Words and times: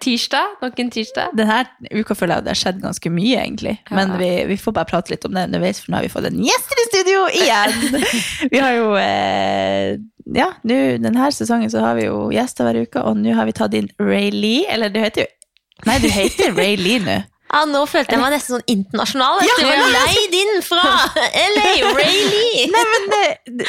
Tirsdag. 0.00 0.58
Nok 0.62 0.78
en 0.82 0.90
tirsdag. 0.94 1.32
Denne 1.38 1.60
uka 1.90 2.14
føler 2.18 2.38
jeg 2.38 2.46
det 2.46 2.52
har 2.52 2.60
skjedd 2.60 2.82
ganske 2.82 3.12
mye, 3.12 3.38
egentlig. 3.44 3.74
Men 3.94 4.14
vi, 4.20 4.30
vi 4.50 4.58
får 4.60 4.76
bare 4.76 4.90
prate 4.90 5.14
litt 5.14 5.24
om 5.26 5.34
det 5.34 5.46
underveis, 5.48 5.80
for 5.82 5.92
nå 5.92 5.98
har 5.98 6.06
vi 6.06 6.12
fått 6.12 6.28
en 6.30 6.42
gjest 6.44 6.74
i 6.74 6.84
studio 6.90 7.24
igjen! 7.40 7.98
vi 8.52 8.62
har 8.62 8.76
jo 8.78 8.92
eh, 9.00 9.96
Ja, 10.38 10.52
nå 10.68 10.76
denne 11.02 11.32
sesongen 11.34 11.72
så 11.72 11.82
har 11.84 11.98
vi 11.98 12.06
jo 12.06 12.28
gjester 12.34 12.68
hver 12.68 12.82
uke, 12.84 13.02
og 13.02 13.18
nå 13.18 13.34
har 13.38 13.48
vi 13.48 13.56
tatt 13.58 13.74
inn 13.78 13.90
Ray 14.02 14.30
Lee. 14.34 14.68
Eller 14.70 14.92
du 14.94 15.00
heter 15.02 15.26
jo 15.26 15.34
Nei, 15.86 16.00
du 16.02 16.08
heter 16.10 16.54
Ray 16.58 16.78
Lee 16.78 17.02
nå. 17.04 17.18
Ja, 17.48 17.62
Nå 17.64 17.80
følte 17.88 18.12
jeg 18.12 18.20
meg 18.20 18.34
nesten 18.34 18.58
sånn 18.58 18.66
internasjonal. 18.68 19.38
Ja, 19.46 19.54
jeg 19.62 19.78
var 19.80 19.92
leid 19.94 20.34
inn 20.36 20.58
fra 20.66 20.82
LA, 21.16 21.70
Rayleigh! 21.96 22.66
Nei, 22.74 22.82
men 22.92 23.06
det, 23.14 23.68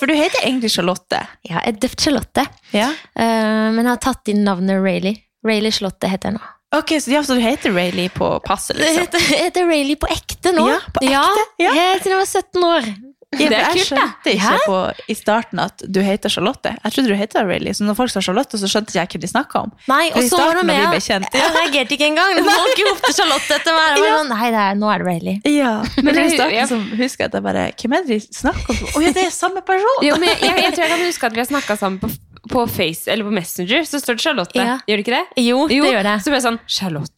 For 0.00 0.10
du 0.10 0.16
heter 0.18 0.42
egentlig 0.42 0.72
Charlotte. 0.74 1.20
Ja, 1.46 1.60
jeg 1.60 1.76
er 1.76 1.80
døpt 1.84 2.02
Charlotte, 2.02 2.46
Ja. 2.74 2.88
Uh, 3.14 3.70
men 3.70 3.84
jeg 3.84 3.92
har 3.92 4.00
tatt 4.02 4.32
inn 4.32 4.42
navnet 4.46 4.82
Rayleigh. 4.82 5.22
Rayleigh 5.46 5.74
Slottet 5.76 6.10
heter 6.12 6.30
jeg 6.32 6.38
nå. 6.40 6.46
Ok, 6.76 6.92
så, 7.02 7.10
ja, 7.10 7.20
så 7.26 7.34
du 7.34 7.40
heter 7.42 7.72
Rayleigh 7.74 8.12
på 8.14 8.26
passet, 8.46 8.76
Jeg 8.78 8.94
liksom? 8.94 9.06
heter, 9.08 9.24
jeg 9.34 9.44
heter 9.48 9.64
Rayleigh 9.66 9.98
på 9.98 10.10
ekte 10.14 10.52
nå. 10.54 10.68
Ja, 10.70 10.78
på 10.94 11.02
ekte, 11.02 11.46
ja. 11.64 11.72
Helt 11.74 12.04
siden 12.04 12.14
jeg 12.14 12.20
var 12.20 12.28
17 12.30 12.68
år. 12.74 12.90
Ja, 13.30 13.46
Det 13.46 13.46
er 13.46 13.60
jeg 13.62 13.66
kult, 13.86 13.90
da. 13.94 14.04
skjønte 14.10 14.30
ikke 14.34 14.54
på, 14.66 14.78
i 15.06 15.14
starten 15.14 15.60
at 15.62 15.82
du 15.86 16.00
heter 16.02 16.32
Charlotte. 16.34 16.72
Jeg 16.82 16.94
trodde 16.96 17.12
du 17.12 17.14
heter 17.14 17.44
Rayleigh, 17.46 17.76
så 17.78 17.84
når 17.86 17.94
folk 17.98 18.10
sa 18.10 18.22
Charlotte, 18.26 18.58
så 18.58 18.66
skjønte 18.70 18.90
ikke 18.90 18.98
jeg 19.04 19.10
hva 19.12 19.20
de 19.22 19.30
snakka 19.30 19.60
om. 19.68 19.70
Nei, 19.90 20.08
og 20.18 20.26
så 20.26 20.40
var 20.40 20.58
det 20.58 20.64
med 20.66 20.80
ble 20.90 20.98
kjent, 21.04 21.28
Jeg 21.38 21.52
reagerte 21.54 21.94
ikke 21.94 22.08
engang. 22.10 22.40
Folk 22.58 22.82
ropte 22.88 23.12
Charlotte 23.14 23.54
etter 23.58 23.76
meg. 23.78 23.98
Jeg 24.00 24.06
var 24.08 24.18
sånn, 24.18 24.32
Nei, 24.34 24.48
det 24.54 24.62
er, 24.64 24.74
nå 24.82 24.90
er 24.94 24.98
det 25.04 25.06
Rayleigh. 25.10 25.38
Ja, 25.58 25.74
men 25.94 26.04
Men 26.10 26.18
i 26.18 26.24
jeg- 26.26 26.34
starten 26.40 26.56
jeg- 26.58 26.70
så 26.72 26.80
husker 27.02 27.24
jeg 27.26 27.30
at 27.30 27.38
jeg 27.38 27.46
bare 27.46 27.66
Hvem 27.78 27.94
er 27.98 28.02
det 28.10 28.18
de 28.18 28.34
snakker 28.40 28.74
om? 28.74 28.82
Å 28.98 29.04
ja, 29.06 29.12
det 29.18 29.26
er 29.26 29.30
samme 29.38 29.62
person! 29.62 30.02
Jo, 30.10 30.18
men 30.18 30.28
jeg, 30.34 30.42
jeg, 30.50 30.62
jeg 30.66 30.74
tror 30.74 30.84
jeg 30.86 30.94
kan 30.96 31.06
huske 31.06 31.26
at 31.30 31.38
vi 31.38 31.44
har 31.46 31.50
snakka 31.54 31.78
sammen 31.78 32.02
på, 32.02 32.10
på 32.48 32.66
Face 32.70 33.10
eller 33.10 33.26
på 33.26 33.32
Messenger. 33.34 33.84
Så 33.88 34.00
står 34.00 34.18
det 34.18 34.24
Charlotte. 34.24 34.56
Ja. 34.58 34.78
Gjør 34.86 35.00
det 35.00 35.06
ikke 35.06 35.16
det? 35.16 35.42
Jo, 35.44 35.64
det 35.68 35.80
gjør 35.80 36.06
det. 36.06 36.18
Så 36.24 36.32
ble 36.32 36.38
jeg 36.40 36.46
sånn 36.46 36.60
Charlotte? 36.66 37.16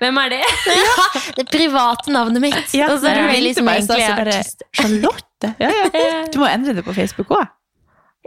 Hvem 0.00 0.18
er 0.22 0.30
det? 0.32 0.42
Det 1.36 1.44
private 1.52 2.12
navnet 2.12 2.40
mitt. 2.40 2.74
Ja, 2.76 2.86
og 2.94 3.02
så 3.02 3.10
er 3.10 3.18
det 3.18 3.24
ringte 3.28 3.64
meg 3.64 3.82
egentlig 3.82 3.88
så 3.88 4.12
er 4.12 4.20
bare. 4.22 4.42
Charlotte? 4.80 5.26
Ja, 5.60 5.70
ja. 5.72 6.20
Du 6.32 6.40
må 6.42 6.48
endre 6.50 6.74
det 6.76 6.84
på 6.84 6.92
Facebook 6.96 7.32
òg. 7.32 7.48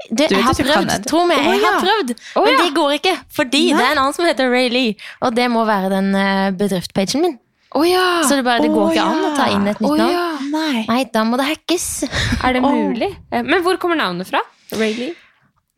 Det, 0.10 0.26
jeg 0.34 0.42
har 0.42 0.58
prøvd, 0.58 0.92
tro 1.06 1.20
meg, 1.30 1.38
jeg 1.46 1.60
har 1.62 1.62
ja. 1.62 1.74
prøvd. 1.78 2.14
Å, 2.18 2.42
men 2.42 2.56
det 2.58 2.72
går 2.74 2.96
ikke, 2.96 3.12
fordi 3.38 3.62
Nei. 3.68 3.76
det 3.78 3.84
er 3.86 3.92
en 3.94 4.02
annen 4.02 4.16
som 4.18 4.26
heter 4.26 4.50
Rayleigh, 4.50 5.04
og 5.22 5.36
det 5.38 5.46
må 5.54 5.62
være 5.70 5.92
den 5.94 6.10
uh, 6.18 6.50
bedriftspagen 6.58 7.22
min. 7.22 7.36
Oh, 7.78 7.86
ja! 7.86 8.24
Så 8.26 8.40
det, 8.40 8.46
bare, 8.46 8.66
det 8.66 8.72
går 8.74 8.82
oh, 8.88 8.90
ikke 8.90 9.06
an 9.06 9.28
å 9.30 9.32
ta 9.38 9.46
inn 9.54 9.70
et 9.70 9.80
nytt 9.82 9.94
Å 9.94 10.00
navn. 10.02 10.14
ja. 10.14 10.26
Nei. 10.54 10.84
Nei, 10.90 11.00
da 11.14 11.24
må 11.26 11.38
det 11.42 11.46
hackes. 11.48 11.88
Er 12.42 12.58
det 12.58 12.62
mulig? 12.66 13.10
Eh, 13.30 13.46
Men 13.46 13.64
hvor 13.66 13.78
kommer 13.82 13.98
navnet 13.98 14.30
fra? 14.30 14.42
Rayleigh? 14.74 15.14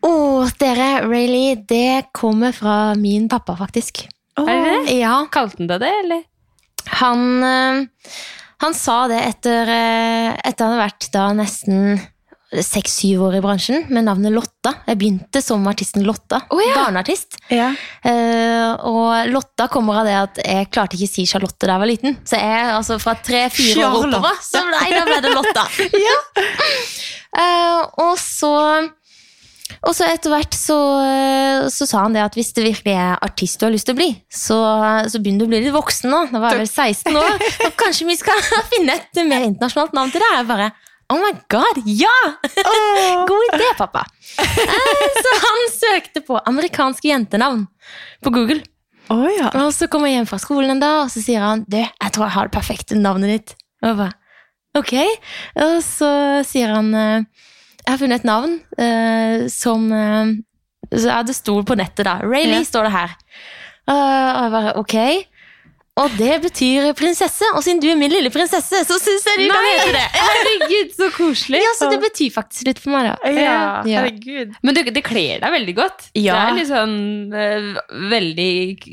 Å, 0.05 0.13
dere, 0.61 0.89
Rayleigh, 1.07 1.63
det 1.67 2.11
kommer 2.15 2.53
fra 2.53 2.93
min 2.99 3.27
pappa, 3.31 3.57
faktisk. 3.57 4.05
Oh. 4.37 4.47
Er 4.49 4.61
det 4.61 4.71
det? 4.75 4.97
Ja, 4.99 5.17
Kalte 5.31 5.63
han 5.63 5.71
det 5.71 5.81
det, 5.85 5.91
eller? 6.03 6.23
han, 6.85 7.43
eh, 7.43 8.09
han 8.57 8.73
sa 8.77 9.05
det 9.07 9.21
etter, 9.23 9.69
eh, 9.69 10.33
etter 10.45 10.65
han 10.65 10.75
hadde 10.75 10.83
vært 10.83 11.07
da 11.15 11.29
nesten 11.33 11.97
seks-syv 12.55 13.23
år 13.25 13.39
i 13.39 13.41
bransjen 13.43 13.87
med 13.89 14.05
navnet 14.05 14.31
Lotta. 14.31 14.71
Jeg 14.87 14.99
begynte 15.01 15.41
som 15.43 15.65
artisten 15.67 16.05
Lotta. 16.05 16.43
Oh, 16.53 16.61
ja. 16.61 16.75
Barneartist. 16.77 17.35
Ja. 17.51 17.71
Uh, 18.05 18.85
og 18.87 19.31
Lotta 19.33 19.65
kommer 19.73 19.99
av 19.99 20.07
det 20.07 20.13
at 20.15 20.39
jeg 20.45 20.69
klarte 20.71 20.95
ikke 20.95 21.09
å 21.09 21.13
si 21.17 21.25
Charlotte 21.27 21.65
da 21.65 21.73
jeg 21.73 21.83
var 21.83 21.89
liten. 21.89 22.15
Så 22.23 22.39
jeg, 22.39 22.69
altså 22.77 22.99
fra 23.01 23.17
tre-fire 23.17 23.89
år 23.89 24.05
oppover, 24.05 24.39
så 24.45 24.61
nei, 24.69 24.85
da 24.93 25.03
ble 25.09 25.19
det 25.25 25.33
Lotta. 25.35 25.65
Eh, 27.35 27.79
og 27.99 28.13
så 28.15 28.53
og 29.85 29.95
så 29.97 30.05
etter 30.07 30.29
hvert 30.33 30.53
så, 30.57 30.75
eh, 31.01 31.65
så 31.73 31.87
sa 31.89 32.03
han 32.03 32.13
det 32.13 32.21
at 32.21 32.35
hvis 32.37 32.51
det 32.53 32.65
virkelig 32.67 32.93
er 32.93 33.15
artist 33.25 33.59
du 33.59 33.65
har 33.67 33.73
lyst 33.73 33.87
til 33.89 33.95
å 33.95 33.99
bli, 33.99 34.09
så, 34.29 34.57
så 35.09 35.21
begynner 35.21 35.41
du 35.41 35.47
å 35.47 35.51
bli 35.55 35.61
litt 35.65 35.73
voksen 35.75 36.11
nå. 36.13 36.19
Da 36.33 36.41
var 36.43 36.53
jeg 36.53 36.65
vel 36.65 36.69
16 36.69 37.17
år. 37.21 37.45
Og 37.67 37.73
kanskje 37.81 38.07
vi 38.09 38.17
skal 38.19 38.41
finne 38.73 38.97
et 38.99 39.21
mer 39.29 39.45
internasjonalt 39.47 39.95
navn 39.97 40.13
til 40.13 40.21
deg? 40.25 40.35
Jeg 40.41 40.49
bare 40.51 40.71
Oh 41.13 41.19
my 41.21 41.33
god, 41.53 41.81
ja! 41.85 42.13
God 43.29 43.43
idé, 43.53 43.67
pappa. 43.77 44.01
Eh, 44.41 45.19
Så 45.21 45.33
han 45.43 45.67
søkte 45.75 46.23
på 46.25 46.39
amerikanske 46.49 47.11
jentenavn 47.11 47.67
på 48.25 48.33
Google. 48.33 48.63
Å 49.13 49.19
ja. 49.29 49.51
Og 49.61 49.69
så 49.75 49.85
kommer 49.91 50.09
jeg 50.09 50.17
hjem 50.17 50.29
fra 50.31 50.39
skolen 50.41 50.73
en 50.73 50.81
dag, 50.81 51.03
og 51.03 51.11
så 51.13 51.21
sier 51.21 51.43
han 51.45 51.61
Du, 51.69 51.77
jeg 51.77 52.13
tror 52.15 52.25
jeg 52.25 52.33
har 52.39 52.49
det 52.49 52.55
perfekte 52.57 52.97
navnet 52.97 53.35
ditt. 53.35 53.53
Og 53.83 53.91
jeg 53.91 53.99
bare, 53.99 54.15
ok. 54.81 54.95
Og 55.67 55.75
så 55.85 56.09
sier 56.49 56.73
han 56.73 56.89
eh, 56.97 57.27
Jeg 57.85 57.93
har 57.93 58.01
funnet 58.01 58.23
et 58.23 58.27
navn 58.27 58.55
uh, 58.81 59.45
som 59.51 59.85
uh, 59.93 60.33
så 60.95 61.07
ja, 61.09 61.19
Det 61.25 61.35
sto 61.35 61.59
på 61.65 61.75
nettet, 61.77 62.05
da. 62.07 62.17
Rayleigh 62.23 62.61
Ja. 62.63 62.67
står 62.67 62.83
det 62.87 62.91
her. 62.95 63.15
Uh, 63.85 63.93
og 63.95 64.41
jeg 64.43 64.51
bare 64.55 64.73
ok. 64.81 64.95
Og 65.95 66.11
det 66.19 66.41
betyr 66.43 66.89
prinsesse, 66.99 67.47
og 67.55 67.61
siden 67.63 67.79
du 67.79 67.85
er 67.87 67.95
min 67.95 68.11
lille 68.11 68.27
prinsesse, 68.27 68.81
så 68.83 68.97
syns 68.99 69.23
jeg 69.29 69.37
du 69.39 69.45
kan 69.47 69.63
hete 69.63 69.93
det. 69.95 70.01
Herregud, 70.25 70.89
så 70.97 71.07
koselig! 71.15 71.61
Ja, 71.63 71.69
så 71.79 71.87
det 71.93 72.01
betyr 72.03 72.33
faktisk 72.35 72.67
litt 72.67 72.81
for 72.83 72.91
meg, 72.91 73.07
da. 73.13 73.31
Ja, 73.31 73.45
Ja. 73.87 74.01
herregud. 74.01 74.57
Men 74.65 74.75
det, 74.75 74.83
det 74.91 75.05
kler 75.07 75.39
deg 75.39 75.53
veldig 75.55 75.75
godt. 75.77 76.09
Ja. 76.19 76.35
Det 76.35 76.41
er 76.49 76.57
litt 76.57 76.67
sånn 76.67 76.97
uh, 77.31 77.79
veldig 78.11 78.49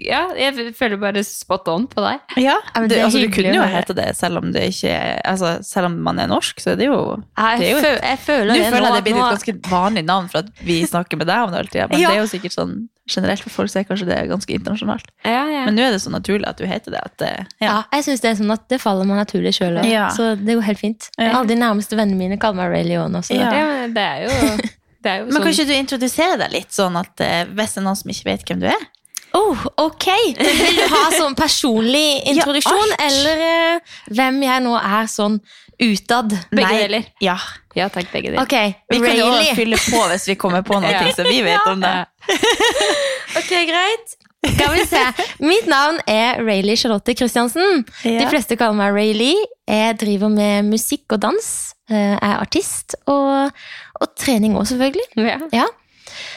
Ja, 0.07 0.23
jeg 0.39 0.77
føler 0.79 1.01
bare 1.03 1.25
spot 1.27 1.67
on 1.75 1.89
på 1.91 2.05
deg. 2.07 2.23
Ja, 2.45 2.55
men 2.77 2.87
du, 2.87 2.95
det 2.95 3.01
er 3.01 3.09
altså, 3.09 3.25
du 3.25 3.35
kunne 3.35 3.57
jo 3.59 3.67
hete 3.75 3.99
det 3.99 4.07
selv 4.21 4.39
om 4.45 4.55
det 4.55 4.69
ikke 4.71 4.95
er 4.95 5.19
altså, 5.35 5.57
Selv 5.67 5.91
om 5.91 5.99
man 6.07 6.23
er 6.23 6.31
norsk, 6.31 6.63
så 6.63 6.77
er 6.77 6.81
det 6.85 6.87
jo 6.87 6.97
Jeg, 7.19 7.59
Det 7.59 7.67
er 7.67 7.73
jo 7.73 7.83
et- 7.83 8.07
jeg 8.13 8.23
føler 8.29 8.53
Nå 8.53 8.59
det 8.63 8.71
føler 8.71 8.87
jeg 8.89 8.95
det 8.95 9.05
blir 9.11 9.19
et 9.19 9.35
ganske 9.35 9.55
vanlig 9.75 10.05
navn 10.07 10.31
for 10.31 10.45
at 10.47 10.65
vi 10.71 10.79
snakker 10.87 11.19
med 11.19 11.27
deg 11.31 11.43
om 11.49 11.51
det 11.51 11.63
hele 11.65 11.75
tida, 11.75 11.91
men 11.91 12.01
Ja. 12.07 12.11
det 12.15 12.19
er 12.21 12.23
jo 12.23 12.31
sikkert 12.31 12.55
sånn 12.57 12.75
generelt 13.13 13.43
for 13.43 13.51
folk 13.51 13.69
så 13.73 13.81
er 13.81 13.87
kanskje 13.89 14.07
det 14.07 14.17
ganske 14.31 14.55
internasjonalt. 14.55 15.09
Ja, 15.27 15.41
ja. 15.51 15.65
Men 15.67 15.75
nå 15.75 15.83
er 15.83 15.91
det 15.97 15.99
så 16.05 16.13
naturlig 16.15 16.47
at 16.49 16.61
du 16.61 16.65
heter 16.71 16.92
det. 16.93 17.03
At 17.09 17.25
ja. 17.27 17.45
Ja, 17.65 17.75
jeg 17.97 18.07
synes 18.07 18.23
det 18.25 18.31
er 18.31 18.39
sånn 18.43 18.55
at 18.55 18.65
det 18.73 18.79
faller 18.83 19.09
meg 19.09 19.21
naturlig 19.23 19.55
sjøl. 19.59 19.81
Ja. 19.89 20.09
Så 20.15 20.33
det 20.39 20.57
går 20.59 20.67
helt 20.69 20.83
fint. 20.83 21.11
Ja. 21.19 21.33
Alle 21.39 21.49
de 21.51 21.59
nærmeste 21.61 21.99
vennene 21.99 22.21
mine 22.21 22.39
kaller 22.43 22.63
meg 22.63 22.73
Ray 22.77 22.89
Leon 22.93 23.19
også. 23.19 23.37
Ja. 23.39 23.53
ja, 23.57 23.69
men 23.83 23.95
det 23.97 24.07
er 24.07 24.25
jo, 24.27 24.57
det 25.03 25.15
er 25.15 25.23
jo 25.23 25.29
Men 25.29 25.37
sånn 25.39 25.47
kan 25.47 25.57
ikke 25.57 25.71
du 25.71 25.77
introdusere 25.79 26.41
deg 26.45 26.59
litt, 26.59 26.73
sånn 26.75 26.99
at 27.01 27.25
eh, 27.25 27.45
hvis 27.51 27.77
det 27.77 27.83
er 27.83 27.89
noen 27.89 28.03
som 28.03 28.15
ikke 28.15 28.31
vet 28.31 28.45
hvem 28.49 28.63
du 28.65 28.69
er? 28.73 28.91
Oh, 29.33 29.57
ok! 29.81 30.07
Vil 30.37 30.77
du 30.77 30.85
ha 30.93 31.07
sånn 31.17 31.35
personlig 31.39 32.21
introduksjon, 32.35 32.91
ja, 32.93 32.99
eller 33.09 33.45
uh, 33.49 33.99
hvem 34.13 34.43
jeg 34.45 34.65
nå 34.67 34.75
er 34.77 35.09
sånn 35.09 35.39
utad? 35.81 36.35
Begge 36.53 36.83
deler. 36.85 37.07
Ja. 37.25 37.39
Ja 37.73 37.87
takk, 37.89 38.11
begge 38.13 38.35
deler. 38.35 38.43
Okay. 38.45 38.75
Vi 38.93 39.01
kan 39.01 39.17
jo 39.17 39.31
fylle 39.57 39.79
på 39.81 40.03
hvis 40.13 40.29
vi 40.29 40.37
kommer 40.41 40.65
på 40.67 40.77
noe 40.83 40.93
Ja. 40.93 41.07
som 41.17 41.29
vi 41.31 41.41
vet 41.47 41.65
om 41.71 41.81
det. 41.81 41.95
Ok, 43.33 43.49
greit. 43.65 44.11
Skal 44.43 44.73
vi 44.75 44.85
se. 44.91 45.03
Mitt 45.45 45.69
navn 45.71 46.01
er 46.11 46.41
Rayleigh 46.43 46.79
Charlotte 46.81 47.15
Christiansen. 47.19 47.85
Ja. 48.05 48.25
De 48.25 48.31
fleste 48.33 48.57
kaller 48.59 48.75
meg 48.79 48.95
Rayleigh. 48.97 49.45
Jeg 49.71 49.99
driver 50.01 50.29
med 50.33 50.67
musikk 50.73 51.13
og 51.15 51.21
dans. 51.23 51.51
Jeg 51.91 52.19
Er 52.23 52.41
artist. 52.41 52.97
Og, 53.07 53.53
og 54.01 54.17
trening 54.19 54.57
òg, 54.59 54.67
selvfølgelig. 54.73 55.07
Ja. 55.23 55.39
Ja. 55.53 55.69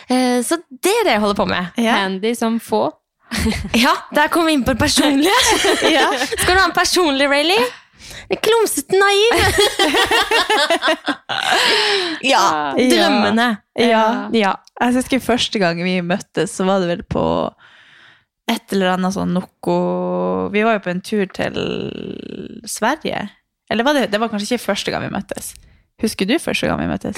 Eh, 0.09 0.43
Så 0.45 0.59
det 0.69 0.93
er 1.01 1.07
det 1.09 1.15
jeg 1.17 1.21
holder 1.23 1.39
på 1.41 1.49
med. 1.49 1.73
Ja. 1.81 1.97
Handy 2.03 2.35
som 2.37 2.59
få. 2.59 2.83
Ja, 3.75 3.89
der 4.13 4.27
kom 4.31 4.45
vi 4.45 4.53
inn 4.53 4.61
på 4.63 4.75
det 4.75 4.79
personlige. 4.79 5.33
Skal 6.37 6.53
du 6.53 6.59
ha 6.61 6.67
en 6.69 6.77
personlig 6.77 7.25
Rayleigh? 7.31 7.65
Klumsete 8.41 8.97
naiv. 8.97 9.35
ja, 12.33 12.43
drømmene. 12.77 13.47
Ja. 13.79 14.05
ja. 14.33 14.53
Jeg 14.81 14.95
husker 14.97 15.21
første 15.23 15.59
gang 15.61 15.79
vi 15.83 15.97
møttes, 16.05 16.53
så 16.57 16.65
var 16.67 16.83
det 16.83 16.89
vel 16.93 17.03
på 17.09 17.23
et 18.51 18.73
eller 18.75 18.93
annet 18.93 19.15
sånn 19.15 19.33
noe 19.33 19.77
Vi 20.53 20.63
var 20.65 20.77
jo 20.77 20.83
på 20.85 20.91
en 20.93 21.01
tur 21.01 21.25
til 21.33 21.55
Sverige. 22.69 23.27
Eller 23.71 23.87
var 23.87 23.97
det, 23.97 24.09
det 24.13 24.21
var 24.21 24.29
kanskje 24.29 24.53
ikke 24.55 24.67
første 24.67 24.93
gang 24.93 25.05
vi 25.07 25.13
møttes? 25.15 25.53
Husker 26.03 26.29
du 26.29 26.35
første 26.41 26.69
gang 26.69 26.81
vi 26.83 26.89
møttes? 26.91 27.17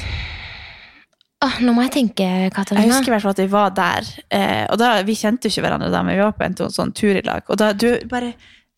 Åh, 1.45 1.59
nå 1.62 1.74
må 1.75 1.83
jeg 1.85 1.94
tenke, 2.00 2.27
Katarina. 2.53 2.85
Jeg 2.85 2.95
husker 2.95 3.12
i 3.12 3.13
hvert 3.13 3.25
fall 3.25 3.35
at 3.35 3.41
vi 3.44 3.51
var 3.51 3.74
der. 3.77 4.07
Eh, 4.33 4.63
og 4.71 4.79
da, 4.81 4.94
Vi 5.06 5.18
kjente 5.19 5.45
jo 5.45 5.53
ikke 5.53 5.68
hverandre 5.68 5.91
da, 5.94 6.01
men 6.06 6.18
vi 6.18 6.24
var 6.24 6.33
på 6.38 6.47
en 6.47 6.57
sånn 6.74 6.94
tur 6.97 7.19
i 7.19 7.25
lag. 7.25 7.44
Og 7.51 7.59
da 7.62 7.74
du 7.77 7.91
bare 8.09 8.31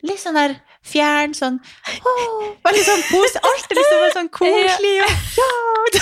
litt 0.04 0.20
sånn 0.20 0.36
der 0.36 0.58
fjern, 0.90 1.34
sånn 1.36 1.58
åh, 1.60 2.46
Veldig 2.64 2.82
sånn 2.86 3.02
pose. 3.10 3.40
er 3.40 3.76
liksom 3.78 4.04
sånn 4.16 4.30
koselig. 4.40 4.94
Og, 5.04 5.10
ja, 5.38 5.50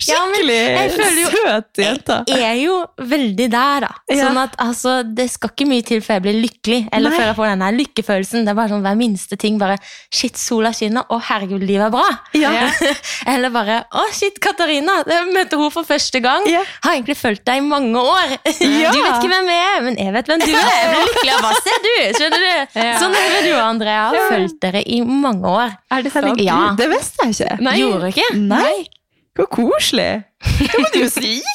Skikkelig 0.00 0.56
ja, 0.56 0.84
jo- 1.20 1.30
søt 1.34 1.80
jente. 1.82 2.16
Jeg 2.30 2.42
er 2.46 2.58
jo 2.62 2.76
veldig 3.10 3.46
der, 3.52 3.84
da. 3.84 3.90
Sånn 4.10 4.38
at 4.40 4.54
altså, 4.62 4.94
Det 5.04 5.26
skal 5.30 5.52
ikke 5.52 5.66
mye 5.68 5.84
til 5.86 6.00
før 6.04 6.16
jeg 6.18 6.24
blir 6.24 6.38
lykkelig. 6.40 6.78
Eller 6.92 7.10
Nei. 7.12 7.18
før 7.18 7.26
jeg 7.30 7.36
får 7.38 7.50
den 7.52 7.64
lykkefølelsen. 7.80 8.46
Det 8.46 8.52
er 8.52 8.58
bare 8.58 8.72
sånn 8.72 8.84
hver 8.86 8.96
minste 8.98 9.36
ting. 9.40 9.58
bare, 9.60 9.76
Shit, 10.14 10.38
sola 10.40 10.72
skinner. 10.76 11.04
Å, 11.10 11.18
herregud, 11.30 11.62
livet 11.66 11.86
er 11.88 11.94
bra. 11.94 12.06
Ja. 12.38 12.52
Eller 13.34 13.52
bare 13.54 13.80
Å, 13.92 14.06
shit, 14.16 14.40
Katarina. 14.42 15.00
Jeg 15.06 15.50
hun 15.60 15.70
for 15.74 15.84
første 15.88 16.20
gang. 16.24 16.46
Ja. 16.50 16.62
Har 16.84 16.96
egentlig 16.96 17.18
fulgt 17.20 17.44
deg 17.48 17.60
i 17.60 17.66
mange 17.66 18.00
år. 18.00 18.36
Ja. 18.60 18.90
Du 18.94 19.00
vet 19.02 19.18
ikke 19.20 19.30
hvem 19.32 19.50
jeg 19.52 19.66
er, 19.74 19.80
men 19.86 19.98
jeg 20.00 20.14
vet 20.16 20.30
hvem 20.32 20.40
du 20.44 20.50
er. 20.50 20.72
Jeg 20.80 20.90
blir 20.94 21.08
lykkelig 21.10 21.34
av 21.36 21.44
hva 21.46 21.52
ser 21.60 21.84
du. 21.86 21.92
Skjønner 22.18 22.46
du? 22.46 22.80
Sånn 23.00 23.14
er 23.14 23.20
det 23.26 23.32
med 23.36 23.44
du 23.48 23.52
og 23.54 23.64
Andrea. 23.80 24.06
Har 24.12 24.30
fulgt 24.36 24.60
dere 24.62 24.82
i 24.84 25.00
mange 25.02 25.48
år. 25.48 25.72
Er 25.90 26.02
det 26.04 26.12
sant? 26.12 26.26
Herregud, 26.28 26.44
Ja. 26.46 26.74
det 26.76 26.88
visste 26.92 27.24
jeg 27.26 27.34
ikke. 27.38 27.60
Nei. 27.64 27.76
Gjorde 27.80 28.12
ikke? 28.12 28.28
Nei. 28.36 28.74
Hvor 29.38 29.46
koselig. 29.48 30.10
Det 30.60 30.78
må 30.82 30.88
du 30.92 30.98
jo 31.04 31.08
si. 31.08 31.36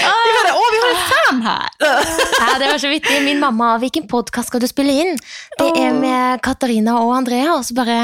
De 0.00 0.32
bare, 0.34 0.52
å, 0.56 0.62
vi 0.72 0.78
har 0.80 0.90
en 0.90 1.00
fan 1.10 1.40
her. 1.44 1.66
Ja, 1.82 2.58
det 2.58 2.68
var 2.70 2.78
så 2.80 2.88
vittig. 2.90 3.18
Min 3.26 3.40
mamma, 3.42 3.74
hvilken 3.82 4.06
podkast 4.10 4.48
skal 4.50 4.62
du 4.62 4.66
spille 4.70 4.94
inn? 5.02 5.18
Det 5.60 5.68
er 5.78 5.92
med 5.94 6.40
Katarina 6.44 6.96
og 7.04 7.12
Andrea. 7.18 7.52
Og 7.58 7.64
så 7.68 7.76
bare 7.76 7.98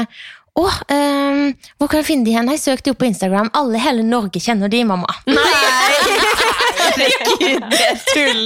Å, 0.57 0.63
um, 0.65 1.41
hvor 1.77 1.89
kan 1.91 1.99
jeg 2.01 2.07
finne 2.07 2.25
de 2.25 2.31
hen? 2.33 2.47
Jeg 2.49 2.61
søkte 2.63 2.89
jo 2.89 2.97
på 2.97 3.05
Instagram. 3.09 3.51
Alle 3.57 3.77
i 3.77 3.83
hele 3.83 4.01
Norge 4.05 4.39
kjenner 4.41 4.71
de, 4.73 4.79
mamma. 4.89 5.09
Herregud, 7.01 7.65
det 7.71 7.81
er 7.85 7.99
tull. 8.09 8.45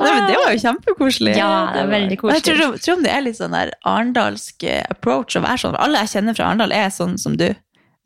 Nei, 0.00 0.10
men 0.10 0.28
det 0.28 0.36
var 0.38 0.54
jo 0.54 0.60
kjempekoselig. 0.64 1.34
Ja, 1.38 1.50
det 1.74 1.82
er 1.84 1.90
veldig 1.94 2.18
koselig. 2.20 2.38
Jeg 2.40 2.46
tror, 2.60 2.76
tror 2.80 2.98
om 2.98 3.02
det 3.06 3.14
er 3.14 3.24
litt 3.26 3.38
sånn 3.38 3.56
der 3.56 3.72
arendalsk 3.88 4.66
eh, 4.68 4.84
approach 4.92 5.38
å 5.38 5.44
være 5.44 5.62
sånn. 5.64 5.78
Alle 5.80 6.04
jeg 6.04 6.14
kjenner 6.16 6.38
fra 6.38 6.50
Arendal, 6.50 6.74
er 6.76 6.92
sånn 6.94 7.18
som 7.20 7.36
du. 7.40 7.48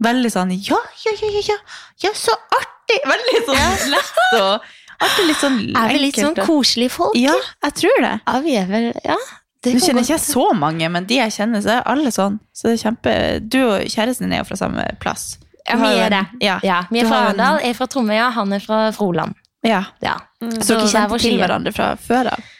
Veldig 0.04 0.30
sånn 0.32 0.50
ja, 0.56 0.80
ja, 1.04 1.12
ja, 1.20 1.28
ja, 1.30 1.42
ja, 1.52 1.58
ja 2.02 2.10
så 2.18 2.34
artig! 2.34 2.98
Veldig 3.06 3.44
sånn 3.46 3.92
lett 3.94 4.18
og 4.40 4.66
artig, 5.04 5.28
litt 5.30 5.40
sånn 5.40 5.60
Er 5.70 5.94
vi 5.94 6.00
litt 6.02 6.18
sånn 6.18 6.36
koselige 6.42 6.92
folk? 6.96 7.16
Ja, 7.16 7.36
jeg 7.64 7.78
tror 7.78 8.02
det. 8.02 8.12
Ja, 8.26 8.36
vi 8.44 8.58
er 8.60 8.68
vel 8.70 8.90
Ja. 9.06 9.18
Nå 9.64 9.80
kjenner 9.80 10.04
ikke 10.04 10.18
jeg 10.18 10.20
så 10.20 10.50
mange, 10.52 10.88
men 10.92 11.06
de 11.08 11.16
jeg 11.16 11.32
kjenner, 11.32 11.62
så 11.64 11.78
er 11.78 11.86
alle 11.88 12.10
sånn. 12.12 12.34
Så 12.52 12.68
det 12.68 12.74
er 12.74 12.82
kjempe... 12.82 13.12
Du 13.48 13.62
og 13.62 13.86
kjæresten 13.88 14.26
din 14.26 14.34
er 14.36 14.42
jo 14.42 14.48
fra 14.50 14.58
samme 14.60 14.84
plass. 15.00 15.38
Ja, 15.64 15.76
vi 15.80 15.92
er 15.96 16.12
det. 16.12 16.24
Ja. 16.44 16.58
Ja, 16.62 16.82
vi 16.90 17.00
er 17.00 17.08
fra 17.08 17.22
Arendal. 17.28 17.62
Jeg 17.64 17.72
er 17.72 17.78
fra 17.78 17.88
Tromøya, 17.88 18.28
han 18.36 18.52
er 18.52 18.60
fra 18.64 18.80
Froland. 18.92 19.38
Ja. 19.64 19.80
Ja. 20.04 20.18
Så 20.60 20.76
dere 20.76 20.84
hver 20.84 21.08
kjente 21.08 21.22
til 21.24 21.40
hverandre 21.40 21.72
fra 21.72 21.94
før 21.96 22.34
av? 22.34 22.52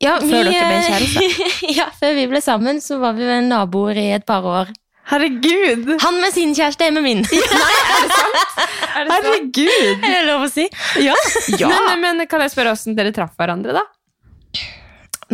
Ja, 0.00 0.18
Før 0.20 0.44
vi, 0.44 0.52
dere 0.52 0.64
ble 0.68 0.76
eh, 0.76 0.88
kjærester? 0.90 1.52
ja, 1.78 1.86
før 2.00 2.16
vi 2.18 2.26
ble 2.28 2.40
sammen, 2.44 2.80
så 2.84 2.98
var 3.00 3.16
vi 3.16 3.28
naboer 3.46 3.96
i 4.00 4.10
et 4.16 4.26
par 4.28 4.44
år. 4.48 4.72
Herregud! 5.06 5.86
Han 6.02 6.18
med 6.20 6.34
sin 6.34 6.52
kjæreste, 6.56 6.88
jeg 6.88 6.96
med 6.96 7.04
min. 7.04 7.22
Nei, 7.62 7.76
Er 7.96 8.08
det 8.08 8.16
sant? 8.16 8.56
Herregud! 8.96 10.02
Er 10.02 10.16
det 10.16 10.24
lov 10.26 10.46
å 10.48 10.50
si? 10.52 10.66
Ja. 11.04 11.14
ja. 11.60 11.70
Men, 11.70 12.02
men 12.02 12.28
kan 12.28 12.42
jeg 12.44 12.52
spørre 12.52 12.74
hvordan 12.74 12.98
dere 12.98 13.14
traff 13.16 13.36
hverandre, 13.38 13.76
da? 13.76 13.84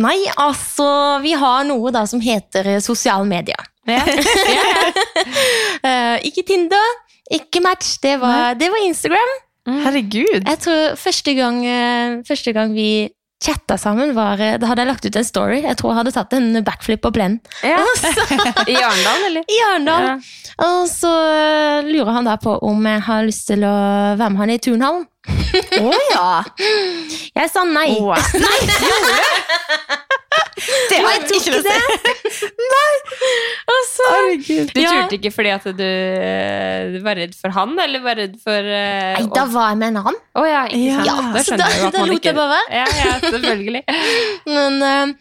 Nei, 0.03 0.17
altså, 0.41 0.87
vi 1.23 1.35
har 1.37 1.67
noe 1.67 1.91
da 1.93 2.05
som 2.09 2.21
heter 2.23 2.75
sosiale 2.83 3.27
medier. 3.29 3.59
Eh, 5.83 6.17
ikke 6.29 6.45
Tinder, 6.47 6.91
ikke 7.35 7.59
Match, 7.59 7.97
det 8.03 8.13
var, 8.21 8.53
det 8.55 8.69
var 8.71 8.85
Instagram. 8.85 9.33
Herregud. 9.67 10.45
Jeg 10.47 10.59
tror 10.63 10.95
første 10.99 11.33
gang, 11.35 11.59
uh, 11.67 12.23
første 12.27 12.53
gang 12.55 12.71
vi 12.75 13.09
chatta 13.43 13.77
sammen, 13.77 14.13
var 14.15 14.39
eh, 14.39 14.55
Da 14.59 14.69
hadde 14.69 14.85
jeg 14.85 14.89
lagt 14.89 15.05
ut 15.05 15.17
en 15.19 15.27
story. 15.27 15.59
Jeg 15.65 15.77
tror 15.79 15.91
jeg 15.91 15.99
hadde 15.99 16.13
tatt 16.15 16.35
en 16.37 16.63
backflip 16.63 17.03
på 17.03 17.11
plenen. 17.15 17.41
I 18.71 18.77
Arendal, 18.79 19.25
eller? 19.27 19.47
I 19.51 19.59
Arendal. 19.67 20.07
Ja. 20.07 20.15
Og 20.63 20.87
så 20.91 21.11
lurer 21.87 22.13
han 22.15 22.29
da 22.29 22.37
på 22.39 22.55
om 22.63 22.87
jeg 22.87 23.03
har 23.07 23.25
lyst 23.27 23.49
til 23.51 23.65
å 23.67 23.73
være 24.19 24.29
med 24.31 24.43
han 24.43 24.53
i 24.55 24.61
turnhallen. 24.63 25.07
Å 25.23 25.91
ja! 26.11 26.29
Jeg 27.37 27.49
sa 27.53 27.63
nei. 27.67 27.93
Wow. 28.01 28.17
Nei, 28.43 28.57
det 28.67 28.79
gjorde 28.83 29.13
du! 29.13 29.99
Det 30.63 30.97
har 31.03 31.11
jeg 31.13 31.37
ikke 31.37 31.51
lyst 31.53 31.67
til. 31.67 32.49
Og 33.73 33.81
så 33.89 34.07
Du 34.73 34.79
Ja. 34.81 34.91
turte 35.03 35.17
ikke 35.19 35.31
fordi 35.33 35.51
at 35.53 35.65
du 35.77 35.83
du 36.93 36.97
var 37.05 37.15
redd 37.19 37.33
for 37.37 37.53
han, 37.55 37.73
eller 37.79 38.01
var 38.03 38.17
redd 38.19 38.35
for 38.43 38.57
uh, 38.57 39.13
Nei, 39.17 39.23
da 39.35 39.43
var 39.53 39.69
jeg 39.71 39.79
med 39.81 39.87
en 39.93 39.99
annen. 40.01 40.17
Oh, 40.35 40.45
ja, 40.47 40.63
Ja. 40.71 41.03
Ja, 41.07 41.15
da 41.33 41.43
så 41.45 41.57
da- 41.59 41.69
da 41.93 42.05
lot 42.09 42.25
jeg 42.25 42.35
bare 42.35 42.49
være. 42.55 42.67
Ja, 42.81 42.85
ja, 42.99 43.13
selvfølgelig. 43.23 43.83
Men, 44.53 44.81
eh, 44.83 45.13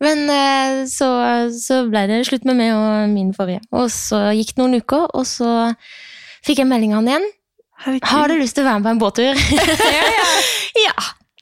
men 0.00 0.18
eh, 0.30 0.84
så, 0.90 1.08
så 1.58 1.80
ble 1.90 2.04
det 2.10 2.20
slutt 2.28 2.44
med 2.48 2.56
meg 2.60 2.72
og 2.76 3.08
min 3.14 3.32
forrige. 3.34 3.60
Og 3.72 3.88
så 3.90 4.28
gikk 4.36 4.54
det 4.54 4.62
noen 4.62 4.78
uker, 4.82 5.08
og 5.14 5.26
så 5.26 5.72
fikk 6.46 6.62
jeg 6.62 6.70
melding 6.70 6.92
av 6.94 7.02
han 7.02 7.08
igjen. 7.12 7.28
Herregud. 7.84 8.08
Har 8.10 8.28
du 8.28 8.34
lyst 8.40 8.54
til 8.58 8.64
å 8.64 8.68
være 8.68 8.80
med 8.80 8.86
på 8.88 8.90
en 8.90 9.02
båttur? 9.02 9.34
ja, 10.86 10.94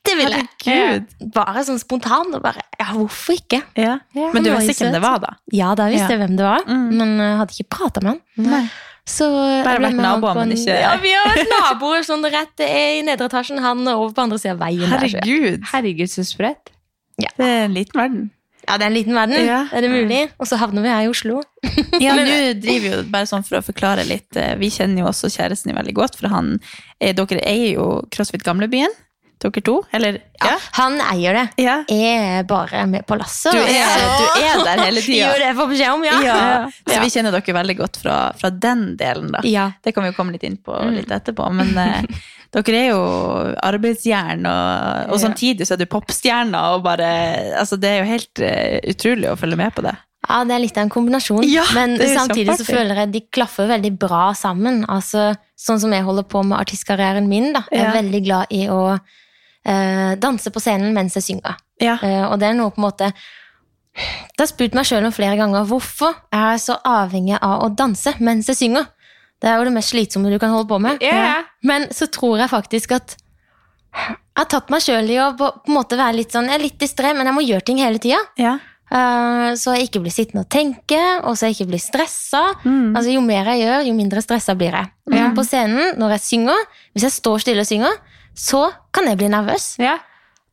det 0.06 0.17
vil 0.19 0.35
jeg. 0.37 0.49
Herregud. 0.67 1.31
Bare 1.35 1.62
sånn 1.67 1.81
spontan. 1.83 2.35
Og 2.37 2.43
bare, 2.44 2.62
ja, 2.81 2.91
hvorfor 2.94 3.38
ikke? 3.38 3.62
Ja. 3.79 3.97
Men 4.15 4.44
du 4.44 4.50
visste 4.55 4.85
hvem 4.85 4.93
det 4.99 5.03
var, 5.05 5.19
da? 5.25 5.33
Ja, 5.55 5.73
da 5.79 5.88
visste 5.93 6.11
Ja. 6.11 6.17
jeg 6.19 6.25
hvem 6.27 6.37
det 6.38 6.44
var, 6.47 6.67
Mm. 6.67 6.85
men 6.99 7.17
jeg 7.23 7.38
hadde 7.41 7.56
ikke 7.56 7.71
prata 7.79 8.03
med 8.05 8.12
han. 8.15 8.21
Nei. 8.50 8.67
Så 9.06 9.27
Bare 9.62 9.79
ble 9.79 9.87
vært 9.93 10.03
naboer, 10.03 10.35
men 10.35 10.50
ikke- 10.56 10.81
Ja, 10.81 10.97
vi 10.99 11.12
har 11.15 11.29
vært 11.31 11.50
naboer 11.53 12.03
sånn 12.03 12.25
rett 12.27 12.59
i 12.67 13.03
nedre 13.06 13.29
etasjen. 13.31 13.61
Han 13.62 13.87
er 13.87 13.94
over 13.94 14.12
på 14.12 14.23
andre 14.25 14.39
siden 14.39 14.56
av 14.61 14.67
veien. 14.67 14.91
der, 14.91 15.06
så 15.06 15.21
ja. 15.25 15.59
Herregud. 15.73 16.11
så 16.11 16.25
spredt. 16.27 16.73
Ja. 17.17 17.29
Det 17.39 17.47
er 17.47 17.65
en 17.65 17.75
liten 17.75 17.94
verden. 18.00 18.31
Ja, 18.67 18.77
det 18.79 18.83
er 18.83 18.91
en 18.91 18.97
liten 18.97 19.15
verden. 19.15 19.47
Ja. 19.47 19.61
Er 19.73 19.81
det 19.85 19.91
mulig? 19.93 20.21
Og 20.43 20.49
så 20.51 20.57
havner 20.59 20.83
vi 20.83 20.89
her 20.91 21.05
i 21.07 21.11
Oslo. 21.13 21.43
Ja, 22.03 22.15
du 22.19 22.61
driver 22.61 22.87
jo 22.97 23.03
bare 23.13 23.27
sånn 23.31 23.45
for 23.47 23.59
å 23.61 23.65
forklare 23.65 24.03
litt. 24.07 24.37
eh, 24.37 24.55
Vi 24.61 24.69
kjenner 24.75 25.05
jo 25.05 25.09
også 25.11 25.31
kjæresten 25.33 25.71
din 25.71 25.79
veldig 25.79 25.95
godt, 25.97 26.17
for 26.19 26.29
han, 26.33 26.57
eh, 27.01 27.15
dere 27.17 27.41
eier 27.47 27.77
jo 27.79 27.87
CrossFit 28.11 28.43
Gamlebyen, 28.47 28.91
dere 29.43 29.62
to. 29.65 29.75
Eller? 29.93 30.19
Ja, 30.41 30.55
Han 30.79 30.97
eier 31.12 31.37
det. 31.37 31.44
Ja. 31.61 31.77
Jeg 31.93 32.21
er 32.38 32.47
bare 32.49 32.87
med 32.88 33.05
på 33.09 33.19
lasset. 33.21 33.53
Du 33.53 33.59
du 33.61 33.67
er 33.67 34.62
der 34.65 34.83
hele 34.87 35.03
tida. 35.06 35.19
Gjør 35.27 35.43
det 35.43 35.50
jeg 35.50 35.59
får 35.59 35.69
beskjed 35.73 35.93
om, 35.93 36.06
ja. 36.09 36.15
Ja. 36.25 36.38
Så 36.87 37.03
vi 37.03 37.11
kjenner 37.12 37.37
dere 37.37 37.56
veldig 37.58 37.77
godt 37.82 38.01
fra, 38.03 38.17
fra 38.41 38.51
den 38.51 38.87
delen, 39.01 39.29
da. 39.34 39.43
Ja. 39.44 39.69
Det 39.84 39.93
kan 39.94 40.06
vi 40.06 40.13
jo 40.13 40.17
komme 40.17 40.32
litt 40.37 40.46
inn 40.49 40.56
på 40.56 40.79
litt 40.94 41.13
etterpå. 41.13 41.51
Men 41.56 41.77
eh, 41.82 42.25
dere 42.56 42.81
er 42.81 42.89
jo 42.94 43.03
arbeidsjern, 43.67 44.46
og, 44.49 45.13
og 45.13 45.20
samtidig 45.22 45.69
så 45.69 45.77
er 45.77 45.84
du 45.84 45.89
popstjerner. 45.93 46.77
Og 46.77 46.84
bare, 46.87 47.10
altså, 47.60 47.79
det 47.81 47.93
er 47.93 48.03
jo 48.03 48.10
helt 48.15 48.43
uh, 48.43 48.77
utrolig 48.93 49.31
å 49.32 49.39
følge 49.41 49.60
med 49.60 49.75
på 49.77 49.84
det. 49.87 49.94
Ja, 50.27 50.41
det 50.43 50.56
er 50.56 50.63
litt 50.65 50.79
av 50.81 50.87
en 50.89 50.91
kombinasjon. 50.91 51.44
Ja, 51.46 51.63
men 51.79 51.99
samtidig 52.01 52.56
så 52.58 52.67
føler 52.67 53.05
jeg 53.05 53.13
de 53.15 53.20
klaffer 53.37 53.69
veldig 53.70 53.93
bra 54.01 54.31
sammen. 54.39 54.82
Altså, 54.91 55.29
sånn 55.60 55.79
som 55.82 55.93
jeg 55.94 56.06
holder 56.06 56.27
på 56.31 56.43
med 56.46 56.58
artistkarrieren 56.58 57.29
min, 57.31 57.53
da. 57.55 57.67
Jeg 57.70 57.84
er 57.84 57.91
Ja. 57.93 57.94
veldig 58.01 58.22
glad 58.27 58.56
i 58.56 58.65
å 58.72 58.81
eh, 59.67 60.13
danse 60.23 60.53
på 60.53 60.63
scenen 60.63 60.94
mens 60.96 61.17
jeg 61.19 61.27
synger. 61.27 61.58
Ja. 61.82 61.99
Eh, 62.03 62.25
og 62.29 62.39
det 62.41 62.51
er 62.51 62.58
noe 62.58 62.73
på 62.73 62.81
en 62.81 62.87
måte 62.87 63.11
Det 63.96 64.41
har 64.41 64.49
spurt 64.49 64.77
meg 64.77 64.87
sjøl 64.89 65.05
om 65.08 65.13
flere 65.15 65.37
ganger 65.39 65.67
hvorfor 65.69 66.17
er 66.35 66.55
jeg 66.55 66.67
så 66.67 66.79
avhengig 66.85 67.39
av 67.41 67.65
å 67.65 67.70
danse 67.73 68.13
mens 68.20 68.51
jeg 68.53 68.61
synger. 68.61 68.91
Det 69.41 69.49
er 69.49 69.56
jo 69.56 69.69
det 69.69 69.77
mest 69.77 69.93
slitsomme 69.93 70.32
du 70.32 70.39
kan 70.41 70.53
holde 70.53 70.69
på 70.69 70.79
med. 70.81 71.01
Yeah. 71.05 71.23
ja. 71.25 71.39
Men 71.65 71.89
så 71.93 72.08
tror 72.13 72.41
jeg 72.41 72.53
faktisk 72.53 72.96
at 72.96 73.17
jeg 73.96 74.43
har 74.43 74.49
tatt 74.53 74.69
meg 74.73 74.85
sjøl 74.85 75.08
i 75.08 75.17
å 75.25 75.31
på, 75.37 75.49
på 75.65 75.73
en 75.73 75.77
måte 75.79 75.96
være 75.96 76.19
litt 76.19 76.35
sånn 76.35 76.51
Jeg 76.51 76.58
er 76.58 76.65
litt 76.67 76.81
distré, 76.81 77.15
men 77.17 77.25
jeg 77.25 77.37
må 77.37 77.44
gjøre 77.46 77.65
ting 77.65 77.79
hele 77.81 78.01
tida. 78.03 78.19
Ja. 78.37 78.58
Uh, 78.87 79.56
så 79.58 79.73
jeg 79.75 79.89
ikke 79.89 80.03
blir 80.05 80.15
sittende 80.15 80.44
og 80.44 80.51
tenke, 80.53 80.99
og 81.27 81.35
så 81.35 81.49
jeg 81.49 81.56
ikke 81.56 81.70
blir 81.73 81.82
stressa. 81.82 82.43
Mm. 82.63 82.93
Altså, 82.93 83.08
jo 83.15 83.23
mer 83.25 83.49
jeg 83.55 83.65
gjør, 83.65 83.87
jo 83.89 83.94
mindre 83.96 84.23
stressa 84.23 84.55
blir 84.58 84.77
jeg. 84.77 84.93
Ja. 85.17 85.31
På 85.35 85.46
scenen, 85.46 85.96
når 85.99 86.19
jeg 86.19 86.25
synger, 86.27 86.69
hvis 86.93 87.08
jeg 87.08 87.17
står 87.17 87.46
stille 87.46 87.65
og 87.65 87.70
synger, 87.70 87.96
så 88.36 88.66
kan 88.93 89.08
jeg 89.08 89.19
bli 89.19 89.28
nervøs. 89.32 89.76
Ja. 89.82 89.96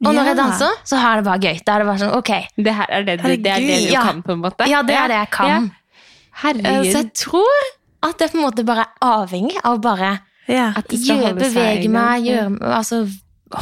Og 0.03 0.11
når 0.15 0.25
jeg 0.31 0.35
danser, 0.37 0.71
så 0.83 0.97
er 0.99 1.15
det 1.21 1.25
bare 1.27 1.39
gøy. 1.39 1.59
Da 1.65 1.75
er 1.77 1.83
det 1.83 1.87
bare 1.87 1.99
sånn, 2.01 2.15
ok, 2.17 2.31
Det 2.57 2.73
her 2.75 2.85
er 2.89 3.03
det, 3.07 3.17
du- 3.21 3.27
det, 3.29 3.51
er 3.53 3.59
det 3.59 3.77
du 3.87 3.93
kan, 3.95 4.21
på 4.23 4.31
en 4.33 4.41
måte? 4.43 4.67
ja, 4.67 4.81
det 4.83 4.95
er 4.95 5.07
det 5.07 5.19
jeg 5.21 5.29
kan. 5.31 5.69
Eh, 5.69 5.69
Herregud. 6.43 6.89
Så 6.91 6.97
jeg 7.03 7.13
tror 7.13 7.69
at 8.03 8.17
det 8.19 8.31
på 8.33 8.37
en 8.39 8.43
måte 8.43 8.65
bare 8.65 8.83
er 8.89 9.07
avhengig 9.07 9.57
av 9.63 9.79
bare 9.81 10.19
Ja. 10.47 10.73
At 10.75 10.89
det 10.89 10.99
gjøre, 11.07 11.35
bevege 11.39 11.87
meg, 11.89 12.25
gjøre, 12.27 12.57
altså 12.75 13.07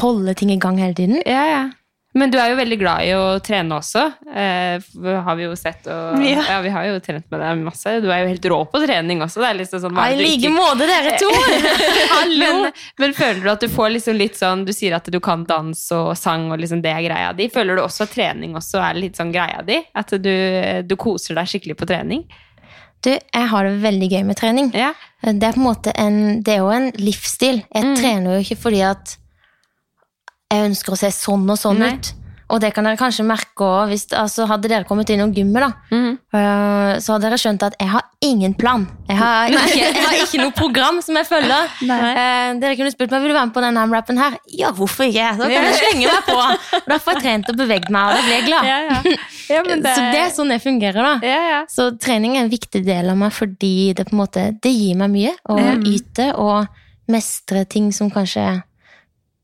holde 0.01 0.33
ting 0.33 0.49
i 0.51 0.57
gang 0.57 0.79
hele 0.79 0.95
tiden. 0.97 1.21
Ja, 1.27 1.43
ja. 1.45 1.69
Men 2.13 2.27
du 2.31 2.35
er 2.41 2.49
jo 2.51 2.57
veldig 2.59 2.77
glad 2.81 3.05
i 3.07 3.11
å 3.15 3.39
trene 3.39 3.77
også, 3.77 4.01
eh, 4.35 4.83
har 5.23 5.35
vi 5.39 5.45
jo 5.45 5.53
sett. 5.55 5.85
Og, 5.87 6.17
ja. 6.27 6.41
Ja. 6.43 6.57
vi 6.65 6.71
har 6.73 6.89
jo 6.89 6.97
trent 7.03 7.23
med 7.31 7.39
deg 7.39 7.61
masse. 7.63 7.93
Du 8.03 8.09
er 8.11 8.25
jo 8.25 8.31
helt 8.33 8.47
rå 8.51 8.57
på 8.73 8.81
trening 8.83 9.23
også. 9.23 9.39
Det 9.39 9.47
er 9.47 9.59
liksom 9.61 9.83
sånn, 9.85 9.99
I 10.03 10.17
like 10.19 10.41
ikke- 10.41 10.51
måte, 10.51 10.89
dere 10.89 11.13
to! 11.21 11.29
Hallo! 12.17 12.41
Men, 12.41 12.69
men 12.99 13.15
føler 13.15 13.39
du 13.45 13.49
at 13.53 13.63
du 13.63 13.69
får 13.71 13.93
liksom 13.95 14.19
litt 14.19 14.35
sånn 14.39 14.65
Du 14.67 14.73
sier 14.75 14.97
at 14.97 15.07
du 15.13 15.19
kan 15.23 15.45
dans 15.47 15.85
og 15.95 16.11
sang, 16.19 16.49
og 16.51 16.59
liksom 16.59 16.83
det 16.83 16.91
er 16.91 17.05
greia 17.07 17.31
di. 17.37 17.47
Føler 17.53 17.79
du 17.79 17.85
også 17.85 18.03
at 18.09 18.15
trening 18.17 18.59
også 18.59 18.83
er 18.83 18.99
litt 18.99 19.15
sånn 19.19 19.31
greia 19.31 19.63
di? 19.63 19.79
At 19.95 20.11
du, 20.19 20.33
du 20.83 20.95
koser 20.99 21.39
deg 21.39 21.47
skikkelig 21.47 21.79
på 21.79 21.87
trening? 21.93 22.25
Du, 23.01 23.09
jeg 23.15 23.47
har 23.49 23.65
det 23.65 23.79
veldig 23.81 24.11
gøy 24.11 24.21
med 24.27 24.37
trening. 24.37 24.67
Ja. 24.77 24.91
Det 25.23 25.47
er 25.47 25.55
på 25.55 25.63
en 25.63 25.65
måte 25.71 25.95
en, 25.97 26.19
det 26.45 26.53
er 26.57 26.59
jo 26.61 26.69
en 26.75 26.91
livsstil. 27.01 27.63
Jeg 27.71 27.95
trener 27.97 28.35
jo 28.35 28.43
ikke 28.43 28.59
fordi 28.67 28.83
at 28.85 29.15
jeg 30.51 30.71
ønsker 30.71 30.93
å 30.95 30.99
se 30.99 31.11
sånn 31.15 31.47
og 31.49 31.59
sånn 31.59 31.79
Nei. 31.81 31.93
ut. 31.95 32.15
Og 32.51 32.59
det 32.59 32.73
kan 32.75 32.83
dere 32.83 32.99
kanskje 32.99 33.23
merke 33.23 33.63
også, 33.63 34.17
altså, 34.19 34.45
Hadde 34.49 34.67
dere 34.67 34.83
kommet 34.83 35.07
innom 35.13 35.31
gymmet, 35.31 35.63
da, 35.63 35.69
øh, 35.95 36.89
så 36.99 37.13
hadde 37.13 37.29
dere 37.29 37.37
skjønt 37.39 37.63
at 37.63 37.77
jeg 37.79 37.87
har 37.93 38.03
ingen 38.27 38.53
plan. 38.59 38.83
Jeg 39.07 39.17
har 39.21 39.47
ikke, 39.53 39.77
jeg 39.79 40.03
har 40.03 40.17
ikke 40.19 40.41
noe 40.41 40.55
program 40.57 40.99
som 41.05 41.15
jeg 41.15 41.29
følger. 41.29 41.69
Uh, 42.11 42.57
dere 42.59 42.75
kunne 42.75 42.91
spurt 42.91 43.11
meg 43.13 43.23
vil 43.23 43.31
du 43.31 43.35
være 43.35 43.47
med 43.47 43.55
på 43.55 43.61
denne 43.63 43.83
rappen 43.91 44.19
her. 44.19 44.35
Ja, 44.51 44.71
hvorfor 44.75 45.05
ikke? 45.07 45.29
Da 45.39 45.47
kan 45.47 45.67
jeg 45.69 45.77
slenge 45.79 46.09
meg 46.09 46.25
på. 46.27 46.35
Og 46.35 46.87
da 46.91 46.97
får 47.01 47.15
jeg 47.17 47.23
trent 47.23 47.51
og 47.53 47.59
bevegd 47.61 47.87
meg, 47.93 48.09
og 48.09 48.17
da 48.17 48.25
blir 48.25 48.35
jeg 48.35 48.45
glad. 48.49 48.67
Ja, 48.67 48.79
ja. 48.89 49.15
Ja, 49.51 49.61
det, 49.67 49.93
Så 49.95 50.03
det 50.11 50.19
er 50.25 50.33
sånn 50.35 50.51
jeg 50.55 50.63
fungerer, 50.63 51.07
da. 51.07 51.13
ja, 51.27 51.39
ja. 51.53 51.61
Så 51.71 51.87
trening 52.01 52.35
er 52.35 52.45
en 52.45 52.51
viktig 52.51 52.83
del 52.87 53.11
av 53.11 53.19
meg 53.19 53.31
fordi 53.35 53.91
det 53.95 54.05
på 54.09 54.15
en 54.15 54.21
måte 54.21 54.43
Det 54.63 54.71
gir 54.71 54.99
meg 54.99 55.11
mye 55.13 55.33
å 55.51 55.57
yte 55.87 56.29
og 56.39 56.67
mestre 57.11 57.63
ting 57.67 57.89
som 57.95 58.11
kanskje 58.13 58.45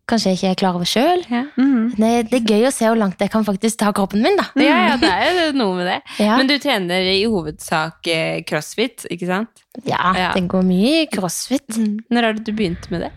Kanskje 0.08 0.32
jeg 0.32 0.38
ikke 0.40 0.52
er 0.54 0.60
klar 0.62 0.78
over 0.78 0.88
sjøl. 0.88 1.24
Mhm. 1.28 1.82
Det, 1.98 2.12
det 2.32 2.40
er 2.40 2.52
gøy 2.54 2.68
å 2.70 2.72
se 2.72 2.88
hvor 2.88 3.00
langt 3.00 3.20
jeg 3.20 3.32
kan 3.34 3.44
faktisk 3.48 3.80
ta 3.82 3.92
kroppen 3.96 4.24
min, 4.24 4.38
da. 4.40 4.46
Ja, 4.64 4.78
ja, 4.94 4.96
det 5.02 5.10
er 5.12 5.40
jo 5.42 5.48
noe 5.60 5.76
med 5.82 5.90
det. 5.92 5.98
Ja, 6.24 6.38
Men 6.40 6.48
du 6.48 6.56
trener 6.64 7.10
i 7.12 7.26
hovedsak 7.28 8.08
eh, 8.14 8.42
crossfit, 8.48 9.08
ikke 9.12 9.28
sant? 9.28 9.64
ja 9.86 10.14
ja. 10.18 10.30
det 10.34 10.48
går 10.50 10.64
mye 10.66 11.04
i 11.04 11.08
crossfit. 11.12 11.76
Når 12.10 12.24
er 12.30 12.38
det 12.40 12.48
du 12.48 12.56
begynte 12.56 12.90
med 12.94 13.04
det? 13.06 13.12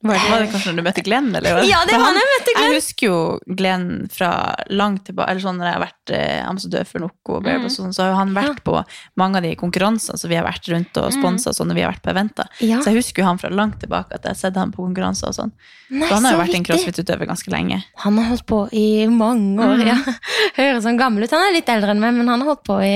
Var 0.00 0.16
det, 0.16 0.28
var 0.32 0.40
det 0.40 0.50
kanskje 0.52 0.72
når 0.72 0.76
du 0.76 0.84
møtte 0.86 1.02
Glenn? 1.04 1.30
Eller? 1.36 1.62
Ja, 1.68 1.80
det 1.88 1.96
var 1.96 2.06
han- 2.06 2.16
når 2.16 2.24
jeg 2.24 2.32
møtte 2.34 2.54
Glenn. 2.54 2.66
Jeg 2.70 2.80
husker 2.80 3.06
jo 3.06 3.18
Glenn 3.56 3.88
fra 4.12 4.30
langt 4.68 5.04
tilbake, 5.08 5.30
eller 5.30 5.44
sånn 5.44 5.58
når 5.60 5.68
jeg 5.68 5.76
har 5.76 5.84
vært 5.84 6.14
eh, 6.16 6.48
ambassadør 6.48 6.86
for 6.88 7.04
Noco 7.04 7.36
og 7.38 7.48
mm. 7.48 7.68
sånn, 7.72 7.94
så 7.96 8.08
har 8.08 8.16
han 8.20 8.34
vært 8.36 8.62
på 8.64 8.76
mange 9.20 9.40
av 9.40 9.44
de 9.44 9.54
konkurransene 9.60 10.20
som 10.20 10.32
vi 10.32 10.38
har 10.38 10.46
vært 10.46 10.68
rundt 10.72 11.00
og 11.00 11.12
sponsa 11.12 11.52
sånn 11.56 11.68
når 11.72 11.80
vi 11.80 11.84
har 11.84 11.92
vært 11.92 12.04
på 12.04 12.12
eventer. 12.14 12.48
Ja. 12.60 12.80
Så 12.80 12.92
jeg 12.92 13.00
husker 13.00 13.22
jo 13.22 13.28
han 13.28 13.40
fra 13.40 13.52
langt 13.52 13.80
tilbake, 13.80 14.12
at 14.12 14.24
jeg 14.24 14.36
har 14.36 14.40
sett 14.40 14.60
han 14.60 14.72
på 14.72 14.84
konkurranser 14.84 15.32
og 15.32 15.36
sånn. 15.36 15.52
Nei, 15.90 16.08
Så 16.08 16.14
han 16.14 16.24
har 16.24 16.36
jo 16.36 16.42
vært 16.42 16.50
vært 16.50 16.60
en 16.60 16.66
crossfit-utøver 16.68 17.30
ganske 17.30 17.52
lenge. 17.52 17.80
Han 18.04 18.18
har 18.18 18.30
holdt 18.32 18.46
på 18.48 18.60
i 18.76 19.06
mange 19.10 19.66
år. 19.66 19.84
Ja. 19.86 19.98
Høres 20.58 20.84
sånn 20.86 21.00
gammel 21.00 21.24
ut. 21.24 21.34
Han 21.34 21.46
er 21.48 21.56
litt 21.56 21.70
eldre 21.70 21.94
enn 21.94 22.02
meg, 22.02 22.16
men 22.16 22.30
han 22.30 22.42
har 22.42 22.54
holdt 22.54 22.66
på 22.66 22.80
i 22.84 22.94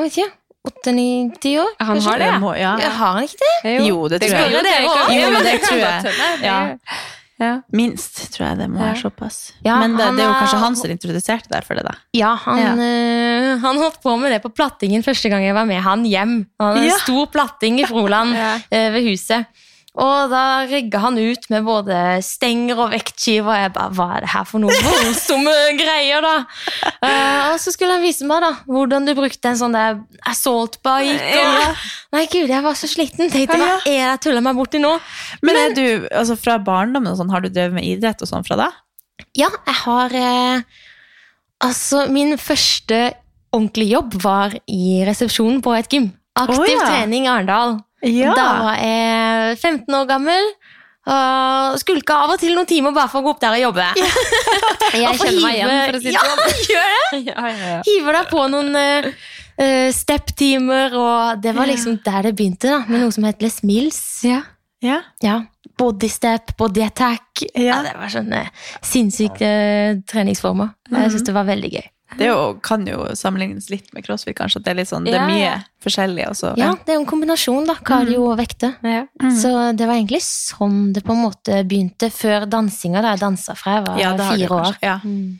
jeg 0.00 0.06
vet 0.06 0.16
ikke, 0.16 0.32
åtte-ni-ti 0.68 1.54
år. 1.58 1.70
Han 1.78 1.94
kanskje? 1.96 2.10
har 2.10 2.18
det, 2.18 2.26
ja. 2.26 2.56
Ja. 2.56 2.72
Ja, 2.84 2.90
Har 2.98 3.12
han 3.16 3.24
ikke 3.24 3.38
det? 3.64 3.76
Jo, 3.86 4.02
det 4.08 4.20
tror 4.20 4.36
jeg. 4.36 4.64
Det. 4.66 4.74
Jo, 5.16 5.30
men 5.32 5.42
det 5.46 5.56
tror 5.64 5.78
jeg. 5.78 6.12
Ja. 6.50 6.58
Ja. 7.40 7.54
Minst, 7.72 8.18
tror 8.34 8.50
jeg 8.50 8.58
det 8.58 8.66
må 8.68 8.82
være 8.82 8.98
såpass. 9.00 9.36
Ja, 9.64 9.78
Men 9.80 9.94
det, 9.96 10.04
det 10.18 10.20
er 10.20 10.28
jo 10.28 10.34
kanskje 10.42 10.58
han 10.60 10.74
som 10.76 10.90
introduserte 10.92 11.48
deg 11.48 11.64
for 11.64 11.78
det, 11.78 11.86
da. 11.86 11.94
Ja, 12.12 12.34
han, 12.42 12.82
øh, 12.84 13.54
han 13.62 13.78
holdt 13.80 13.96
på 14.04 14.12
med 14.20 14.34
det 14.34 14.42
på 14.44 14.50
plattingen 14.52 15.00
første 15.06 15.30
gang 15.32 15.46
jeg 15.46 15.56
var 15.56 15.64
med 15.64 15.80
han 15.80 16.04
hjem. 16.04 16.34
Han 16.60 16.68
hadde 16.74 16.82
en 16.84 16.90
Ja. 16.90 16.98
stor 17.00 17.30
platting 17.32 17.80
i 17.80 17.86
Froland 17.88 18.36
Ja. 18.36 18.50
øh, 18.60 18.92
ved 18.92 19.08
huset. 19.08 19.46
Og 19.98 20.30
da 20.30 20.62
rigga 20.70 21.00
han 21.02 21.16
ut 21.18 21.48
med 21.50 21.64
både 21.66 21.94
stenger 22.22 22.78
og 22.78 22.92
vektskiver. 22.92 23.48
Og 23.50 23.58
jeg 23.58 23.72
bare, 23.74 23.94
hva 23.96 24.06
er 24.16 24.24
det 24.24 24.30
her 24.30 24.44
for 24.46 24.62
noe 24.62 24.76
voldsomme 24.86 25.54
greier, 25.80 26.22
da? 26.22 26.34
Uh, 27.02 27.48
og 27.50 27.56
så 27.62 27.74
skulle 27.74 27.96
han 27.96 28.04
vise 28.04 28.28
meg 28.28 28.44
da, 28.44 28.52
hvordan 28.70 29.08
du 29.08 29.16
brukte 29.18 29.50
en 29.50 29.58
sånn 29.58 29.74
der 29.74 29.98
assault 30.30 30.78
bike. 30.86 31.42
Og, 31.42 31.88
Nei, 32.14 32.22
gud, 32.30 32.46
jeg 32.52 32.66
var 32.66 32.78
så 32.78 32.90
sliten. 32.90 33.32
Tenkte, 33.32 33.58
hva 33.58 33.72
er 33.80 33.88
det 33.88 33.96
jeg 33.96 34.22
tuller 34.28 34.46
meg 34.46 34.60
borti 34.60 34.82
nå? 34.82 34.94
Men 35.42 35.58
er 35.64 35.74
du, 35.74 35.84
altså 36.06 36.38
fra 36.38 36.60
barndommen 36.62 37.10
og 37.10 37.18
sånn, 37.18 37.34
har 37.34 37.42
du 37.42 37.50
drevet 37.50 37.74
med 37.80 37.88
idrett 37.90 38.22
og 38.22 38.30
sånn 38.30 38.46
fra 38.46 38.60
da? 38.62 38.70
Ja, 39.36 39.50
jeg 39.66 39.76
har 39.82 40.14
eh, 40.16 40.78
Altså, 41.60 42.06
min 42.08 42.38
første 42.40 43.10
ordentlige 43.52 43.98
jobb 43.98 44.14
var 44.22 44.54
i 44.70 45.02
resepsjonen 45.04 45.60
på 45.60 45.74
et 45.76 45.92
gym. 45.92 46.06
Aktiv 46.38 46.62
oh, 46.62 46.70
ja. 46.70 46.86
trening 46.86 47.26
i 47.26 47.28
Arendal. 47.28 47.80
Ja. 48.06 48.34
Da 48.36 48.50
var 48.64 48.78
jeg 48.80 49.56
15 49.58 49.96
år 50.00 50.06
gammel. 50.08 50.52
Og 51.10 51.78
skulka 51.80 52.18
av 52.26 52.34
og 52.34 52.40
til 52.42 52.52
noen 52.54 52.68
timer 52.68 52.92
bare 52.94 53.08
for 53.10 53.22
å 53.22 53.24
gå 53.24 53.32
opp 53.34 53.40
der 53.42 53.56
og 53.56 53.62
jobbe. 53.70 53.86
Jeg 55.00 55.16
kjenner 55.16 55.42
meg 55.44 55.56
igjen, 55.56 55.70
for 55.72 55.96
å 55.96 56.00
si 56.00 56.10
det 56.10 56.14
ja, 56.14 56.22
sånn. 56.26 56.62
gjør 56.70 56.88
det! 56.90 57.20
Ja, 57.30 57.44
ja, 57.46 57.68
ja. 57.70 57.76
Hiver 57.86 58.16
deg 58.18 58.30
på 58.30 58.44
noen 58.52 58.76
uh, 58.76 59.88
step-timer, 59.94 60.96
og 60.98 61.42
det 61.44 61.54
var 61.56 61.70
liksom 61.70 62.00
der 62.04 62.28
det 62.28 62.34
begynte, 62.38 62.72
da, 62.72 62.80
med 62.88 63.04
noe 63.04 63.14
som 63.14 63.26
het 63.28 63.42
Les 63.44 63.60
Mills. 63.66 64.00
Ja. 64.26 64.42
Ja. 64.84 65.00
Ja, 65.24 65.42
Body 65.78 66.08
step, 66.08 66.56
body 66.56 66.82
attack. 66.84 67.42
Ja. 67.54 67.62
Ja. 67.62 67.78
det 67.84 67.94
var 67.96 68.12
sånne 68.12 68.42
sinnssyke 68.84 69.48
eh, 69.48 69.98
treningsformer. 70.08 70.74
Jeg 70.92 71.12
syns 71.14 71.24
det 71.28 71.34
var 71.36 71.48
veldig 71.48 71.70
gøy. 71.72 71.86
Det 72.18 72.26
jo, 72.26 72.38
kan 72.64 72.86
jo 72.88 73.04
sammenlignes 73.14 73.68
litt 73.70 73.92
med 73.94 74.04
crossfit, 74.06 74.36
kanskje. 74.38 74.60
At 74.60 74.66
det 74.66 74.72
er 74.72 74.78
litt 74.80 74.90
sånn, 74.90 75.06
det 75.06 75.14
er 75.18 75.28
mye 75.28 75.52
forskjellig. 75.84 76.24
Også. 76.30 76.54
Ja, 76.60 76.72
det 76.74 76.94
er 76.94 76.98
jo 76.98 77.02
en 77.04 77.10
kombinasjon, 77.10 77.68
da. 77.68 77.76
Kardio 77.86 78.24
og 78.30 78.38
vekter. 78.40 78.74
Ja. 78.82 79.04
Så 79.38 79.52
det 79.76 79.86
var 79.86 79.98
egentlig 79.98 80.22
sånn 80.26 80.90
det 80.96 81.04
på 81.06 81.14
en 81.14 81.22
måte 81.26 81.62
begynte 81.68 82.10
før 82.14 82.48
dansinga, 82.50 83.04
da 83.04 83.14
jeg 83.14 83.22
dansa 83.22 83.54
fra 83.58 83.78
jeg 83.78 83.86
var 83.86 84.00
Ja, 84.02 84.14
fire 84.18 84.50
år. 84.58 84.80
Ja. 84.84 84.96
Mm. 85.04 85.38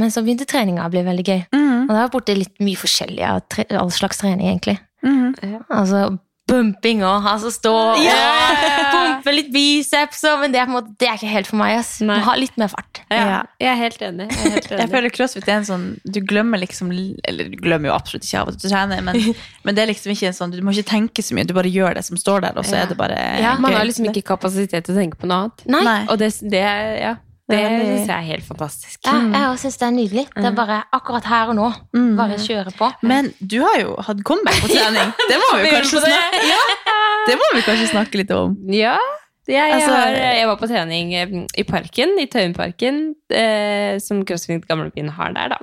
Men 0.00 0.10
så 0.10 0.24
begynte 0.26 0.48
treninga 0.50 0.88
å 0.88 0.90
bli 0.90 1.04
veldig 1.06 1.26
gøy. 1.28 1.44
Mm. 1.54 1.84
Og 1.84 1.94
har 1.94 2.02
var 2.08 2.14
borti 2.16 2.34
litt 2.34 2.56
mye 2.62 2.78
forskjellig 2.78 3.22
av 3.28 3.60
all 3.78 3.92
slags 3.94 4.18
trening, 4.22 4.48
egentlig. 4.50 4.78
Mhm. 5.06 5.62
Altså 5.70 6.18
bumping 6.50 7.04
og 7.06 7.26
altså 7.30 7.50
stå 7.54 7.70
og 7.70 8.00
pumpe 8.94 9.34
litt 9.34 9.50
biceps, 9.54 10.22
og, 10.30 10.40
men 10.42 10.54
det 10.54 10.60
er, 10.60 10.68
på 10.68 10.74
en 10.74 10.76
måte, 10.78 10.94
det 11.00 11.08
er 11.08 11.18
ikke 11.18 11.30
helt 11.32 11.50
for 11.50 11.60
meg. 11.60 11.76
ass. 11.80 11.92
Nei. 12.00 12.18
Må 12.20 12.26
ha 12.28 12.34
litt 12.38 12.56
mer 12.60 12.70
fart. 12.72 13.02
Ja. 13.10 13.20
Ja. 13.20 13.38
Jeg 13.62 13.70
er 13.72 13.78
helt 13.80 14.02
enig. 14.08 14.26
Jeg, 14.30 14.40
er 14.50 14.56
helt 14.56 14.70
Jeg 14.82 14.92
føler 14.94 15.14
crossfit 15.14 15.48
er 15.48 15.58
en 15.60 15.68
sånn 15.68 15.86
Du 16.04 16.20
glemmer 16.24 16.60
liksom 16.62 16.90
Eller 16.92 17.50
du 17.52 17.56
glemmer 17.60 17.90
jo 17.90 17.94
absolutt 17.96 18.26
ikke 18.26 18.42
av 18.42 18.52
at 18.52 18.60
du 18.60 18.66
trener, 18.68 19.02
men, 19.06 19.18
men 19.66 19.76
det 19.76 19.84
er 19.84 19.90
liksom 19.92 20.14
ikke 20.14 20.30
en 20.30 20.36
sånn 20.36 20.54
Du 20.54 20.60
må 20.66 20.74
ikke 20.74 20.90
tenke 20.92 21.24
så 21.24 21.36
mye, 21.36 21.46
du 21.48 21.54
bare 21.56 21.70
gjør 21.72 21.98
det 21.98 22.04
som 22.06 22.20
står 22.20 22.46
der, 22.46 22.60
og 22.60 22.66
så 22.68 22.76
Ja. 22.78 22.84
er 22.84 22.92
det 22.92 22.98
bare 23.00 23.18
Ja, 23.42 23.56
Man 23.60 23.74
har 23.76 23.84
liksom 23.88 24.08
ikke 24.10 24.26
kapasitet 24.34 24.86
til 24.86 24.94
å 24.94 25.00
tenke 25.00 25.20
på 25.20 25.28
noe 25.30 25.46
annet. 25.48 25.66
Nei. 25.70 25.82
Nei. 25.86 25.98
Og 26.12 26.18
det, 26.20 26.30
det, 26.52 26.62
ja, 27.00 27.14
det 27.50 27.58
er 27.58 27.72
syns 27.82 28.06
jeg 28.06 28.14
er 28.14 28.26
helt 28.28 28.46
fantastisk. 28.46 28.98
Ja, 29.06 29.14
jeg 29.18 29.48
også 29.50 29.66
syns 29.66 29.78
det 29.80 29.86
er 29.86 29.94
nydelig. 29.96 30.24
Det 30.36 30.46
er 30.46 30.54
bare 30.54 30.76
akkurat 30.94 31.26
her 31.26 31.50
og 31.50 31.56
nå. 31.58 31.68
Bare 32.18 32.38
kjøre 32.38 32.72
på. 32.78 32.90
Men 33.02 33.32
du 33.40 33.58
har 33.64 33.80
jo 33.82 33.96
hatt 34.06 34.22
comeback 34.26 34.60
på 34.62 34.70
trening. 34.70 35.10
Det 35.30 35.38
må 35.40 35.48
vi 35.58 35.72
kanskje 35.74 36.02
snakke 36.04 36.42
ja. 36.46 36.60
Det 37.28 37.36
må 37.40 37.48
vi 37.56 37.62
kanskje 37.66 37.90
snakke 37.92 38.20
litt 38.22 38.30
om. 38.36 38.56
Ja. 38.72 38.96
Jeg, 39.50 39.72
Altså- 39.74 39.90
har, 39.96 40.14
jeg 40.14 40.46
var 40.46 40.56
på 40.60 40.68
trening 40.70 41.08
eh, 41.14 41.30
i 41.58 41.64
parken, 41.66 42.12
i 42.22 42.26
Tøyenparken, 42.30 43.00
eh, 43.34 43.98
som 43.98 44.20
CrossFit 44.24 44.66
Gamlebyen 44.68 45.08
har 45.16 45.32
der, 45.34 45.48
da. 45.56 45.58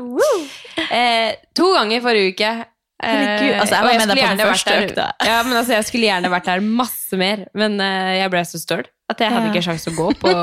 Eh, 0.91 1.35
to 1.55 1.69
ganger 1.75 2.01
forrige 2.03 2.33
uke. 2.33 2.49
Eh, 2.97 3.13
Herregud, 3.13 3.53
altså, 3.61 3.75
jeg 3.75 3.83
og 3.83 3.87
var 3.87 3.97
med 4.01 4.09
deg 4.09 4.17
på 4.17 4.27
den 4.33 4.47
første 4.47 4.75
økta. 4.81 5.05
Ja, 5.29 5.37
men 5.45 5.53
altså, 5.59 5.73
jeg 5.77 5.85
skulle 5.87 6.07
gjerne 6.09 6.31
vært 6.33 6.49
der 6.49 6.63
masse 6.65 7.19
mer, 7.21 7.45
men 7.53 7.79
eh, 7.79 8.13
jeg 8.23 8.31
ble 8.33 8.41
så 8.49 8.59
støl 8.59 8.83
at 9.07 9.21
jeg 9.23 9.31
hadde 9.31 9.45
Ja. 9.47 9.53
ikke 9.53 9.63
sjans 9.69 9.87
å 9.87 9.93
gå 9.95 10.07
på 10.19 10.33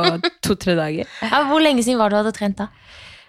to-tre 0.47 0.77
dager. 0.79 1.11
Ja, 1.21 1.43
hvor 1.51 1.61
lenge 1.61 1.83
siden 1.85 1.99
var 2.01 2.09
det 2.15 2.17
du 2.17 2.23
hadde 2.23 2.37
trent, 2.39 2.57
da? 2.63 2.69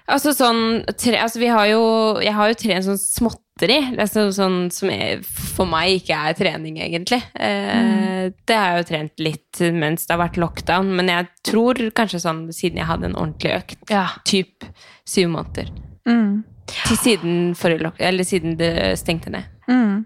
Altså 0.08 0.36
sånn 0.38 0.84
tre, 1.02 1.18
altså 1.18 1.40
vi 1.42 1.48
har 1.50 1.66
jo, 1.72 1.82
Jeg 2.22 2.34
har 2.38 2.52
jo 2.52 2.58
trent 2.62 2.86
sånn 2.86 3.00
småtteri, 3.02 3.80
altså 3.98 4.28
sånn 4.36 4.68
som 4.72 4.92
er, 4.94 5.24
for 5.26 5.66
meg 5.66 5.96
ikke 6.02 6.14
er 6.30 6.36
trening, 6.38 6.78
egentlig. 6.78 7.22
Eh, 7.34 8.30
Det 8.46 8.56
har 8.58 8.76
jeg 8.76 8.84
jo 8.84 8.90
trent 8.92 9.24
litt 9.26 9.62
mens 9.74 10.06
det 10.06 10.14
har 10.14 10.22
vært 10.28 10.38
lockdown, 10.38 10.92
men 10.96 11.10
jeg 11.10 11.28
tror 11.50 11.82
kanskje 11.98 12.22
sånn 12.22 12.44
siden 12.54 12.78
jeg 12.84 12.86
hadde 12.90 13.06
en 13.10 13.16
ordentlig 13.18 13.56
økt, 13.58 13.78
Ja. 13.90 14.08
typ 14.26 14.66
syv 15.08 15.30
måneder. 15.34 15.72
Mm. 16.06 16.44
Til 16.68 16.98
siden, 16.98 17.56
forrige 17.58 17.82
lock, 17.88 17.96
eller 18.00 18.24
siden 18.26 18.58
det 18.58 18.98
stengte 19.00 19.30
ned. 19.34 19.46
Mm. 19.70 20.06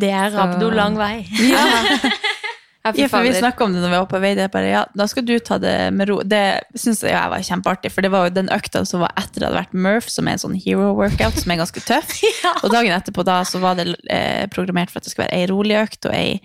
Det 0.00 0.08
er 0.10 0.30
rabdo 0.32 0.70
lang 0.72 0.96
vei. 0.96 1.26
Ja, 1.36 1.66
Ja, 2.82 3.06
for 3.08 3.22
vi 3.22 3.30
snakka 3.34 3.64
om 3.64 3.74
det 3.74 3.82
når 3.82 3.92
vi 3.92 3.98
var 4.00 4.08
på 4.10 4.20
vei. 4.22 4.32
Det 4.34 4.48
bare, 4.50 4.70
ja, 4.72 4.82
da 4.98 5.06
skal 5.06 5.26
du 5.26 5.36
ta 5.38 5.58
det 5.62 5.74
med 5.94 6.10
ro. 6.10 6.18
Det 6.26 6.42
syns 6.74 7.04
jeg 7.06 7.30
var 7.30 7.44
kjempeartig, 7.46 7.92
for 7.94 8.02
det 8.02 8.10
var 8.10 8.26
jo 8.26 8.34
den 8.34 8.50
økta 8.50 8.82
som 8.88 9.04
var 9.04 9.14
etter 9.20 9.38
det 9.38 9.48
hadde 9.48 9.60
vært 9.60 9.76
Murph, 9.86 10.10
som 10.10 10.26
er 10.26 10.34
en 10.34 10.42
sånn 10.42 10.58
hero 10.58 10.90
workout, 10.98 11.38
som 11.38 11.54
er 11.54 11.60
ganske 11.62 11.84
tøff. 11.86 12.16
Og 12.64 12.74
dagen 12.74 12.94
etterpå 12.96 13.22
da 13.28 13.38
så 13.46 13.62
var 13.62 13.78
det 13.78 13.92
eh, 14.10 14.48
programmert 14.50 14.90
for 14.90 14.98
at 14.98 15.06
det 15.06 15.14
skulle 15.14 15.28
være 15.28 15.38
ei 15.38 15.48
rolig 15.52 15.78
økt 15.84 16.10
og 16.10 16.16
ei 16.16 16.40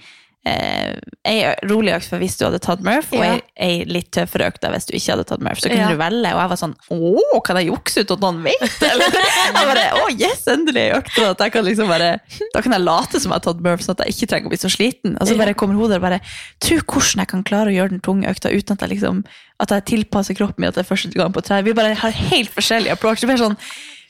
ei 1.27 1.39
rolig 1.67 1.93
økt 1.97 2.07
for 2.11 2.21
hvis 2.21 2.37
du 2.39 2.45
hadde 2.47 2.59
tatt 2.63 2.83
Murph, 2.85 3.09
og 3.17 3.23
ei, 3.25 3.39
ei 3.59 3.77
litt 3.89 4.09
tøffere 4.15 4.47
økt 4.51 4.63
hvis 4.67 4.87
du 4.89 4.93
ikke 4.97 5.13
hadde 5.15 5.25
tatt 5.29 5.43
Murph. 5.43 5.59
Så 5.61 5.69
kunne 5.71 5.81
Ja. 5.85 5.89
du 5.91 5.99
velge, 5.99 6.31
og 6.33 6.39
jeg 6.41 6.51
var 6.53 6.59
sånn 6.61 6.75
Å, 6.93 7.41
kan 7.45 7.59
jeg 7.59 7.69
jukse 7.71 8.03
ut 8.05 8.13
at 8.15 8.23
noen 8.23 8.39
vet? 8.45 8.77
Eller? 8.91 9.17
Jeg 9.17 9.67
bare, 9.71 9.85
å 10.01 10.05
yes, 10.13 10.45
endelig 10.53 10.83
ei 10.85 10.93
økt. 10.97 11.17
At 11.27 11.43
jeg 11.45 11.55
kan 11.57 11.67
liksom 11.67 11.91
bare, 11.91 12.11
da 12.53 12.63
kan 12.65 12.77
jeg 12.77 12.85
late 12.85 13.19
som 13.23 13.31
jeg 13.33 13.37
har 13.41 13.45
tatt 13.49 13.65
Murph, 13.65 13.83
sånn 13.85 13.97
at 13.97 14.05
jeg 14.05 14.15
ikke 14.17 14.31
trenger 14.33 14.51
å 14.51 14.53
bli 14.55 14.61
så 14.63 14.71
sliten. 14.73 15.17
Og 15.19 15.27
så 15.29 15.35
bare 15.39 15.57
kommer 15.57 15.79
hodet 15.81 15.99
og 16.01 16.07
bare 16.07 16.21
Tro 16.63 16.79
hvordan 16.83 17.23
jeg 17.25 17.31
kan 17.33 17.43
klare 17.47 17.73
å 17.73 17.77
gjøre 17.77 17.95
den 17.95 18.03
tunge 18.05 18.29
økta 18.31 18.53
uten 18.53 18.77
at 18.77 18.85
jeg 18.87 18.95
liksom 18.95 19.23
at 19.57 19.71
jeg 19.73 19.85
tilpasser 19.89 20.35
kroppen 20.37 20.61
min 20.61 20.69
at 20.69 20.75
det 20.77 20.83
er 20.83 20.89
første 20.91 21.09
gang 21.17 21.31
på 21.33 21.41
tre 21.41 21.63
Vi 21.65 21.73
bare 21.73 21.95
har 21.97 22.13
helt 22.29 22.51
forskjellig 22.53 22.91
approach. 22.93 23.23
Det 23.23 23.29
blir 23.31 23.39
sånn 23.41 23.55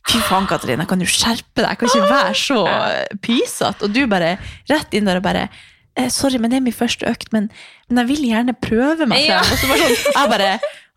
Fy 0.08 0.22
faen, 0.24 0.46
Katarina, 0.48 0.86
kan 0.88 1.01
du 1.01 1.06
skjerpe 1.10 1.60
deg? 1.60 1.67
Jeg 1.67 1.79
kan 1.82 1.89
ikke 1.89 2.10
være 2.12 2.36
så 2.39 2.60
pysete. 3.24 3.88
Og 3.88 3.91
du 3.91 4.06
bare 4.08 4.38
rett 4.70 4.94
inn 4.96 5.08
der 5.10 5.20
og 5.20 5.25
bare 5.25 5.41
eh, 5.50 5.65
Sorry, 6.13 6.38
men 6.42 6.51
det 6.51 6.58
er 6.60 6.66
min 6.68 6.74
første 6.75 7.08
økt, 7.10 7.32
men, 7.34 7.50
men 7.89 7.98
jeg 8.04 8.08
vil 8.12 8.27
gjerne 8.30 8.54
prøve 8.62 9.08
meg 9.10 9.25
Ja. 9.25 9.39
Og 9.42 9.58
så 9.58 9.70
bare 9.72 9.88
sånn, 9.88 10.13
jeg 10.13 10.32
bare 10.36 10.51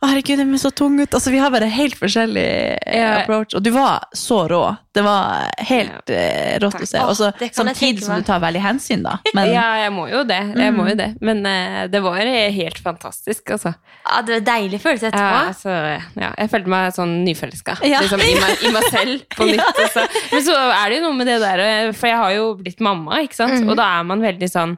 herregud, 0.09 0.39
de 0.41 0.45
er 0.57 0.61
så 0.63 0.71
tung 0.73 0.95
ut. 0.97 1.13
Altså, 1.13 1.31
vi 1.33 1.41
har 1.43 1.51
bare 1.53 1.67
helt 1.69 1.97
forskjellig 2.01 2.45
yeah. 2.89 3.21
Approach. 3.21 3.53
Og 3.59 3.65
du 3.65 3.69
var 3.75 4.07
så 4.17 4.47
rå. 4.49 4.63
Det 4.97 5.03
var 5.05 5.51
helt 5.69 6.13
yeah. 6.13 6.57
rått 6.63 6.79
å 6.81 6.89
se. 6.89 7.03
Også, 7.05 7.29
jeg 7.43 7.53
samtidig 7.57 8.07
som 8.07 8.17
du 8.17 8.25
tar 8.25 8.41
veldig 8.41 8.63
hensyn, 8.65 9.05
da. 9.05 9.19
Men 9.37 9.53
ja, 9.59 9.67
jeg 9.83 9.93
må 9.93 10.07
jo 10.09 10.23
det. 10.29 10.41
Jeg 10.57 10.75
må 10.77 10.87
jo 10.89 10.97
det. 10.99 11.11
Men 11.21 11.45
uh, 11.45 11.83
det 11.93 12.01
var 12.05 12.23
helt 12.57 12.81
fantastisk, 12.81 13.53
altså. 13.59 13.75
Ja, 14.07 14.23
det 14.25 14.39
var 14.39 14.41
en 14.41 14.49
deilig 14.49 14.81
følelse 14.81 15.11
Ja, 15.11 15.13
etterpå. 15.13 15.45
altså, 15.53 15.77
ja, 16.25 16.33
jeg 16.33 16.53
følte 16.55 16.73
meg 16.73 16.97
sånn 16.97 17.15
nyforelska 17.27 17.77
Ja. 17.85 18.01
liksom, 18.01 18.25
i, 18.25 18.33
meg, 18.41 18.65
i 18.65 18.73
meg 18.75 18.89
selv 18.89 19.29
på 19.37 19.49
nytt. 19.53 19.85
Altså. 19.85 20.09
Men 20.33 20.45
så 20.49 20.57
er 20.65 20.83
det 20.89 20.99
jo 20.99 21.05
noe 21.07 21.21
med 21.21 21.29
det 21.31 21.39
der, 21.45 21.67
eh, 21.67 21.93
for 21.93 22.11
jeg 22.11 22.25
har 22.25 22.35
jo 22.39 22.51
blitt 22.59 22.81
mamma, 22.85 23.21
ikke 23.27 23.43
sant? 23.43 23.61
og 23.69 23.77
da 23.77 23.93
er 23.99 24.09
man 24.09 24.25
veldig 24.25 24.49
sånn 24.49 24.77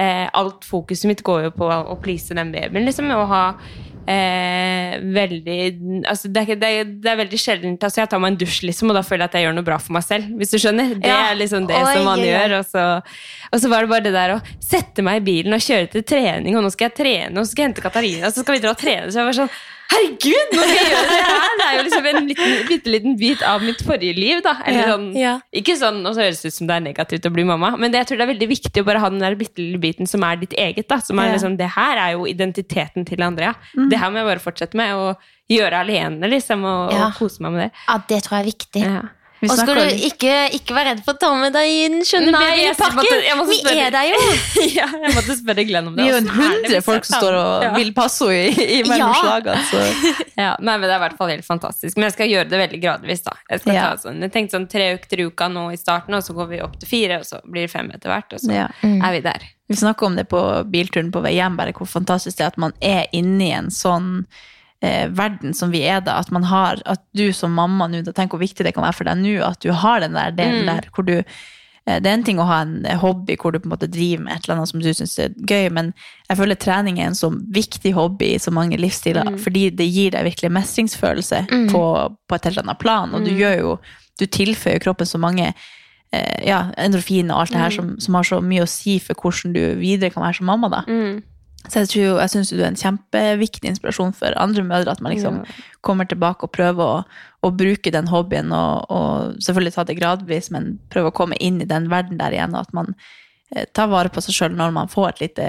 eh, 0.00 0.26
Alt 0.38 0.64
fokuset 0.64 1.10
mitt 1.10 1.22
går 1.26 1.48
jo 1.48 1.54
på 1.54 1.68
å 1.68 1.96
please 2.02 2.34
den 2.34 2.52
babyen, 2.54 2.86
liksom. 2.88 3.12
Og 3.12 3.26
ha 3.30 3.44
eh, 4.06 4.96
veldig 5.14 5.58
altså 6.08 6.28
det, 6.32 6.42
er, 6.48 6.58
det, 6.60 6.70
er, 6.80 6.84
det 7.04 7.10
er 7.12 7.18
veldig 7.20 7.38
sjeldent 7.40 7.84
altså 7.86 8.00
Jeg 8.02 8.10
tar 8.12 8.22
meg 8.22 8.32
en 8.34 8.38
dusj, 8.42 8.62
liksom, 8.68 8.90
og 8.92 8.96
da 8.98 9.02
føler 9.06 9.24
jeg 9.24 9.30
at 9.32 9.36
jeg 9.38 9.46
gjør 9.46 9.56
noe 9.58 9.66
bra 9.68 9.78
for 9.82 9.96
meg 9.96 10.06
selv. 10.06 10.30
Hvis 10.40 10.54
du 10.54 10.58
skjønner? 10.62 10.94
Det 10.98 11.08
Ja. 11.12 11.18
er 11.30 11.38
liksom 11.38 11.66
det 11.70 11.76
Oi, 11.78 11.94
som 11.94 12.04
man 12.08 12.18
oi. 12.22 12.26
gjør. 12.30 12.56
Og 12.60 12.64
så, 12.72 12.86
og 13.52 13.60
så 13.62 13.68
var 13.72 13.84
det 13.86 13.92
bare 13.94 14.06
det 14.08 14.14
der 14.16 14.34
å 14.36 14.40
sette 14.62 15.02
meg 15.06 15.22
i 15.22 15.26
bilen 15.30 15.54
og 15.54 15.62
kjøre 15.62 15.90
til 15.92 16.02
trening, 16.02 16.56
og 16.56 16.64
nå 16.66 16.70
skal 16.74 16.90
jeg 16.90 16.96
trene, 17.02 17.36
og 17.38 17.44
så 17.46 17.50
skal 17.52 17.62
jeg 17.64 17.70
hente 17.72 17.84
Katarina, 17.84 18.26
og 18.28 18.34
så 18.34 18.42
skal 18.44 18.56
vi 18.58 18.64
dra 18.64 18.74
og 18.74 18.80
trene. 18.80 19.10
Så 19.12 19.20
jeg 19.22 19.28
var 19.30 19.38
sånn 19.42 19.54
Herregud, 19.92 20.54
nå 20.56 20.62
skal 20.62 20.78
jeg 20.78 20.90
gjøre 20.92 21.08
det 21.12 21.20
her! 21.28 21.56
Det 21.62 21.66
er 21.68 21.76
jo 21.76 21.82
liksom 21.86 22.06
en 22.10 22.26
liten, 22.28 22.52
bitte 22.68 22.92
liten 22.94 23.16
bit 23.20 23.42
av 23.46 23.62
mitt 23.64 23.82
forrige 23.86 24.16
liv, 24.18 24.40
da. 24.44 24.54
Eller 24.66 24.90
sånn, 24.92 25.06
ja. 25.18 25.34
Ikke 25.62 25.76
sånn, 25.78 26.00
og 26.08 26.16
så 26.16 26.24
høres 26.24 26.40
det 26.42 26.52
ut 26.52 26.56
som 26.58 26.68
det 26.70 26.76
er 26.78 26.84
negativt 26.88 27.28
å 27.28 27.32
bli 27.34 27.44
mamma, 27.48 27.72
men 27.80 27.92
det, 27.92 28.02
jeg 28.02 28.10
tror 28.10 28.20
det 28.22 28.26
er 28.26 28.32
veldig 28.34 28.48
viktig 28.50 28.82
å 28.82 28.88
bare 28.88 29.02
ha 29.04 29.10
den 29.12 29.22
der 29.22 29.36
bitte 29.40 29.60
lille 29.62 29.80
biten 29.82 30.08
som 30.10 30.24
er 30.28 30.40
ditt 30.42 30.56
eget. 30.58 30.88
da, 30.90 30.98
som 31.00 31.18
er 31.22 31.30
Ja. 31.30 31.36
liksom, 31.36 31.56
Det 31.60 31.70
her 31.76 31.96
er 32.08 32.12
jo 32.16 32.26
identiteten 32.26 33.04
til 33.08 33.22
Andrea. 33.22 33.54
Det 33.76 33.98
her 33.98 34.10
må 34.10 34.18
jeg 34.22 34.26
bare 34.32 34.42
fortsette 34.44 34.74
med, 34.78 34.94
og 34.94 35.16
gjøre 35.52 35.80
alene, 35.84 36.28
liksom, 36.32 36.64
og, 36.64 36.92
og 36.92 37.14
kose 37.18 37.42
meg 37.44 37.52
med 37.52 37.60
det. 37.66 37.72
Ja, 37.88 37.98
det 38.08 38.22
tror 38.24 38.38
jeg 38.38 38.42
er 38.46 38.50
viktig. 38.52 38.82
Ja. 38.88 39.02
Vi 39.42 39.48
Og 39.50 39.58
skal 39.58 39.74
du 39.74 40.02
ikke, 40.06 40.34
ikke 40.54 40.74
være 40.76 40.92
redd 40.92 41.00
for 41.02 41.16
å 41.16 41.18
ta 41.18 41.28
med 41.34 41.50
deg 41.56 41.66
inn 41.82 41.96
skjønne 42.06 42.30
måtte 42.30 43.48
Vi 43.50 43.72
er 43.82 43.90
der 43.90 44.06
jo! 44.06 44.20
ja, 44.78 44.86
jeg 44.86 45.14
måtte 45.16 45.34
spørre 45.40 45.64
Glenn 45.66 45.88
om 45.90 45.96
det. 45.96 46.04
Vi 46.04 46.12
er 46.12 46.14
jo 46.14 46.20
en 46.20 46.28
hundre 46.36 46.80
folk 46.86 47.08
som 47.08 47.18
står 47.18 47.38
og 47.40 47.64
Ja. 47.66 47.72
vil 47.74 47.90
passe 47.96 48.28
henne 48.30 48.52
i, 48.54 48.66
i 48.78 48.82
mellom 48.86 49.10
Ja. 49.10 49.18
slagene. 49.18 49.64
Så. 49.66 49.82
Ja, 50.42 50.52
nei, 50.62 50.76
men 50.78 50.86
Det 50.86 50.92
er 50.94 51.00
i 51.00 51.02
hvert 51.04 51.16
fall 51.18 51.28
helt 51.34 51.44
fantastisk. 51.46 51.96
Men 51.98 52.06
jeg 52.08 52.14
skal 52.14 52.30
gjøre 52.30 52.48
det 52.52 52.60
veldig 52.62 52.80
gradvis. 52.82 53.22
da. 53.26 53.34
Jeg 53.50 53.60
skal 53.64 53.74
Ja. 53.74 53.82
ta 53.90 53.96
sånn, 54.06 54.22
jeg 54.24 54.32
tenkte 54.32 54.56
sånn 54.56 54.68
tre 54.70 54.86
økter 54.94 55.20
i 55.20 55.26
uka 55.28 55.48
nå 55.52 55.66
i 55.74 55.76
starten, 55.76 56.14
og 56.14 56.22
så 56.22 56.34
går 56.38 56.48
vi 56.54 56.60
opp 56.64 56.78
til 56.80 56.88
fire, 56.88 57.18
og 57.20 57.26
så 57.28 57.42
blir 57.44 57.66
det 57.66 57.70
fem 57.74 57.90
etter 57.92 58.08
hvert. 58.14 58.32
Og 58.32 58.40
så 58.46 58.52
Ja. 58.54 58.68
er 58.82 59.12
vi 59.12 59.20
der. 59.26 59.42
Vi 59.68 59.76
snakka 59.76 60.06
om 60.06 60.16
det 60.16 60.28
på 60.28 60.40
bilturen 60.70 61.10
på 61.12 61.20
vei 61.22 61.34
hjem, 61.34 61.56
bare 61.56 61.72
hvor 61.74 61.86
fantastisk 61.90 62.36
det 62.38 62.44
er 62.46 62.54
at 62.54 62.58
man 62.58 62.72
er 62.80 63.06
inne 63.12 63.42
i 63.42 63.52
en 63.58 63.70
sånn 63.70 64.24
eh, 64.82 65.08
verden 65.14 65.54
som 65.54 65.70
vi 65.72 65.82
er 65.86 66.00
da. 66.04 66.18
At 66.20 66.30
man 66.34 66.44
har, 66.50 66.82
at 66.86 67.02
du 67.16 67.30
som 67.32 67.54
mamma 67.54 67.88
nå, 67.88 68.02
tenk 68.12 68.34
hvor 68.34 68.42
viktig 68.42 68.66
det 68.66 68.74
kan 68.74 68.84
være 68.84 68.98
for 69.00 69.08
deg 69.08 69.22
nå, 69.22 69.38
at 69.46 69.60
du 69.62 69.72
har 69.72 70.00
den 70.04 70.14
der 70.18 70.30
delen 70.36 70.66
der 70.66 70.88
hvor 70.92 71.06
du 71.06 71.16
eh, 71.18 71.98
det 71.98 72.06
er 72.06 72.14
en 72.14 72.24
ting 72.24 72.38
å 72.38 72.46
ha 72.46 72.60
en 72.62 72.84
hobby 73.02 73.34
hvor 73.40 73.50
du 73.52 73.58
på 73.58 73.66
en 73.66 73.72
måte 73.74 73.88
driver 73.90 74.22
med 74.24 74.34
et 74.36 74.44
eller 74.44 74.56
annet 74.60 74.70
som 74.70 74.80
du 74.82 74.86
syns 74.94 75.18
er 75.18 75.32
gøy, 75.48 75.68
men 75.74 75.92
jeg 76.28 76.38
føler 76.38 76.54
trening 76.54 77.00
er 77.00 77.08
en 77.10 77.14
så 77.18 77.30
viktig 77.30 77.92
hobby 77.96 78.34
i 78.36 78.38
så 78.38 78.52
mange 78.54 78.76
livsstiler, 78.78 79.26
fordi 79.38 79.70
det 79.70 79.88
gir 79.90 80.10
deg 80.14 80.24
virkelig 80.28 80.50
mestringsfølelse 80.52 81.46
på, 81.72 81.82
på 82.28 82.34
et 82.38 82.44
helt 82.44 82.58
annet 82.62 82.78
plan, 82.78 83.10
og 83.14 83.24
du 83.26 83.30
gjør 83.34 83.58
jo 83.58 83.78
Du 84.20 84.26
tilføyer 84.26 84.78
kroppen 84.78 85.06
så 85.08 85.18
mange 85.18 85.54
eh, 86.12 86.46
ja, 86.46 86.66
endorfin 86.78 87.30
og 87.32 87.40
alt 87.40 87.52
det 87.52 87.58
her 87.58 87.70
som, 87.70 87.98
som 87.98 88.14
har 88.14 88.22
så 88.28 88.40
mye 88.44 88.62
å 88.62 88.68
si 88.68 88.98
for 89.00 89.14
hvordan 89.16 89.54
du 89.54 89.62
videre 89.80 90.10
kan 90.10 90.22
være 90.22 90.36
som 90.36 90.46
mamma. 90.46 90.68
da. 90.68 90.82
Så 91.70 91.82
jeg, 91.82 91.90
tror, 91.92 92.20
jeg 92.20 92.32
syns 92.32 92.50
du 92.50 92.58
er 92.58 92.68
en 92.68 92.78
kjempeviktig 92.78 93.70
inspirasjon 93.70 94.14
for 94.16 94.34
andre 94.40 94.64
mødre, 94.66 94.96
at 94.96 95.02
man 95.04 95.14
liksom 95.14 95.42
kommer 95.84 96.08
tilbake 96.10 96.46
og 96.46 96.52
prøver 96.54 96.82
å, 96.82 97.02
å 97.46 97.50
bruke 97.54 97.92
den 97.94 98.10
hobbyen, 98.10 98.50
og, 98.56 98.90
og 98.90 99.42
selvfølgelig 99.44 99.74
ta 99.76 99.86
det 99.86 99.98
gradvis, 100.00 100.50
men 100.54 100.74
prøve 100.92 101.12
å 101.12 101.16
komme 101.16 101.38
inn 101.38 101.60
i 101.62 101.68
den 101.68 101.86
verden 101.92 102.18
der 102.20 102.34
igjen, 102.34 102.56
og 102.56 102.66
at 102.66 102.74
man 102.76 102.90
eh, 103.54 103.68
tar 103.78 103.92
vare 103.94 104.10
på 104.12 104.24
seg 104.26 104.36
sjøl 104.36 104.58
når 104.58 104.74
man 104.74 104.90
får 104.90 105.08
et 105.12 105.22
lite 105.26 105.46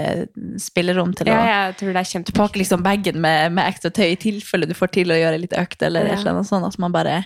spillerom 0.62 1.16
til 1.18 1.32
Ja, 1.34 1.42
å 1.74 2.38
pakker 2.38 2.62
liksom 2.62 2.86
bagen 2.86 3.18
med, 3.24 3.56
med 3.58 3.66
ekstra 3.66 3.90
tøy 3.90 4.12
i 4.12 4.20
tilfelle 4.28 4.70
du 4.70 4.76
får 4.78 4.94
til 4.94 5.10
å 5.10 5.18
gjøre 5.18 5.42
litt 5.42 5.58
økt, 5.58 5.82
eller 5.82 6.12
ja. 6.12 6.20
eller 6.20 6.38
noe 6.38 6.46
sånt, 6.46 6.70
at 6.70 6.78
man 6.82 6.94
bare 6.94 7.24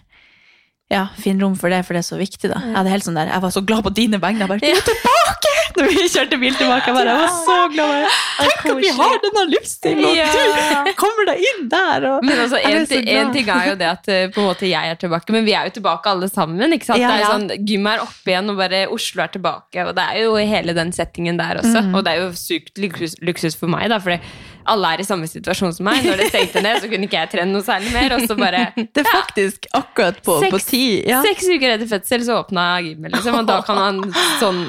ja, 0.89 1.03
finne 1.21 1.45
rom 1.45 1.53
for 1.59 1.69
det, 1.69 1.83
for 1.85 1.93
det 1.93 2.01
er 2.01 2.07
så 2.07 2.17
viktig, 2.17 2.49
da. 2.49 2.63
Jeg, 2.65 2.89
helt 2.95 3.05
sånn 3.05 3.17
der, 3.19 3.29
jeg 3.29 3.43
var 3.45 3.53
så 3.53 3.61
glad 3.61 3.85
på 3.85 3.91
dine 3.93 4.21
vegne. 4.23 4.41
Jeg 4.41 4.49
bare, 4.49 4.63
du 4.63 4.71
er 4.73 4.87
tilbake! 4.87 5.51
Når 5.79 5.91
vi 5.93 6.05
kjørte 6.09 6.39
bil 6.41 6.55
tilbake, 6.57 6.89
jeg 6.89 6.97
bare, 6.97 7.13
jeg 7.13 7.21
var 7.21 7.35
så 7.45 7.57
glad. 7.75 8.15
Tenk 8.39 8.65
at 8.73 8.81
vi 8.81 8.93
har 8.97 9.19
denne 9.23 9.43
livsstilen, 9.53 10.07
og 10.09 10.87
du 10.89 10.91
kommer 10.99 11.29
deg 11.29 11.45
inn 11.51 11.69
der! 11.71 12.09
Og, 12.09 12.25
Men 12.25 12.41
altså, 12.47 12.63
en, 12.65 12.89
en 12.89 13.35
ting 13.37 13.53
er 13.53 13.69
jo 13.69 13.77
det 13.79 13.91
at 13.91 14.11
eh, 14.15 14.25
på 14.33 14.41
en 14.41 14.49
måte 14.49 14.71
jeg 14.71 14.95
er 14.95 14.99
tilbake, 15.05 15.37
men 15.37 15.45
vi 15.47 15.55
er 15.59 15.69
jo 15.69 15.77
tilbake 15.77 16.15
alle 16.15 16.31
sammen. 16.33 16.73
ikke 16.73 16.89
sant? 16.89 17.03
Ja, 17.05 17.13
det 17.13 17.19
er 17.19 17.25
jo 17.27 17.33
sånn, 17.37 17.69
Gym 17.69 17.93
er 17.93 18.05
oppe 18.07 18.33
igjen, 18.33 18.49
og 18.49 18.63
bare 18.65 18.85
Oslo 18.97 19.27
er 19.27 19.35
tilbake. 19.37 19.85
Og 19.85 19.93
det 19.99 20.09
er 20.09 20.23
jo 20.25 20.37
hele 20.41 20.75
den 20.79 20.97
settingen 20.97 21.39
der 21.39 21.61
også. 21.61 21.85
Mm. 21.85 21.99
Og 21.99 22.09
det 22.09 22.17
er 22.17 22.25
jo 22.25 22.33
sykt 22.41 22.81
luksus, 22.81 23.21
luksus 23.21 23.61
for 23.61 23.69
meg, 23.77 23.91
da, 23.93 24.01
fordi 24.01 24.23
alle 24.73 24.93
er 24.95 25.03
i 25.03 25.07
samme 25.07 25.29
situasjon 25.31 25.75
som 25.77 25.89
meg. 25.89 26.05
Når 26.07 26.23
det 26.23 26.29
stengte 26.31 26.63
ned, 26.65 26.81
så 26.83 26.91
kunne 26.91 27.09
ikke 27.09 27.19
jeg 27.21 27.33
trene 27.35 27.55
noe 27.55 27.67
særlig 27.67 27.93
mer. 27.95 28.15
Og 28.17 28.25
så 28.29 28.37
bare 28.39 28.63
Det 28.95 29.05
er 29.05 29.11
faktisk 29.11 29.69
akkurat 29.77 30.23
på, 30.25 30.39
på 30.53 30.63
ti. 30.63 30.85
Ja. 31.09 31.21
Seks 31.27 31.49
uker 31.51 31.75
etter 31.77 31.91
fødsel 31.91 32.25
så 32.27 32.41
åpna 32.43 32.67
gymmet, 32.85 33.13
liksom, 33.17 33.41
og 33.43 33.49
da 33.49 33.61
kan 33.67 33.79
man 33.79 34.01
sånn 34.41 34.65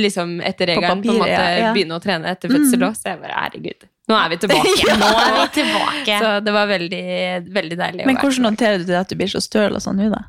liksom 0.00 0.38
etter 0.46 0.74
regelen 0.74 1.04
på 1.04 1.14
en 1.14 1.22
måte 1.22 1.32
ja, 1.32 1.46
ja. 1.66 1.72
begynne 1.76 1.98
å 1.98 2.02
trene 2.02 2.34
etter 2.34 2.52
fødsel 2.52 2.88
òg. 2.88 2.98
Så 2.98 3.12
jeg 3.12 3.22
bare 3.22 3.38
herregud. 3.44 3.88
Nå 4.10 4.18
er 4.18 4.32
vi 4.32 4.40
tilbake. 4.42 4.96
Nå 5.04 5.12
er 5.14 5.32
vi 5.36 5.46
tilbake. 5.60 6.18
Så 6.18 6.34
det 6.42 6.54
var 6.56 6.68
veldig, 6.70 7.06
veldig 7.54 7.78
deilig. 7.78 8.04
å 8.04 8.10
Men 8.10 8.16
være 8.18 8.26
hvordan 8.26 8.50
håndterer 8.50 8.82
du 8.82 8.90
det 8.90 9.00
at 9.04 9.12
du 9.12 9.18
blir 9.20 9.30
så 9.30 9.42
støl 9.44 9.78
og 9.78 9.84
sånn 9.84 10.00
nå, 10.00 10.10
da? 10.12 10.26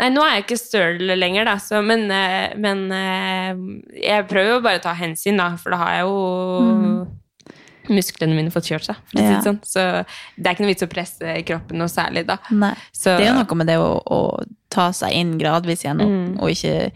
Nei, 0.00 0.08
nå 0.14 0.22
er 0.24 0.38
jeg 0.38 0.46
ikke 0.46 0.56
støl 0.56 1.02
lenger, 1.12 1.44
da, 1.44 1.58
så, 1.60 1.82
men, 1.84 2.06
eh, 2.14 2.54
men 2.56 2.86
eh, 2.96 3.58
jeg 4.00 4.24
prøver 4.30 4.54
jo 4.54 4.62
bare 4.64 4.80
å 4.80 4.84
ta 4.86 4.94
hensyn, 4.96 5.36
da, 5.36 5.50
for 5.60 5.74
da 5.74 5.80
har 5.82 5.98
jeg 5.98 6.06
jo 6.08 6.14
musklene 7.88 8.34
mine 8.36 8.50
fått 8.50 8.68
kjørt 8.68 8.84
seg. 8.84 8.96
For 9.08 9.16
å 9.16 9.20
si 9.20 9.24
Ja. 9.24 9.40
det, 9.40 9.44
sånn. 9.44 9.60
Så 9.64 10.04
det 10.36 10.46
er 10.46 10.54
ikke 10.54 10.60
noe 10.66 10.74
vits 10.74 10.82
å 10.82 10.90
presse 10.90 11.44
kroppen 11.46 11.78
noe 11.78 11.88
særlig 11.88 12.26
da. 12.26 12.36
Så, 12.92 13.16
Det 13.16 13.26
er 13.26 13.32
jo 13.34 13.38
noe 13.44 13.54
med 13.56 13.66
det 13.66 13.78
å, 13.78 14.02
å 14.04 14.44
ta 14.70 14.90
seg 14.92 15.12
inn 15.12 15.38
gradvis 15.38 15.82
igjen, 15.84 16.00
og, 16.00 16.08
Mm. 16.08 16.42
og 16.42 16.50
ikke 16.50 16.92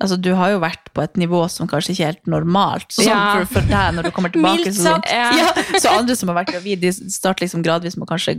Altså, 0.00 0.14
du 0.22 0.32
har 0.36 0.50
jo 0.50 0.60
vært 0.60 0.92
på 0.94 1.02
et 1.02 1.14
nivå 1.18 1.50
som 1.50 1.66
kanskje 1.66 1.90
ikke 1.90 2.02
er 2.06 2.12
helt 2.12 2.26
normalt. 2.28 2.86
Så 2.94 3.02
sånn 3.02 3.08
Ja. 3.08 3.34
for, 3.44 3.46
for 3.58 3.60
deg 3.66 3.94
når 3.96 4.04
du 4.04 4.10
kommer 4.12 4.30
tilbake 4.30 4.70
så, 4.70 4.94
sagt. 4.94 5.10
Ja. 5.10 5.52
så 5.80 5.98
andre 5.98 6.14
som 6.14 6.28
har 6.28 6.36
vært 6.44 6.52
gravid, 6.52 6.78
de 6.80 6.92
starter 6.92 7.42
liksom 7.44 7.64
gradvis 7.64 7.96
med 7.96 8.06
å 8.06 8.12
kanskje 8.14 8.38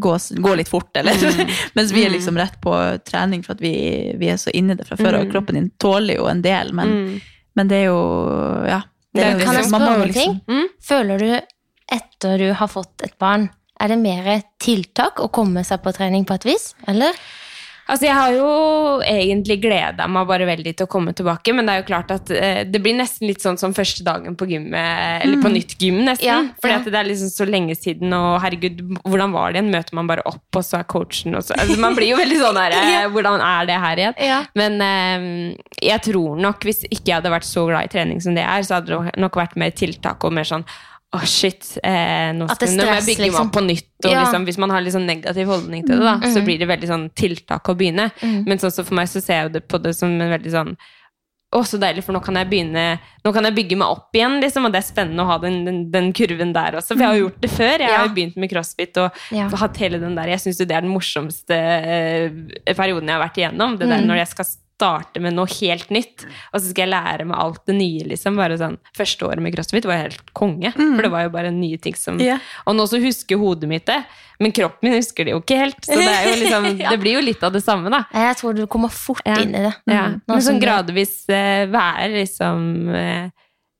gå, 0.00 0.12
gå 0.40 0.56
litt 0.56 0.68
fort, 0.68 0.88
eller 0.96 1.12
Mm. 1.12 1.50
Mens 1.76 1.92
vi 1.92 2.02
er 2.06 2.08
liksom 2.14 2.38
rett 2.40 2.58
på 2.62 2.72
trening 3.04 3.42
for 3.44 3.52
at 3.52 3.60
vi, 3.60 4.14
vi 4.16 4.28
er 4.32 4.36
så 4.40 4.48
inni 4.54 4.74
det 4.74 4.86
fra 4.88 4.96
før, 4.96 5.20
og 5.20 5.30
kroppen 5.30 5.52
din 5.58 5.70
tåler 5.78 6.16
jo 6.16 6.26
en 6.26 6.40
del, 6.40 6.72
men, 6.72 6.88
Mm. 6.88 7.20
men 7.54 7.68
det 7.68 7.76
er 7.82 7.84
jo 7.90 8.64
Ja. 8.66 8.80
Det 9.18 9.44
Kan 9.44 9.54
jeg 9.54 9.64
liksom- 9.64 9.82
spørre 9.82 10.02
om 10.02 10.12
ting? 10.12 10.40
Mm. 10.48 10.66
Føler 10.80 11.18
du 11.18 11.40
etter 11.98 12.38
du 12.38 12.52
har 12.52 12.68
fått 12.68 13.02
et 13.02 13.18
barn, 13.18 13.48
er 13.80 13.88
det 13.88 13.98
mer 13.98 14.42
tiltak 14.60 15.20
å 15.22 15.30
komme 15.30 15.64
seg 15.64 15.82
på 15.82 15.92
trening 15.96 16.24
på 16.28 16.34
et 16.34 16.44
vis? 16.44 16.74
Eller? 16.86 17.14
Altså, 17.88 18.04
jeg 18.04 18.16
har 18.18 18.34
jo 18.36 18.48
egentlig 19.08 19.56
gleda 19.62 20.04
meg 20.12 20.26
bare 20.28 20.44
veldig 20.48 20.74
til 20.76 20.84
å 20.84 20.90
komme 20.92 21.14
tilbake, 21.16 21.54
men 21.56 21.64
det 21.64 21.74
er 21.74 21.80
jo 21.80 21.86
klart 21.88 22.10
at 22.12 22.32
eh, 22.36 22.60
det 22.68 22.82
blir 22.84 22.98
nesten 22.98 23.24
litt 23.30 23.40
sånn 23.44 23.56
som 23.60 23.72
første 23.76 24.04
dagen 24.04 24.36
på 24.36 24.48
gymmet, 24.50 25.22
eller 25.24 25.40
på 25.40 25.52
nytt 25.54 25.72
gym, 25.80 26.02
nesten. 26.04 26.26
Ja, 26.28 26.40
Fordi 26.60 26.74
ja. 26.74 26.82
at 26.82 26.90
det 26.92 27.00
er 27.00 27.08
liksom 27.08 27.32
så 27.32 27.46
lenge 27.48 27.78
siden, 27.78 28.12
og 28.12 28.42
herregud, 28.44 28.82
hvordan 29.06 29.32
var 29.32 29.54
det 29.54 29.62
igjen? 29.62 29.72
Møter 29.72 29.96
man 29.96 30.10
bare 30.10 30.26
opp, 30.28 30.44
og 30.52 30.66
så 30.66 30.82
er 30.82 30.88
coachen 30.90 31.38
og 31.38 31.46
så 31.46 31.56
altså, 31.56 31.78
Man 31.80 31.96
blir 31.96 32.12
jo 32.12 32.20
veldig 32.20 32.42
sånn 32.42 32.60
her 32.60 32.76
eh, 32.78 33.08
Hvordan 33.14 33.40
er 33.44 33.70
det 33.70 33.80
her 33.86 34.04
igjen? 34.04 34.20
Ja. 34.28 34.42
Men 34.58 34.78
eh, 34.84 35.26
jeg 35.88 36.04
tror 36.10 36.36
nok, 36.44 36.68
hvis 36.68 36.84
ikke 36.90 37.08
jeg 37.08 37.16
hadde 37.22 37.32
vært 37.38 37.48
så 37.48 37.64
glad 37.70 37.88
i 37.88 37.92
trening 37.96 38.20
som 38.24 38.36
det 38.36 38.44
er, 38.44 38.68
så 38.68 38.78
hadde 38.78 38.92
det 38.92 39.16
nok 39.24 39.40
vært 39.40 39.56
mer 39.60 39.72
tiltak 39.72 40.28
og 40.28 40.36
mer 40.36 40.48
sånn 40.48 40.66
Å, 41.16 41.22
shit, 41.24 41.78
eh, 41.82 42.34
nå, 42.36 42.44
det 42.52 42.66
nå 42.76 42.84
må 42.84 42.92
jeg 42.92 43.02
stress, 43.02 43.06
bygge 43.08 43.22
meg 43.22 43.30
liksom. 43.30 43.46
opp 43.48 43.52
på 43.56 43.62
nytt. 43.64 43.86
Og 44.04 44.10
Ja. 44.12 44.24
liksom, 44.26 44.44
hvis 44.44 44.58
man 44.60 44.70
har 44.70 44.82
litt 44.84 44.92
sånn 44.92 45.06
negativ 45.08 45.46
holdning 45.48 45.86
til 45.86 45.96
det, 45.96 46.04
da, 46.04 46.18
så 46.28 46.42
blir 46.44 46.58
det 46.60 46.68
veldig 46.68 46.88
sånn 46.90 47.10
tiltak 47.16 47.64
å 47.64 47.74
begynne. 47.74 48.10
Men 48.44 48.58
sånn 48.60 48.70
så 48.74 48.84
for 48.84 48.94
meg 48.94 49.08
så 49.08 49.22
ser 49.24 49.44
jeg 49.48 49.52
det 49.54 49.62
på 49.68 49.80
det 49.80 49.94
som 49.96 50.08
en 50.20 50.30
veldig 50.38 50.52
sånn 50.52 50.76
å, 51.56 51.62
så 51.64 51.78
deilig, 51.80 52.04
for 52.04 52.12
nå 52.12 52.20
kan 52.20 52.34
jeg 52.36 52.44
begynne 52.50 52.98
Nå 53.24 53.32
kan 53.32 53.42
jeg 53.48 53.54
bygge 53.56 53.76
meg 53.80 53.88
opp 53.88 54.12
igjen, 54.12 54.34
liksom, 54.42 54.66
og 54.66 54.72
det 54.74 54.82
er 54.82 54.92
spennende 54.92 55.24
å 55.24 55.30
ha 55.30 55.38
den, 55.40 55.64
den, 55.64 55.78
den 55.90 56.12
kurven 56.12 56.52
der 56.52 56.72
også. 56.76 56.88
For 56.92 57.00
jeg 57.00 57.08
har 57.08 57.16
jo 57.16 57.24
gjort 57.30 57.40
det 57.40 57.50
før. 57.50 57.78
Jeg 57.78 57.88
Ja. 57.88 57.96
har 57.96 58.08
jo 58.08 58.14
begynt 58.14 58.36
med 58.36 58.50
crossfit 58.50 58.96
og 58.98 59.10
Ja. 59.32 59.48
hatt 59.48 59.76
hele 59.78 59.98
den 59.98 60.14
der 60.14 60.28
Jeg 60.28 60.40
syns 60.40 60.58
jo 60.60 60.66
det 60.66 60.76
er 60.76 60.82
den 60.82 60.92
morsomste 60.92 61.56
eh, 61.56 62.28
perioden 62.76 63.08
jeg 63.08 63.16
har 63.16 63.24
vært 63.28 63.40
igjennom. 63.40 63.78
Det 63.78 63.88
der 63.88 64.04
når 64.04 64.16
jeg 64.20 64.28
skal 64.28 64.44
starte 64.78 65.18
med 65.22 65.34
noe 65.34 65.50
helt 65.58 65.90
nytt, 65.90 66.22
og 66.52 66.60
så 66.60 66.70
skal 66.70 66.84
jeg 66.86 66.92
lære 66.92 67.26
meg 67.26 67.40
alt 67.42 67.64
det 67.66 67.74
nye, 67.74 68.04
liksom. 68.12 68.38
Bare 68.38 68.58
sånn, 68.60 68.76
Første 68.94 69.26
året 69.26 69.42
med 69.42 69.54
crossfit 69.56 69.88
var 69.88 70.04
helt 70.04 70.30
konge, 70.38 70.70
for 70.76 71.02
det 71.02 71.10
var 71.10 71.26
jo 71.26 71.32
bare 71.34 71.50
nye 71.54 71.78
ting 71.82 71.96
som 71.98 72.20
yeah. 72.22 72.38
Og 72.68 72.76
nå 72.78 72.86
så 72.86 73.00
husker 73.02 73.40
hodet 73.40 73.70
mitt 73.70 73.88
det, 73.90 73.98
men 74.38 74.54
kroppen 74.54 74.86
min 74.86 74.98
husker 75.00 75.26
det 75.26 75.34
jo 75.34 75.40
ikke 75.42 75.58
helt. 75.58 75.80
Så 75.82 75.96
det, 75.98 76.06
er 76.06 76.28
jo 76.30 76.36
liksom, 76.44 76.68
det 76.92 76.98
blir 77.02 77.18
jo 77.18 77.24
litt 77.26 77.42
av 77.42 77.56
det 77.56 77.64
samme, 77.64 77.90
da. 77.90 78.04
Jeg 78.14 78.38
tror 78.38 78.54
du 78.54 78.66
kommer 78.70 78.92
fort 78.94 79.26
Ja. 79.26 79.40
inn 79.42 79.56
i 79.58 79.64
det. 79.66 79.74
Ja. 79.90 80.04
Nå 80.14 80.36
Men 80.36 80.46
sånn 80.46 80.62
gradvis 80.62 81.16
uh, 81.32 81.66
være 81.74 82.12
liksom 82.20 82.62
uh, 82.94 83.26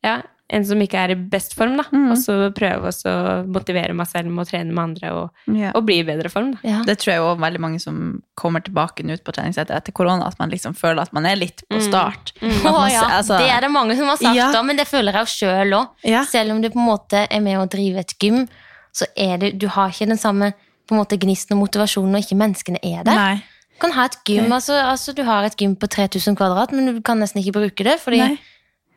Ja, 0.05 0.19
en 0.49 0.65
som 0.65 0.81
ikke 0.81 1.01
er 1.05 1.13
i 1.13 1.17
best 1.29 1.53
form, 1.57 1.75
da. 1.77 1.85
Og 2.09 2.17
så 2.21 2.37
prøve 2.57 2.89
å 2.89 3.25
motivere 3.53 3.93
meg 3.97 4.09
selv 4.09 4.31
med 4.33 4.47
å 4.47 4.49
trene 4.49 4.73
med 4.73 4.83
andre 4.83 5.11
og, 5.13 5.43
yeah. 5.53 5.75
og 5.77 5.85
bli 5.89 5.99
i 6.01 6.07
bedre 6.09 6.31
form, 6.33 6.55
da. 6.55 6.63
Ja. 6.65 6.79
Det 6.89 6.97
tror 7.03 7.13
jeg 7.13 7.25
også 7.25 7.43
veldig 7.43 7.61
mange 7.61 7.81
som 7.83 7.99
kommer 8.39 8.65
tilbake 8.65 9.05
nå 9.05 9.19
ut 9.19 9.25
på 9.27 9.35
treningssenter 9.37 9.77
etter 9.77 9.93
korona, 9.97 10.31
at 10.31 10.41
man 10.41 10.53
liksom 10.53 10.77
føler 10.79 11.03
at 11.05 11.13
man 11.17 11.29
er 11.29 11.37
litt 11.37 11.61
på 11.69 11.83
start. 11.85 12.33
Mm. 12.41 12.49
Mm. 12.49 12.63
man 12.65 12.79
ja, 12.95 13.05
altså- 13.19 13.43
det 13.43 13.51
er 13.53 13.67
det 13.67 13.71
mange 13.75 13.97
som 13.99 14.09
har 14.09 14.17
sagt, 14.17 14.37
Ja. 14.37 14.53
da, 14.53 14.63
men 14.63 14.77
det 14.77 14.89
føler 14.89 15.13
jeg 15.13 15.27
jo 15.27 15.35
sjøl 15.35 15.77
òg. 15.83 15.89
Ja. 16.05 16.25
Selv 16.25 16.53
om 16.53 16.63
du 16.63 16.71
på 16.71 16.81
en 16.81 16.89
måte 16.89 17.27
er 17.29 17.41
med 17.45 17.59
å 17.59 17.69
drive 17.69 17.99
et 17.99 18.19
gym, 18.19 18.49
så 18.95 19.05
er 19.17 19.37
det, 19.37 19.59
du 19.59 19.69
har 19.69 19.91
ikke 19.91 20.09
den 20.09 20.19
samme 20.19 20.55
på 20.89 20.97
en 20.97 21.03
måte 21.05 21.21
gnisten 21.21 21.59
og 21.59 21.69
motivasjonen 21.69 22.15
når 22.15 22.25
ikke 22.25 22.41
menneskene 22.41 22.81
er 22.83 23.05
der. 23.05 23.15
Nei. 23.15 23.43
Du 23.77 23.83
kan 23.85 23.93
ha 23.93 24.07
et 24.09 24.17
gym, 24.27 24.51
altså, 24.51 24.75
altså 24.81 25.15
Du 25.15 25.23
har 25.23 25.45
et 25.45 25.55
gym 25.55 25.77
på 25.77 25.87
3000 25.87 26.35
kvadrat, 26.35 26.73
men 26.73 26.87
du 26.87 27.03
kan 27.03 27.21
nesten 27.21 27.43
ikke 27.43 27.53
bruke 27.61 27.85
det. 27.85 28.01
Fordi 28.01 28.19
Nei. 28.19 28.39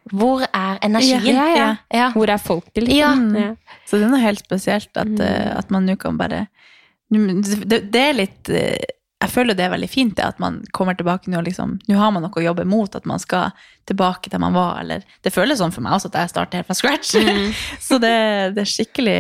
Hvor 0.10 0.42
er 0.48 0.80
energien? 0.82 1.28
Ja, 1.36 1.44
ja, 1.48 1.58
ja. 1.58 1.76
Ja. 1.94 2.08
Hvor 2.16 2.30
er 2.30 2.42
folket, 2.42 2.84
liksom? 2.88 3.28
Ja. 3.36 3.52
Ja. 3.52 3.76
Så 3.86 4.00
det 4.00 4.08
er 4.08 4.16
noe 4.16 4.24
helt 4.24 4.42
spesielt 4.42 4.98
at, 4.98 5.14
eh, 5.22 5.52
at 5.54 5.70
man 5.70 5.86
nå 5.86 5.98
kan 6.02 6.18
bare 6.18 6.48
det, 7.12 7.82
det 7.92 8.02
er 8.02 8.14
litt 8.16 8.50
eh, 8.50 8.80
Jeg 9.22 9.30
føler 9.30 9.54
det 9.54 9.66
er 9.66 9.74
veldig 9.74 9.90
fint 9.92 10.16
det 10.18 10.24
at 10.24 10.40
man 10.40 10.62
kommer 10.72 10.96
tilbake 10.98 11.30
nå 11.30 11.42
liksom 11.44 11.76
Nå 11.90 11.98
har 12.00 12.14
man 12.16 12.24
noe 12.24 12.40
å 12.40 12.46
jobbe 12.46 12.66
mot, 12.66 12.96
at 12.96 13.06
man 13.06 13.20
skal 13.22 13.52
tilbake 13.90 14.32
til 14.32 14.42
man 14.42 14.56
var, 14.56 14.80
eller 14.82 15.06
Det 15.22 15.34
føles 15.36 15.60
sånn 15.60 15.76
for 15.76 15.84
meg 15.86 15.98
også 15.98 16.10
at 16.14 16.22
jeg 16.24 16.34
starter 16.34 16.62
helt 16.62 16.72
fra 16.72 16.78
scratch. 16.80 17.14
Så 17.88 18.00
det, 18.02 18.16
det 18.56 18.64
er 18.66 18.74
skikkelig 18.74 19.20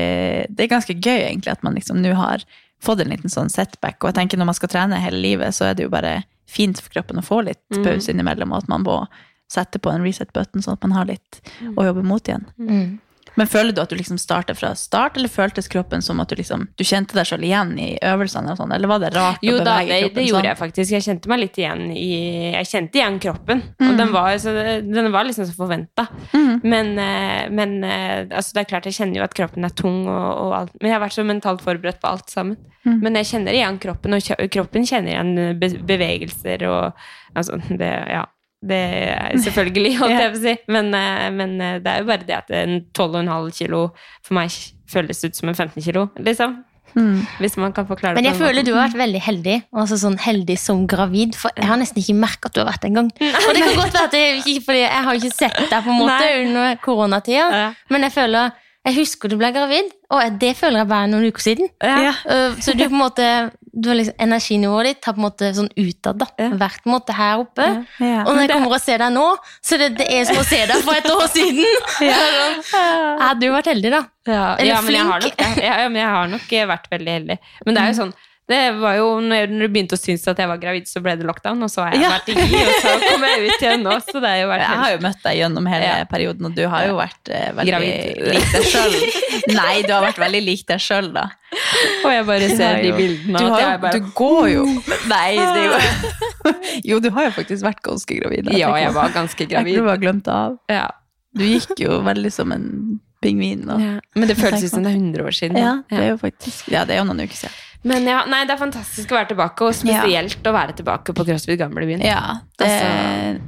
Det 0.49 0.65
er 0.65 0.71
ganske 0.71 0.97
gøy, 0.97 1.19
egentlig, 1.27 1.51
at 1.53 1.63
man 1.67 1.77
liksom 1.77 2.01
nå 2.01 2.15
har 2.17 2.45
fått 2.81 3.03
en 3.03 3.11
liten 3.13 3.29
sånn 3.29 3.51
setback. 3.53 3.99
Og 4.01 4.09
jeg 4.09 4.17
tenker 4.17 4.39
når 4.41 4.49
man 4.49 4.57
skal 4.57 4.71
trene 4.71 5.03
hele 5.03 5.19
livet, 5.21 5.53
så 5.53 5.67
er 5.67 5.75
det 5.77 5.85
jo 5.85 5.91
bare 5.93 6.23
fint 6.49 6.79
for 6.81 6.89
kroppen 6.95 7.21
å 7.21 7.25
få 7.25 7.43
litt 7.45 7.61
pause 7.83 8.09
innimellom, 8.09 8.55
og 8.55 8.63
at 8.63 8.71
man 8.71 8.81
må 8.87 8.95
sette 9.51 9.81
på 9.83 9.91
en 9.91 10.03
reset 10.05 10.31
button, 10.33 10.63
sånn 10.63 10.79
at 10.79 10.85
man 10.87 10.95
har 10.95 11.09
litt 11.11 11.41
å 11.75 11.87
jobbe 11.89 12.05
mot 12.07 12.27
igjen. 12.27 12.47
Mm. 12.57 12.99
Men 13.39 13.47
føler 13.47 13.71
du 13.71 13.79
at 13.81 13.91
du 13.91 13.95
liksom 13.95 14.17
starter 14.19 14.55
fra 14.57 14.73
start, 14.75 15.15
eller 15.17 15.31
føltes 15.31 15.69
kroppen 15.71 16.03
som 16.03 16.19
at 16.19 16.31
du 16.31 16.35
liksom 16.39 16.67
Du 16.77 16.83
kjente 16.87 17.15
deg 17.15 17.27
sjøl 17.29 17.45
igjen 17.47 17.73
i 17.79 17.89
øvelsene, 18.03 18.53
og 18.53 18.59
sånn, 18.59 18.73
eller 18.75 18.91
var 18.91 19.03
det 19.03 19.11
rart 19.15 19.43
Jo 19.45 19.57
å 19.59 19.61
da, 19.61 19.77
bevege 19.77 19.93
det, 19.93 19.99
kroppen 20.01 20.19
det 20.19 20.25
gjorde 20.27 20.41
sånn? 20.41 20.49
jeg 20.49 20.59
faktisk. 20.61 20.95
Jeg 20.95 21.05
kjente 21.07 21.31
meg 21.31 21.41
litt 21.43 21.61
igjen 21.61 21.83
i 21.95 22.09
Jeg 22.57 22.69
kjente 22.71 22.99
igjen 22.99 23.19
kroppen. 23.23 23.63
Mm. 23.79 23.87
Og 23.87 24.01
den 24.01 24.13
var, 24.15 24.33
så 24.41 24.55
den 24.87 25.11
var 25.13 25.27
liksom 25.27 25.47
så 25.47 25.55
forventa. 25.55 26.07
Men, 26.61 26.91
eh, 26.99 27.47
men 27.53 27.77
eh, 27.87 28.27
altså 28.27 28.57
det 28.57 28.65
er 28.65 28.69
klart, 28.73 28.89
jeg 28.89 28.99
kjenner 28.99 29.21
jo 29.21 29.25
at 29.25 29.37
kroppen 29.37 29.67
er 29.67 29.73
tung, 29.77 30.03
og, 30.09 30.27
og 30.43 30.57
alt. 30.57 30.75
Men 30.81 30.91
jeg 30.91 30.97
har 30.97 31.05
vært 31.05 31.17
så 31.17 31.25
mentalt 31.27 31.63
forberedt 31.63 32.01
på 32.03 32.11
alt 32.11 32.33
sammen. 32.33 32.59
Mm. 32.83 32.99
Men 33.05 33.17
jeg 33.21 33.31
kjenner 33.31 33.55
igjen 33.55 33.79
kroppen, 33.81 34.17
og 34.17 34.45
kroppen 34.51 34.87
kjenner 34.89 35.15
igjen 35.15 35.81
bevegelser 35.87 36.67
og 36.67 37.03
altså, 37.37 37.61
det, 37.69 37.91
ja. 38.11 38.25
Det 38.61 38.77
er 38.77 39.37
selvfølgelig, 39.41 39.93
holdt 40.01 40.17
jeg 40.19 40.33
på 40.33 40.39
å 40.39 40.43
si. 40.43 40.55
Men, 40.71 40.91
eh, 40.97 41.29
men 41.33 41.55
eh, 41.61 41.77
det 41.81 41.93
er 41.93 42.03
jo 42.03 42.09
bare 42.11 42.27
det 42.27 42.37
at 42.37 42.51
en 42.53 42.81
12,5 42.93 43.53
kilo 43.57 43.87
for 44.21 44.37
meg 44.37 44.53
føles 44.91 45.23
ut 45.25 45.37
som 45.37 45.49
en 45.49 45.57
15 45.57 45.81
kilo, 45.81 46.09
liksom. 46.19 46.59
Hvis 47.39 47.57
man 47.57 47.71
kan 47.71 47.85
forklare 47.87 48.15
det 48.15 48.19
Men 48.19 48.27
jeg 48.27 48.39
føler 48.39 48.65
du 48.67 48.73
har 48.75 48.89
vært 48.89 48.99
veldig 48.99 49.21
heldig. 49.23 49.53
Altså 49.71 49.97
sånn 50.01 50.17
heldig 50.19 50.57
som 50.59 50.81
gravid, 50.89 51.37
For 51.39 51.53
jeg 51.55 51.69
har 51.69 51.79
nesten 51.79 52.01
ikke 52.01 52.17
merka 52.19 52.49
at 52.49 52.55
du 52.57 52.59
har 52.59 52.67
vært 52.67 52.83
det 52.83 52.91
engang. 52.91 53.11
Og 53.15 53.53
det 53.55 53.63
kan 53.63 53.77
godt 53.79 53.95
være 53.95 54.09
at 54.09 54.17
er 54.19 54.41
ikke 54.41 54.75
jeg 54.81 55.05
har 55.05 55.19
ikke 55.19 55.31
sett 55.35 55.61
deg 55.61 55.85
på 55.85 55.93
en 55.93 56.01
måte 56.01 56.17
Nei. 56.19 56.33
under 56.45 56.75
koronatida. 56.83 57.47
Ja. 57.61 57.69
Men 57.89 58.07
jeg 58.07 58.15
føler 58.17 58.51
Jeg 58.81 58.95
husker 58.97 59.29
du 59.29 59.35
ble 59.37 59.51
gravid, 59.53 59.91
og 60.09 60.39
det 60.41 60.55
føler 60.57 60.81
jeg 60.81 60.89
bare 60.89 61.07
noen 61.11 61.27
uker 61.29 61.43
siden. 61.43 61.67
Ja. 61.85 62.15
Uh, 62.25 62.57
Så 62.57 62.73
du 62.73 62.81
på 62.81 62.89
en 62.89 62.97
måte 62.97 63.27
liksom, 63.73 64.15
Energinivået 64.19 64.85
ditt 64.89 65.05
har 65.05 65.13
på 65.15 65.21
en 65.21 65.25
måte 65.25 65.51
sånn 65.55 65.69
utad. 65.77 66.17
da 66.19 66.25
Ja. 66.37 66.49
Vært 66.59 66.81
på 66.83 66.89
en 66.89 66.95
måte 66.95 67.13
her 67.15 67.39
oppe. 67.39 67.67
Ja. 67.99 68.23
Og 68.25 68.35
når 68.35 68.41
jeg 68.41 68.51
kommer 68.51 68.73
og 68.75 68.81
ser 68.81 68.97
deg 68.99 69.13
nå, 69.15 69.27
så 69.63 69.77
det, 69.79 69.91
det 69.97 70.07
er 70.11 70.25
som 70.25 70.37
å 70.41 70.43
se 70.43 70.59
deg 70.67 70.83
for 70.83 70.93
et 70.99 71.07
år 71.11 71.27
siden. 71.31 71.65
Ja. 72.11 72.17
Jeg 72.71 73.21
hadde 73.21 73.45
jo 73.47 73.53
vært 73.53 73.69
heldig, 73.71 73.91
da. 73.93 74.01
Ja, 74.27 74.55
Eller 74.57 74.73
ja, 74.75 74.81
men 74.81 74.93
jeg 74.95 75.05
har 75.07 75.21
flink. 75.21 75.39
nok 75.39 75.55
det. 75.55 75.63
Ja, 75.63 75.77
ja, 75.81 75.87
men 75.89 76.01
jeg 76.01 76.09
har 76.15 76.27
nok 76.27 76.51
vært 76.73 76.91
veldig 76.91 77.11
heldig. 77.17 77.37
Men 77.65 77.75
det 77.75 77.81
er 77.83 77.87
jo 77.93 77.97
sånn 78.03 78.13
det 78.49 78.73
var 78.81 78.95
jo, 78.97 79.19
når 79.23 79.47
du 79.47 79.67
begynte 79.71 79.95
å 79.95 79.99
synes 80.01 80.25
at 80.27 80.37
jeg 80.41 80.47
var 80.49 80.57
gravid, 80.59 80.83
så 80.89 80.99
ble 80.99 81.13
det 81.15 81.23
lockdown, 81.23 81.61
og 81.63 81.69
så 81.71 81.85
har 81.85 81.93
jeg 81.93 82.01
Ja. 82.01 82.09
vært 82.17 82.29
i 82.29 82.33
og 82.35 82.73
så 82.81 82.93
kom 83.05 83.23
jeg 83.23 83.43
ut 83.47 83.61
igjen 83.63 83.83
nå, 83.85 83.93
så 84.03 84.19
det 84.19 84.27
har 84.27 84.39
jo 84.41 84.47
vært 84.49 84.63
Jeg 84.71 84.79
har 84.81 84.91
jo 84.91 84.97
møtt 85.05 85.21
deg 85.23 85.37
gjennom 85.39 85.69
hele 85.71 85.85
Ja. 85.85 86.05
perioden, 86.11 86.45
og 86.49 86.55
du 86.57 86.63
har 86.67 86.87
jo 86.87 86.97
vært 86.97 87.29
eh, 87.31 87.51
veldig 87.55 87.71
Gravid. 87.71 88.19
lik 88.33 88.49
deg 88.51 88.65
sjøl. 88.73 88.97
Nei, 89.55 89.75
du 89.87 89.93
har 89.93 90.03
vært 90.03 90.19
veldig 90.19 90.41
lik 90.43 90.65
deg 90.67 90.79
sjøl, 90.83 91.11
da. 91.15 91.23
Og 92.03 92.11
jeg 92.11 92.25
bare 92.27 92.49
ser 92.57 92.81
de 92.81 92.91
bildene, 92.97 93.37
Du, 93.39 93.45
har, 93.53 93.59
jeg 93.61 93.81
bare 93.85 93.99
du 93.99 94.11
går 94.15 94.45
jo 94.51 94.65
Nei, 95.13 95.31
det 95.35 95.61
er 95.61 95.65
jo 95.67 96.53
Jo, 96.91 96.99
du 96.99 97.09
har 97.11 97.29
jo 97.29 97.31
faktisk 97.37 97.63
vært 97.63 97.81
ganske 97.85 98.19
gravid. 98.19 98.51
Ja, 98.57 98.73
jeg 98.79 98.91
var 98.95 99.09
ganske 99.15 99.39
Jeg 99.45 99.49
gravid. 99.53 99.75
tror 99.77 99.87
du 99.87 99.89
har 99.93 100.01
glemt 100.01 100.27
av. 100.27 100.57
Ja. 100.71 100.87
Du 101.37 101.43
gikk 101.47 101.77
jo 101.79 102.01
veldig 102.03 102.31
som 102.33 102.51
en 102.51 102.99
pingvin. 103.23 103.63
Og, 103.69 103.79
Ja. 103.79 103.99
Men 104.17 104.27
det 104.27 104.35
føles 104.39 104.63
ut 104.65 104.71
som 104.73 104.83
det 104.83 104.91
er 104.91 104.97
100 104.99 105.23
år 105.27 105.35
siden. 105.37 105.53
da. 105.55 105.61
Ja, 105.61 105.73
det 105.91 105.99
er 106.03 106.09
jo 106.15 106.17
faktisk 106.23 106.71
Ja, 106.71 106.83
det 106.85 106.95
er 106.95 107.03
jo 107.03 107.07
noen 107.13 107.21
uker 107.23 107.37
siden. 107.45 107.59
Men 107.83 108.05
ja, 108.05 108.19
nei, 108.29 108.43
det 108.45 108.53
er 108.53 108.59
fantastisk 108.61 109.09
å 109.09 109.17
være 109.17 109.29
tilbake, 109.31 109.65
og 109.65 109.73
spesielt 109.73 110.43
å 110.45 110.51
være 110.53 110.75
tilbake 110.77 111.15
på 111.17 111.25
CrossFit 111.25 111.57
Gamlebyen. 111.57 112.03
Ja, 112.05 112.35
det 112.59 112.67
Altså- 112.67 112.89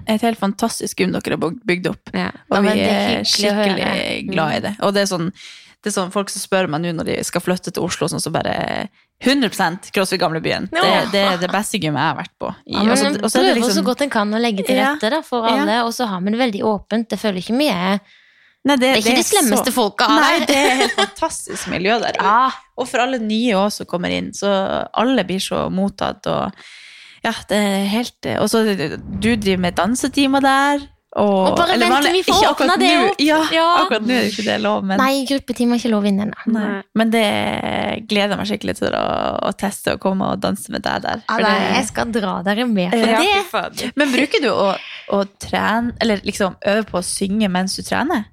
er 0.08 0.16
et 0.16 0.22
helt 0.22 0.40
fantastisk 0.40 0.98
gym 0.98 1.12
dere 1.12 1.38
har 1.38 1.52
bygd- 1.68 1.90
opp. 1.92 2.10
Ja. 2.14 2.32
Og 2.50 2.56
Ja, 2.58 2.62
vi 2.62 2.80
er 2.82 3.24
skikkelig 3.24 4.32
glad 4.32 4.56
i 4.56 4.60
det. 4.60 4.76
Og 4.82 4.94
det 4.94 5.04
er 5.04 5.06
sånn, 5.16 5.32
det 5.84 5.92
er 5.92 6.02
sånn 6.02 6.12
folk 6.12 6.30
som 6.30 6.42
spør 6.42 6.68
meg 6.68 6.82
nå 6.82 6.96
når 6.96 7.06
de 7.06 7.24
skal 7.24 7.42
flytte 7.42 7.72
til 7.72 7.84
Oslo, 7.84 8.08
sånn 8.08 8.20
så 8.24 8.32
bare 8.32 8.90
100% 9.24 9.92
CrossFit 9.94 10.20
Gamlebyen. 10.20 10.70
Det, 10.72 10.82
Ja. 10.82 11.06
det 11.12 11.22
er 11.34 11.38
det 11.38 11.52
beste 11.52 11.78
gymmet 11.80 12.02
jeg 12.02 12.10
har 12.10 12.18
vært 12.18 12.34
på. 12.42 12.50
I, 12.50 12.74
Ja, 12.74 12.80
men 12.84 12.90
og 12.92 12.98
så- 12.98 13.24
og 13.24 13.30
så 13.32 13.42
det 13.42 13.56
liksom- 13.58 13.86
godt 13.86 14.02
en 14.02 14.10
kan 14.10 14.32
å 14.34 14.42
legge 14.42 14.66
til 14.66 14.76
rette 14.76 15.10
da, 15.12 15.22
for 15.22 15.48
Ja. 15.48 15.62
alle, 15.62 15.84
og 15.86 15.94
så 15.94 16.08
har 16.08 16.20
vi 16.22 16.32
det 16.32 16.40
veldig 16.40 16.62
åpent. 16.64 17.08
Det 17.08 17.20
føler 17.20 17.38
ikke 17.38 17.56
mye 17.56 18.00
Nei, 18.64 18.78
Det 18.80 18.90
er 18.90 19.02
ikke 19.02 19.16
de 19.18 19.24
slemmeste 19.28 19.74
folka 19.76 20.06
her. 20.08 20.22
Nei, 20.22 20.46
det 20.48 20.56
er 20.56 20.76
helt 20.86 20.96
fantastisk 20.96 21.68
miljø 21.74 21.98
der. 22.00 22.16
Ja. 22.16 22.50
Og 22.80 22.88
for 22.88 23.04
alle 23.04 23.20
nye 23.20 23.58
også 23.60 23.84
som 23.84 23.90
kommer 23.92 24.10
inn, 24.16 24.32
så 24.34 24.48
alle 24.94 25.26
blir 25.28 25.44
så 25.44 25.66
mottatt. 25.74 26.26
Og 26.32 26.52
ja, 27.26 27.34
det 27.50 27.60
er 27.60 27.86
helt 27.92 28.26
Og 28.40 28.48
så 28.52 28.64
du 28.64 29.36
driver 29.36 29.60
med 29.68 29.76
dansetimer 29.76 30.42
der. 30.44 30.88
Og, 31.14 31.52
Og 31.52 31.58
bare 31.60 31.76
eller 31.76 31.92
vent 31.92 32.08
til 32.08 32.16
vi 32.16 32.22
får 32.26 32.46
åpna 32.50 32.76
det 32.82 32.88
opp. 32.98 33.20
Ja, 33.22 33.36
Ja. 33.54 33.66
akkurat 33.84 34.02
nå 34.02 34.16
er 34.16 34.24
det 34.24 34.32
ikke 34.32 34.46
det 34.48 34.56
lov, 34.64 34.80
men, 34.84 34.98
Nei, 34.98 35.26
gruppetimer 35.30 35.76
er 35.76 35.80
ikke 35.84 35.92
lov 35.92 36.06
inne 36.10 36.26
ennå. 36.26 36.64
men 36.96 37.12
det 37.14 37.28
gleder 38.10 38.34
jeg 38.34 38.40
meg 38.40 38.48
skikkelig 38.50 38.76
til 38.80 38.96
å, 38.98 39.04
å 39.46 39.52
teste 39.54 39.94
og 39.94 40.00
komme 40.02 40.32
og 40.32 40.42
danse 40.42 40.72
med 40.74 40.82
deg 40.82 41.04
der. 41.04 41.22
Ja, 41.30 41.38
nei, 41.38 41.52
det- 41.60 41.76
jeg 41.76 41.86
skal 41.92 42.12
dra 42.12 42.42
dere 42.42 42.66
med 42.66 42.92
på 42.92 42.98
Ja, 42.98 43.70
det. 43.70 43.92
Men 43.96 44.10
bruker 44.12 44.42
du 44.42 44.50
å, 44.50 44.76
å 45.14 45.24
trene, 45.38 45.94
eller 46.02 46.18
liksom 46.26 46.56
øve 46.66 46.84
på 46.90 46.98
å 46.98 47.06
synge 47.06 47.48
mens 47.48 47.76
du 47.76 47.84
trener? 47.84 48.26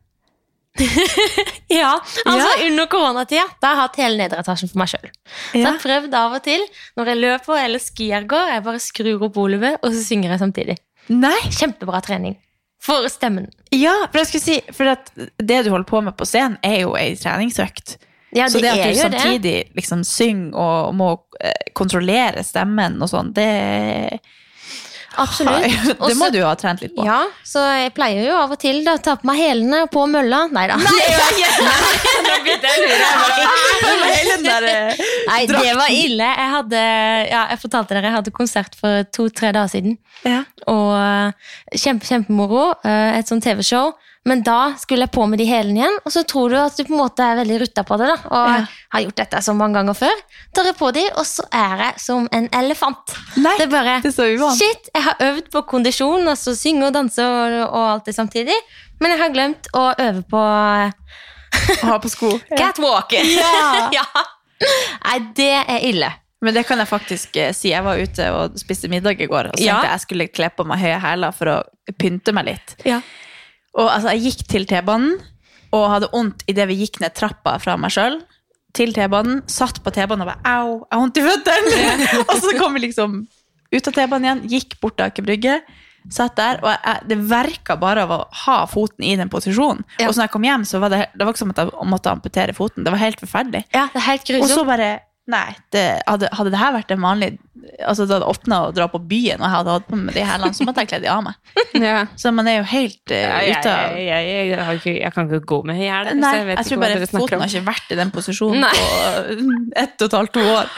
Ja, 1.70 1.92
altså 2.26 2.66
Under 2.66 2.86
koronatida 2.90 3.44
da 3.62 3.70
har 3.70 3.74
jeg 3.76 3.80
hatt 3.82 3.98
hele 4.00 4.18
nedre 4.20 4.42
etasjen 4.42 4.70
for 4.70 4.80
meg 4.82 4.90
sjøl. 4.92 5.08
Så 5.52 5.58
jeg 5.58 5.66
har 5.66 5.80
prøvd 5.82 6.14
av 6.18 6.36
og 6.38 6.44
til 6.46 6.62
når 6.98 7.10
jeg 7.12 7.20
løper 7.20 7.60
eller 7.64 7.82
skier 7.82 8.26
går, 8.30 8.52
jeg 8.56 8.64
bare 8.66 8.82
skrur 8.82 9.26
opp 9.28 9.38
volumet, 9.38 9.78
og 9.82 9.94
så 9.94 10.02
synger 10.04 10.34
jeg 10.34 10.42
samtidig. 10.42 10.76
Nei! 11.10 11.36
Kjempebra 11.54 12.00
trening. 12.06 12.36
For 12.80 13.04
stemmen. 13.12 13.50
Ja, 13.76 13.92
for 14.08 14.22
jeg 14.22 14.30
skulle 14.30 14.46
si, 14.46 14.58
for 14.72 14.88
at 14.94 15.10
det 15.16 15.58
du 15.66 15.70
holder 15.74 15.88
på 15.90 16.00
med 16.06 16.16
på 16.16 16.26
scenen, 16.28 16.56
er 16.64 16.80
jo 16.86 16.94
ei 16.96 17.12
treningsøkt. 17.20 17.98
Ja, 18.32 18.46
Så 18.48 18.62
det 18.62 18.70
at 18.70 18.78
du 18.78 18.88
det. 18.88 19.00
samtidig 19.02 19.56
liksom 19.76 20.04
synger 20.06 20.54
og 20.56 20.94
må 20.94 21.10
eh, 21.42 21.72
kontrollere 21.76 22.44
stemmen 22.46 23.00
og 23.02 23.10
sånn, 23.10 23.32
det 23.36 23.48
Absolutt. 25.20 25.66
Det 26.00 26.16
må 26.16 26.26
Også- 26.26 26.30
du 26.32 26.38
jo 26.40 26.46
ha 26.48 26.54
trent 26.58 26.80
litt 26.84 26.94
på. 26.96 27.04
Ja, 27.06 27.20
så 27.46 27.62
jeg 27.82 27.92
pleier 27.96 28.24
jo 28.30 28.36
av 28.40 28.54
og 28.56 28.58
til 28.62 28.80
da, 28.86 28.96
å 28.98 29.02
ta 29.04 29.16
på 29.20 29.28
meg 29.30 29.38
hælene 29.42 29.84
på 29.92 30.06
mølla. 30.10 30.46
Nei 30.54 30.66
da. 30.70 30.78
Nei, 35.28 35.46
det 35.50 35.74
var 35.78 35.90
ille. 35.92 36.26
Jeg 36.26 36.50
hadde, 36.54 36.80
ja, 37.30 37.42
jeg 37.52 37.60
fortalte 37.62 37.94
dere, 37.96 38.08
jeg 38.10 38.16
hadde 38.18 38.34
konsert 38.34 38.76
for 38.78 39.04
to-tre 39.14 39.52
dager 39.56 39.72
siden. 39.74 39.96
Ja. 40.26 40.42
Og 40.70 40.92
eh, 40.96 41.52
kjempe, 41.80 42.08
kjempemoro. 42.08 42.70
eh, 42.84 43.18
Et 43.20 43.28
sånt 43.30 43.44
TV-show. 43.44 43.92
Men 44.28 44.42
da 44.44 44.74
skulle 44.76 45.06
jeg 45.06 45.12
på 45.14 45.24
med 45.26 45.38
de 45.40 45.46
hælene 45.48 45.80
igjen, 45.80 45.94
og 46.04 46.12
så 46.12 46.22
tror 46.28 46.50
du 46.52 46.56
at 46.60 46.76
du 46.76 46.82
på 46.84 46.92
en 46.92 46.98
måte 47.00 47.24
er 47.24 47.38
veldig 47.38 47.60
rutta 47.62 47.82
på 47.88 47.96
det. 47.96 48.06
da 48.10 48.16
Og 48.28 48.48
Ja. 48.50 48.66
har 48.92 49.00
gjort 49.06 49.16
dette 49.16 49.40
så 49.42 49.54
mange 49.56 49.74
ganger 49.78 49.94
før. 49.96 50.18
Tar 50.54 50.64
jeg 50.68 50.76
på 50.76 50.90
de, 50.92 51.04
og 51.16 51.24
så 51.24 51.42
er 51.52 51.76
jeg 51.86 52.00
som 52.04 52.28
en 52.32 52.48
elefant. 52.52 53.14
Nei, 53.36 53.54
det 53.56 53.66
er 53.68 53.70
bare 53.72 54.00
det 54.04 54.12
så 54.14 54.26
uvant. 54.28 54.58
Shit, 54.60 54.90
jeg 54.94 55.02
har 55.02 55.16
øvd 55.20 55.50
på 55.50 55.62
kondisjon, 55.66 56.28
altså 56.28 56.54
synge 56.54 56.86
og 56.86 56.92
danse 56.94 57.24
og, 57.24 57.56
og 57.72 57.92
alt 57.94 58.04
det 58.04 58.14
samtidig. 58.14 58.58
Men 59.00 59.10
jeg 59.14 59.20
har 59.22 59.32
glemt 59.32 59.68
å 59.72 59.94
øve 59.98 60.22
på 60.28 60.44
Ha 61.82 61.98
på 61.98 62.08
sko. 62.12 62.38
catwalk. 62.58 63.12
Ja. 63.12 63.88
ja. 63.98 64.04
Nei, 65.04 65.18
det 65.36 65.52
er 65.64 65.80
ille. 65.88 66.10
Men 66.42 66.54
det 66.56 66.62
kan 66.68 66.78
jeg 66.80 66.88
faktisk 66.88 67.36
eh, 67.36 67.50
si. 67.56 67.68
Jeg 67.72 67.84
var 67.84 67.98
ute 68.00 68.28
og 68.32 68.54
spiste 68.60 68.88
middag 68.88 69.20
i 69.20 69.26
går, 69.28 69.50
og 69.50 69.56
så 69.58 69.64
Ja. 69.64 69.74
tenkte 69.80 69.88
jeg 69.88 69.96
jeg 69.96 70.04
skulle 70.06 70.28
kle 70.28 70.50
på 70.56 70.64
meg 70.68 70.78
høye 70.80 71.00
hæler 71.02 71.34
for 71.36 71.46
å 71.52 71.56
pynte 72.00 72.32
meg 72.36 72.46
litt. 72.52 72.76
Ja. 72.88 73.00
Og 73.78 73.86
altså, 73.86 74.14
jeg 74.14 74.30
gikk 74.30 74.46
til 74.50 74.66
T-banen 74.70 75.18
og 75.76 75.86
hadde 75.92 76.10
vondt 76.12 76.42
idet 76.50 76.66
vi 76.70 76.80
gikk 76.80 76.98
ned 77.02 77.14
trappa 77.14 77.56
fra 77.62 77.76
meg 77.78 77.94
sjøl. 77.94 78.18
Til 78.76 78.94
T-banen, 78.94 79.42
satt 79.50 79.80
på 79.82 79.92
T-banen 79.94 80.24
og 80.24 80.30
bare 80.30 80.56
au, 80.58 80.72
jeg 80.84 80.94
har 80.94 81.02
vondt 81.02 81.20
i 81.20 81.26
føttene! 81.26 82.00
og 82.28 82.34
så 82.38 82.56
kom 82.58 82.74
vi 82.76 82.84
liksom 82.86 83.20
ut 83.70 83.88
av 83.90 83.94
T-banen 83.94 84.26
igjen, 84.26 84.42
gikk 84.50 84.76
bort 84.82 84.98
til 84.98 85.06
Aker 85.06 85.26
Brygge. 85.26 85.60
Satt 86.10 86.38
der, 86.38 86.62
og 86.64 86.70
jeg, 86.72 87.02
det 87.10 87.18
verka 87.28 87.76
bare 87.78 88.06
av 88.06 88.14
å 88.14 88.20
ha 88.46 88.56
foten 88.70 89.04
i 89.04 89.12
den 89.20 89.30
posisjonen. 89.30 89.82
Ja. 89.98 90.08
Og 90.08 90.14
så 90.14 90.22
når 90.22 90.28
jeg 90.28 90.34
kom 90.34 90.46
hjem, 90.48 90.64
så 90.66 90.80
var 90.82 90.94
det, 90.94 91.02
det 91.12 91.26
var 91.26 91.34
ikke 91.34 91.42
som 91.42 91.52
at 91.52 91.60
jeg 91.60 91.90
måtte 91.92 92.14
amputere 92.14 92.54
foten. 92.56 92.86
Det 92.86 92.94
var 92.94 93.02
helt 93.02 93.20
forferdelig. 93.20 93.66
Ja, 93.74 93.86
det 93.92 94.00
er 94.00 94.06
helt 94.06 94.32
Og 94.40 94.48
så 94.50 94.64
bare 94.66 94.90
Nei, 95.30 95.54
det, 95.74 95.84
hadde, 96.08 96.30
hadde 96.34 96.52
det 96.52 96.60
her 96.60 96.74
vært 96.74 96.92
en 96.94 97.04
vanlig 97.04 97.36
Altså 97.84 98.06
det 98.08 98.16
hadde 98.16 98.28
åpna 98.28 98.58
å 98.66 98.70
dra 98.74 98.86
på 98.90 98.98
byen, 99.04 99.40
og 99.40 99.44
jeg 99.44 99.52
hadde 99.52 99.74
hatt 99.76 99.86
på 99.88 99.96
meg 99.98 100.14
de 100.16 100.22
hælene, 100.24 100.56
så 100.56 100.64
måtte 100.64 100.82
jeg 100.82 100.90
kledd 100.94 101.04
de 101.04 101.12
av 101.12 101.24
meg. 101.26 101.36
Ja. 101.80 102.02
Så 102.18 102.28
man 102.34 102.48
er 102.50 102.58
jo 102.58 102.64
helt 102.68 103.12
uh, 103.14 103.36
ute 103.46 103.70
av 103.70 103.94
jeg, 103.96 104.24
jeg, 104.26 104.48
jeg, 104.50 104.64
har 104.66 104.76
ikke, 104.76 104.92
jeg 104.98 105.12
kan 105.14 105.28
ikke 105.28 105.38
gå 105.48 105.58
med 105.68 105.78
hæl. 105.78 106.10
Nei, 106.18 106.32
så 106.32 106.40
jeg, 106.40 106.46
vet 106.48 106.58
ikke 106.58 106.66
tror 106.66 106.80
hva 106.80 106.82
bare 106.82 106.96
dere 106.98 107.08
foten 107.08 107.36
om. 107.36 107.44
har 107.44 107.52
ikke 107.52 107.68
vært 107.68 107.94
i 107.94 107.98
den 108.00 108.10
posisjonen 108.12 108.64
Nei. 108.64 108.72
på 108.74 109.36
ett 109.84 109.94
og 110.02 110.08
et 110.08 110.16
halvt 110.18 110.34
to 110.34 110.44
år. 110.50 110.72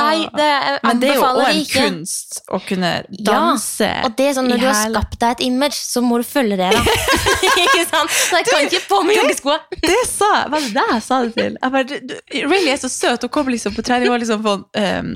Nei, 0.00 0.16
det 0.34 0.48
Men 0.86 1.02
det 1.02 1.10
er 1.10 1.18
jo 1.18 1.26
også 1.26 1.44
òg 1.44 1.50
en 1.50 1.60
ikke. 1.60 1.84
kunst 1.84 2.40
å 2.48 2.60
kunne 2.64 2.90
danse 3.28 3.86
ja, 3.86 4.00
Og 4.08 4.16
det 4.18 4.26
er 4.30 4.36
sånn, 4.38 4.48
i 4.48 4.54
når 4.54 4.62
du 4.62 4.66
har 4.66 4.80
skapt 4.80 5.18
deg 5.22 5.36
et 5.36 5.44
image, 5.46 5.78
så 5.78 6.02
må 6.04 6.18
du 6.22 6.26
følge 6.26 6.58
det, 6.58 6.72
da. 6.74 6.82
ikke 7.66 7.84
sant? 7.92 8.16
Så 8.16 8.40
jeg 8.40 8.48
kan 8.50 8.66
ikke 8.66 8.82
på 8.88 9.02
meg 9.06 9.20
joggeskoa. 9.20 9.58
Det 9.76 10.00
sa 10.08 10.32
jeg, 10.40 10.50
var 10.56 10.66
det 10.66 10.72
det 10.80 10.86
jeg 10.94 11.06
sa 11.06 11.20
det 11.26 11.32
til? 11.36 11.60
Jeg 11.60 11.76
bare, 11.76 11.86
du, 11.92 11.96
du, 12.10 12.16
Rayleigh 12.48 12.74
er 12.74 12.82
så 12.82 12.90
søt, 12.92 13.28
å 13.28 13.32
kommer 13.32 13.49
liksom 13.52 13.74
på 13.76 13.82
trening 13.86 14.10
Var 14.12 14.18
liksom 14.22 14.42
på, 14.44 14.54
um, 14.80 15.10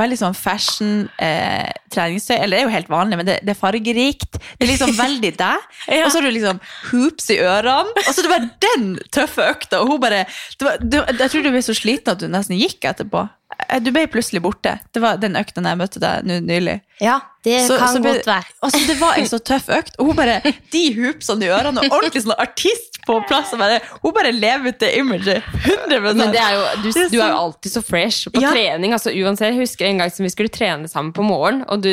veldig 0.00 0.18
sånn 0.20 0.36
fashion 0.38 1.08
eh, 1.18 1.70
treningstøy. 1.92 2.36
Eller 2.38 2.56
det 2.56 2.60
er 2.62 2.68
jo 2.68 2.74
helt 2.76 2.92
vanlig, 2.92 3.18
men 3.20 3.26
det, 3.28 3.38
det 3.46 3.54
er 3.54 3.60
fargerikt. 3.60 4.38
Det 4.58 4.66
er 4.66 4.72
liksom 4.72 4.94
veldig 4.98 5.32
deg. 5.44 5.66
Og 6.00 6.06
så 6.10 6.18
har 6.20 6.28
du 6.28 6.30
liksom 6.36 6.60
hoops 6.90 7.30
i 7.34 7.40
ørene. 7.42 7.94
Og 8.06 8.12
så 8.14 8.22
det 8.26 8.32
bare 8.32 8.50
den 8.66 8.88
tøffe 9.14 9.48
økta, 9.52 9.82
og 9.82 9.92
hun 9.94 10.00
bare 10.02 10.24
det 10.58 10.66
var, 10.66 10.80
du, 10.82 10.98
Jeg 11.18 11.30
tror 11.34 11.42
du 11.46 11.50
ble 11.54 11.62
så 11.66 11.76
sliten 11.76 12.14
at 12.14 12.22
du 12.22 12.28
nesten 12.30 12.58
gikk 12.60 12.84
etterpå. 12.92 13.26
Eh, 13.68 13.80
Du 13.82 13.90
ble 13.92 14.06
plutselig 14.10 14.40
borte. 14.44 14.78
Det 14.94 15.02
var 15.02 15.18
den 15.20 15.36
økta 15.36 15.60
jeg 15.64 15.78
møtte 15.80 16.00
deg 16.02 16.24
nå 16.26 16.40
nylig. 16.46 16.80
Ja, 17.00 17.18
det 17.44 17.66
Så- 17.66 17.78
kan 17.80 17.94
så 17.94 18.00
ble- 18.04 18.14
godt 18.18 18.26
være. 18.28 18.44
Altså, 18.62 18.80
det 18.86 18.96
var 19.00 19.14
en 19.16 19.28
så 19.28 19.38
tøff 19.40 19.68
økt, 19.72 19.94
og 19.98 20.06
hun 20.10 20.16
bare 20.16 20.40
De 20.72 20.82
hoopsene 20.98 21.46
i 21.46 21.48
ørene, 21.48 21.80
og 21.84 21.94
ordentlig 21.96 22.22
sånn 22.26 22.34
artist 22.38 22.89
på 23.06 23.16
plass. 23.28 23.50
Bare, 23.58 23.80
hun 24.02 24.12
bare 24.16 24.32
lever 24.32 24.68
ut 24.74 24.78
det 24.82 24.90
imaget. 24.98 25.42
100 25.64 26.14
Men 26.14 26.32
det 26.34 26.40
er 26.42 26.54
jo, 26.56 26.62
du, 26.82 26.88
er 26.90 27.08
du 27.12 27.18
er 27.20 27.28
jo 27.32 27.38
alltid 27.44 27.72
så 27.72 27.82
fresh 27.84 28.28
på 28.30 28.40
Ja. 28.42 28.50
trening. 28.54 28.92
altså 28.92 29.10
uansett, 29.10 29.50
Jeg 29.54 29.60
husker 29.62 29.86
en 29.86 29.98
gang 29.98 30.10
som 30.14 30.24
vi 30.24 30.30
skulle 30.30 30.48
trene 30.52 30.88
sammen 30.88 31.12
på 31.16 31.22
morgen, 31.26 31.64
og 31.68 31.82
du, 31.82 31.90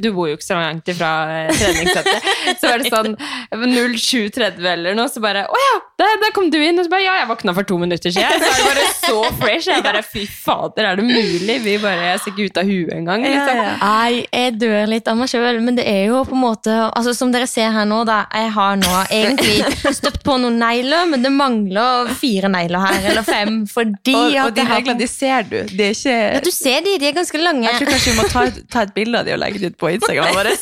du 0.00 0.10
bor 0.12 0.28
jo 0.28 0.36
ikke 0.36 0.44
så 0.48 0.58
langt 0.58 0.88
ifra 0.88 1.12
eh, 1.46 1.52
treningssettet. 1.56 2.28
Så 2.60 2.68
var 2.70 2.78
det 2.82 2.92
sånn 2.92 3.14
07.30 3.52 4.66
eller 4.72 4.94
noe, 4.98 5.08
så 5.10 5.20
bare 5.22 5.44
Å 5.48 5.58
ja, 5.62 5.74
der, 6.00 6.14
der 6.22 6.32
kom 6.36 6.50
du 6.52 6.58
inn! 6.62 6.78
Og 6.78 6.86
så 6.86 6.92
bare 6.92 7.04
Ja, 7.06 7.14
jeg 7.22 7.28
våkna 7.30 7.54
for 7.56 7.66
to 7.68 7.78
minutter 7.80 8.12
siden. 8.12 8.42
Så 8.42 8.50
er 8.50 8.58
det 8.58 8.66
bare 8.68 8.86
så 8.98 9.18
fresh. 9.40 9.68
Jeg 9.70 9.84
bare 9.86 10.02
Fy 10.06 10.24
fader, 10.30 10.84
er 10.92 10.98
det 11.00 11.04
mulig? 11.08 11.58
Vi 11.64 11.76
bare, 11.82 12.10
Jeg 12.12 12.20
ser 12.22 12.32
ikke 12.34 12.48
ut 12.50 12.60
av 12.62 12.68
huet 12.68 12.92
engang. 12.94 13.24
Liksom. 13.26 13.60
Ja, 13.62 13.68
ja. 13.68 13.74
Nei, 13.82 14.26
jeg 14.32 14.56
dør 14.60 14.86
litt 14.92 15.08
av 15.10 15.18
meg 15.20 15.30
sjøl, 15.32 15.60
men 15.64 15.78
det 15.78 15.86
er 15.88 16.04
jo 16.10 16.22
på 16.28 16.36
en 16.36 16.42
måte 16.44 16.74
altså 16.88 17.14
Som 17.16 17.32
dere 17.34 17.48
ser 17.50 17.72
her 17.74 17.88
nå, 17.88 18.02
da. 18.08 18.20
Jeg 18.34 18.52
har 18.54 18.78
nå 18.80 18.94
egentlig 19.14 19.94
støpt 20.00 20.22
på 20.26 20.38
noen 20.48 20.58
negler, 20.62 21.06
men 21.10 21.24
det 21.24 21.32
mangler 21.34 22.12
fire 22.18 22.50
negler 22.52 22.84
her, 22.86 23.08
eller 23.12 23.26
fem. 23.26 23.60
Fordi 23.68 24.14
Og, 24.16 24.36
og 24.46 24.54
de 24.56 24.64
neglene, 24.68 24.98
de 24.98 25.08
ser 25.10 25.48
du. 25.48 25.58
De 25.70 25.88
er 25.90 25.96
ikke 25.96 26.16
ja, 26.16 26.42
Du 26.44 26.50
ser 26.54 26.84
de, 26.86 26.96
de 27.00 27.10
er 27.10 27.16
ganske 27.16 27.42
lange. 27.42 27.66
Jeg 27.68 27.82
tror 27.82 27.92
kanskje 27.94 28.14
vi 28.14 28.18
må 28.18 28.28
ta, 28.32 28.46
ta 28.72 28.86
et 28.88 28.94
bilde 28.96 29.20
av 29.20 29.28
de 29.28 29.36
og 29.36 29.42
legge 29.44 29.62
det 29.62 29.72
ut 29.74 29.80
på 29.80 29.92
Instagram 29.98 30.34
vår. 30.36 30.52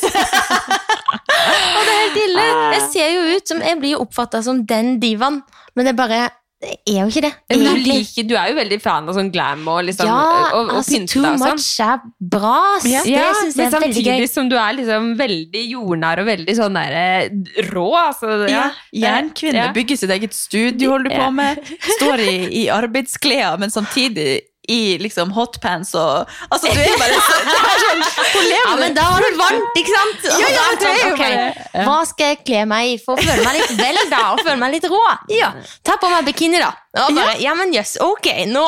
Og 1.47 1.83
det 1.85 1.93
er 1.93 2.01
helt 2.01 2.19
ille. 2.23 2.45
Jeg 2.75 2.83
ser 2.91 3.13
jo 3.13 3.37
ut 3.37 3.51
som 3.51 3.61
Jeg 3.63 3.79
blir 3.79 3.95
jo 3.95 4.03
oppfatta 4.03 4.41
som 4.43 4.59
den 4.67 4.97
divaen, 5.03 5.41
men 5.75 5.87
det 5.87 5.93
er 5.93 5.99
bare 5.99 6.19
Det 6.57 6.71
er 6.89 7.03
jo 7.03 7.09
ikke 7.11 7.21
det. 7.21 7.29
Men 7.51 7.59
du, 7.67 7.83
liker, 7.85 8.25
du 8.25 8.31
er 8.33 8.47
jo 8.49 8.55
veldig 8.57 8.77
fan 8.81 9.05
av 9.05 9.13
sånn 9.13 9.27
glam 9.29 9.61
og 9.69 9.83
liksom 9.85 10.07
ja, 10.09 10.15
og, 10.17 10.55
og 10.71 10.71
altså, 10.79 10.95
pynte 10.95 11.13
too 11.13 11.21
og 11.21 11.35
sånn. 11.37 11.51
much 11.53 11.67
er 11.85 11.99
bra. 12.33 12.53
Ja, 12.89 13.03
det 13.05 13.27
syns 13.43 13.59
jeg 13.61 13.67
er 13.67 13.75
veldig 13.75 14.01
gøy. 14.01 14.07
samtidig 14.07 14.29
som 14.31 14.49
du 14.49 14.55
er 14.57 14.73
liksom 14.79 15.11
veldig 15.19 15.63
jordnær 15.69 16.23
og 16.23 16.29
veldig 16.31 16.55
sånn 16.57 16.79
der, 16.79 16.97
eh, 16.97 17.61
rå. 17.69 17.85
Altså, 18.01 18.31
Ja, 18.49 18.63
ja. 18.89 19.13
Jernkvinne 19.19 19.67
Ja. 19.67 19.71
bygger 19.77 20.01
sitt 20.01 20.09
eget 20.17 20.33
studio, 20.33 20.95
holder 20.95 21.13
du 21.13 21.15
på 21.19 21.29
med. 21.37 21.61
Står 21.99 22.25
i, 22.25 22.35
i 22.63 22.67
arbeidsklær, 22.73 23.59
men 23.61 23.69
samtidig 23.69 24.41
i 24.67 24.97
liksom 24.99 25.29
hotpants 25.31 25.93
og 25.95 26.27
Altså, 26.51 26.67
du 26.73 26.79
er 26.83 26.97
bare 26.99 27.19
så, 27.23 27.37
det 27.47 27.57
er 27.57 27.83
sånn, 27.83 28.01
Ja, 28.55 28.75
men 28.81 28.93
da 28.97 29.05
var 29.13 29.23
det 29.23 29.31
varmt, 29.39 29.77
ikke 29.79 29.93
sant? 29.95 30.25
Ja, 30.41 30.49
ja, 30.51 30.65
det 30.79 30.89
er 30.89 30.97
jo 30.97 31.03
sånn, 31.03 31.13
ok, 31.13 31.21
bare- 31.23 31.85
Hva 31.87 31.97
skal 32.09 32.33
jeg 32.33 32.41
kle 32.49 32.65
meg 32.73 32.91
i 32.91 32.97
for 33.05 33.15
å 33.15 33.23
føle 33.23 33.45
meg 33.47 33.61
litt 33.61 33.75
vel, 33.79 34.01
da? 34.11 34.23
Og 34.33 34.41
føle 34.43 34.57
meg 34.65 34.75
litt 34.77 34.89
rå? 34.91 35.03
Ja, 35.37 35.53
Ta 35.87 35.95
på 36.01 36.09
meg 36.11 36.27
bikini, 36.27 36.59
da. 36.59 36.73
Og 37.05 37.15
bare, 37.17 37.35
ja, 37.43 37.53
men 37.57 37.73
jøss, 37.75 37.95
ok, 38.03 38.27
nå, 38.51 38.63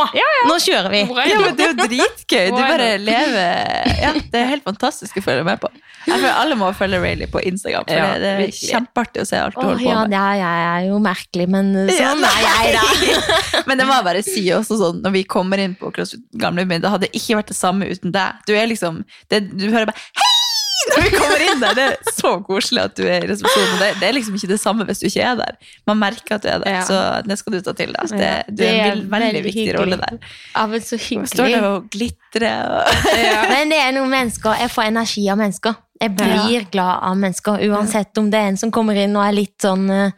nå 0.49 0.57
kjører 0.63 0.93
vi. 0.93 1.01
Ja, 1.29 1.39
men 1.41 1.57
det 1.57 1.65
er 1.65 1.73
jo 1.73 1.87
dritgøy. 1.89 2.49
Du 2.53 2.59
bare 2.59 2.89
lever 3.01 3.93
Ja, 3.99 4.13
det 4.17 4.41
er 4.41 4.49
helt 4.53 4.65
fantastisk 4.67 5.19
å 5.19 5.23
følge 5.25 5.45
med 5.47 5.61
på. 5.61 5.71
Jeg 6.05 6.15
føler 6.15 6.35
Alle 6.39 6.57
må 6.59 6.69
følge 6.77 6.99
Rayleigh 7.03 7.31
på 7.31 7.41
Instagram, 7.45 7.85
for 7.87 7.99
Ja, 7.99 8.13
det, 8.21 8.31
det 8.39 8.47
er 8.47 8.55
kjempeartig 8.55 9.23
å 9.23 9.27
se 9.29 9.41
alt 9.41 9.57
du 9.57 9.61
holder 9.63 9.81
på 9.83 9.89
ja, 9.89 9.99
med. 10.05 10.15
ja, 10.15 10.27
jeg 10.39 10.65
er 10.69 10.87
jo 10.87 11.01
merkelig, 11.03 11.47
men 11.51 11.73
sånn 11.91 12.25
er 12.29 12.39
jeg, 12.45 12.77
da. 12.77 13.27
Men 13.69 13.81
det 13.81 13.85
må 13.89 13.97
jeg 13.97 14.07
bare 14.07 14.23
si 14.25 14.45
også 14.55 14.79
sånn, 14.79 15.03
når 15.03 15.15
vi 15.19 15.25
kommer 15.29 15.61
inn 15.61 15.75
på 15.77 15.91
CrossFit 15.93 16.23
Gamlebyen, 16.39 16.81
det 16.83 16.93
hadde 16.93 17.11
ikke 17.11 17.39
vært 17.41 17.51
det 17.51 17.59
samme 17.59 17.89
uten 17.89 18.15
deg. 18.15 18.41
Du 18.47 18.55
er 18.55 18.69
liksom, 18.71 19.03
det, 19.31 19.43
du 19.51 19.69
hører 19.69 19.91
bare 19.91 20.07
hei! 20.17 20.28
Når 20.89 21.03
vi 21.05 21.09
kommer 21.15 21.41
inn 21.43 21.59
der, 21.63 21.73
det 21.77 21.85
er 21.91 22.13
så 22.15 22.31
koselig 22.47 22.81
at 22.87 22.93
du 22.95 23.03
er 23.03 23.25
i 23.25 23.27
resepsjonen. 23.29 23.73
Det, 23.81 23.89
det 23.99 24.07
er 24.09 24.13
liksom 24.15 24.37
ikke 24.39 24.49
det 24.53 24.59
samme 24.61 24.85
hvis 24.87 25.01
du 25.01 25.07
ikke 25.09 25.25
er 25.27 25.35
der. 25.41 25.57
Man 25.89 25.99
merker 25.99 26.37
at 26.37 26.45
du 26.45 26.49
er 26.53 26.61
der, 26.63 26.71
Ja. 26.77 26.83
så 26.87 26.99
det 27.27 27.37
skal 27.41 27.53
du 27.57 27.59
ta 27.65 27.73
til 27.75 27.91
deg. 27.95 28.13
Det, 28.13 28.29
du 28.47 28.63
er 28.63 28.63
det 28.63 28.69
en 28.69 28.79
er 28.79 28.89
vel- 28.89 29.03
veldig, 29.03 29.25
veldig 29.25 29.43
viktig 29.49 29.65
hyggelig. 29.65 29.79
rolle 29.81 29.99
der. 30.05 30.19
Ja, 30.55 30.65
men 30.71 30.81
så 30.87 30.97
hyggelig. 31.03 31.29
står 31.33 31.51
der 31.55 31.67
og 31.69 31.89
glitrer. 31.91 32.63
Og... 32.79 33.03
Men 33.53 33.69
det 33.75 33.81
er 33.83 33.91
noen 33.99 34.09
mennesker, 34.13 34.55
jeg 34.63 34.71
får 34.71 34.87
energi 34.93 35.27
av 35.33 35.37
mennesker. 35.43 35.75
Jeg 35.99 36.15
blir 36.15 36.65
glad 36.71 37.03
av 37.09 37.17
mennesker, 37.19 37.59
uansett 37.67 38.17
om 38.21 38.29
det 38.31 38.39
er 38.39 38.53
en 38.53 38.57
som 38.61 38.71
kommer 38.71 38.95
inn 38.95 39.17
og 39.19 39.25
er 39.25 39.33
litt 39.35 39.57
sånn 39.65 39.89
eh, 39.91 40.11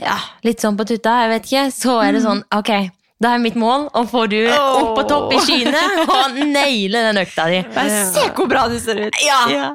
ja, 0.00 0.14
litt 0.46 0.62
sånn 0.64 0.76
på 0.78 0.86
tutta, 0.88 1.18
jeg 1.26 1.30
vet 1.34 1.48
ikke, 1.50 1.64
så 1.74 1.98
er 2.00 2.14
det 2.16 2.22
sånn, 2.24 2.40
ok, 2.54 2.70
da 3.18 3.32
er 3.34 3.40
mitt 3.42 3.56
mål 3.58 3.88
å 3.98 4.04
få 4.06 4.26
du 4.30 4.36
opp 4.54 4.92
på 4.94 5.02
topp 5.10 5.32
i 5.34 5.40
skyene 5.42 5.80
og 6.04 6.36
naile 6.52 7.00
den 7.08 7.18
økta 7.24 7.48
di. 7.50 7.62
Bare 7.74 8.04
se 8.12 8.28
hvor 8.36 8.46
bra 8.50 8.66
du 8.70 8.76
ser 8.78 9.00
ut! 9.08 9.18
Ja. 9.24 9.40
ja. 9.50 9.70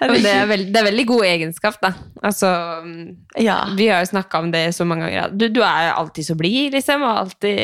det, 0.00 0.30
er 0.30 0.48
veldig, 0.48 0.70
det 0.72 0.80
er 0.80 0.88
veldig 0.88 1.04
god 1.10 1.26
egenskap, 1.28 1.76
da. 1.82 1.92
Altså, 2.24 2.48
Ja. 3.36 3.58
Vi 3.76 3.90
har 3.92 4.00
jo 4.00 4.08
snakka 4.14 4.40
om 4.40 4.48
det 4.54 4.64
så 4.76 4.86
mange 4.88 5.10
ganger. 5.10 5.36
Du, 5.36 5.50
du 5.52 5.60
er 5.60 5.92
alltid 5.92 6.30
så 6.30 6.38
blid, 6.40 6.72
liksom. 6.72 7.04
Og 7.04 7.20
alltid 7.26 7.60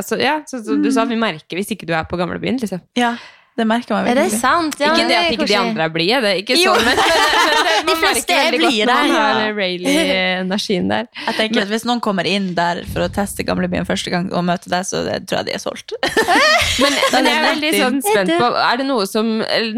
altså, 0.00 0.18
ja, 0.18 0.40
så, 0.50 0.64
så 0.66 0.80
Du 0.82 0.90
sa 0.94 1.06
vi 1.06 1.20
merker 1.20 1.60
hvis 1.60 1.70
ikke 1.76 1.86
du 1.86 1.94
er 1.94 2.08
på 2.10 2.18
gamlebyen, 2.18 2.58
liksom. 2.58 2.82
ja, 2.98 3.14
det 3.54 3.64
merker 3.70 3.94
man 3.94 4.08
Er 4.10 4.18
det 4.18 4.24
sant? 4.34 4.74
Ja, 4.82 4.88
ikke 4.96 5.04
det 5.06 5.14
at 5.14 5.24
er 5.28 5.34
ikke 5.36 5.46
de 5.46 5.56
andre 5.60 5.84
er 5.86 5.92
blide, 5.94 6.16
det 6.24 6.30
er 6.32 6.38
ikke 6.42 6.56
Jo. 6.58 6.72
sånn, 6.74 6.88
men, 6.88 6.96
men, 6.98 7.20
men, 7.24 7.52
men 7.54 7.84
De 7.84 7.92
man 7.94 8.00
fleste 8.00 8.34
merker 8.34 8.34
er 8.34 8.44
veldig 8.44 8.60
godt 8.60 8.72
blide 8.72 8.86
når 8.88 8.94
man 8.94 9.12
der. 9.14 9.44
har 9.44 9.54
Rayleigh-energien 9.58 10.88
der. 10.94 11.06
Jeg 11.26 11.34
tenker 11.38 11.62
at 11.62 11.70
Hvis 11.70 11.84
noen 11.86 12.00
kommer 12.04 12.26
inn 12.28 12.48
der 12.56 12.80
for 12.90 13.04
å 13.04 13.08
teste 13.14 13.46
gamlebyen 13.46 13.86
første 13.86 14.10
gang 14.10 14.26
og 14.34 14.42
møte 14.48 14.72
deg, 14.72 14.86
så 14.88 15.04
det, 15.06 15.20
tror 15.30 15.40
jeg 15.42 15.48
de 15.50 15.54
er 15.54 15.62
solgt. 15.62 15.94
Men, 16.82 16.90
men 17.12 17.26
jeg 17.28 17.34
er 17.38 17.44
veldig 17.44 17.68
sånn 17.78 17.98
spent 18.02 18.30
på 18.40 18.46
Er 18.58 18.78
det 18.80 18.84
noe 18.88 19.04
som 19.06 19.28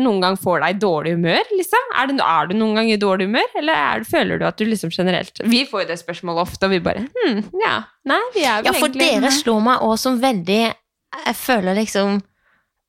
noen 0.01 0.21
gang 0.23 0.39
får 0.41 0.63
deg 0.63 0.77
i 0.77 0.79
dårlig 0.81 1.13
humør? 1.19 1.43
liksom? 1.53 1.91
Er, 2.01 2.09
det, 2.09 2.17
er 2.25 2.49
du 2.49 2.55
noen 2.57 2.79
gang 2.79 2.89
i 2.89 2.97
dårlig 3.01 3.27
humør, 3.29 3.51
eller 3.61 3.77
er, 3.83 4.07
føler 4.09 4.41
du 4.41 4.47
at 4.49 4.57
du 4.57 4.65
liksom 4.65 4.93
generelt 4.95 5.43
Vi 5.45 5.61
får 5.69 5.85
jo 5.85 5.89
det 5.91 5.99
spørsmålet 6.01 6.47
ofte, 6.47 6.65
og 6.71 6.73
vi 6.73 6.81
bare 6.87 7.05
hm, 7.05 7.43
ja, 7.61 7.75
nei, 8.09 8.21
vi 8.35 8.47
er 8.49 8.65
vel 8.65 8.71
Ja, 8.71 8.75
for 8.79 8.89
egentlig 8.89 9.11
dere 9.21 9.35
slår 9.37 9.61
meg 9.69 9.85
også 9.85 10.07
som 10.07 10.17
veldig 10.25 10.63
Jeg 10.65 11.37
føler 11.43 11.77
liksom 11.83 12.17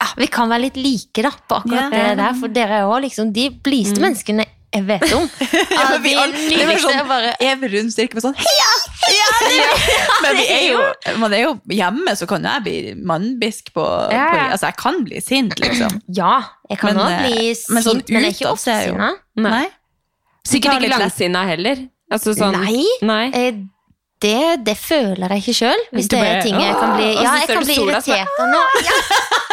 ja, 0.02 0.08
Vi 0.18 0.28
kan 0.30 0.50
være 0.50 0.62
litt 0.68 0.78
like 0.78 1.24
da 1.26 1.32
på 1.50 1.56
akkurat 1.62 1.92
yeah. 1.94 2.12
det 2.14 2.18
der, 2.22 2.36
for 2.40 2.54
dere 2.54 2.78
er 2.82 2.86
jo 2.86 3.00
liksom 3.08 3.32
de 3.34 3.50
blideste 3.66 4.02
menneskene 4.04 4.46
jeg 4.76 4.84
vet 4.86 5.06
om. 5.16 5.24
Ja, 5.78 5.84
men 5.94 6.02
vi 6.04 6.10
de 6.12 6.18
alle- 6.20 6.34
det 6.34 6.44
var 6.44 6.50
nydeligste 6.52 6.90
sånn- 6.92 7.08
bare 7.08 7.30
Evig 7.40 7.70
rundstyrke 7.74 8.18
med 8.18 8.26
sånn 8.26 8.36
heia! 8.38 8.74
Men 10.24 10.36
vi 10.36 10.44
er 10.52 10.64
jo, 10.74 10.80
man 11.22 11.34
er 11.34 11.42
jo 11.46 11.52
hjemme, 11.72 12.14
så 12.20 12.28
kan 12.28 12.44
jeg 12.44 12.64
bli 12.66 12.76
mannbisk 13.08 13.70
på, 13.76 13.86
Ja, 14.12 14.26
på. 14.34 14.40
Altså, 14.52 14.66
jeg 14.68 14.76
kan 14.82 14.98
bli 15.08 15.22
sint, 15.24 15.56
liksom. 15.64 16.02
Ja, 16.20 16.34
jeg 16.70 16.82
kan 16.82 17.00
òg 17.00 17.08
sint, 17.08 17.24
bli 17.24 17.46
men 17.48 17.56
sint, 17.56 17.88
sånn 17.88 18.02
men 18.12 18.26
jeg 18.28 18.34
er 18.34 18.36
ikke 18.36 18.52
ofte 18.52 18.76
jeg 18.76 18.90
jo- 18.90 18.98
oppsinna. 18.98 19.10
Nei. 19.48 19.52
Nei? 19.56 19.66
Sikkert 20.48 20.82
ikke 20.84 20.92
langsinna 20.98 21.46
heller. 21.48 21.82
Altså 22.12 22.36
sånn 22.38 22.56
Nei, 22.60 22.84
Nei. 23.08 23.24
eh, 23.36 23.64
det, 24.24 24.64
det 24.68 24.76
føler 24.80 25.34
jeg 25.36 25.44
ikke 25.46 25.58
sjøl. 25.62 25.82
Hvis 25.94 26.08
det 26.12 26.20
er 26.24 26.42
ting 26.44 26.56
jeg 26.60 26.76
kan 26.76 26.94
bli 26.98 27.10
Ja, 27.16 27.34
jeg 27.42 27.50
kan 27.52 27.64
bli 27.68 27.76
irritert 27.88 28.40
av 28.44 28.48
noe. 28.52 28.86
Ja. 28.88 29.02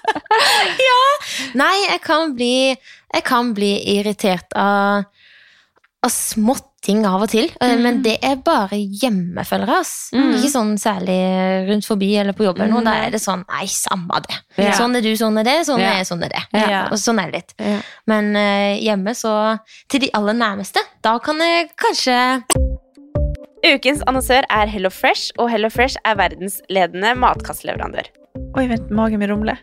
ja. 0.88 1.00
Nei, 1.58 1.74
jeg 1.88 2.00
kan 2.04 2.34
bli 2.38 2.52
Jeg 3.12 3.24
kan 3.28 3.52
bli 3.54 3.74
irritert 3.98 4.54
av, 4.56 5.04
av 6.02 6.10
småting 6.12 6.68
ting 6.82 7.04
av 7.06 7.22
og 7.22 7.28
til, 7.30 7.44
Mm. 7.62 7.80
men 7.84 7.98
det 8.02 8.16
er 8.26 8.40
bare 8.42 8.74
hjemme, 8.74 9.44
føler 9.46 9.68
jeg. 9.70 9.82
ass. 9.84 10.10
Mm. 10.12 10.32
Ikke 10.34 10.48
sånn 10.50 10.72
særlig 10.82 11.14
rundt 11.68 11.86
forbi 11.86 12.08
eller 12.18 12.34
på 12.34 12.42
jobb, 12.42 12.58
eller 12.58 12.72
noe. 12.72 12.80
Mm. 12.82 12.88
da 12.88 12.94
er 13.04 13.10
det 13.14 13.20
sånn 13.22 13.44
Nei, 13.46 13.66
samme 13.70 14.18
det. 14.26 14.34
Ja. 14.58 14.72
Sånn 14.74 14.96
er 14.98 15.00
du, 15.04 15.12
sånn 15.14 15.38
er 15.38 15.44
det, 15.46 15.54
sånn 15.68 15.78
Ja. 15.78 15.92
er 15.92 15.96
jeg, 16.00 16.08
sånn 16.10 16.24
er 16.26 16.32
det. 16.34 16.42
Ja. 16.58 16.80
Og 16.90 16.98
sånn 16.98 17.20
er 17.22 17.30
det 17.30 17.38
litt. 17.38 17.54
Ja. 17.62 17.78
Men 18.10 18.34
uh, 18.34 18.74
hjemme, 18.82 19.14
så 19.14 19.60
Til 19.88 20.00
de 20.00 20.10
aller 20.12 20.34
nærmeste, 20.34 20.82
da 21.06 21.18
kan 21.22 21.38
jeg 21.38 21.70
kanskje 21.78 22.42
Ukens 23.62 24.02
annonsør 24.10 24.42
er 24.50 24.66
Hello 24.66 24.90
Fresh, 24.90 25.30
og 25.38 25.50
Hello 25.52 25.68
Fresh 25.70 25.94
er 26.04 26.16
verdensledende 26.18 27.14
matkastleverandør. 27.14 28.08
Oi, 28.58 28.66
vent, 28.66 28.90
magen 28.90 29.22
min 29.22 29.30
rumler. 29.30 29.62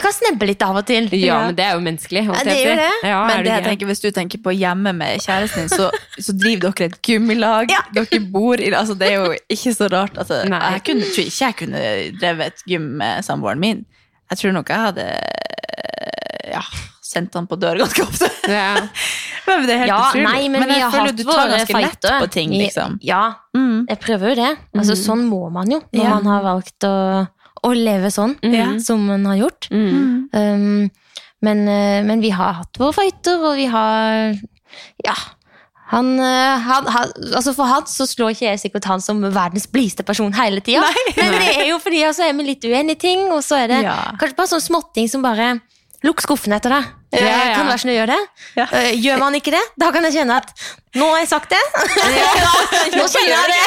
Det 0.00 0.06
kan 0.06 0.14
snebbe 0.16 0.46
litt 0.48 0.62
av 0.64 0.78
og 0.80 0.86
til. 0.88 1.08
Ja, 1.20 1.36
men 1.44 1.56
det 1.58 1.64
er 1.66 1.74
jo 1.76 1.82
menneskelig. 1.84 2.22
Ja, 2.24 2.38
det 2.46 2.54
jeg 2.56 2.64
gjør 2.70 2.78
det. 2.80 2.90
Ja, 3.10 3.18
Men 3.28 3.42
det 3.44 3.50
jeg 3.52 3.64
tenker, 3.66 3.86
hvis 3.90 4.00
du 4.00 4.06
tenker 4.16 4.40
på 4.40 4.54
hjemme 4.56 4.94
med 4.96 5.20
kjæresten 5.20 5.66
din, 5.66 5.72
så, 5.74 5.90
så 6.16 6.32
driver 6.40 6.72
dere 6.72 6.88
et 6.88 6.96
gymmilag. 7.04 7.74
Dere 7.92 8.20
bor 8.32 8.56
i 8.64 8.70
altså 8.72 8.96
Det 8.96 9.10
er 9.12 9.18
jo 9.20 9.34
ikke 9.52 9.74
så 9.76 9.90
rart. 9.92 10.16
Altså, 10.16 10.40
Nei. 10.48 10.62
jeg 10.78 10.84
kunne, 10.88 11.10
tror 11.12 11.28
ikke 11.28 11.44
jeg 11.44 11.58
kunne 11.60 11.82
drevet 12.22 12.46
et 12.54 12.64
gym 12.72 12.88
med 13.02 13.24
samboeren 13.28 13.60
min. 13.60 13.84
Jeg 14.32 14.40
tror 14.40 14.56
nok 14.56 14.72
jeg 14.72 14.86
hadde 14.88 15.06
ja, 16.50 16.62
sendt 17.04 17.34
han 17.36 17.46
på 17.50 17.58
dør 17.60 17.80
ganske 17.84 18.02
ofte. 18.06 18.30
Ja. 18.48 18.72
Men 19.50 19.66
det 19.66 19.74
er 19.74 19.80
helt 19.82 19.90
Ja, 19.90 19.98
utrolig. 20.08 20.24
nei, 20.28 20.48
men, 20.52 20.62
men 20.62 20.76
jeg 20.78 20.90
føler 20.94 21.14
du 21.16 21.22
tar 21.26 21.48
ganske 21.50 21.80
lett 21.82 22.04
på 22.22 22.26
ting, 22.30 22.52
liksom. 22.54 22.98
Ja, 23.02 23.22
Mm. 23.56 23.80
jeg 23.88 23.98
prøver 23.98 24.30
jo 24.30 24.34
det. 24.38 24.50
Altså, 24.78 24.94
Sånn 24.94 25.24
må 25.26 25.48
man 25.50 25.66
jo, 25.72 25.80
når 25.90 26.04
Ja. 26.04 26.10
man 26.20 26.26
har 26.30 26.42
valgt 26.44 26.84
å, 26.86 26.92
å 27.66 27.72
leve 27.76 28.10
sånn 28.14 28.36
mm. 28.42 28.78
som 28.84 29.02
man 29.06 29.26
har 29.28 29.42
gjort. 29.42 29.68
Mm. 29.72 30.28
Um, 30.32 30.90
men, 31.44 31.66
eh, 31.68 32.00
men 32.04 32.20
vi 32.20 32.32
har 32.36 32.58
hatt 32.60 32.80
våre 32.80 32.96
fighter, 32.96 33.40
og 33.40 33.56
vi 33.60 33.68
har 33.72 34.34
Ja. 35.04 35.16
Han, 35.90 36.20
eh, 36.22 36.58
han, 36.62 36.86
han, 36.86 37.10
altså 37.34 37.50
For 37.56 37.66
han 37.66 37.86
så 37.90 38.06
slår 38.06 38.36
ikke 38.36 38.46
jeg 38.46 38.60
sikkert 38.62 38.86
han 38.86 39.00
som 39.02 39.24
verdens 39.24 39.66
blideste 39.66 40.04
person 40.06 40.32
hele 40.36 40.62
tida. 40.62 40.86
Men 41.16 41.34
det 41.34 41.48
er 41.56 41.66
jo 41.72 41.80
fordi 41.82 42.04
altså, 42.06 42.28
er 42.28 42.36
vi 42.38 42.46
litt 42.46 42.62
uenige 42.62 42.94
i 42.94 43.00
ting, 43.08 43.24
og 43.34 43.42
så 43.42 43.64
er 43.64 43.72
det 43.72 43.82
Ja. 43.88 43.96
kanskje 44.20 44.38
bare 44.38 44.52
sånne 44.52 44.68
småting 44.68 45.10
som 45.10 45.26
bare 45.26 45.58
Lukk 46.06 46.22
skuffen 46.24 46.54
etter 46.56 46.72
deg. 46.72 46.86
Eh, 47.12 47.18
Ja, 47.26 47.30
ja. 47.50 47.54
Kan 47.56 47.66
det 47.66 47.72
være 47.72 47.80
sånn 47.82 47.90
å 47.90 47.94
gjøre 47.96 48.14
det? 48.14 48.44
Ja. 48.54 48.66
Eh, 48.78 48.92
Gjør 49.02 49.18
man 49.18 49.34
ikke 49.34 49.50
det, 49.50 49.62
da 49.82 49.88
kan 49.90 50.04
jeg 50.06 50.14
kjenne 50.14 50.36
at 50.38 50.52
nå 50.94 51.06
har 51.10 51.18
jeg 51.22 51.28
sagt 51.30 51.50
det. 51.50 51.58
nå 52.98 53.04
kjenner 53.10 53.34
jeg 53.34 53.48
det. 53.50 53.60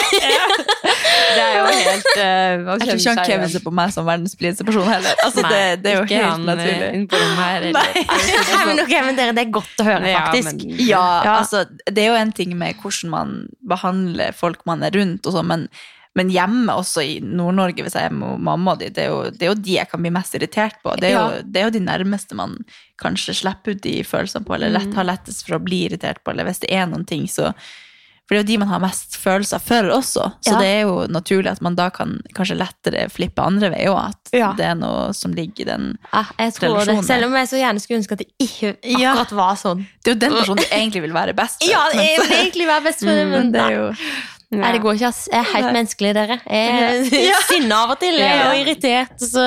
Det 1.34 1.42
er 1.44 1.54
jo 1.58 1.64
helt 1.66 2.08
uh, 2.18 2.24
Jeg 2.24 2.64
tror 2.64 2.98
ikke 3.00 3.14
han 3.14 3.22
Kevin 3.28 3.50
ser 3.54 3.64
på 3.64 3.72
meg 3.76 3.94
som 3.96 4.06
verdens 4.08 4.36
blideste 4.40 4.66
person 4.68 4.88
heller. 4.90 5.16
Altså, 5.24 5.44
det, 5.48 5.62
det 5.84 5.92
er 5.92 5.96
jo 5.98 6.04
ikke 6.06 6.20
helt 6.20 6.30
han 6.30 6.44
eh, 6.44 6.58
naturlig. 6.60 7.04
på 7.12 7.22
rommet. 7.22 7.50
Eller. 7.58 7.74
Nei, 7.78 8.66
men 8.70 8.84
ok, 8.84 8.94
men 9.08 9.18
dere, 9.20 9.36
Det 9.38 9.44
er 9.46 9.52
godt 9.56 9.82
å 9.84 9.88
høre, 9.88 10.12
Ja, 10.12 10.24
faktisk. 10.28 10.64
men- 10.64 10.78
Ja, 10.80 11.04
Ja. 11.24 11.36
altså, 11.40 11.64
det 11.88 12.04
er 12.04 12.10
jo 12.12 12.20
en 12.20 12.32
ting 12.36 12.56
med 12.60 12.76
hvordan 12.82 13.10
man 13.14 13.34
behandler 13.70 14.34
folk 14.38 14.66
man 14.70 14.84
er 14.84 14.92
rundt, 14.96 15.26
og 15.28 15.34
sånn, 15.38 15.48
men, 15.52 15.68
men 16.16 16.30
hjemme 16.30 16.70
også 16.78 17.02
i 17.02 17.20
Nord-Norge, 17.26 17.82
hvis 17.86 17.96
jeg 17.98 18.06
er 18.06 18.14
med 18.14 18.38
mamma 18.46 18.76
og 18.76 18.80
de, 18.84 18.90
det 18.94 19.06
er, 19.06 19.10
jo, 19.10 19.24
det 19.34 19.42
er 19.48 19.50
jo 19.54 19.56
de 19.66 19.78
jeg 19.80 19.90
kan 19.90 20.02
bli 20.04 20.12
mest 20.14 20.36
irritert 20.38 20.76
på. 20.84 20.94
Det 21.02 21.10
er, 21.10 21.16
jo, 21.18 21.42
det 21.46 21.62
er 21.62 21.66
jo 21.70 21.74
de 21.80 21.80
nærmeste 21.88 22.36
man 22.38 22.58
kanskje 23.02 23.34
slipper 23.40 23.74
ut 23.74 23.82
de 23.82 23.96
følelsene 24.06 24.46
på, 24.46 24.54
eller 24.56 24.70
lett, 24.76 24.94
har 24.94 25.10
lettest 25.10 25.48
for 25.48 25.58
å 25.58 25.64
bli 25.66 25.86
irritert 25.88 26.22
på, 26.24 26.32
eller 26.36 26.46
hvis 26.46 26.62
det 26.62 26.70
er 26.74 26.86
noen 26.92 27.06
ting, 27.10 27.26
så 27.28 27.50
For 28.24 28.38
det 28.38 28.40
er 28.40 28.44
jo 28.46 28.48
de 28.54 28.58
man 28.62 28.70
har 28.72 28.80
mest 28.80 29.18
følelser 29.20 29.60
for 29.60 29.90
også, 29.92 30.30
så 30.46 30.52
Ja. 30.54 30.60
det 30.62 30.68
er 30.78 30.82
jo 30.88 30.94
naturlig 31.12 31.50
at 31.52 31.62
man 31.62 31.76
da 31.76 31.90
kan 31.92 32.22
kanskje 32.34 32.56
lettere 32.56 33.10
flippe 33.12 33.44
andre 33.44 33.70
vei 33.74 33.84
òg, 33.92 34.00
at 34.14 34.30
Ja. 34.32 34.54
det 34.56 34.64
er 34.70 34.76
noe 34.80 35.12
som 35.14 35.34
ligger 35.36 35.66
i 35.66 35.68
den 35.68 35.98
Ja, 36.14 36.24
jeg 36.40 36.54
tror. 36.56 36.70
Relasjonen 36.78 37.02
Det. 37.02 37.06
Selv 37.10 37.26
om 37.28 37.34
jeg 37.36 37.50
så 37.52 37.58
gjerne 37.60 37.80
skulle 37.84 38.00
ønske 38.00 38.14
at 38.14 38.20
det 38.24 38.30
ikke 38.40 38.78
akkurat 38.80 39.32
var 39.36 39.56
sånn. 39.60 39.84
Det 40.06 40.08
er 40.08 40.16
jo 40.16 40.20
den 40.24 40.32
personen 40.40 40.64
du 40.64 40.70
egentlig 40.72 41.02
vil 41.02 41.14
være 41.14 41.34
best 41.36 41.60
for. 41.66 41.70
Ja, 41.74 41.84
jeg 42.00 42.22
vil 42.24 42.32
egentlig 42.38 42.68
være 42.72 42.84
best 42.88 43.00
for 43.04 43.12
det, 43.12 43.26
men 43.28 43.32
men 43.42 43.52
det 43.52 43.62
er 43.62 43.76
jo 43.76 43.92
Nei, 44.62 44.72
det 44.76 44.82
går 44.84 44.96
ikke, 45.00 45.08
ass. 45.10 45.22
Jeg 45.32 45.40
er 45.40 45.52
helt 45.56 45.74
menneskelig, 45.76 46.14
dere. 46.18 46.40
Jeg 46.48 47.30
er 47.34 47.46
sinna 47.52 47.84
av 47.86 47.94
og 47.96 48.00
til, 48.04 48.18
jeg 48.20 48.30
er 48.30 48.44
Ja. 48.44 48.58
irritert. 48.62 49.16
Så, 49.24 49.46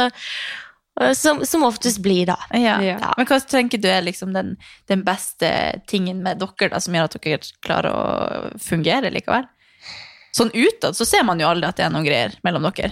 som, 1.19 1.42
som 1.45 1.62
oftest 1.69 2.01
blir, 2.05 2.25
da. 2.31 2.37
Ja. 2.57 2.79
Ja. 2.81 3.12
Men 3.19 3.27
hva 3.29 3.38
tenker 3.45 3.79
du 3.83 3.88
er 3.92 4.01
liksom 4.07 4.33
den, 4.33 4.55
den 4.88 5.03
beste 5.05 5.51
tingen 5.90 6.23
med 6.25 6.40
dere 6.40 6.71
da, 6.73 6.81
som 6.81 6.95
gjør 6.97 7.11
at 7.11 7.19
dere 7.21 7.40
klarer 7.66 7.92
å 7.92 8.07
fungere 8.62 9.11
likevel? 9.12 9.45
Sånn 10.37 10.51
utad 10.53 10.97
så 10.97 11.05
ser 11.09 11.23
man 11.25 11.40
jo 11.40 11.49
aldri 11.49 11.69
at 11.69 11.77
det 11.79 11.85
er 11.87 11.92
noen 11.95 12.05
greier 12.05 12.35
mellom 12.45 12.64
dere. 12.71 12.90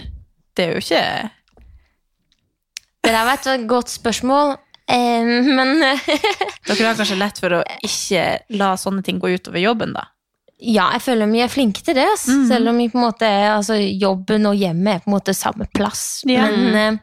Det 0.57 0.63
er 0.65 0.71
jo 0.77 0.81
ikke 0.85 1.01
Det 3.05 3.11
der 3.13 3.25
var 3.27 3.37
et 3.37 3.67
godt 3.69 3.91
spørsmål, 3.93 4.55
eh, 4.89 5.27
men 5.45 5.75
Dere 5.81 6.87
har 6.87 6.95
kanskje 6.97 7.17
lett 7.19 7.37
for 7.41 7.53
å 7.59 7.63
ikke 7.85 8.23
la 8.57 8.71
sånne 8.81 9.03
ting 9.05 9.19
gå 9.21 9.29
utover 9.35 9.61
jobben, 9.61 9.93
da. 9.93 10.07
Ja, 10.61 10.89
jeg 10.95 11.01
føler 11.03 11.27
vi 11.31 11.41
er 11.43 11.49
flinke 11.51 11.81
til 11.83 11.95
det. 11.97 12.05
Mhm. 12.27 12.45
Selv 12.47 12.69
om 12.71 12.77
vi 12.77 12.87
på 12.89 12.97
en 12.97 13.03
måte 13.09 13.27
er, 13.27 13.49
altså, 13.57 13.75
jobben 13.99 14.45
og 14.47 14.55
hjemmet 14.55 14.93
er 14.95 14.99
på 15.03 15.11
en 15.11 15.17
måte 15.17 15.33
samme 15.35 15.67
plass. 15.75 16.21
Ja. 16.25 16.45
Men, 16.49 16.75
eh, 16.75 16.97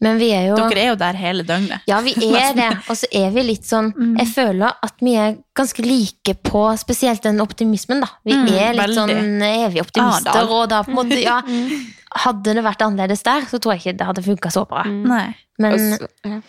men 0.00 0.16
vi 0.16 0.30
er 0.32 0.46
jo 0.48 0.54
Dere 0.56 0.80
er 0.80 0.86
jo 0.88 0.94
der 0.96 1.12
hele 1.18 1.42
døgnet. 1.44 1.82
Ja, 1.90 1.98
vi 2.00 2.14
er 2.14 2.54
det. 2.62 2.68
Og 2.88 2.96
så 2.96 3.06
er 3.12 3.30
vi 3.34 3.42
litt 3.42 3.66
sånn 3.68 3.90
Mm. 3.92 4.14
Jeg 4.18 4.28
føler 4.32 4.72
at 4.82 4.94
vi 5.02 5.14
er 5.16 5.34
ganske 5.54 5.82
like 5.84 6.34
på 6.46 6.62
spesielt 6.80 7.22
den 7.26 7.40
optimismen, 7.42 8.00
da. 8.00 8.08
Vi 8.24 8.32
Mm, 8.32 8.46
er 8.48 8.72
litt 8.72 8.80
veldig. 8.86 8.96
sånn 8.96 9.42
evige 9.42 9.82
optimister, 9.84 10.30
Arendal. 10.30 10.48
og 10.60 10.68
da 10.68 10.82
på 10.82 10.90
en 10.90 10.96
måte 11.02 11.20
Ja. 11.22 11.40
Hadde 12.24 12.54
det 12.54 12.64
vært 12.64 12.80
annerledes 12.82 13.22
der, 13.22 13.42
så 13.46 13.60
tror 13.60 13.74
jeg 13.76 13.80
ikke 13.84 13.98
det 13.98 14.06
hadde 14.08 14.22
funka 14.24 14.50
så 14.50 14.64
bra. 14.66 14.82
Nei. 14.82 15.34
Men 15.62 15.72
Også, 15.76 16.08
ja. 16.26 16.40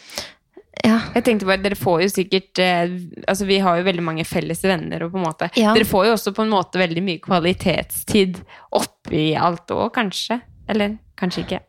Ja. 0.85 0.97
Jeg 1.13 1.23
tenkte 1.27 1.45
bare, 1.49 1.59
Dere 1.61 1.75
får 1.75 2.03
jo 2.05 2.09
sikkert 2.13 2.59
eh, 2.63 2.93
Altså 3.27 3.45
Vi 3.45 3.57
har 3.59 3.77
jo 3.77 3.83
veldig 3.83 4.03
mange 4.07 4.23
felles 4.25 4.61
venner. 4.63 5.03
og 5.03 5.11
på 5.11 5.19
en 5.19 5.25
måte 5.27 5.49
Ja. 5.59 5.73
Dere 5.75 5.85
får 5.85 6.05
jo 6.07 6.13
også 6.15 6.31
på 6.37 6.45
en 6.45 6.53
måte 6.53 6.79
veldig 6.79 7.03
mye 7.03 7.19
kvalitetstid 7.21 8.39
oppi 8.79 9.31
alt 9.35 9.67
òg, 9.75 9.89
kanskje. 9.97 10.39
Eller 10.71 10.95
kanskje 11.19 11.43
ikke. 11.43 11.59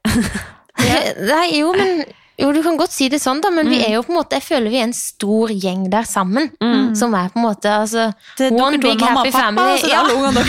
Nei, 1.33 1.47
jo, 1.59 1.73
men 1.77 2.05
jo, 2.43 2.51
du 2.53 2.61
kan 2.65 2.77
godt 2.77 2.93
si 2.93 3.07
det 3.09 3.21
sånn, 3.23 3.41
da, 3.41 3.51
men 3.55 3.69
vi 3.71 3.79
Mm. 3.79 3.85
er 3.87 3.93
jo 3.95 4.03
på 4.03 4.11
en 4.13 4.19
måte 4.19 4.37
Jeg 4.37 4.43
føler 4.43 4.71
vi 4.71 4.79
er 4.81 4.87
en 4.89 4.93
stor 4.97 5.49
gjeng 5.55 5.89
der 5.91 6.03
sammen. 6.09 6.51
Mm. 6.61 6.95
Som 6.99 7.15
er 7.15 7.31
på 7.33 7.39
en 7.41 7.47
måte 7.47 7.71
altså, 7.71 8.09
Det 8.39 8.51
er 8.51 8.57
One 8.61 8.79
big 8.83 9.01
happy 9.01 9.31
pappa, 9.31 9.55
family. 9.55 9.79
så 9.79 9.87
det 9.87 9.93
er 9.93 9.99
alle 10.03 10.43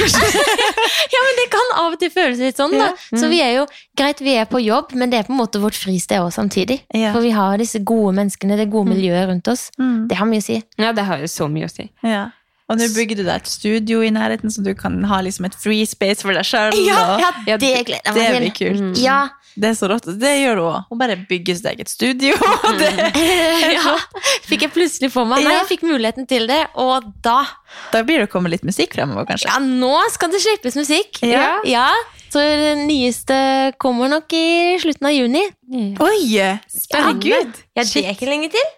ja, 1.14 1.20
men 1.26 1.34
det 1.40 1.48
kan 1.54 1.72
av 1.80 1.94
og 1.96 2.00
til 2.02 2.12
føles 2.14 2.40
litt 2.42 2.58
sånn, 2.60 2.72
da. 2.76 2.90
Ja. 2.92 2.92
Mm. 3.14 3.20
Så 3.22 3.30
vi 3.32 3.40
er 3.46 3.52
jo 3.60 3.66
Greit, 3.96 4.20
vi 4.26 4.36
er 4.42 4.46
på 4.50 4.60
jobb, 4.64 4.94
men 4.98 5.10
det 5.14 5.20
er 5.20 5.24
på 5.28 5.34
en 5.36 5.40
måte 5.40 5.62
vårt 5.62 5.78
fristed 5.78 6.18
også 6.20 6.42
samtidig. 6.42 6.80
Ja. 6.98 7.12
For 7.14 7.22
vi 7.22 7.30
har 7.36 7.58
disse 7.62 7.80
gode 7.86 8.16
menneskene, 8.18 8.58
det 8.58 8.70
gode 8.74 8.90
miljøet 8.90 9.28
rundt 9.30 9.48
oss. 9.54 9.68
Mm. 9.80 10.08
Det 10.10 10.18
har 10.18 10.26
mye 10.26 10.42
å 10.42 10.48
si. 10.48 10.58
Ja, 10.82 10.92
det 10.98 11.06
har 11.06 11.22
jo 11.22 11.30
så 11.30 11.46
mye 11.52 11.70
å 11.70 11.72
si. 11.72 11.90
Ja. 12.04 12.32
Og 12.72 12.80
nå 12.80 12.88
bygger 12.96 13.20
du 13.20 13.24
deg 13.28 13.36
et 13.44 13.50
studio 13.52 14.00
i 14.02 14.10
nærheten, 14.10 14.50
så 14.50 14.64
du 14.64 14.72
kan 14.74 14.96
ha 15.12 15.20
liksom 15.22 15.46
et 15.46 15.54
free 15.60 15.84
space 15.86 16.24
for 16.24 16.34
deg 16.34 16.48
sjøl. 16.48 16.74
Ja, 16.88 17.20
ja, 17.46 17.58
det 17.60 17.74
gleder 17.86 18.02
jeg 18.08 18.16
det 18.16 18.28
blir 18.40 18.54
til. 18.56 18.78
kult. 18.80 19.02
Ja, 19.04 19.18
Det 19.54 19.70
er 19.70 19.76
så 19.78 19.90
rått. 19.92 20.08
Det 20.20 20.32
gjør 20.40 20.62
hun 20.62 20.70
òg. 20.70 20.88
Hun 20.90 21.02
bare 21.02 21.18
bygger 21.30 21.60
sitt 21.60 21.68
eget 21.74 21.92
studio. 21.92 22.38
Det, 22.80 22.90
ja. 23.78 23.96
Fikk 24.48 24.68
jeg 24.68 24.74
plutselig 24.74 25.12
for 25.14 25.30
meg. 25.30 25.44
Nei, 25.46 25.58
jeg 25.60 25.70
fikk 25.76 25.86
muligheten 25.86 26.28
til 26.30 26.48
det, 26.50 26.64
og 26.80 27.12
da 27.26 27.44
da 27.94 28.04
blir 28.06 28.22
det 28.22 28.28
å 28.28 28.32
komme 28.32 28.52
litt 28.54 28.66
musikk 28.66 28.94
fremover, 28.98 29.26
kanskje. 29.30 29.50
Ja, 29.50 29.58
nå 29.62 29.96
skal 30.14 30.34
det 30.34 30.44
slippes 30.44 30.78
musikk. 30.78 31.22
Ja. 31.26 31.56
ja. 31.68 31.88
Så 32.34 32.42
det 32.42 32.76
nyeste 32.86 33.36
kommer 33.82 34.10
nok 34.12 34.34
i 34.34 34.78
slutten 34.82 35.10
av 35.10 35.14
juni. 35.14 35.44
Oi! 36.02 36.16
Herregud. 36.94 37.60
Ja, 37.74 37.86
det 37.86 38.06
er 38.06 38.16
ikke 38.16 38.30
lenge 38.30 38.50
til. 38.54 38.72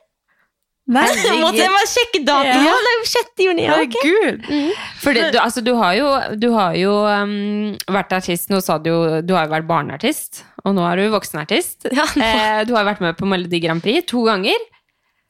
Nei, 0.85 1.05
Måtte 1.41 1.57
jeg 1.57 1.71
bare 1.73 1.87
sjekke 1.89 2.19
datoen? 2.21 2.65
Ja. 2.67 2.73
Det 2.77 2.89
er 2.91 2.97
jo 2.99 3.05
6. 3.09 3.31
juni. 3.41 3.63
Ja, 3.65 3.77
ok. 3.81 3.95
Herregud. 4.03 4.75
Fordi 5.01 5.23
du, 5.33 5.37
altså, 5.41 5.63
du 5.65 5.71
har 5.79 5.95
jo, 5.97 6.09
du 6.37 6.45
har 6.53 6.75
jo 6.77 6.91
um, 7.09 7.71
vært 7.95 8.13
artist, 8.19 8.51
nå 8.53 8.59
sa 8.61 8.77
du 8.77 8.91
jo 8.91 8.99
Du 9.25 9.33
har 9.33 9.47
jo 9.47 9.53
vært 9.55 9.65
barneartist, 9.69 10.43
og 10.61 10.75
nå 10.77 10.85
er 10.85 11.01
du 11.01 11.07
voksenartist. 11.15 11.89
Ja, 11.89 12.05
eh, 12.21 12.59
du 12.69 12.75
har 12.77 12.85
vært 12.85 13.01
med 13.01 13.17
på 13.17 13.25
Melodi 13.29 13.63
Grand 13.63 13.81
Prix 13.81 14.05
to 14.11 14.27
ganger. 14.27 14.61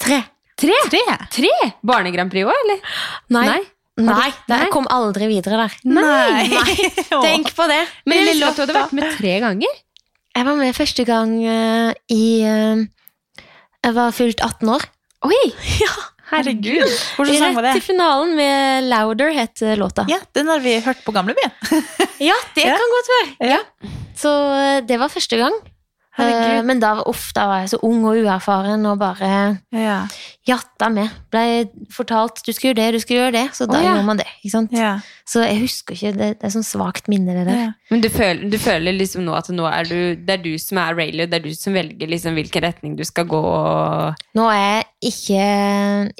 Tre. 0.04 0.20
Tre? 0.60 0.76
Tre? 1.32 1.54
Barne 1.88 2.12
Grand 2.12 2.32
Prix 2.32 2.48
òg, 2.48 2.60
eller? 2.66 3.00
Nei. 3.36 3.46
Nei. 3.48 3.64
Nei, 3.96 4.28
jeg 4.52 4.72
kom 4.74 4.90
aldri 4.92 5.30
videre 5.32 5.62
der. 5.62 5.76
Nei. 5.88 6.50
Tenk 7.30 7.54
på 7.56 7.68
det. 7.72 7.80
Men 8.04 8.26
Lille 8.28 8.50
at 8.50 8.60
du 8.60 8.66
hadde 8.66 8.76
vært 8.76 8.96
med 8.98 9.08
tre 9.16 9.38
ganger. 9.44 9.78
Jeg 10.36 10.48
var 10.50 10.60
med 10.60 10.76
første 10.76 11.06
gang 11.08 11.32
eh, 11.48 11.94
i 12.12 12.26
eh, 12.44 12.84
Jeg 13.88 13.96
var 13.96 14.12
fylt 14.18 14.44
18 14.44 14.74
år. 14.76 14.84
Oi! 15.26 15.42
Ja, 15.84 15.92
Herregud. 16.32 16.90
Hvordan 17.20 17.36
sang 17.38 17.54
var 17.54 17.68
Rett 17.68 17.76
det? 17.76 17.82
til 17.84 17.86
finalen 17.94 18.32
med 18.38 18.88
Louder 18.90 19.30
het 19.36 19.62
eh, 19.62 19.76
låta. 19.78 20.08
Ja, 20.10 20.18
Den 20.34 20.50
har 20.50 20.64
vi 20.64 20.80
hørt 20.82 21.04
på 21.06 21.14
Gamleby. 21.14 21.46
Ja, 22.30 22.34
det 22.56 22.66
Ja. 22.66 22.74
kan 22.80 22.92
godt 22.98 23.14
være. 23.14 23.54
Ja. 23.54 23.62
Så 24.18 24.32
eh, 24.58 24.82
det 24.90 24.98
var 25.00 25.12
første 25.14 25.38
gang. 25.38 25.54
Herregud. 26.16 26.58
Eh, 26.58 26.64
Men 26.64 26.80
da, 26.80 26.94
uff, 27.12 27.28
da 27.36 27.44
var 27.50 27.58
jeg 27.66 27.74
så 27.74 27.78
ung 27.84 28.06
og 28.08 28.16
uerfaren 28.24 28.86
og 28.88 28.98
bare 29.02 29.30
Ja. 29.76 29.98
jatta 30.48 30.88
med. 30.90 31.12
Blei 31.30 31.66
fortalt 31.92 32.40
du 32.46 32.54
skal 32.56 32.70
gjøre 32.72 32.78
det, 32.80 32.94
du 32.96 33.00
skal 33.04 33.18
gjøre 33.20 33.34
det, 33.36 33.44
så 33.58 33.68
da 33.68 33.78
oh, 33.78 33.84
ja. 33.84 33.94
gjør 33.98 34.06
man 34.08 34.18
det. 34.22 34.28
ikke 34.40 34.54
sant? 34.54 34.72
Ja. 34.72 34.94
Så 35.28 35.44
jeg 35.44 35.60
husker 35.60 35.94
ikke, 35.98 36.14
det, 36.16 36.30
det 36.40 36.48
er 36.48 36.54
sånn 36.56 36.64
svakt 36.66 37.10
minne, 37.12 37.36
det 37.36 37.44
der. 37.50 37.60
Ja. 37.66 37.72
Men 37.92 38.02
du 38.06 38.08
føler, 38.14 38.48
du 38.50 38.58
føler 38.62 38.96
liksom 38.96 39.26
nå 39.28 39.36
at 39.36 39.50
nå 39.52 39.68
er 39.68 39.90
du, 39.92 39.98
det 40.16 40.38
er 40.40 40.42
du 40.46 40.54
som 40.62 40.80
er 40.86 40.96
Rayleigh, 40.96 41.28
det 41.30 41.42
er 41.42 41.46
du 41.50 41.54
som 41.58 41.76
velger 41.76 42.08
liksom 42.16 42.40
hvilken 42.40 42.64
retning 42.64 42.96
du 42.96 43.04
skal 43.04 43.28
gå. 43.30 43.44
Nå 44.40 44.48
er 44.56 44.64
jeg 44.64 44.86
ikke, 45.10 45.46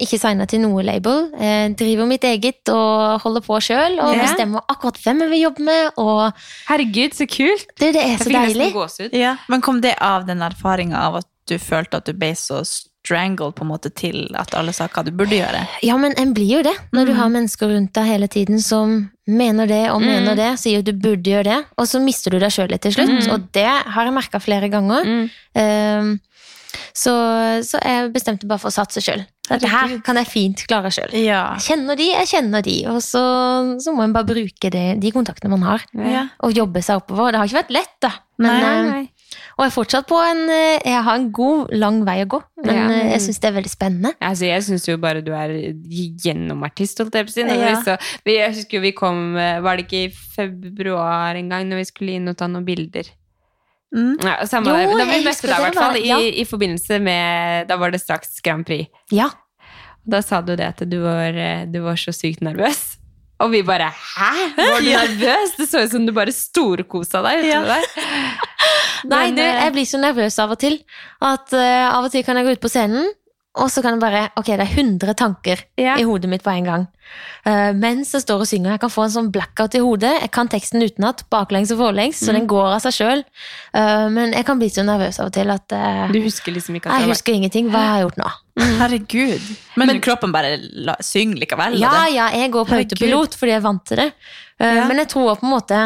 ikke 0.06 0.18
signa 0.20 0.46
til 0.50 0.62
noe 0.62 0.82
label. 0.86 1.28
Jeg 1.40 1.76
driver 1.80 2.08
mitt 2.10 2.24
eget 2.28 2.72
og 2.72 3.20
holder 3.24 3.44
på 3.46 3.60
sjøl 3.66 3.98
og 4.00 4.12
yeah. 4.14 4.24
bestemmer 4.24 4.64
akkurat 4.72 4.98
hvem 5.04 5.24
jeg 5.26 5.32
vil 5.34 5.44
jobbe 5.46 5.68
med. 5.68 6.02
Og 6.02 6.42
Herregud, 6.70 7.16
så 7.18 7.28
kult! 7.30 7.70
det, 7.80 7.94
det 7.96 8.04
er 8.04 8.18
så 8.22 8.32
deilig. 8.32 8.72
Ja. 9.16 9.36
Men 9.52 9.64
kom 9.64 9.80
det 9.84 9.96
av 10.02 10.26
den 10.28 10.44
erfaringa 10.46 11.06
av 11.08 11.22
at 11.22 11.30
du 11.46 11.58
følte 11.62 12.00
at 12.00 12.06
du 12.08 12.14
ble 12.18 12.32
så 12.34 12.62
strangled 12.66 13.54
på 13.54 13.62
en 13.62 13.68
måte 13.70 13.90
til 13.94 14.24
at 14.34 14.50
alle 14.58 14.72
sa 14.74 14.88
hva 14.90 15.04
du 15.06 15.12
burde 15.14 15.36
gjøre? 15.38 15.60
Ja, 15.86 15.94
men 16.00 16.16
en 16.18 16.32
blir 16.34 16.56
jo 16.56 16.62
det 16.66 16.74
når 16.90 17.06
du 17.06 17.12
Mm. 17.12 17.18
har 17.20 17.28
mennesker 17.36 17.70
rundt 17.70 17.92
deg 17.94 18.08
hele 18.08 18.26
tiden 18.26 18.58
som 18.60 18.96
mener 19.26 19.66
det 19.70 19.84
og 19.92 20.00
mener 20.02 20.34
det, 20.34 20.48
sier 20.58 20.82
du 20.82 20.90
burde 20.92 21.22
gjøre 21.30 21.44
det, 21.44 21.58
og 21.78 21.86
så 21.86 22.00
mister 22.02 22.34
du 22.34 22.38
deg 22.42 22.50
sjøl 22.50 22.70
litt 22.70 22.82
til 22.82 22.92
slutt. 22.94 23.28
Og 23.30 23.46
det 23.54 23.66
har 23.66 24.04
jeg 24.06 24.14
merka 24.14 24.38
flere 24.42 24.68
ganger. 24.70 25.06
Mm. 25.06 25.30
Ehm, 25.54 26.10
så, 26.96 27.12
så 27.66 27.76
jeg 27.84 28.12
bestemte 28.14 28.48
bare 28.48 28.62
for 28.62 28.72
å 28.72 28.76
satse 28.78 29.02
sjøl. 29.04 29.26
Dette 29.46 29.68
her 29.70 29.92
kan 30.02 30.16
jeg 30.18 30.26
fint 30.26 30.62
klare 30.66 30.88
sjøl. 30.90 31.12
Ja. 31.22 31.52
Jeg 31.54 31.66
kjenner 31.68 31.94
de, 32.00 32.06
jeg 32.10 32.26
kjenner 32.32 32.64
de, 32.66 32.78
og 32.90 32.96
så, 33.04 33.20
så 33.84 33.92
må 33.94 34.02
en 34.06 34.14
bare 34.16 34.26
bruke 34.26 34.70
det, 34.74 34.86
de 35.02 35.12
kontaktene 35.14 35.52
man 35.52 35.62
har, 35.68 35.84
Ja. 35.94 36.24
og 36.42 36.56
jobbe 36.56 36.82
seg 36.82 37.02
oppover. 37.04 37.30
Det 37.36 37.38
har 37.42 37.46
ikke 37.52 37.60
vært 37.60 37.76
lett, 37.76 37.94
da. 38.02 38.10
Men, 38.42 38.56
Nei, 38.60 38.72
eh, 38.72 38.88
nei. 38.90 39.04
Og 39.56 39.62
jeg 39.64 39.70
er 39.70 39.74
fortsatt 39.74 40.06
på 40.08 40.16
en 40.20 40.40
eh, 40.52 40.80
Jeg 40.84 41.02
har 41.06 41.16
en 41.16 41.30
god, 41.32 41.70
lang 41.72 42.02
vei 42.04 42.18
å 42.24 42.26
gå, 42.28 42.40
men 42.64 42.74
Ja. 42.76 42.82
eh, 42.92 43.10
jeg 43.14 43.20
syns 43.24 43.38
det 43.40 43.48
er 43.48 43.54
veldig 43.60 43.72
spennende. 43.72 44.12
Altså, 44.20 44.44
jeg 44.48 44.64
syns 44.66 44.88
jo 44.88 44.96
bare 45.00 45.22
du 45.24 45.30
er 45.36 45.52
gjennomartist, 46.24 46.98
holdt 47.00 47.14
jeg 47.20 47.26
på 47.28 47.32
å 47.32 47.36
si. 47.36 47.44
Ja. 47.46 47.70
vi 47.70 47.84
så- 47.84 47.98
vi- 48.24 48.36
Jeg 48.36 48.54
husker 48.54 48.76
jo 48.78 48.80
vi 48.82 48.92
kom 48.92 49.34
Var 49.34 49.76
det 49.76 49.86
ikke 49.88 50.04
i 50.04 50.08
februar 50.10 51.34
en 51.36 51.48
gang, 51.48 51.68
når 51.68 51.76
vi 51.76 51.84
skulle 51.84 52.14
inn 52.16 52.28
og 52.28 52.36
ta 52.36 52.46
noen 52.46 52.64
bilder? 52.66 53.04
Mm. 53.96 54.12
Ja, 54.20 54.34
samme 54.46 54.68
Jo, 54.68 54.76
det. 54.92 54.98
Da 55.00 55.04
vi 55.08 55.24
møtte 55.24 55.48
deg, 55.48 55.56
i 55.56 55.64
hvert 55.64 55.78
fall. 55.80 55.96
ja. 56.04 56.18
I. 56.20 56.34
I 56.42 56.44
forbindelse 56.44 56.98
med 57.00 57.68
Da 57.70 57.78
var 57.80 57.94
det 57.94 58.02
straks 58.02 58.42
Grand 58.44 58.66
Prix. 58.68 58.90
Ja. 59.14 59.30
Da 60.06 60.20
sa 60.22 60.42
du 60.44 60.52
det 60.54 60.68
at 60.74 60.84
du 60.86 60.98
var, 61.02 61.32
eh, 61.34 61.64
du 61.66 61.80
var 61.82 61.96
så 61.98 62.12
sykt 62.14 62.44
nervøs. 62.44 62.84
Og 63.42 63.50
vi 63.52 63.62
bare 63.66 63.90
Hæ? 63.92 64.28
Var 64.56 64.80
du 64.84 64.90
nervøs? 65.00 65.56
Det 65.58 65.66
så 65.68 65.82
ut 65.84 65.90
som 65.92 66.06
du 66.06 66.12
bare 66.16 66.32
storkosa 66.32 67.20
deg. 67.26 67.44
Ja. 67.50 67.62
med. 67.66 67.84
Nei, 69.12 69.30
du, 69.36 69.42
eh, 69.42 69.62
jeg 69.64 69.72
blir 69.74 69.88
så 69.88 70.00
nervøs 70.00 70.38
av 70.42 70.54
og 70.54 70.60
til 70.62 70.78
at 71.20 71.52
uh, 71.52 71.96
av 71.96 72.06
og 72.06 72.12
til 72.14 72.24
kan 72.26 72.38
jeg 72.40 72.46
gå 72.46 72.54
ut 72.56 72.62
på 72.64 72.70
scenen, 72.72 73.10
og 73.56 73.70
så 73.72 73.82
kan 73.82 73.96
jeg 73.96 74.02
bare 74.02 74.22
Ok, 74.36 74.46
det 74.52 74.60
er 74.66 74.74
100 74.76 75.14
tanker 75.16 75.62
Ja. 75.80 75.96
i 75.96 76.04
hodet 76.04 76.28
mitt 76.28 76.42
på 76.44 76.50
en 76.52 76.64
gang. 76.64 76.86
Uh, 77.46 77.72
mens 77.78 78.10
jeg 78.12 78.22
står 78.24 78.42
og 78.42 78.48
synger. 78.50 78.72
Jeg 78.74 78.80
kan 78.82 78.90
få 78.90 79.04
en 79.06 79.12
sånn 79.14 79.28
blackout 79.32 79.74
i 79.78 79.80
hodet. 79.80 80.10
Jeg 80.20 80.30
kan 80.34 80.48
teksten 80.50 80.82
utenat, 80.82 81.22
baklengs 81.30 81.70
og 81.72 81.78
forlengs, 81.78 82.18
så 82.20 82.32
den 82.34 82.48
går 82.50 82.74
av 82.74 82.80
seg 82.82 82.96
sjøl. 82.98 83.22
men 84.10 84.32
jeg 84.34 84.44
kan 84.48 84.58
bli 84.58 84.68
så 84.68 84.82
nervøs 84.84 85.20
av 85.20 85.26
og 85.30 85.32
til 85.36 85.50
at 85.54 85.72
uh, 85.72 86.08
Du 86.12 86.18
husker 86.24 86.52
liksom 86.52 86.76
ikke 86.76 86.90
at 86.90 86.98
Jeg 87.00 87.06
Jeg 87.06 87.14
husker 87.14 87.32
ingenting. 87.38 87.70
Hva 87.70 87.84
har 87.86 87.98
jeg 88.00 88.08
gjort 88.08 88.18
nå? 88.24 88.32
Herregud. 88.80 89.46
Men, 89.76 90.00
kroppen 90.00 90.32
bare 90.32 90.56
la, 90.86 90.96
synger 91.04 91.38
likevel? 91.44 91.78
Ja, 91.80 92.06
ja, 92.12 92.30
jeg 92.34 92.50
går 92.54 92.64
på 92.66 92.74
Herregud. 92.74 92.96
autopilot 92.96 93.36
fordi 93.38 93.52
jeg 93.54 93.60
er 93.62 93.66
vant 93.68 93.84
til 93.86 93.96
det. 94.02 94.10
Eh, 94.58 94.74
Ja. 94.76 94.86
Men 94.88 94.96
jeg 95.02 95.08
tror 95.12 95.36
på 95.36 95.44
en 95.46 95.52
måte 95.52 95.80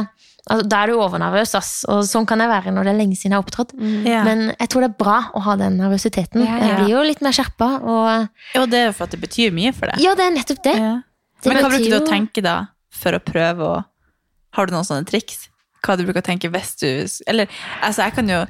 altså, 0.51 0.67
Da 0.69 0.81
er 0.83 0.91
du 0.93 0.99
overnervøs, 1.01 1.55
ass. 1.59 1.71
Og 1.89 2.03
sånn 2.09 2.27
kan 2.29 2.43
jeg 2.43 2.51
være 2.51 2.73
når 2.75 2.89
det 2.89 2.93
er 2.95 2.99
lenge 3.01 3.17
siden 3.19 3.33
jeg 3.33 3.39
har 3.39 3.45
opptrådt. 3.47 3.75
Ja. 4.09 4.25
Men 4.27 4.49
jeg 4.57 4.69
tror 4.73 4.85
det 4.85 4.91
er 4.91 4.99
bra 5.05 5.19
å 5.39 5.43
ha 5.47 5.55
den 5.61 5.79
nervøsiteten. 5.81 6.43
Ja, 6.45 6.57
ja. 6.59 6.67
Jeg 6.67 6.81
blir 6.83 6.95
jo 6.97 7.05
litt 7.07 7.23
mer 7.25 7.37
skjerpa. 7.37 7.71
Og 7.83 8.57
Jo, 8.59 8.67
det 8.67 8.83
er 8.83 8.91
jo 8.91 8.97
for 8.99 9.07
at 9.09 9.15
det 9.17 9.21
betyr 9.23 9.55
mye 9.57 9.73
for 9.77 9.87
deg. 9.93 10.03
ja, 10.05 10.17
det 10.19 10.27
er 10.27 10.35
nettopp 10.37 10.63
det. 10.67 10.75
Ja. 10.77 10.93
Det 11.41 11.49
Men 11.55 11.63
hva 11.65 11.71
bruker 11.73 11.89
du 11.95 11.97
å 12.03 12.07
tenke 12.11 12.43
da, 12.45 12.57
for 12.93 13.17
å 13.17 13.23
prøve 13.25 13.65
å 13.65 13.79
Har 14.59 14.67
du 14.67 14.73
noen 14.75 14.85
sånne 14.85 15.07
triks? 15.09 15.47
Hva 15.87 15.95
du 15.97 16.03
bruker 16.05 16.21
å 16.21 16.27
tenke 16.27 16.51
hvis 16.53 16.75
du 16.83 16.89
Eller, 17.31 17.47
altså, 17.81 18.03
jeg 18.05 18.13
kan 18.19 18.29
jo 18.29 18.41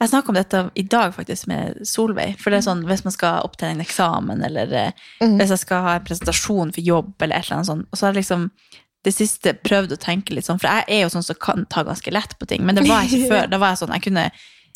Jeg 0.00 0.08
snakket 0.10 0.28
om 0.32 0.34
dette 0.38 0.60
i 0.80 0.82
dag 0.82 1.12
faktisk 1.14 1.46
med 1.50 1.82
Solveig. 1.86 2.38
For 2.40 2.50
det 2.50 2.58
er 2.62 2.64
sånn, 2.70 2.84
Hvis 2.88 3.04
man 3.04 3.12
skal 3.12 3.42
opp 3.44 3.56
til 3.60 3.68
en 3.68 3.80
eksamen, 3.84 4.40
eller 4.44 4.72
eh, 4.72 4.90
Mm. 5.20 5.36
hvis 5.38 5.50
jeg 5.54 5.58
skal 5.66 5.82
ha 5.82 5.92
en 5.98 6.04
presentasjon 6.04 6.72
for 6.74 6.80
jobb, 6.82 7.12
eller 7.20 7.36
et 7.36 7.44
eller 7.46 7.56
annet 7.60 7.66
sånt, 7.68 7.86
og 7.92 7.98
så 7.98 8.06
er 8.08 8.12
det 8.12 8.22
liksom 8.24 8.50
det 9.04 9.12
siste 9.14 9.52
prøvd 9.54 9.92
å 9.94 10.00
tenke 10.00 10.32
litt 10.34 10.46
sånn, 10.48 10.58
for 10.60 10.68
jeg 10.72 10.84
er 10.88 11.02
jo 11.04 11.12
sånn 11.12 11.22
som 11.26 11.36
kan 11.40 11.66
ta 11.70 11.82
ganske 11.84 12.10
lett 12.12 12.38
på 12.40 12.46
ting, 12.48 12.64
men 12.64 12.74
det 12.78 12.86
var 12.88 13.04
jeg 13.04 13.18
ikke 13.20 13.28
før. 13.34 13.46
Da 13.52 13.58
var 13.60 13.74
jeg 13.74 13.82
sånn, 13.84 13.92
jeg 13.98 14.02
kunne 14.08 14.30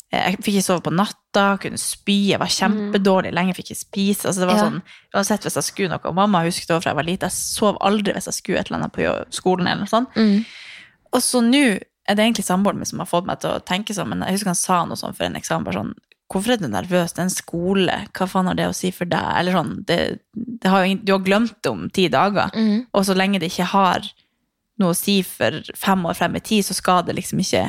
jeg 0.09 0.37
fikk 0.41 0.55
ikke 0.57 0.65
sove 0.65 0.81
på 0.87 0.91
natta, 0.97 1.43
kunne 1.61 1.77
spy, 1.77 2.31
jeg 2.31 2.39
var 2.41 2.49
kjempedårlig, 2.49 3.29
lenge 3.37 3.53
fikk 3.53 3.67
ikke 3.69 3.77
spise. 3.83 4.25
Altså 4.25 4.41
det 4.41 4.47
var 4.49 4.55
Ja. 4.57 4.63
sånn, 4.65 4.79
Uansett 5.13 5.43
hvis 5.45 5.53
jeg 5.59 5.63
skulle 5.67 5.89
noe. 5.91 6.01
og 6.09 6.15
Mamma 6.17 6.41
husket 6.47 6.67
det 6.71 6.79
fra 6.81 6.89
jeg 6.93 6.97
var 6.97 7.05
lite, 7.05 7.27
jeg 7.29 7.31
sov 7.37 7.77
aldri 7.85 8.13
hvis 8.15 8.25
jeg 8.25 8.33
skulle 8.39 8.57
et 8.63 8.71
eller 8.71 8.79
annet 8.79 8.93
på 8.95 9.05
skolen. 9.37 9.67
eller 9.69 9.83
noe 9.85 9.91
sånt. 9.91 10.09
Mm. 10.17 10.45
Og 11.13 11.21
så 11.21 11.41
nå 11.45 11.61
er 12.09 12.15
det 12.17 12.23
egentlig 12.25 12.45
samboeren 12.47 12.77
min 12.81 12.85
som 12.89 12.97
har 13.03 13.05
fått 13.05 13.27
meg 13.29 13.39
til 13.39 13.51
å 13.51 13.61
tenke 13.61 13.93
sånn, 13.93 14.09
men 14.09 14.21
jeg 14.25 14.33
husker 14.39 14.49
han 14.49 14.55
sa 14.55 14.79
noe 14.85 14.97
sånn 14.97 15.13
for 15.15 15.25
en 15.29 15.37
eksamen, 15.37 15.63
bare 15.69 15.77
sånn, 15.77 15.93
hvorfor 16.33 16.53
er 16.53 16.57
du 16.57 16.67
nervøs? 16.69 17.13
Det 17.13 17.19
er 17.21 17.27
en 17.27 17.29
skole, 17.29 17.99
hva 18.17 18.27
faen 18.29 18.47
har 18.49 18.55
det 18.57 18.65
å 18.69 18.73
si 18.73 18.89
for 18.89 19.05
deg? 19.05 19.29
Eller 19.37 19.53
sånn, 19.53 19.85
det, 19.85 20.19
det 20.33 20.69
har 20.73 20.85
jo, 20.87 20.95
du 21.05 21.11
har 21.13 21.21
glemt 21.25 21.53
det 21.61 21.69
om 21.71 21.85
ti 21.93 22.07
dager, 22.09 22.49
Mm. 22.57 22.87
og 22.93 23.05
så 23.05 23.13
lenge 23.17 23.39
det 23.39 23.51
ikke 23.53 23.65
har 23.77 24.09
noe 24.79 24.93
å 24.93 24.97
si 24.97 25.19
for 25.27 25.59
fem 25.77 26.05
år 26.09 26.17
frem 26.17 26.35
i 26.39 26.41
tid, 26.43 26.65
så 26.65 26.73
skal 26.77 27.03
det 27.07 27.15
liksom 27.19 27.39
ikke 27.43 27.67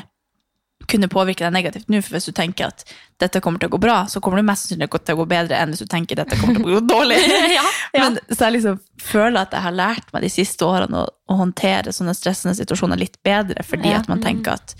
kunne 0.90 1.10
påvirke 1.12 1.44
deg 1.44 1.52
negativt 1.54 1.90
nå, 1.92 2.00
for 2.02 2.16
hvis 2.16 2.26
du 2.30 2.32
tenker 2.34 2.70
at 2.70 2.80
dette 3.20 3.38
kommer 3.44 3.60
til 3.60 3.68
å 3.68 3.74
gå 3.74 3.78
bra, 3.82 3.98
så 4.10 4.18
kommer 4.24 4.40
det 4.40 4.46
mest 4.48 4.64
sannsynlig 4.64 4.88
til 5.04 5.14
å 5.14 5.18
gå 5.20 5.26
bedre 5.28 5.58
enn 5.60 5.70
hvis 5.74 5.82
du 5.84 5.90
tenker 5.92 6.18
at 6.18 6.30
dette 6.30 6.40
kommer 6.40 6.56
til 6.56 6.64
å 6.64 6.80
gå 6.80 6.86
dårlig. 6.94 7.18
Men, 7.94 8.16
så 8.32 8.46
jeg 8.48 8.56
liksom 8.56 8.78
føler 8.98 9.42
at 9.44 9.52
jeg 9.54 9.62
har 9.66 9.76
lært 9.76 10.08
meg 10.14 10.24
de 10.24 10.30
siste 10.32 10.66
årene 10.66 11.04
å, 11.04 11.10
å 11.30 11.36
håndtere 11.42 11.92
sånne 11.94 12.16
stressende 12.16 12.56
situasjoner 12.58 12.98
litt 12.98 13.20
bedre, 13.26 13.62
fordi 13.66 13.92
Ja. 13.92 14.00
at 14.00 14.08
man 14.10 14.24
tenker 14.24 14.56
at 14.56 14.74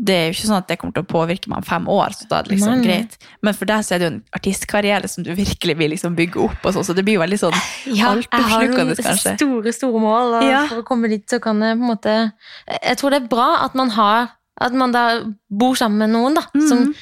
det 0.00 0.14
er 0.14 0.26
jo 0.28 0.34
ikke 0.36 0.46
sånn 0.46 0.58
at 0.60 0.68
det 0.70 0.76
kommer 0.78 0.94
til 0.94 1.02
å 1.02 1.08
påvirke 1.10 1.50
meg 1.50 1.58
om 1.58 1.64
fem 1.66 1.88
år, 1.90 2.12
så 2.14 2.28
da 2.30 2.38
er 2.38 2.46
det 2.46 2.52
liksom 2.52 2.70
nei. 2.76 2.84
greit. 2.86 3.16
Men 3.42 3.56
for 3.58 3.66
deg 3.66 3.82
så 3.82 3.94
er 3.96 3.98
det 3.98 4.06
jo 4.06 4.12
en 4.12 4.20
artistkarriere 4.38 5.08
som 5.10 5.24
du 5.26 5.32
virkelig 5.34 5.74
vil 5.80 5.90
liksom 5.90 6.14
bygge 6.14 6.38
opp, 6.44 6.60
og 6.64 6.76
sånn, 6.76 6.86
så 6.86 6.94
det 6.94 7.02
blir 7.04 7.18
jo 7.18 7.24
veldig 7.24 7.38
sånn 7.42 7.56
Ja, 7.58 7.90
jeg 7.90 7.98
har 8.04 8.16
altoppslukende, 8.20 8.94
noen 8.94 9.04
kanskje. 9.08 9.34
store, 9.40 9.72
store 9.74 10.00
mål, 10.06 10.34
og 10.38 10.46
Ja. 10.46 10.62
for 10.70 10.82
å 10.84 10.86
komme 10.86 11.10
dit 11.10 11.26
så 11.28 11.40
kan 11.42 11.58
jeg 11.60 11.76
på 11.76 11.82
en 11.82 11.90
måte 11.96 12.32
Jeg 12.82 12.96
tror 13.02 13.10
det 13.10 13.22
er 13.24 13.28
bra 13.28 13.48
at 13.64 13.74
man 13.74 13.90
har 13.90 14.30
At 14.60 14.72
man 14.72 14.90
da 14.92 15.20
bor 15.50 15.74
sammen 15.74 15.98
med 15.98 16.10
noen 16.14 16.34
da, 16.34 16.42
som 16.68 16.94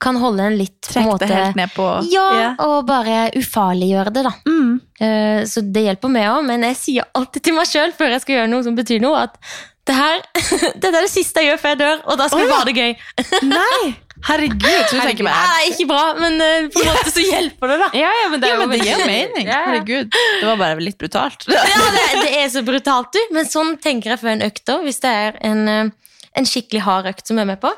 kan 0.00 0.16
holde 0.16 0.40
en 0.42 0.56
litt 0.58 0.80
på 0.82 0.98
en 0.98 1.04
Trekk 1.04 1.06
måte, 1.12 1.26
det 1.28 1.36
helt 1.36 1.56
ned 1.56 1.70
på 1.74 1.84
Ja, 2.12 2.24
Ja. 2.38 2.48
og 2.58 2.86
bare 2.86 3.30
ufarliggjøre 3.38 4.12
det, 4.12 4.24
da. 4.26 4.32
Mm. 4.46 4.80
Uh, 5.00 5.44
Så 5.46 5.62
det 5.72 5.84
hjelper 5.86 6.10
meg 6.10 6.26
òg, 6.28 6.44
men 6.46 6.62
jeg 6.62 6.76
sier 6.76 7.04
alltid 7.14 7.42
til 7.42 7.54
meg 7.54 7.66
sjøl 7.66 7.92
før 7.92 8.10
jeg 8.10 8.20
skal 8.20 8.34
gjøre 8.36 8.50
noe 8.50 8.62
som 8.62 8.74
betyr 8.76 9.00
noe, 9.00 9.22
at 9.22 9.38
det 9.84 9.94
her 9.96 10.22
Dette 10.80 10.90
er 10.90 11.02
det 11.04 11.10
siste 11.12 11.42
jeg 11.42 11.52
gjør 11.52 11.60
før 11.60 11.74
jeg 11.74 11.80
dør, 11.82 12.02
og 12.08 12.18
da 12.20 12.28
skal 12.30 12.40
Å, 12.40 12.48
vi 12.48 12.54
ha 12.56 12.64
det 12.68 12.74
gøy. 12.78 12.92
Nei! 13.54 13.94
Herregud, 14.24 14.64
så 14.88 14.96
du 14.96 15.00
tenker 15.02 15.26
meg 15.26 15.34
Nei, 15.36 15.64
ikke 15.72 15.86
bra, 15.90 16.02
men 16.16 16.38
uh, 16.40 16.68
på 16.72 16.80
en 16.80 16.86
måte 16.88 17.10
så 17.12 17.24
hjelper 17.24 17.72
det, 17.74 17.78
da. 17.82 17.88
Ja, 17.98 18.12
ja, 18.22 18.28
men 18.32 18.40
det, 18.40 18.48
Ja, 18.48 18.56
jo 18.56 18.68
men 18.70 18.80
det 18.80 18.86
gir 18.86 19.02
mening. 19.04 19.48
Ja, 19.50 19.58
ja. 19.58 19.64
Herregud. 19.68 20.14
Det 20.14 20.46
var 20.48 20.60
bare 20.62 20.80
litt 20.80 20.96
brutalt. 21.00 21.44
Ja, 21.50 21.64
det, 21.92 22.04
det 22.22 22.30
er 22.40 22.46
så 22.54 22.62
brutalt, 22.64 23.10
du. 23.12 23.34
Men 23.36 23.50
sånn 23.50 23.74
tenker 23.84 24.14
jeg 24.14 24.22
før 24.22 24.32
en 24.32 24.46
økt 24.46 24.72
òg. 24.72 24.86
Hvis 24.86 25.02
det 25.04 25.12
er 25.26 25.36
en, 25.44 25.60
eh, 25.68 26.14
en 26.40 26.48
skikkelig 26.48 26.86
hard 26.86 27.10
økt 27.12 27.28
som 27.28 27.36
jeg 27.36 27.44
er 27.44 27.50
med 27.52 27.60
på. 27.60 27.74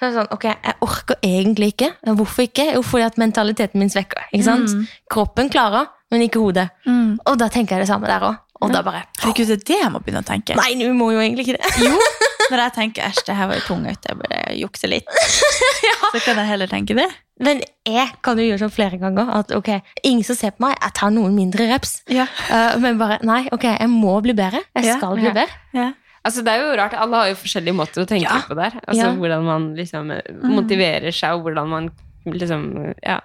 Så 0.00 0.06
er 0.06 0.14
det 0.14 0.16
sånn, 0.16 0.30
ok, 0.34 0.46
Jeg 0.48 0.78
orker 0.86 1.20
egentlig 1.28 1.68
ikke. 1.74 1.90
Hvorfor 2.22 2.46
ikke? 2.46 2.70
Jo, 2.78 2.80
fordi 2.86 3.04
at 3.10 3.20
mentaliteten 3.20 3.82
min 3.82 3.92
svekker. 3.92 4.30
ikke 4.32 4.48
sant? 4.48 4.72
Mm. 4.72 4.88
Kroppen 5.12 5.52
klarer, 5.52 5.92
men 6.14 6.24
ikke 6.24 6.40
hodet. 6.40 6.70
Og 6.88 7.36
da 7.38 7.52
tenker 7.52 7.76
jeg 7.76 7.84
det 7.84 7.92
samme 7.92 8.08
der 8.08 8.24
òg. 8.32 8.40
Og 8.62 8.72
da 8.72 8.82
bare 8.86 9.02
Herregud, 9.20 9.46
det 9.50 9.56
er 9.58 9.64
det 9.72 9.78
jeg 9.80 9.90
må 9.92 10.00
begynne 10.02 10.22
å 10.22 10.28
tenke. 10.28 10.54
Nei, 10.58 10.74
du 10.78 10.92
må 10.94 11.10
jo 11.14 11.18
egentlig 11.22 11.48
ikke 11.48 11.58
det. 11.58 11.72
Jo, 11.82 11.96
når 12.52 12.62
jeg 12.66 12.72
tenker 12.78 13.08
æsj, 13.08 13.22
det 13.26 13.36
her 13.38 13.48
var 13.50 13.58
jo 13.58 13.64
tungt, 13.66 14.06
jeg 14.08 14.18
burde 14.20 14.40
jukse 14.60 14.90
litt. 14.90 15.08
Så 16.12 16.20
kan 16.24 16.36
jeg 16.38 16.46
heller 16.50 16.68
tenke 16.70 16.94
det. 16.98 17.06
Men 17.42 17.62
jeg 17.88 18.12
kan 18.22 18.38
jo 18.38 18.44
gjøre 18.44 18.60
sånn 18.66 18.74
flere 18.74 18.98
ganger. 19.00 19.30
At 19.40 19.50
ok, 19.56 19.70
ingen 20.04 20.22
som 20.26 20.36
ser 20.38 20.52
på 20.54 20.66
meg, 20.66 20.76
jeg 20.78 20.94
tar 20.98 21.10
noen 21.14 21.34
mindre 21.34 21.66
reps. 21.72 21.96
Ja. 22.12 22.26
Uh, 22.50 22.76
men 22.82 23.00
bare 23.00 23.18
nei, 23.26 23.46
ok, 23.54 23.64
jeg 23.80 23.90
må 23.90 24.18
bli 24.22 24.34
bedre. 24.38 24.60
Jeg 24.76 24.84
Ja. 24.92 24.98
skal 25.00 25.16
bli 25.18 25.26
Ja. 25.30 25.32
bedre. 25.32 25.58
Ja. 25.74 25.88
Altså, 26.22 26.44
det 26.46 26.52
er 26.52 26.60
jo 26.62 26.76
rart, 26.78 26.94
Alle 26.94 27.16
har 27.18 27.26
jo 27.32 27.34
forskjellige 27.40 27.74
måter 27.74 28.04
å 28.04 28.06
tenke 28.06 28.28
Ja. 28.30 28.42
på 28.46 28.54
der. 28.54 28.76
Altså, 28.86 29.00
Ja. 29.02 29.10
Mm. 29.10 29.18
Hvordan 29.18 29.42
man 29.48 29.74
liksom 29.74 30.10
eh, 30.14 30.22
motiverer 30.44 31.10
seg, 31.10 31.32
og 31.34 31.42
hvordan 31.48 31.68
man 31.68 31.90
liksom 32.24 32.94
ja, 33.02 33.18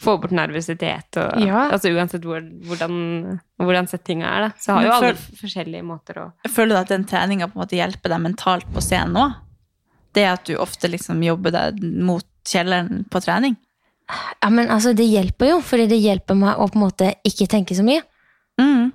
får 0.00 0.18
bort 0.22 0.34
nervøsitet. 0.36 1.16
Og, 1.22 1.40
Ja. 1.42 1.66
altså, 1.74 1.90
uansett 1.94 2.24
hvor, 2.24 2.40
hvordan, 2.68 3.40
hvordan 3.58 3.88
settinga 3.90 4.26
er, 4.30 4.46
da. 4.46 4.50
Så 4.60 4.76
har 4.76 4.86
jo 4.86 4.92
alle 4.96 5.14
forskjellige 5.40 5.82
måter 5.86 6.20
å 6.22 6.26
Føler 6.48 6.76
du 6.76 6.80
at 6.80 6.92
den 6.94 7.04
treninga 7.08 7.48
på 7.50 7.58
en 7.58 7.64
måte 7.64 7.78
hjelper 7.78 8.14
deg 8.14 8.24
mentalt 8.28 8.68
på 8.72 8.82
scenen 8.84 9.16
òg? 9.16 9.36
Det 10.16 10.24
at 10.24 10.44
du 10.48 10.54
ofte 10.56 10.88
liksom 10.88 11.22
jobber 11.22 11.52
deg 11.52 11.82
mot 11.82 12.24
kjelleren 12.46 13.04
på 13.10 13.20
trening? 13.20 13.56
Ja, 14.42 14.48
men 14.50 14.70
altså, 14.70 14.94
Det 14.94 15.04
hjelper 15.04 15.50
jo, 15.50 15.60
fordi 15.60 15.88
det 15.90 15.98
hjelper 15.98 16.38
meg 16.38 16.56
å 16.56 16.68
på 16.70 16.78
en 16.78 16.84
måte 16.86 17.14
ikke 17.26 17.48
tenke 17.50 17.74
så 17.74 17.82
mye. 17.82 18.04
Mm. 18.60 18.92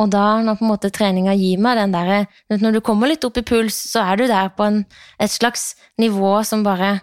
Og 0.00 0.10
da, 0.12 0.40
når 0.44 0.58
på 0.60 0.64
en 0.64 0.70
måte 0.70 0.90
treninga 0.94 1.32
gir 1.34 1.58
meg 1.58 1.76
den 1.80 1.92
der, 1.92 2.26
Når 2.48 2.72
du 2.76 2.80
kommer 2.80 3.08
litt 3.08 3.24
opp 3.24 3.36
i 3.40 3.42
puls, 3.42 3.74
så 3.90 4.04
er 4.12 4.16
du 4.16 4.26
der 4.28 4.48
på 4.54 4.64
en, 4.64 4.84
et 5.18 5.30
slags 5.32 5.74
nivå 5.98 6.44
som 6.46 6.62
bare 6.62 7.00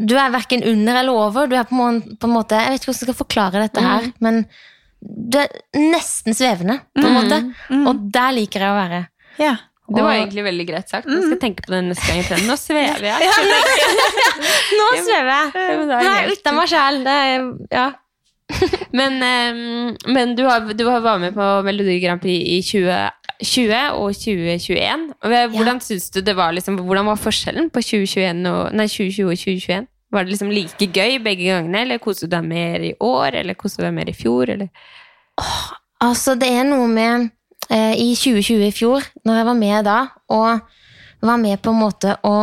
Du 0.00 0.14
er 0.16 0.30
verken 0.32 0.62
under 0.64 0.96
eller 1.02 1.12
over. 1.26 1.48
Du 1.50 1.56
er 1.58 1.66
på 1.68 1.76
en, 1.84 2.00
på 2.16 2.28
en 2.28 2.32
måte 2.34 2.56
Jeg 2.56 2.72
vet 2.72 2.80
ikke 2.80 2.90
hvordan 2.92 3.00
jeg 3.02 3.08
skal 3.10 3.18
forklare 3.18 3.64
dette 3.66 3.82
her, 3.84 4.06
men 4.24 4.44
du 5.00 5.38
er 5.40 5.48
nesten 5.76 6.34
svevende, 6.36 6.78
på 6.96 7.04
en 7.08 7.14
måte. 7.16 7.36
Og 7.88 8.00
der 8.12 8.34
liker 8.36 8.64
jeg 8.66 8.72
å 8.72 8.78
være. 8.78 9.02
Ja. 9.40 9.54
Det 9.90 10.02
var 10.04 10.12
egentlig 10.14 10.44
veldig 10.46 10.64
greit 10.68 10.92
sagt. 10.92 11.08
Jeg 11.10 11.24
skal 11.26 11.38
tenke 11.42 11.64
på 11.66 11.72
det 11.72 11.80
neste 11.88 12.04
gang 12.06 12.20
jeg 12.20 12.28
trener. 12.28 12.46
Nå 12.46 12.56
svever 12.60 13.06
jeg. 13.08 13.30
Nå 14.78 14.86
svever 15.06 15.30
jeg! 15.32 15.48
Nå 15.56 15.96
er 15.96 16.04
Jeg 16.04 16.12
helt- 16.20 16.36
ute 16.38 16.52
av 16.52 16.58
meg 16.60 16.70
sjæl. 16.70 17.00
Ja. 17.74 17.88
Men, 18.98 19.20
men 20.10 20.32
du, 20.34 20.40
har, 20.42 20.64
du 20.74 20.80
har 20.88 21.02
vært 21.04 21.20
med 21.22 21.34
på 21.36 21.44
Melodi 21.62 22.00
Grand 22.02 22.18
Prix 22.22 22.48
i 22.50 22.56
2020 23.40 23.96
og 23.96 24.14
2021. 24.14 25.06
Hvordan 25.22 25.50
Hvordan 25.56 25.80
synes 25.80 26.10
du 26.10 26.20
det 26.20 26.36
var 26.36 26.52
liksom, 26.52 26.78
Hvordan 26.78 27.06
var 27.06 27.16
forskjellen 27.16 27.70
på 27.70 27.80
2021 27.82 28.46
og, 28.50 28.72
nei, 28.76 28.86
2020 28.86 29.30
og 29.30 29.38
2021? 29.38 29.86
Var 30.12 30.24
det 30.26 30.32
liksom 30.32 30.50
like 30.50 30.86
gøy 30.90 31.20
begge 31.22 31.44
gangene, 31.46 31.84
eller 31.84 31.98
koste 32.02 32.26
du 32.26 32.34
deg 32.34 32.44
mer 32.44 32.82
i 32.82 32.94
år, 33.00 33.36
eller 33.40 33.54
koste 33.54 33.80
du 33.80 33.86
deg 33.86 33.94
mer 33.94 34.10
i 34.10 34.16
fjor? 34.16 34.50
Eller? 34.50 34.68
Altså, 36.02 36.34
det 36.34 36.48
er 36.50 36.66
noe 36.66 36.88
med 36.90 37.30
eh, 37.70 37.94
I 37.94 38.14
2020 38.18 38.66
i 38.66 38.74
fjor, 38.74 39.06
når 39.24 39.40
jeg 39.40 39.46
var 39.46 39.58
med 39.60 39.84
da, 39.86 39.98
og 40.28 40.60
var 41.22 41.40
med 41.40 41.60
på 41.62 41.70
en 41.70 41.82
måte 41.84 42.16
å 42.24 42.34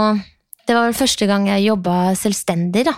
Det 0.67 0.75
var 0.75 0.89
vel 0.89 0.97
første 0.99 1.25
gang 1.29 1.45
jeg 1.47 1.63
jobba 1.63 2.13
selvstendig, 2.19 2.81
da. 2.89 2.93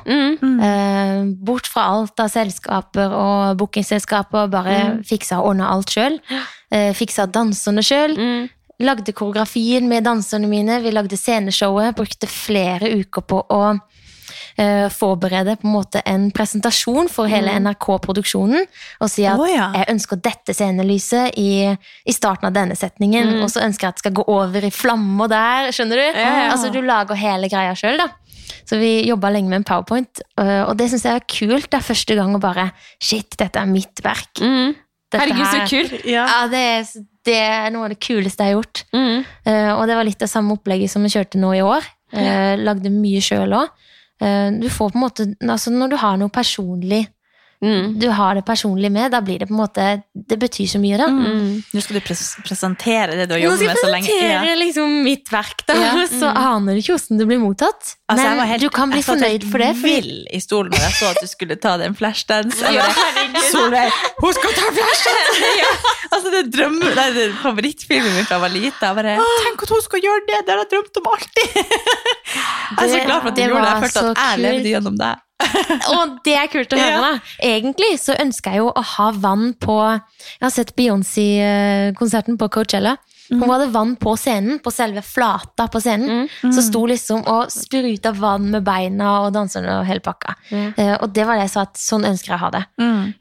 Eh, 0.65 1.19
bort 1.45 1.67
fra 1.69 1.83
alt 1.93 2.17
av 2.19 2.31
selskaper 2.33 3.13
og 3.13 3.59
bookingselskaper, 3.59 4.47
bare 4.49 4.77
fiksa 5.05 5.37
og 5.37 5.51
ordna 5.51 5.67
alt 5.69 5.93
sjøl. 5.93 6.17
Eh, 6.69 6.91
fiksa 6.97 7.27
danserne 7.29 7.83
sjøl. 7.85 8.15
Lagde 8.79 9.11
koreografien 9.11 9.89
med 9.91 10.05
danserne 10.07 10.47
mine. 10.47 10.79
Vi 10.83 10.93
lagde 10.93 11.17
sceneshowet. 11.19 11.97
Brukte 11.97 12.29
flere 12.31 12.93
uker 13.01 13.25
på 13.27 13.41
å 13.51 13.63
eh, 13.73 14.87
forberede 14.93 15.57
på 15.59 15.67
en 15.67 15.73
måte 15.73 16.03
en 16.07 16.29
presentasjon 16.35 17.09
for 17.11 17.27
hele 17.31 17.57
NRK-produksjonen. 17.59 18.69
Og 19.03 19.11
si 19.11 19.25
at 19.27 19.41
oh, 19.41 19.49
ja. 19.49 19.71
jeg 19.75 19.89
ønsker 19.95 20.21
dette 20.23 20.55
scenelyset 20.55 21.35
i, 21.41 21.51
i 21.73 22.15
starten 22.15 22.49
av 22.49 22.55
denne 22.55 22.77
setningen, 22.79 23.39
og 23.43 23.51
så 23.51 23.65
ønsker 23.67 23.87
jeg 23.87 23.95
at 23.95 23.99
det 23.99 24.05
skal 24.05 24.17
gå 24.21 24.27
over 24.31 24.69
i 24.69 24.73
flammer 24.73 25.31
der. 25.31 25.71
Skjønner 25.75 26.03
du? 26.03 26.07
ja. 26.23 26.49
Altså 26.53 26.71
Du 26.73 26.81
lager 26.85 27.19
hele 27.19 27.51
greia 27.51 27.75
sjøl, 27.77 27.99
da. 27.99 28.11
Så 28.69 28.77
vi 28.77 29.07
jobba 29.07 29.31
lenge 29.33 29.49
med 29.49 29.63
en 29.63 29.65
powerpoint, 29.65 30.21
øh, 30.41 30.69
og 30.69 30.75
det 30.77 30.91
syns 30.91 31.05
jeg 31.07 31.19
er 31.19 31.25
kult. 31.25 31.69
Det 31.71 31.79
er 31.79 31.85
første 31.85 32.15
gang 32.17 32.35
å 32.37 32.41
bare 32.41 32.69
Shit, 33.01 33.33
dette 33.39 33.59
er 33.59 33.69
mitt 33.69 34.01
verk. 34.05 34.41
Dette 35.09 35.25
Herregud, 35.25 35.45
så 35.49 35.61
kult! 35.69 35.93
Ja, 36.05 36.25
det, 36.51 36.59
er, 36.59 37.05
det 37.25 37.37
er 37.41 37.69
noe 37.73 37.87
av 37.87 37.93
det 37.93 37.99
kuleste 38.03 38.45
jeg 38.45 38.53
har 38.53 38.59
gjort. 38.59 38.83
Mm. 38.93 39.23
Uh, 39.47 39.71
og 39.73 39.85
det 39.89 39.95
var 39.97 40.05
litt 40.05 40.21
det 40.21 40.29
samme 40.29 40.53
opplegget 40.53 40.93
som 40.93 41.05
vi 41.05 41.13
kjørte 41.13 41.41
nå 41.41 41.53
i 41.57 41.63
år. 41.65 41.87
Uh, 42.13 42.53
lagde 42.61 42.91
mye 42.93 43.21
sjøl 43.21 43.53
òg. 43.53 43.87
du 44.19 44.65
får 44.73 44.89
på 44.91 44.97
en 44.97 45.03
måte 45.03 45.25
altså 45.45 45.71
Når 45.71 45.91
du 45.93 45.95
har 46.01 46.17
noe 46.19 46.31
personlig 46.33 47.05
Mm. 47.59 47.99
Du 47.99 48.07
har 48.15 48.37
det 48.37 48.45
personlig 48.47 48.87
med, 48.91 49.11
da 49.11 49.19
blir 49.19 49.41
det 49.41 49.49
på 49.49 49.51
en 49.51 49.59
måte 49.59 49.85
Det 50.15 50.37
betyr 50.39 50.67
så 50.71 50.79
mye, 50.79 50.95
da. 50.95 51.09
Nå 51.11 51.81
skal 51.83 51.97
du 51.97 52.01
pres 52.05 52.21
presentere 52.45 53.17
det 53.19 53.25
du 53.27 53.33
har 53.35 53.41
jobbet 53.43 53.65
med 53.67 53.81
så 53.81 53.89
lenge. 53.91 54.07
Nå 54.07 54.07
skal 54.07 54.15
jeg 54.15 54.29
presentere 54.37 54.59
liksom 54.61 54.93
mitt 55.03 55.31
verk, 55.33 55.65
da. 55.67 55.75
Ja. 55.75 55.91
Så 56.07 56.29
aner 56.31 56.77
du 56.77 56.79
ikke 56.79 56.95
hvordan 56.95 57.19
det 57.19 57.27
blir 57.27 57.41
mottatt. 57.43 57.91
Altså, 58.09 58.29
Men 58.29 58.47
helt, 58.47 58.63
du 58.63 58.71
kan 58.73 58.93
bli 58.93 59.01
jeg 59.03 59.07
fornøyd 59.09 59.43
for 59.51 59.59
det. 59.61 59.73
helt 59.75 59.83
vill 59.83 60.23
i 60.31 60.39
stolen 60.39 60.71
når 60.73 60.85
jeg 60.87 60.95
så 61.01 61.11
at 61.11 61.19
du 61.19 61.27
skulle 61.29 61.59
ta 61.59 61.75
den 61.83 61.99
flashdance. 61.99 62.63
Jeg 62.63 62.79
Ja. 62.79 62.87
Solveig, 63.51 63.91
hun 64.23 64.33
skal 64.39 64.55
ta 64.55 64.71
flashdance! 64.79 65.53
altså, 66.13 66.31
det 66.31 66.39
er 66.45 66.51
drøm, 66.55 66.79
det 66.79 67.05
er 67.27 67.37
favorittfilmen 67.43 68.15
min 68.15 68.25
fra 68.25 68.39
jeg 68.39 68.45
var 68.47 68.55
lita. 68.55 68.93
Bare, 68.95 69.17
Tenk 69.45 69.63
at 69.67 69.75
hun 69.75 69.81
skal 69.83 70.05
gjøre 70.07 70.25
det! 70.31 70.43
Det 70.47 70.55
har 70.55 70.63
jeg 70.63 70.71
drømt 70.77 71.01
om 71.01 71.11
alltid! 71.11 71.57
jeg 71.59 72.83
er 72.85 72.93
så 72.93 73.01
glad 73.03 73.19
for 73.19 73.33
at 73.33 73.35
du 73.35 73.41
gjorde 73.43 73.65
det. 73.65 73.73
Jeg 73.73 73.83
følte 73.89 74.05
at 74.13 74.23
jeg 74.23 74.45
levde 74.47 74.77
gjennom 74.77 75.01
det. 75.03 75.15
Og 75.95 76.17
det 76.25 76.35
er 76.35 76.49
kult 76.51 76.73
å 76.75 76.79
høre, 76.79 76.95
Ja. 76.97 77.01
da. 77.01 77.35
Egentlig 77.41 77.93
så 78.01 78.15
ønsker 78.19 78.51
jeg 78.51 78.63
jo 78.63 78.71
å 78.75 78.83
ha 78.95 79.11
vann 79.15 79.53
på 79.59 79.77
Jeg 79.87 80.43
har 80.43 80.51
sett 80.53 80.75
Beyoncé-konserten 80.75 82.37
på 82.39 82.49
Coachella. 82.51 82.97
Hun 83.29 83.43
hadde 83.45 83.67
vann 83.69 83.91
på 84.01 84.15
scenen, 84.17 84.57
på 84.57 84.71
selve 84.73 85.03
flata 85.05 85.67
på 85.69 85.77
scenen. 85.83 86.23
Så 86.41 86.63
sto 86.65 86.79
liksom 86.89 87.21
og 87.29 87.51
spruta 87.53 88.09
vann 88.17 88.47
med 88.49 88.63
beina 88.65 89.11
og 89.27 89.33
danserne 89.35 89.75
og 89.79 89.85
hele 89.85 90.01
pakka. 90.01 90.33
Eh, 90.49 90.95
og 90.97 91.13
det 91.13 91.27
var 91.29 91.37
det 91.37 91.43
jeg 91.45 91.53
sa 91.53 91.61
at 91.67 91.77
sånn 91.77 92.07
ønsker 92.09 92.33
jeg 92.33 92.39
å 92.39 92.43
ha 92.47 92.49
det. 92.57 92.63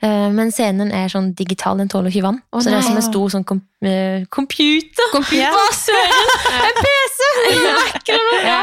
Eh, 0.01 0.29
men 0.33 0.49
scenen 0.55 0.95
er 0.97 1.13
sånn 1.13 1.35
digital, 1.37 1.77
den 1.77 1.93
tåler 1.93 2.09
ikke 2.09 2.25
vann. 2.25 2.41
så 2.57 2.65
det 2.71 2.79
er 2.79 2.87
som 2.89 2.97
en 2.97 3.05
stor 3.05 3.29
sånn 3.37 3.45
kom 3.45 3.61
uh, 3.85 4.25
computer. 4.33 5.13
Ja. 5.37 5.53
Hva! 5.53 5.69
En 6.57 6.81
PC! 6.81 7.29
Ja. 8.49 8.63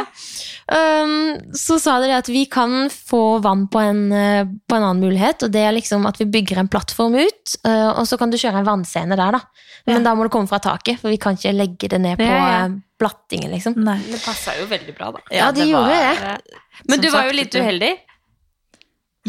Um, 0.65 1.35
så 1.53 1.75
sa 1.77 1.99
dere 2.01 2.17
at 2.17 2.29
vi 2.31 2.47
kan 2.49 2.87
få 2.89 3.37
vann 3.43 3.67
på 3.69 3.77
en, 3.85 3.99
eh, 4.11 4.47
på 4.65 4.77
en 4.77 4.85
annen 4.87 5.03
mulighet, 5.03 5.43
og 5.45 5.51
det 5.53 5.61
er 5.61 5.75
liksom 5.75 6.07
at 6.09 6.17
vi 6.17 6.25
bygger 6.25 6.57
en 6.63 6.69
plattform 6.73 7.13
ut, 7.19 7.53
eh, 7.67 7.89
og 7.91 8.07
så 8.09 8.17
kan 8.17 8.33
du 8.33 8.37
kjøre 8.41 8.63
en 8.63 8.65
vannscene 8.65 9.13
der, 9.19 9.37
da. 9.37 9.41
Men 9.85 10.07
da 10.07 10.15
må 10.17 10.25
det 10.25 10.33
komme 10.33 10.49
fra 10.49 10.57
taket, 10.57 10.97
for 11.03 11.13
vi 11.13 11.19
kan 11.21 11.37
ikke 11.37 11.53
legge 11.53 11.91
det 11.93 11.99
ned 12.01 12.17
på 12.17 12.25
Ja, 12.25 12.39
ja. 12.41 12.65
eh, 12.65 12.79
blattingen, 12.97 13.53
liksom. 13.53 13.77
Nei. 13.77 13.99
Det 14.09 14.23
passa 14.23 14.55
jo 14.57 14.65
veldig 14.71 14.97
bra, 14.97 15.11
da. 15.13 15.21
Ja, 15.29 15.51
de 15.53 15.69
gjorde 15.69 16.01
det. 16.01 16.57
Men 16.89 17.03
du 17.03 17.09
var 17.13 17.29
jo 17.29 17.37
litt 17.37 17.53
uheldig. 17.53 17.93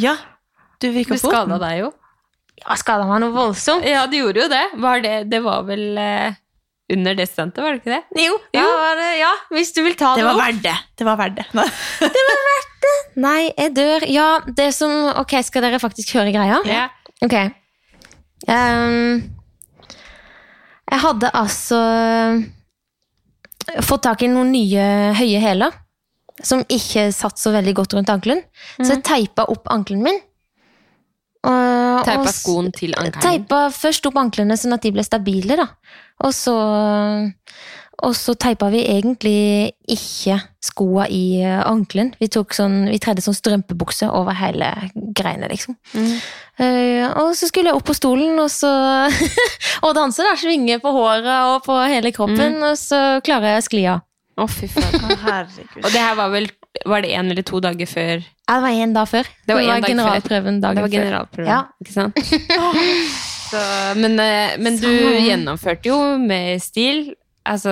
Ja, 0.00 0.16
du 0.80 0.88
Du 0.92 1.16
skada 1.20 1.58
deg 1.60 1.80
jo. 1.84 1.92
Ja, 2.64 2.74
skada 2.80 3.04
meg 3.04 3.20
noe 3.20 3.34
voldsomt. 3.36 3.84
Ja, 3.84 4.06
du 4.08 4.16
gjorde 4.16 4.40
jo 4.40 4.48
det. 4.48 4.64
Var 4.80 5.00
det, 5.04 5.14
det 5.30 5.42
var 5.44 5.68
vel 5.68 5.98
eh, 6.00 6.36
under 6.92 7.16
det 7.18 7.26
stuntet, 7.26 7.58
var 7.64 7.74
det 7.74 7.80
ikke 7.82 7.94
det? 7.96 8.22
Jo, 8.22 8.36
ja, 8.54 8.64
var 8.78 8.98
det, 9.00 9.08
ja, 9.18 9.30
hvis 9.50 9.72
du 9.74 9.80
vil 9.82 9.96
ta 9.98 10.12
det, 10.14 10.20
Det 10.22 10.26
var 10.28 10.36
opp. 10.36 10.42
verdt 10.44 10.62
det. 10.62 10.74
Det 10.98 11.06
var 11.08 11.16
verdt 11.18 11.40
det. 11.40 11.46
Nei. 11.58 11.66
Nei, 13.16 13.40
jeg 13.56 13.72
dør. 13.74 14.04
Ja, 14.12 14.26
det 14.46 14.68
som 14.76 14.92
Ok, 15.22 15.32
skal 15.42 15.64
dere 15.66 15.80
faktisk 15.82 16.12
høre 16.18 16.30
greia? 16.34 16.60
Ja. 16.68 16.84
Ok. 17.24 17.34
Um, 18.46 19.24
jeg 20.86 21.00
hadde 21.02 21.30
altså 21.34 21.80
fått 23.82 24.04
tak 24.06 24.22
i 24.22 24.28
noen 24.30 24.52
nye 24.54 24.86
høye 25.18 25.40
hæler 25.42 25.74
som 26.44 26.60
ikke 26.70 27.08
satt 27.16 27.40
så 27.40 27.50
veldig 27.54 27.72
godt 27.78 27.94
rundt 27.96 28.10
ankelen. 28.12 28.42
Så 28.76 28.92
jeg 28.92 29.02
teipa 29.08 29.46
opp 29.50 29.66
ankelen 29.72 30.04
min. 30.04 30.18
Og- 31.46 32.04
Teipa 32.06 32.32
skoen 32.34 32.68
til 32.74 32.92
ankelen. 32.98 33.22
Teipa 33.22 33.64
først 33.74 34.06
opp 34.10 34.18
anklene 34.20 34.56
sånn 34.58 34.74
at 34.76 34.82
de 34.84 34.92
ble 34.94 35.04
stabile, 35.06 35.56
da. 35.58 35.68
Og 36.26 36.32
så, 36.34 36.54
Og 38.04 38.12
så 38.12 38.34
teipa 38.36 38.68
vi 38.68 38.82
egentlig 38.84 39.72
ikke 39.88 40.34
skoa 40.60 41.06
i 41.08 41.40
eh, 41.40 41.62
ankelen. 41.64 42.10
Vi, 42.20 42.28
tok 42.28 42.52
sånn, 42.52 42.90
vi 42.92 42.98
tredde 43.00 43.22
sånn 43.24 43.32
strømpebukse 43.38 44.10
over 44.12 44.36
hele 44.36 44.68
greiene, 45.16 45.48
liksom. 45.48 45.78
Eh, 45.96 47.06
og 47.16 47.32
så 47.36 47.48
skulle 47.48 47.70
jeg 47.72 47.78
opp 47.78 47.86
på 47.88 47.96
stolen 47.96 48.36
og 48.42 48.50
så 48.52 48.68
og 49.86 49.94
danse, 49.96 50.20
da. 50.24 50.34
Svinge 50.36 50.76
på 50.82 50.92
håret 50.92 51.30
og 51.54 51.64
på 51.64 51.78
hele 51.88 52.12
kroppen, 52.12 52.58
og 52.68 52.76
så 52.76 53.00
klarer 53.24 53.54
jeg 53.56 53.62
å 53.62 53.66
skli 53.70 53.86
av. 53.94 54.04
Å, 54.36 54.44
fy 54.52 54.68
faen. 54.68 55.16
Herregud. 55.24 55.80
Og 55.80 55.88
det 55.94 56.02
her 56.04 56.16
var 56.20 56.28
vel 56.36 56.50
Var 56.84 57.02
det 57.02 57.12
en 57.16 57.30
eller 57.30 57.42
to 57.46 57.60
dager 57.60 57.86
før? 57.86 58.24
Ja, 58.48 58.54
det 58.56 58.62
var 58.62 58.74
én 58.76 58.92
dag 58.94 59.08
før. 59.08 59.26
Det 59.46 59.54
var 59.54 59.60
en 59.62 59.68
dag 59.68 59.82
før. 59.82 59.88
generalprøven 59.92 60.60
dagen 60.60 60.76
Det 60.76 60.82
var 60.82 60.88
før. 60.88 60.96
generalprøven, 60.98 61.48
Ja. 61.48 61.62
ikke 61.82 61.92
sant? 61.92 62.16
Så, 63.50 63.60
men, 63.96 64.18
eh, 64.18 64.56
men 64.58 64.76
du 64.82 64.88
gjennomførte 65.22 65.86
jo 65.86 65.98
med 66.18 66.58
stil. 66.62 67.14
Altså, 67.46 67.70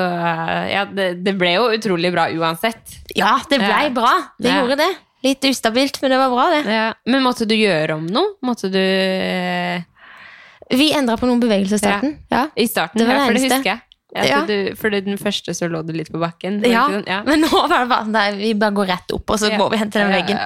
ja, 0.70 0.84
det, 0.86 1.08
det 1.26 1.32
ble 1.38 1.56
jo 1.56 1.64
utrolig 1.74 2.12
bra 2.14 2.28
uansett. 2.30 2.94
Ja, 3.18 3.40
det 3.50 3.58
blei 3.58 3.88
bra. 3.90 4.12
Det 4.38 4.52
Ja. 4.52 4.60
gjorde 4.62 4.76
det. 4.78 4.90
Litt 5.24 5.42
ustabilt, 5.48 5.98
men 6.02 6.12
det 6.12 6.18
var 6.20 6.30
bra, 6.30 6.44
det. 6.52 6.62
Ja. 6.70 6.92
Men 7.10 7.22
måtte 7.24 7.46
du 7.48 7.54
gjøre 7.56 7.96
om 7.96 8.06
noe? 8.06 8.36
Måtte 8.44 8.68
du 8.70 8.78
eh, 8.78 9.82
Vi 10.70 10.92
endra 10.94 11.16
på 11.20 11.26
noen 11.26 11.40
bevegelser 11.42 11.76
i 11.76 11.82
starten. 11.82 12.14
Ja. 12.30 12.46
I 12.56 12.66
starten, 12.70 12.98
Det 13.02 13.06
var 13.08 13.26
det 13.32 13.40
det 13.40 13.50
eneste. 13.50 13.80
Ja, 14.14 14.40
for 14.40 14.46
Du, 14.46 14.56
for 14.78 14.94
den 14.94 15.18
første 15.18 15.54
så 15.56 15.66
lå 15.70 15.80
du 15.82 15.92
litt 15.96 16.10
på 16.14 16.20
bakken. 16.22 16.60
Ja, 16.62 16.84
sånn? 16.86 17.02
ja. 17.10 17.20
men 17.26 17.42
nå 17.42 17.50
var 17.50 17.82
det 17.82 17.88
bare 17.90 18.14
der, 18.14 18.38
vi 18.38 18.52
bare 18.58 18.76
går 18.76 18.90
rett 18.92 19.14
opp, 19.16 19.34
og 19.34 19.40
så 19.42 19.50
går 19.50 19.72
vi 19.72 19.80
hen 19.82 19.90
til 19.90 20.04
den 20.04 20.14
veggen. 20.14 20.38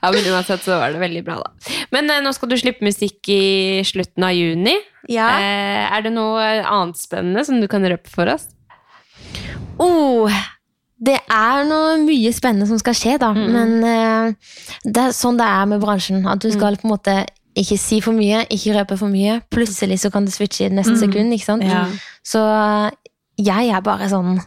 Ja, 0.00 0.10
men 0.12 0.28
uansett 0.32 0.62
så 0.64 0.78
var 0.80 0.94
det 0.94 1.00
veldig 1.02 1.24
bra, 1.26 1.34
da. 1.42 1.74
Men 1.92 2.12
eh, 2.12 2.22
nå 2.24 2.32
skal 2.36 2.52
du 2.52 2.56
slippe 2.60 2.84
musikk 2.86 3.28
i 3.32 3.82
slutten 3.84 4.24
av 4.24 4.32
juni. 4.36 4.76
Ja. 5.12 5.26
Eh, 5.40 5.82
er 5.96 6.06
det 6.06 6.14
noe 6.14 6.46
annet 6.60 7.00
spennende 7.00 7.44
som 7.44 7.60
du 7.60 7.68
kan 7.68 7.84
røpe 7.84 8.08
for 8.12 8.30
oss? 8.32 8.46
Oh, 9.80 10.40
det 11.00 11.16
er 11.32 11.64
noe 11.68 11.98
mye 12.04 12.32
spennende 12.36 12.68
som 12.68 12.80
skal 12.80 12.96
skje, 12.96 13.18
da. 13.20 13.32
Men 13.36 13.76
eh, 13.84 14.56
det 14.84 15.06
er 15.08 15.16
sånn 15.16 15.40
det 15.40 15.48
er 15.48 15.68
med 15.72 15.80
bransjen. 15.84 16.24
At 16.28 16.44
du 16.44 16.50
skal 16.52 16.76
på 16.80 16.88
en 16.88 16.94
måte 16.94 17.16
ikke 17.58 17.78
si 17.80 17.98
for 18.04 18.14
mye, 18.16 18.44
ikke 18.52 18.76
røpe 18.78 18.96
for 19.00 19.10
mye. 19.12 19.40
Plutselig 19.52 20.00
så 20.04 20.10
kan 20.12 20.26
det 20.26 20.34
switche 20.34 20.68
i 20.68 20.72
neste 20.72 20.96
sekund. 21.00 21.34
ikke 21.34 21.48
sant? 21.48 21.66
Ja. 21.66 21.86
Så 22.26 22.42
jeg 23.40 23.70
er 23.72 23.84
bare 23.84 24.08
sånn 24.12 24.38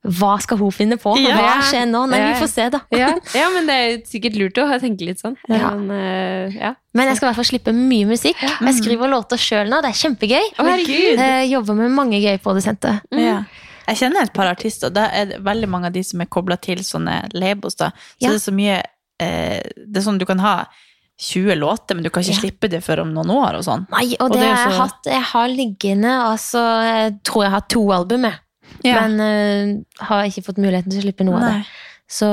Hva 0.00 0.38
skal 0.40 0.56
hun 0.56 0.72
finne 0.72 0.96
på? 0.96 1.12
Ja. 1.20 1.34
Hva 1.36 1.56
skjer 1.68 1.84
nå? 1.90 2.06
Nei, 2.08 2.22
vi 2.30 2.36
får 2.40 2.48
se, 2.48 2.66
da. 2.72 2.78
Ja, 2.96 3.10
ja 3.36 3.50
men 3.52 3.66
det 3.68 3.74
er 3.76 3.98
sikkert 4.08 4.38
lurt 4.40 4.60
å 4.62 4.64
tenke 4.80 5.04
litt 5.04 5.20
sånn. 5.20 5.34
Ja. 5.44 5.74
Men, 5.76 5.90
uh, 5.92 6.56
ja. 6.56 6.70
Men 6.96 7.10
jeg 7.10 7.18
skal 7.18 7.26
i 7.26 7.28
hvert 7.28 7.40
fall 7.42 7.48
slippe 7.50 7.74
mye 7.76 8.08
musikk. 8.08 8.40
Jeg 8.40 8.78
skriver 8.78 9.12
låter 9.12 9.40
sjøl 9.40 9.68
nå, 9.68 9.82
det 9.84 9.90
er 9.92 9.98
kjempegøy. 10.00 10.46
Oh. 10.56 10.70
Jeg 10.72 11.50
jobber 11.52 11.76
med 11.82 11.92
mange 11.98 12.22
gøye 12.22 12.40
produsenter. 12.40 13.02
Ja. 13.12 13.42
Jeg 13.90 14.00
kjenner 14.00 14.24
et 14.24 14.32
par 14.32 14.48
artister, 14.48 14.88
og 14.88 14.96
da 14.96 15.10
er 15.12 15.34
det 15.34 15.42
veldig 15.44 15.68
mange 15.68 15.90
av 15.90 15.94
de 15.98 16.02
som 16.06 16.24
er 16.24 16.32
kobla 16.32 16.56
til 16.62 16.80
sånne 16.86 17.20
labels. 17.36 17.76
da. 17.76 17.90
Så 17.92 18.24
Ja. 18.24 18.30
det 18.30 18.38
er 18.38 18.44
så 18.46 18.56
mye 18.56 18.82
eh, 19.20 19.60
Det 19.76 20.00
er 20.00 20.06
sånn 20.06 20.18
du 20.18 20.24
kan 20.24 20.40
ha 20.40 20.54
20 21.20 21.54
låter, 21.60 21.94
men 21.94 22.02
du 22.04 22.08
kan 22.10 22.22
ikke 22.24 22.32
Ja. 22.32 22.40
slippe 22.40 22.68
det 22.72 22.80
før 22.84 23.02
om 23.02 23.10
noen 23.12 23.28
år 23.34 23.58
og 23.58 23.64
sånn. 23.66 23.82
Nei, 23.92 24.14
og, 24.18 24.30
Og 24.30 24.32
det, 24.32 24.40
det 24.40 24.48
jeg 24.48 24.56
så- 24.56 24.78
hatt 24.80 25.04
Jeg 25.10 25.22
har 25.22 25.48
liggende 25.48 26.12
altså, 26.24 26.62
Jeg 26.86 27.18
tror 27.24 27.42
jeg 27.44 27.50
har 27.52 27.60
to 27.68 27.82
album. 27.92 28.24
Ja. 28.84 29.06
Men 29.06 29.20
uh, 29.20 30.04
har 30.06 30.24
ikke 30.24 30.44
fått 30.46 30.56
muligheten 30.62 30.90
til 30.90 31.00
å 31.00 31.04
slippe 31.04 31.24
noe 31.26 31.36
av 31.36 31.42
det. 31.42 31.66
Så 32.08 32.26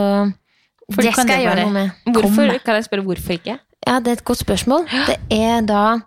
For 0.93 1.01
det 1.03 1.11
skal 1.13 1.25
skal 1.27 1.41
jeg 1.41 1.47
gjøre 1.49 1.63
noe 1.65 1.73
med. 1.73 1.91
Hvorfor, 2.05 2.47
komme. 2.47 2.63
kan 2.63 2.75
jeg 2.75 2.85
spørre 2.87 3.03
hvorfor 3.03 3.33
ikke? 3.35 3.59
Ja, 3.87 3.99
det 3.99 4.07
er 4.07 4.17
et 4.21 4.23
godt 4.25 4.39
spørsmål. 4.45 4.87
Det 5.07 5.17
er 5.31 5.61
da 5.67 5.99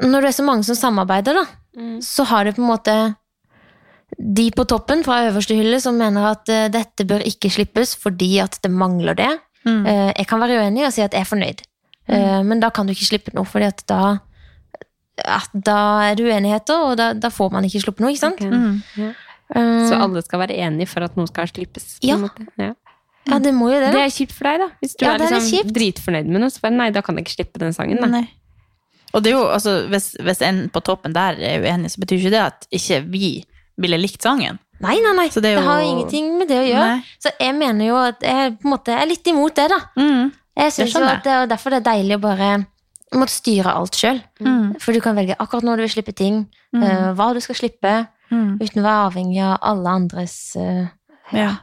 Når 0.00 0.20
det 0.22 0.28
er 0.30 0.36
så 0.38 0.44
mange 0.46 0.64
som 0.64 0.76
samarbeider, 0.78 1.34
da, 1.34 1.44
så 2.04 2.24
har 2.28 2.44
det 2.44 2.54
på 2.56 2.62
en 2.62 2.70
måte 2.70 2.94
de 4.18 4.50
på 4.50 4.64
toppen 4.66 5.02
fra 5.04 5.18
øverste 5.28 5.54
hylle 5.56 5.80
som 5.82 5.98
mener 5.98 6.30
at 6.30 6.48
uh, 6.48 6.68
dette 6.72 7.04
bør 7.06 7.20
ikke 7.28 7.50
slippes 7.52 7.92
fordi 8.00 8.38
at 8.42 8.56
det 8.62 8.70
mangler 8.72 9.14
det. 9.18 9.30
Mm. 9.68 9.84
Eh, 9.86 10.12
jeg 10.16 10.26
kan 10.30 10.40
være 10.40 10.62
uenig 10.62 10.86
og 10.88 10.94
si 10.96 11.02
at 11.04 11.12
jeg 11.12 11.20
er 11.26 11.28
fornøyd, 11.28 11.60
mm. 12.08 12.46
men 12.48 12.60
da 12.64 12.70
kan 12.72 12.88
du 12.88 12.94
ikke 12.94 13.08
slippe 13.10 13.34
noe, 13.36 13.44
fordi 13.48 13.68
at 13.68 13.84
da 13.90 14.00
at 15.18 15.50
da 15.52 15.78
er 16.06 16.18
det 16.18 16.26
uenigheter, 16.28 16.84
og 16.90 16.96
da, 17.00 17.08
da 17.18 17.30
får 17.32 17.50
man 17.54 17.66
ikke 17.66 17.82
sluppet 17.82 18.04
noe, 18.04 18.12
ikke 18.14 18.22
sant? 18.22 18.40
Mm. 18.40 19.10
Eh, 19.50 19.88
Så 19.88 19.98
alle 19.98 20.22
skal 20.22 20.42
være 20.44 20.58
enige 20.66 20.86
for 20.90 21.06
at 21.06 21.16
noe 21.18 21.26
skal 21.30 21.48
slippes? 21.50 21.98
på 21.98 22.06
en 22.06 22.08
Ja. 22.12 22.16
måte. 22.22 22.46
ja. 22.58 22.74
ja, 23.28 23.38
det 23.42 23.52
må 23.54 23.70
jo 23.72 23.80
det. 23.80 23.92
Det 23.92 24.02
er 24.04 24.14
kjipt 24.14 24.32
for 24.36 24.44
deg, 24.48 24.60
da. 24.62 24.68
Hvis 24.80 24.96
du 24.96 25.04
Ja, 25.04 25.14
er 25.14 25.18
liksom 25.18 25.58
er 25.58 25.72
dritfornøyd 25.74 26.26
med 26.30 26.40
noe, 26.40 26.50
så 26.54 26.60
bare 26.62 26.76
nei, 26.76 26.90
da 26.94 27.02
kan 27.02 27.16
jeg 27.16 27.26
ikke 27.26 27.36
slippe 27.38 27.58
den 27.58 27.74
sangen. 27.76 28.00
Da. 28.00 28.06
Nei. 28.06 28.28
Og 29.14 29.22
det 29.24 29.32
er 29.32 29.38
jo, 29.38 29.44
altså, 29.48 29.88
hvis, 29.88 30.12
hvis 30.20 30.42
en 30.44 30.68
på 30.68 30.80
toppen 30.84 31.14
der 31.16 31.38
er 31.40 31.62
uenig, 31.64 31.90
så 31.90 32.00
betyr 32.00 32.18
ikke 32.20 32.34
det 32.36 32.44
at 32.44 32.66
ikke 32.70 33.02
vi 33.10 33.44
ville 33.80 33.98
likt 33.98 34.22
sangen. 34.22 34.58
Nei, 34.80 34.96
nei, 35.02 35.12
nei. 35.16 35.28
Så 35.28 35.40
det, 35.42 35.50
det 35.50 35.58
er 35.58 35.62
jo- 35.62 35.68
har 35.68 35.80
jo 35.82 35.88
ingenting 35.90 36.38
med 36.38 36.48
det 36.48 36.58
å 36.60 36.66
gjøre. 36.68 36.88
Nei. 36.96 37.04
Så 37.18 37.30
jeg 37.40 37.54
mener 37.58 37.86
jo 37.88 37.96
at 37.96 38.20
jeg 38.22 38.58
på 38.60 38.64
en 38.68 38.72
måte 38.76 38.88
er 38.94 39.06
litt 39.10 39.24
imot 39.26 39.54
det, 39.54 39.68
da. 39.70 39.78
Mm. 39.98 40.32
Jeg 40.58 40.72
synes 40.72 40.92
jo 40.94 41.04
at 41.04 41.24
det 41.24 41.32
er 41.32 41.46
derfor 41.46 41.70
det 41.70 41.80
er 41.86 41.90
deilig 41.92 42.16
å 42.18 42.20
bare 42.20 42.66
måtte 43.14 43.32
styre 43.32 43.72
alt 43.74 43.92
sjøl. 43.96 44.20
Mm. 44.40 44.76
For 44.80 44.92
du 44.92 45.00
kan 45.00 45.16
velge 45.16 45.36
akkurat 45.38 45.64
når 45.64 45.76
du 45.76 45.82
vil 45.86 45.94
slippe 45.96 46.14
ting, 46.14 46.46
eh, 46.76 47.12
hva 47.14 47.32
du 47.34 47.40
skal 47.40 47.54
slippe, 47.56 48.08
Mm. 48.30 48.58
uten 48.60 48.82
å 48.82 48.84
være 48.84 49.06
avhengig 49.08 49.40
av 49.40 49.58
alle 49.62 49.88
andres 49.88 50.54
uh, 50.60 50.86
Ja. 51.32 51.56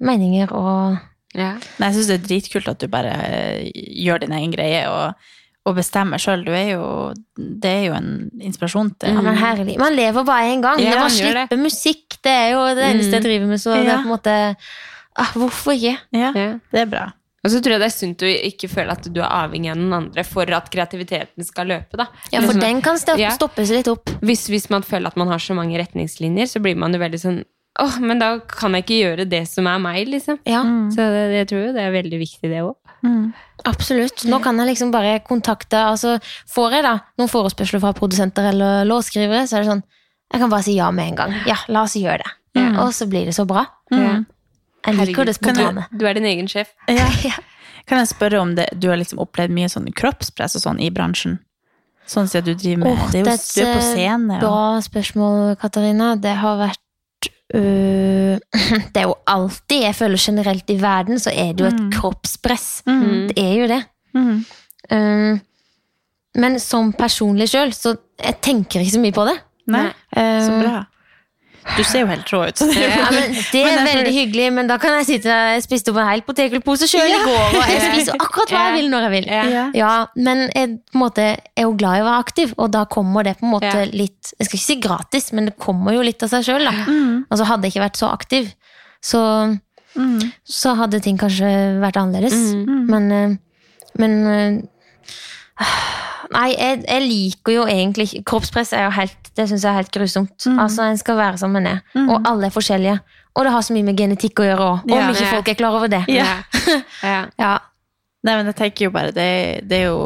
meninger 0.00 0.50
og 0.52 0.98
Ja. 1.34 1.54
Nei, 1.80 1.88
jeg 1.90 1.94
syns 1.96 2.08
det 2.08 2.16
er 2.20 2.26
dritkult 2.28 2.68
at 2.68 2.78
du 2.78 2.88
bare 2.88 3.08
eh, 3.12 3.70
gjør 3.74 4.20
din 4.20 4.32
egen 4.32 4.52
greie 4.52 4.82
og, 4.88 5.14
og 5.64 5.76
bestemmer 5.78 6.18
sjøl. 6.18 6.44
Du 6.44 6.50
er 6.52 6.72
jo 6.74 7.14
Det 7.36 7.70
er 7.70 7.84
jo 7.86 7.92
en 7.94 8.30
inspirasjon 8.42 8.90
til 8.98 9.14
Ja, 9.14 9.20
men 9.22 9.36
herlig. 9.38 9.78
Man 9.78 9.94
lever 9.94 10.24
bare 10.26 10.50
én 10.50 10.62
gang. 10.64 10.80
Ja, 10.82 10.90
det 10.90 10.98
å 10.98 11.06
man 11.06 11.48
gjør 11.48 11.62
musikk, 11.62 12.18
det 12.22 12.32
er 12.32 12.48
jo 12.56 12.62
det 12.74 12.88
eneste 12.90 13.18
jeg 13.20 13.22
driver 13.28 13.46
med, 13.46 13.60
så 13.62 13.74
det 13.78 13.86
er 13.88 14.02
på 14.02 14.08
en 14.08 14.14
måte 14.16 14.36
ah, 15.16 15.32
Hvorfor 15.36 15.72
ikke? 15.76 15.98
Ja, 16.12 16.32
Ja. 16.34 16.58
det 16.72 16.80
er 16.80 16.86
bra. 16.86 17.12
Og 17.44 17.50
så 17.50 17.58
tror 17.58 17.72
jeg 17.74 17.80
det 17.82 17.86
er 17.88 17.94
sunt 17.96 18.22
å 18.22 18.28
ikke 18.30 18.68
føle 18.70 18.92
at 18.94 19.06
du 19.10 19.18
er 19.20 19.26
avhengig 19.26 19.70
av 19.72 19.78
noen 19.80 19.94
andre 19.96 20.22
for 20.24 20.46
at 20.54 20.68
kreativiteten 20.70 21.42
skal 21.44 21.66
løpe. 21.66 21.96
da. 21.98 22.06
Ja, 22.30 22.38
for 22.40 22.52
Liksom, 22.54 22.60
den 22.60 22.82
kan 22.82 22.98
stoppes 22.98 23.18
Ja. 23.20 23.30
stoppes 23.34 23.70
litt 23.70 23.88
opp. 23.88 24.10
hvis, 24.22 24.46
hvis 24.48 24.70
man 24.70 24.82
føler 24.82 25.08
at 25.08 25.16
man 25.16 25.26
har 25.28 25.38
så 25.42 25.54
mange 25.54 25.76
retningslinjer, 25.78 26.46
så 26.46 26.62
blir 26.62 26.76
man 26.76 26.92
jo 26.92 27.00
veldig 27.00 27.18
sånn 27.18 27.44
åh, 27.80 27.94
men 28.00 28.18
da 28.20 28.38
kan 28.40 28.74
jeg 28.76 28.84
ikke 28.84 28.98
gjøre 29.00 29.24
det 29.30 29.44
som 29.48 29.66
er 29.66 29.78
meg, 29.78 30.08
liksom. 30.08 30.38
Ja, 30.48 30.62
Så 30.92 31.06
det, 31.14 31.22
jeg 31.38 31.48
tror 31.48 31.64
jo 31.66 31.72
det 31.72 31.82
er 31.86 31.94
veldig 31.94 32.18
viktig, 32.20 32.50
det 32.50 32.60
òg. 32.62 32.76
absolutt. 33.64 34.24
Nå 34.28 34.38
kan 34.42 34.58
jeg 34.58 34.68
liksom 34.72 34.92
bare 34.92 35.16
kontakte 35.26 35.74
altså 35.88 36.18
Får 36.50 36.72
jeg 36.76 36.84
da 36.86 36.92
noen 37.18 37.28
forespørsler 37.30 37.80
fra 37.82 37.92
produsenter 37.92 38.50
eller 38.52 38.84
låtskrivere, 38.86 39.46
så 39.48 39.56
er 39.58 39.64
det 39.64 39.70
sånn 39.72 39.82
Jeg 40.32 40.40
kan 40.40 40.50
bare 40.50 40.62
si 40.66 40.76
ja 40.76 40.90
med 40.90 41.08
en 41.12 41.16
gang. 41.16 41.34
Ja, 41.46 41.56
la 41.68 41.82
oss 41.82 41.96
gjøre 41.98 42.22
det. 42.22 42.30
Og 42.78 42.92
så 42.94 43.06
blir 43.08 43.26
det 43.26 43.34
så 43.36 43.44
bra. 43.48 43.66
Jeg 43.90 44.94
liker 44.98 45.24
det 45.28 45.34
spontane. 45.36 45.86
Du 45.94 46.06
er 46.08 46.14
din 46.18 46.26
egen 46.26 46.48
sjef. 46.50 46.72
Ja. 46.90 47.06
Kan 47.86 47.98
jeg 47.98 48.08
spørre 48.12 48.38
om 48.40 48.54
det, 48.54 48.68
du 48.78 48.88
har 48.88 48.96
liksom 49.00 49.18
opplevd 49.22 49.50
mye 49.54 49.68
sånn 49.70 49.88
kroppspress 49.92 50.54
og 50.58 50.62
sånn 50.62 50.80
i 50.82 50.90
bransjen? 50.94 51.40
Sånn 52.06 52.28
som 52.30 52.42
du 52.44 52.52
driver 52.54 52.80
med 52.82 52.92
Oh, 52.92 53.10
det 53.10 53.20
er 53.20 53.22
jo, 53.22 53.26
det 53.26 53.32
er 53.32 53.42
Du 53.42 53.60
er 53.62 53.74
på 53.76 53.82
scene. 53.86 54.36
Og, 54.36 54.42
Bra 54.42 54.80
spørsmål, 54.86 55.56
Katarina. 55.60 56.08
Det 56.20 56.34
har 56.42 56.58
vært 56.60 56.81
øh, 57.54 58.38
Det 58.94 59.00
er 59.00 59.06
jo 59.08 59.14
alltid 59.26 59.82
Jeg 59.82 59.94
føler 59.94 60.20
generelt 60.20 60.70
i 60.70 60.78
verden 60.82 61.18
så 61.18 61.30
er 61.34 61.52
det 61.52 61.64
jo 61.64 61.70
et 61.70 61.86
kroppspress. 61.94 62.82
Det 62.86 63.38
er 63.38 63.54
jo 63.60 63.68
det. 63.70 63.82
Mm. 64.14 64.44
Uh, 64.92 65.38
men 66.34 66.60
som 66.60 66.92
personlig 66.96 67.50
sjøl, 67.52 67.72
så 67.76 67.96
jeg 68.16 68.38
tenker 68.40 68.80
ikke 68.80 68.94
så 68.94 69.02
mye 69.02 69.16
på 69.16 69.24
det. 69.28 69.36
Nei, 69.72 69.88
så 70.16 70.52
Um, 70.52 70.62
bra. 70.62 70.78
Du 71.62 71.82
ser 71.86 72.02
jo 72.02 72.08
helt 72.10 72.30
rå 72.32 72.40
ut. 72.48 72.58
Det 72.58 72.82
er 72.82 72.92
Ja, 73.02 73.08
men 73.14 73.36
det 73.52 73.62
er 73.62 73.84
veldig 73.86 74.12
hyggelig, 74.14 74.46
men 74.56 74.68
da 74.70 74.76
kan 74.82 74.96
jeg 74.98 75.06
sitte 75.08 75.36
Jeg 75.54 75.64
spiste 75.64 75.92
opp 75.92 76.00
en 76.02 76.08
hel 76.10 76.24
potetgullpose 76.26 76.88
sjøl 76.90 77.14
i 77.14 77.20
går, 77.22 77.56
og 77.58 77.70
jeg 77.70 77.82
spiser 77.92 78.18
akkurat 78.18 78.54
hva 78.54 78.64
jeg 78.68 78.76
vil 78.80 78.90
når 78.92 79.06
jeg 79.06 79.14
vil. 79.14 79.28
Ja. 79.30 79.64
Ja, 79.78 79.92
men 80.16 80.44
jeg 80.50 80.74
på 80.90 80.98
en 80.98 81.04
måte, 81.04 81.28
er 81.38 81.68
jo 81.68 81.76
glad 81.78 82.00
i 82.00 82.04
å 82.04 82.08
være 82.08 82.24
aktiv, 82.26 82.54
og 82.58 82.72
da 82.74 82.84
kommer 82.90 83.28
det 83.28 83.36
på 83.40 83.46
en 83.48 83.54
måte 83.54 83.86
litt 83.92 84.32
Jeg 84.38 84.48
skal 84.48 84.58
ikke 84.58 84.66
si 84.66 84.78
gratis, 84.82 85.30
men 85.36 85.50
det 85.50 85.56
kommer 85.60 85.96
jo 85.96 86.04
litt 86.06 86.24
av 86.26 86.32
seg 86.34 86.48
sjøl, 86.50 86.66
da. 86.66 86.74
Mm. 86.82 87.24
Altså, 87.28 87.48
hadde 87.48 87.68
jeg 87.68 87.76
ikke 87.76 87.86
vært 87.86 88.02
så 88.02 88.10
aktiv, 88.12 88.52
så, 89.02 89.22
så 90.58 90.76
hadde 90.78 91.02
ting 91.04 91.18
kanskje 91.20 91.52
vært 91.82 92.00
annerledes. 92.00 92.38
Mm. 92.58 92.84
Men, 92.90 93.10
eh, 93.16 93.34
men 94.02 94.22
eh, 94.34 94.60
Nei, 96.32 96.54
jeg, 96.56 96.78
jeg 96.88 97.02
liker 97.04 97.52
jo 97.52 97.64
egentlig 97.68 98.22
Kroppspress 98.24 98.70
er 98.72 98.86
jo 98.86 98.92
helt 98.96 99.21
Det 99.36 99.48
syns 99.48 99.62
jeg 99.64 99.70
er 99.72 99.78
helt 99.80 99.92
grusomt. 99.94 100.44
Mm. 100.46 100.58
Altså, 100.60 100.82
En 100.90 100.98
skal 101.00 101.16
være 101.16 101.38
som 101.40 101.54
en 101.56 101.66
er, 101.66 101.82
og 102.04 102.26
alle 102.28 102.46
er 102.50 102.50
forskjellige. 102.54 102.98
Og 103.34 103.44
det 103.46 103.52
har 103.54 103.62
så 103.64 103.72
mye 103.72 103.86
med 103.86 103.96
genetikk 103.96 104.42
å 104.42 104.44
gjøre 104.44 104.64
òg, 104.70 104.82
om 104.84 104.90
Ja. 104.92 105.06
ikke 105.10 105.30
folk 105.30 105.48
er 105.48 105.54
klar 105.54 105.76
over 105.78 105.88
det. 105.88 106.04
Ja. 106.08 106.42
Ja. 107.02 107.26
Ja. 107.38 107.58
Nei, 108.22 108.36
men 108.38 108.46
jeg 108.46 108.54
tenker 108.54 108.84
jo 108.84 108.90
bare, 108.94 109.10
det, 109.10 109.64
det 109.66 109.78
er 109.80 109.88
jo 109.88 110.02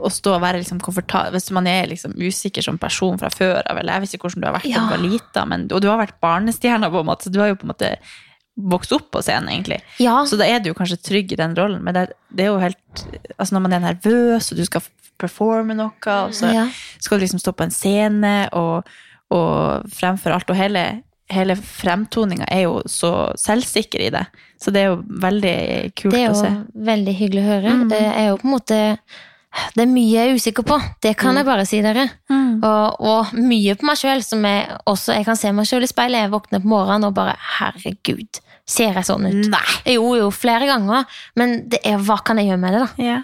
å 0.00 0.08
stå 0.08 0.32
og 0.38 0.40
være 0.40 0.62
liksom 0.62 0.78
komfortabel 0.80 1.34
Hvis 1.34 1.50
man 1.52 1.66
er 1.68 1.90
liksom 1.90 2.14
usikker 2.16 2.64
som 2.64 2.78
person 2.80 3.18
fra 3.20 3.28
før 3.28 3.58
av, 3.68 3.76
eller 3.76 3.92
jeg 3.98 4.00
vet 4.06 4.14
ikke 4.16 4.30
hvordan 4.30 4.40
du 4.40 4.46
har 4.48 4.54
vært 4.54 4.64
da 4.64 4.70
Ja. 4.70 4.80
du 4.86 4.94
var 4.94 5.02
lita, 5.04 5.42
og 5.74 5.82
du 5.84 5.88
har 5.90 5.98
vært 6.00 6.16
barnestjerna, 6.24 6.88
på 6.90 7.00
en 7.02 7.06
måte, 7.10 7.24
så 7.28 7.32
du 7.34 7.40
har 7.42 7.48
jo 7.52 7.58
på 7.60 7.66
en 7.68 7.72
måte 7.74 7.90
vokst 8.56 8.92
opp 8.96 9.10
på 9.12 9.20
scenen, 9.22 9.48
egentlig. 9.52 9.80
ja. 10.00 10.22
Så 10.24 10.38
da 10.40 10.44
er 10.48 10.60
du 10.60 10.70
jo 10.70 10.74
kanskje 10.78 10.96
trygg 11.04 11.32
i 11.32 11.36
den 11.36 11.54
rollen, 11.58 11.82
men 11.84 11.94
det, 11.94 12.06
det 12.32 12.46
er 12.46 12.50
jo 12.54 12.58
helt 12.62 13.04
Altså 13.38 13.52
når 13.54 13.60
man 13.66 13.72
er 13.76 13.84
nervøs, 13.90 14.50
og 14.52 14.56
du 14.56 14.64
skal 14.64 14.80
performe 15.20 15.76
noe, 15.78 15.92
og 16.16 16.34
så 16.36 16.50
Ja. 16.54 16.66
skal 16.98 17.18
du 17.20 17.24
liksom 17.26 17.40
stå 17.42 17.52
på 17.56 17.66
en 17.68 17.74
scene, 17.74 18.34
og, 18.56 18.88
og 19.30 19.86
fremfor 19.94 20.34
alt. 20.34 20.50
Og 20.50 20.56
hele, 20.58 21.02
hele 21.30 21.54
fremtoninga 21.56 22.48
er 22.50 22.64
jo 22.66 22.80
så 22.90 23.30
selvsikker 23.38 24.06
i 24.08 24.12
det. 24.16 24.24
Så 24.60 24.72
det 24.74 24.82
er 24.82 24.88
jo 24.90 25.02
veldig 25.22 25.56
kult 25.96 26.14
å 26.16 26.34
se. 26.36 26.48
Det 26.48 26.50
er 26.50 26.56
jo 26.56 26.86
veldig 26.92 27.14
hyggelig 27.20 27.42
å 27.44 27.50
høre. 27.50 27.74
Mm. 27.78 27.84
Det 27.92 28.00
er 28.06 28.26
jo 28.30 28.38
på 28.40 28.48
en 28.48 28.56
måte 28.58 28.80
Det 29.74 29.82
er 29.82 29.88
mye 29.90 30.10
jeg 30.14 30.28
er 30.30 30.36
usikker 30.38 30.62
på. 30.62 30.76
Det 31.02 31.16
kan 31.18 31.34
jeg 31.34 31.46
bare 31.48 31.64
si 31.66 31.80
dere. 31.82 32.04
Mm. 32.30 32.60
Og, 32.62 33.00
og 33.02 33.32
mye 33.34 33.74
på 33.74 33.86
meg 33.88 33.96
sjøl 33.98 34.20
som 34.22 34.44
jeg 34.46 34.68
også 34.86 35.16
Jeg 35.16 35.26
kan 35.26 35.38
se 35.40 35.50
meg 35.56 35.66
sjøl 35.66 35.82
i 35.82 35.88
speilet. 35.90 36.22
Jeg 36.22 36.30
våkner 36.30 36.62
på 36.62 36.70
morgenen 36.70 37.08
og 37.08 37.16
bare 37.16 37.34
Herregud, 37.56 38.38
ser 38.68 38.94
jeg 38.94 39.08
sånn 39.08 39.26
ut? 39.26 39.48
Nei. 39.50 39.64
Jo, 39.96 40.04
jo, 40.20 40.28
flere 40.30 40.68
ganger. 40.70 41.08
Men 41.40 41.56
det 41.72 41.80
er, 41.82 41.98
hva 41.98 42.20
kan 42.22 42.38
jeg 42.38 42.46
gjøre 42.52 42.62
med 42.62 42.76
det, 42.76 42.84
da? 42.84 43.02
Ja. 43.08 43.18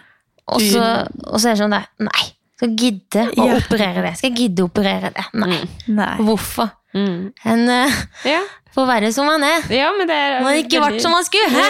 Og 0.54 0.60
så, 0.62 0.82
og 1.26 1.40
så 1.42 1.48
er 1.50 1.56
det 1.56 1.62
sånn 1.64 1.74
der 1.74 1.86
Nei. 2.06 2.26
Skal 2.56 2.70
jeg 2.70 2.76
gidde 2.80 3.24
å 3.36 3.46
Ja. 3.50 3.56
operere 3.58 4.02
det? 4.06 4.12
Skal 4.16 4.30
jeg 4.30 4.38
gidde 4.38 4.62
å 4.64 4.68
operere 4.70 5.10
det? 5.12 5.24
Nei. 5.36 5.58
Nei. 5.92 6.14
Hvorfor? 6.24 6.70
Mm. 6.96 7.32
En 7.44 7.64
uh, 7.68 7.96
Ja. 8.24 8.38
får 8.72 8.86
være 8.88 9.10
som 9.12 9.26
man 9.28 9.42
er. 9.44 9.66
ja, 9.74 9.90
men 9.98 10.08
det 10.08 10.16
er 10.16 10.38
Man 10.40 10.54
har 10.54 10.60
ikke 10.62 10.80
vært 10.80 11.02
som 11.04 11.12
man 11.12 11.24
skulle. 11.26 11.50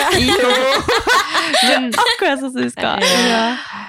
Men, 1.67 1.89
Akkurat 2.05 2.41
sånn 2.43 2.53
som 2.53 2.63
du 2.63 2.71
skal. 2.71 3.03
Ja. 3.03 3.43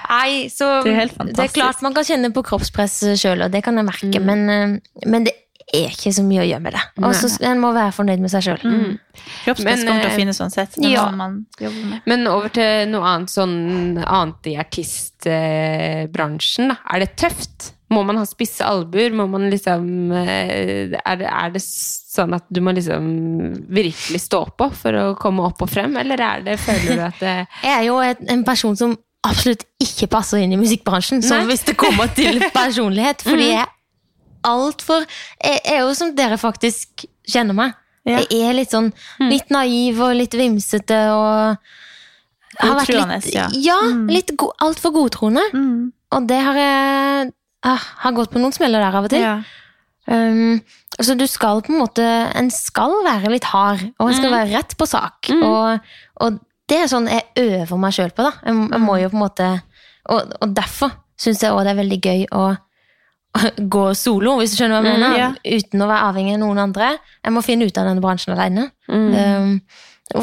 Nei, 0.08 0.48
så 0.52 0.68
Det 0.86 0.94
er 1.04 1.10
det 1.28 1.44
er 1.44 1.52
klart 1.54 1.82
man 1.84 1.94
kan 1.96 2.06
kjenne 2.08 2.30
på 2.34 2.42
kroppspress 2.46 3.00
sjøl, 3.20 3.44
og 3.46 3.52
det 3.54 3.62
kan 3.66 3.76
jeg 3.78 3.86
merke, 3.86 4.20
men, 4.24 4.44
eh, 4.50 5.04
men 5.06 5.26
det 5.28 5.34
er 5.74 5.90
ikke 5.92 6.12
så 6.16 6.22
mye 6.24 6.40
å 6.42 6.46
gjøre 6.48 6.62
med 6.64 6.72
det. 6.76 6.82
Og 7.04 7.14
så 7.16 7.26
En 7.44 7.60
må 7.60 7.68
være 7.76 7.92
fornøyd 7.96 8.20
med 8.22 8.30
seg 8.32 8.42
sjøl. 8.46 8.62
Mm. 8.64 8.92
Kroppspress 9.44 9.80
Men, 9.82 9.88
kommer 9.88 10.02
til 10.02 10.10
eh, 10.10 10.14
å 10.14 10.16
finnes 10.16 10.40
uansett. 10.40 10.72
Ja. 10.84 11.04
man 11.12 11.46
men 12.08 12.20
over 12.30 12.48
til 12.54 12.88
noe 12.92 13.04
annet 13.12 13.30
sånn 13.32 13.56
annet 14.04 14.46
i 14.48 14.56
artistbransjen. 14.60 16.66
da. 16.72 16.76
Er 16.94 16.98
det 17.04 17.10
tøft? 17.20 17.58
Må 17.92 18.00
man 18.04 18.18
ha 18.20 18.24
spisse 18.28 18.64
albuer? 18.68 19.10
Må 19.16 19.24
man 19.32 19.50
liksom 19.52 20.12
eh, 20.12 20.98
er 20.98 21.16
det, 21.20 21.28
er 21.28 21.48
det 21.54 21.62
sånn 21.64 22.34
at 22.36 22.44
du 22.52 22.60
må 22.64 22.70
liksom 22.76 23.04
virkelig 23.72 24.20
stå 24.26 24.40
på 24.58 24.66
for 24.76 24.92
å 24.96 25.14
komme 25.20 25.42
opp 25.48 25.58
og 25.64 25.70
frem, 25.72 25.92
eller 26.00 26.18
er 26.20 26.38
det, 26.44 26.56
føler 26.60 26.96
du 26.96 27.02
at 27.06 27.18
det 27.22 27.46
Jeg 27.66 27.74
er 27.74 27.84
jo 27.88 27.96
et, 28.04 28.20
en 28.32 28.44
person 28.46 28.76
som 28.76 28.90
absolutt 29.28 29.64
ikke 29.82 30.06
passer 30.12 30.38
inn 30.44 30.52
i 30.54 30.60
musikkbransjen, 30.60 31.22
så 31.24 31.34
hvis 31.48 31.64
det 31.68 31.76
kommer 31.80 32.06
til 32.16 32.34
personlighet, 32.60 33.18
fordi 33.26 33.46
jeg 33.50 33.66
er 34.48 34.62
altfor 34.64 35.04
Jeg 35.04 35.60
er 35.64 35.84
jo 35.84 35.92
som 35.96 36.14
dere 36.16 36.38
faktisk 36.40 37.04
kjenner 37.28 37.56
meg. 37.56 37.76
Ja. 38.08 38.22
Jeg 38.24 38.48
er 38.48 38.56
litt 38.56 38.72
sånn 38.72 38.88
litt 39.20 39.52
naiv 39.52 40.00
og 40.00 40.16
litt 40.16 40.34
vimsete 40.38 40.98
og 41.12 41.58
har 42.58 42.78
vært 42.80 42.94
litt, 42.94 43.30
ja. 43.34 43.46
ja. 43.52 43.78
Mm. 43.84 44.06
litt 44.10 44.32
go 44.40 44.50
altfor 44.64 44.94
godtroende. 44.96 45.44
Mm. 45.52 45.90
Og 46.16 46.28
det 46.30 46.38
har 46.42 46.58
jeg 46.58 47.30
ah, 47.68 47.88
har 48.04 48.14
gått 48.16 48.32
på 48.32 48.40
noen 48.42 48.54
smeller 48.56 48.82
der 48.82 48.98
av 48.98 49.08
og 49.08 49.12
til. 49.12 49.24
Ja. 49.24 49.38
Um, 50.08 50.60
så 50.96 51.14
du 51.18 51.26
skal 51.28 51.60
på 51.60 51.74
en 51.74 51.82
måte 51.82 52.04
En 52.40 52.46
skal 52.48 52.94
være 53.04 53.28
litt 53.28 53.44
hard, 53.50 53.82
og 54.00 54.08
en 54.08 54.16
skal 54.16 54.32
være 54.32 54.54
rett 54.54 54.72
på 54.80 54.86
sak. 54.88 55.28
Og, 55.36 55.90
og 56.24 56.38
det 56.68 56.78
er 56.84 56.88
sånn 56.90 57.10
jeg 57.12 57.28
øver 57.42 57.80
meg 57.80 57.96
sjøl 57.96 58.14
på, 58.16 58.24
da. 58.24 58.32
Jeg, 58.46 58.56
jeg 58.72 58.84
må 58.84 58.96
jo 59.02 59.10
på 59.12 59.18
en 59.18 59.24
måte 59.24 59.50
Og, 60.08 60.32
og 60.40 60.56
derfor 60.56 60.96
syns 61.20 61.42
jeg 61.44 61.52
òg 61.52 61.66
det 61.66 61.74
er 61.74 61.80
veldig 61.82 62.00
gøy 62.00 62.24
å 62.38 62.42
gå 63.76 63.84
solo, 63.96 64.36
hvis 64.40 64.54
du 64.54 64.62
skjønner 64.62 64.80
hva 64.82 64.92
jeg 64.92 64.98
Mm, 64.98 65.02
mener. 65.04 65.18
ja. 65.18 65.58
Uten 65.58 65.82
å 65.84 65.88
være 65.90 66.06
avhengig 66.12 66.34
av 66.34 66.40
noen 66.44 66.58
andre. 66.68 66.92
Jeg 67.24 67.32
må 67.36 67.42
finne 67.44 67.66
ut 67.68 67.78
av 67.78 67.86
denne 67.90 68.02
bransjen 68.04 68.34
alene. 68.36 68.70
Um, 68.88 69.60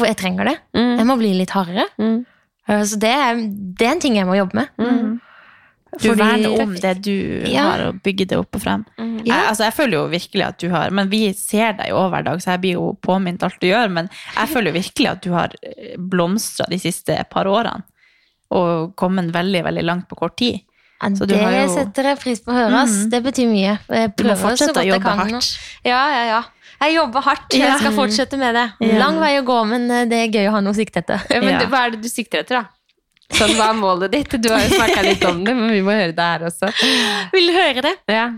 jeg 0.04 0.16
trenger 0.18 0.44
det. 0.50 0.56
Jeg 0.74 1.06
må 1.06 1.16
bli 1.20 1.34
litt 1.38 1.50
hardere. 1.54 1.86
Mm. 1.98 2.24
Uh, 2.68 2.82
Så 2.82 2.98
det 2.98 3.12
er, 3.14 3.36
det 3.78 3.86
er 3.86 3.92
en 3.94 4.00
ting 4.02 4.16
jeg 4.18 4.26
må 4.26 4.36
jobbe 4.36 4.54
med. 4.54 4.68
Mm. 4.78 5.20
Du 5.96 6.08
Fordi- 6.10 6.18
verner 6.20 6.60
om 6.62 6.74
det 6.74 6.94
du 7.06 7.44
Ja. 7.48 7.62
har, 7.70 7.82
og 7.88 8.02
bygger 8.04 8.26
det 8.28 8.36
opp 8.36 8.54
og 8.58 8.60
frem. 8.60 8.82
Ja. 8.98 9.04
Jeg, 9.24 9.44
altså, 9.48 9.64
jeg 9.64 9.72
føler 9.78 9.92
jo 9.96 10.08
virkelig 10.12 10.44
at 10.44 10.58
du 10.58 10.68
har 10.70 10.90
Men 10.90 11.08
vi 11.08 11.32
ser 11.32 11.72
deg 11.78 11.88
jo 11.88 12.02
hver 12.10 12.22
dag, 12.26 12.38
så 12.42 12.50
jeg 12.52 12.60
blir 12.60 12.72
jo 12.74 12.98
påminnet 13.00 13.42
alt 13.42 13.58
du 13.60 13.66
gjør. 13.70 13.88
Men 13.90 14.10
jeg 14.36 14.48
føler 14.50 14.72
jo 14.72 14.78
virkelig 14.80 15.08
at 15.10 15.22
du 15.22 15.30
har 15.32 15.54
blomstra 15.96 16.66
de 16.68 16.76
siste 16.78 17.16
par 17.30 17.44
årene. 17.46 17.82
Og 18.50 18.94
kommet 18.94 19.32
veldig, 19.32 19.62
veldig 19.64 19.82
langt 19.84 20.08
på 20.10 20.16
kort 20.20 20.36
tid. 20.36 20.60
Ja, 21.02 21.08
Så 21.12 21.26
du 21.28 21.34
det 21.34 21.40
jo- 21.42 21.74
setter 21.74 22.02
jeg 22.10 22.18
pris 22.18 22.40
på 22.40 22.52
å 22.52 22.54
høre. 22.56 22.84
Mm. 22.88 23.10
Det 23.10 23.22
betyr 23.22 23.48
mye. 23.50 23.78
Jeg 23.88 24.12
Du 24.16 24.24
må 24.24 24.36
fortsette 24.36 24.80
å 24.80 24.86
jobbe 24.86 25.16
hardt. 25.18 25.58
Ja, 25.84 26.02
ja, 26.10 26.22
ja. 26.30 26.42
Jeg 26.80 26.94
jobber 26.96 27.20
hardt. 27.24 27.52
Jeg 27.56 27.78
skal 27.80 27.92
fortsette 27.92 28.36
med 28.38 28.54
det. 28.54 28.64
Ja. 28.80 28.98
Lang 28.98 29.18
vei 29.20 29.34
å 29.40 29.44
gå, 29.44 29.58
men 29.68 29.90
eh, 29.90 30.04
det 30.08 30.18
er 30.24 30.28
gøy 30.32 30.48
å 30.48 30.52
ha 30.56 30.60
noe 30.60 30.72
å 30.72 30.76
sikte 30.76 31.00
etter. 31.04 31.20
Ja, 31.30 31.40
men 31.40 31.54
Ja. 31.60 31.66
Hva 31.66 31.86
er 31.86 31.90
det 31.96 32.02
du 32.02 32.08
sikter 32.08 32.40
etter, 32.44 32.62
da? 32.62 32.64
Sånn, 33.36 33.56
Hva 33.58 33.70
er 33.70 33.74
målet 33.74 34.10
ditt? 34.12 34.36
Du 34.40 34.48
har 34.52 34.60
jo 34.60 34.68
snakka 34.76 35.02
litt 35.02 35.24
om 35.24 35.42
det, 35.44 35.54
men 35.56 35.70
vi 35.72 35.80
må 35.82 35.90
høre 35.92 36.14
det 36.14 36.26
her 36.30 36.44
også. 36.46 36.68
Vil 37.32 37.46
du 37.48 37.52
høre 37.56 37.82
det? 37.82 37.94
Ja. 38.08 38.30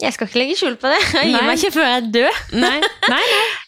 Jeg 0.00 0.12
skal 0.14 0.28
ikke 0.28 0.38
legge 0.38 0.54
skjul 0.60 0.76
på 0.78 0.86
det. 0.92 1.00
Jeg 1.12 1.26
gir 1.26 1.32
Nei. 1.40 1.46
meg 1.48 1.58
ikke 1.58 1.72
før 1.74 1.88
jeg 1.90 2.04
dør. 2.14 2.36
Nei, 2.54 2.80
nei, 3.10 3.22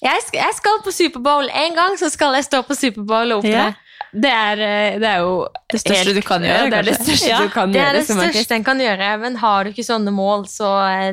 Jeg 0.07 0.22
skal, 0.28 0.41
jeg 0.45 0.55
skal 0.55 0.78
på 0.84 0.93
Superbowl 0.95 1.49
en 1.51 1.74
gang, 1.74 1.97
så 1.99 2.09
skal 2.12 2.34
jeg 2.38 2.45
stå 2.47 2.62
på 2.68 2.76
Superbowl 2.78 3.32
og 3.41 3.45
Ja. 3.45 3.72
Det 4.13 4.31
er, 4.31 4.61
eh, 4.67 4.99
det 4.99 5.07
er 5.07 5.21
jo 5.23 5.35
Det 5.71 5.81
største 5.81 5.99
helt- 6.01 6.17
du 6.19 6.23
kan 6.27 6.43
gjøre, 6.43 6.71
det 6.71 6.79
er 6.81 6.83
det 6.89 6.97
største 6.99 7.29
Ja, 7.29 7.41
du 7.45 7.49
kan 7.55 7.71
Det 7.71 7.79
er 7.81 7.85
gjøre 7.85 7.93
det 8.01 8.11
artist. 8.11 8.35
største 8.35 8.57
en 8.57 8.65
kan 8.65 8.79
gjøre, 8.83 9.11
men 9.21 9.37
har 9.37 9.65
du 9.65 9.71
ikke 9.71 9.87
sånne 9.87 10.11
mål, 10.15 10.47
så 10.51 10.73
eh, 10.91 11.13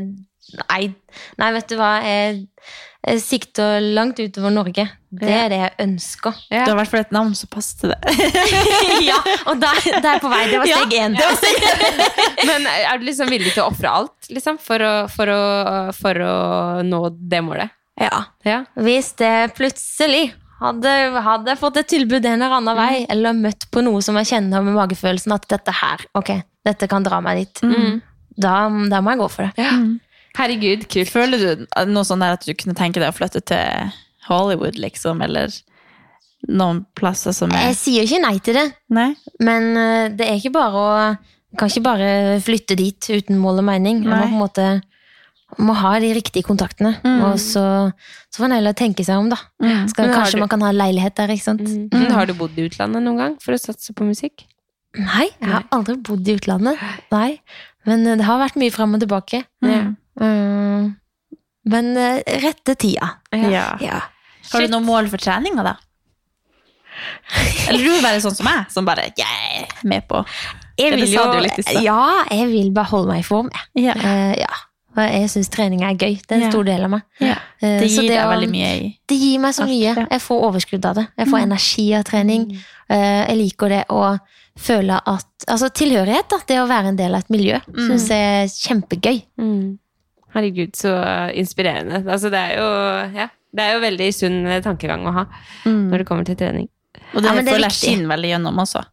Nei, 0.69 0.93
nei 1.37 1.51
vet 1.51 1.67
du 1.67 1.75
hva. 1.75 1.89
Jeg, 2.01 2.45
jeg 3.03 3.19
sikter 3.19 3.81
langt 3.83 4.15
utover 4.15 4.49
Norge. 4.49 4.85
Det 5.11 5.27
er 5.27 5.49
det 5.51 5.57
jeg 5.59 5.73
ønsker. 5.83 6.37
Du 6.47 6.55
har 6.55 6.71
i 6.71 6.77
hvert 6.79 6.87
fall 6.87 7.01
et 7.01 7.11
navn 7.11 7.33
som 7.35 7.49
passer 7.51 7.81
til 7.81 7.91
det. 7.91 8.15
ja, 9.09 9.17
og 9.45 9.59
der, 9.59 9.81
der 9.99 10.13
er 10.13 10.23
på 10.23 10.31
vei. 10.31 10.45
Det 10.47 10.61
var 10.61 10.71
steg 10.71 10.95
én. 11.01 11.19
Men 12.47 12.67
er 12.71 12.97
du 12.97 13.03
liksom 13.09 13.27
villig 13.27 13.51
til 13.51 13.65
å 13.65 13.67
ofre 13.73 13.91
alt 13.91 14.31
liksom, 14.31 14.55
for, 14.63 14.79
å, 14.79 14.93
for, 15.11 15.27
å, 15.35 15.93
for 15.99 16.23
å 16.29 16.33
nå 16.87 17.01
det 17.27 17.43
målet? 17.43 17.75
Ja. 17.99 18.23
Ja. 18.47 18.61
Hvis 18.79 19.11
det 19.19 19.51
plutselig 19.57 20.29
hadde, 20.61 20.93
hadde 21.25 21.53
jeg 21.53 21.59
fått 21.61 21.79
et 21.81 21.89
tilbud 21.91 22.25
en 22.25 22.41
eller 22.41 22.57
annen 22.59 22.77
vei, 22.77 23.05
eller 23.13 23.37
møtt 23.37 23.67
på 23.73 23.83
noe 23.85 24.01
som 24.05 24.17
jeg 24.21 24.31
kjenner 24.33 24.65
med 24.65 24.77
magefølelsen 24.77 25.35
at 25.35 25.47
dette 25.51 25.75
her, 25.81 26.03
ok, 26.17 26.33
dette 26.67 26.89
kan 26.91 27.05
dra 27.05 27.21
meg 27.23 27.43
dit, 27.43 27.63
da, 28.37 28.57
da 28.91 29.01
må 29.01 29.13
jeg 29.13 29.21
gå 29.23 29.29
for 29.33 29.47
det. 29.47 29.69
Herregud, 30.37 30.83
kult. 30.91 31.09
Føler 31.09 31.41
du 31.41 31.63
noe 31.89 32.05
sånn 32.05 32.21
der 32.21 32.35
at 32.37 32.43
du 32.45 32.53
kunne 32.53 32.77
tenke 32.77 33.01
deg 33.01 33.09
å 33.09 33.15
flytte 33.17 33.41
til 33.49 33.95
Hollywood, 34.27 34.77
liksom? 34.77 35.23
Eller 35.25 35.53
noen 36.47 36.83
plasser 36.97 37.33
som 37.33 37.49
er 37.55 37.71
Jeg 37.71 37.79
sier 37.79 38.05
ikke 38.05 38.21
nei 38.21 38.35
til 38.45 38.59
det, 38.59 38.67
Nei? 38.93 39.07
men 39.43 39.71
eh, 39.73 40.11
det 40.13 40.27
er 40.27 40.37
ikke 40.37 40.53
bare 40.59 40.83
å 40.83 40.91
kan 41.57 41.71
ikke 41.71 41.85
bare 41.85 42.09
flytte 42.43 42.75
dit 42.77 43.07
uten 43.09 43.39
mål 43.41 43.61
og 43.63 43.67
mening. 43.69 44.03
Jeg 44.03 44.11
må 44.11 44.17
Nei. 44.17 44.27
på 44.27 44.35
en 44.35 44.41
måte 44.43 44.65
må 45.63 45.73
ha 45.79 45.93
de 46.03 46.09
riktige 46.17 46.43
kontaktene. 46.45 46.91
Og 47.27 47.37
så, 47.39 47.63
så 48.27 48.39
får 48.41 48.45
man 48.47 48.57
heller 48.57 48.75
tenke 48.77 49.05
seg 49.07 49.17
om, 49.21 49.29
da. 49.31 49.39
Skal, 49.91 50.11
kanskje 50.11 50.37
du- 50.37 50.43
man 50.43 50.51
kan 50.51 50.61
ha 50.65 50.73
leilighet 50.75 51.15
der, 51.15 51.31
ikke 51.33 51.45
sant? 51.45 51.63
Mm. 51.63 52.11
Har 52.11 52.27
du 52.27 52.33
bodd 52.37 52.57
i 52.59 52.67
utlandet 52.67 53.03
noen 53.05 53.17
gang 53.21 53.37
for 53.43 53.55
å 53.55 53.61
satse 53.61 53.95
på 53.95 54.05
musikk? 54.07 54.43
Nei, 54.97 55.27
jeg 55.39 55.49
har 55.51 55.65
aldri 55.75 55.97
bodd 56.01 56.27
i 56.27 56.35
utlandet. 56.39 56.79
Nei, 57.13 57.39
men 57.85 58.05
eh, 58.07 58.15
det 58.19 58.25
har 58.27 58.39
vært 58.41 58.57
mye 58.59 58.73
frem 58.73 58.95
og 58.97 59.03
tilbake. 59.03 59.43
Mm. 59.63 59.95
Mm. 60.19 60.95
Men 61.67 61.91
eh, 61.97 62.21
rette 62.43 62.75
tida. 62.79 63.11
Ja. 63.35 63.67
Ja. 63.83 64.01
Har 64.51 64.63
du 64.63 64.71
noen 64.71 64.87
mål 64.87 65.09
for 65.11 65.21
treninga, 65.21 65.63
da? 65.67 65.75
Eller 67.69 67.83
du 67.83 67.89
vil 67.91 68.01
være 68.03 68.21
sånn 68.23 68.35
som 68.37 68.47
meg, 68.47 68.71
som 68.73 68.87
bare 68.87 69.11
yeah, 69.19 69.67
med 69.85 70.07
på 70.09 70.23
Jeg 70.79 70.95
vil 70.95 71.03
jo, 71.11 71.25
ja, 71.83 71.99
jeg 72.31 72.47
vil 72.49 72.71
bare 72.73 72.89
holde 72.89 73.11
meg 73.11 73.21
i 73.21 73.27
form. 73.27 73.51
Ja. 73.77 73.93
Uh, 73.97 74.33
ja. 74.39 74.49
Og 74.97 75.03
jeg 75.13 75.29
syns 75.29 75.49
trening 75.53 75.83
er 75.85 75.93
gøy. 75.93 76.15
Det 76.25 76.31
er 76.31 76.35
en 76.35 76.41
Ja. 76.41 76.49
stor 76.49 76.63
del 76.65 76.83
av 76.83 76.89
meg. 76.89 77.01
Ja. 77.21 77.35
Eh, 77.61 77.79
Det 77.79 77.89
gir 77.89 78.01
gir 78.01 78.09
deg 78.09 78.19
å- 78.25 78.31
veldig 78.33 78.49
mye 78.49 78.71
i 78.81 78.99
Det 79.07 79.17
gir 79.19 79.39
meg 79.39 79.53
så 79.53 79.61
Alt, 79.61 79.69
mye. 79.69 79.83
ja. 79.83 79.93
Mm. 79.93 80.07
Jeg 80.11 80.21
får 80.21 80.41
overskudd 80.47 80.85
av 80.85 80.95
det. 80.95 81.07
Jeg 81.17 81.27
får 81.27 81.39
energi 81.43 81.93
av 81.93 82.03
trening. 82.03 82.57
Eh, 82.89 83.25
Jeg 83.27 83.37
liker 83.37 83.69
det 83.69 83.85
å 83.89 84.19
føle 84.57 85.01
at 85.05 85.25
Altså 85.47 85.69
tilhørighet, 85.69 86.27
da. 86.29 86.37
Det 86.47 86.57
å 86.57 86.67
være 86.67 86.87
en 86.87 86.95
del 86.97 87.13
av 87.15 87.19
et 87.21 87.29
miljø. 87.29 87.59
Mm. 87.71 87.87
Syns 87.87 88.07
jeg 88.09 88.17
er 88.17 88.47
kjempegøy. 88.47 89.23
Herregud, 90.33 90.73
så 90.75 90.91
inspirerende. 91.33 92.03
Altså, 92.05 92.29
det, 92.29 92.39
er 92.39 92.57
jo, 92.57 92.67
ja, 93.17 93.27
det 93.55 93.63
er 93.63 93.73
jo 93.77 93.83
veldig 93.85 94.09
sunn 94.13 94.39
tankegang 94.65 95.05
å 95.07 95.13
ha 95.13 95.25
når 95.65 95.97
det 95.99 96.05
kommer 96.09 96.25
til 96.25 96.35
trening. 96.35 96.67
Og 97.15 97.21
det, 97.23 97.29
Ja, 97.29 97.35
det 97.41 97.45
får 97.53 97.61
lært 97.63 97.83
inn 97.87 98.07
veldig 98.09 98.29
gjennom 98.33 98.57
også. 98.59 98.83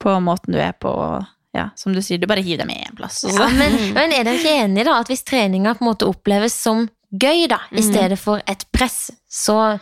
På 0.00 0.14
måten 0.22 0.52
du 0.54 0.58
er 0.58 0.72
på. 0.80 0.88
og 0.88 1.26
Ja, 1.56 1.70
som 1.80 1.94
du 1.96 2.00
sier, 2.04 2.18
du 2.20 2.26
bare 2.28 2.42
hiver 2.44 2.60
dem 2.66 2.70
i 2.74 2.82
en 2.84 2.94
plass. 2.98 3.22
Ja, 3.24 3.46
men, 3.48 3.72
men 3.96 4.12
er 4.12 4.24
dere 4.26 4.36
ikke 4.36 4.52
enige 4.66 4.84
da, 4.84 4.98
at 5.00 5.08
hvis 5.08 5.24
treninga 5.24 5.72
på 5.78 5.84
en 5.84 5.88
måte 5.90 6.06
oppleves 6.08 6.52
som 6.54 6.84
gøy, 7.10 7.46
da, 7.48 7.62
i 7.72 7.80
stedet 7.82 8.18
for 8.20 8.42
et 8.46 8.66
press, 8.74 9.10
så, 9.32 9.78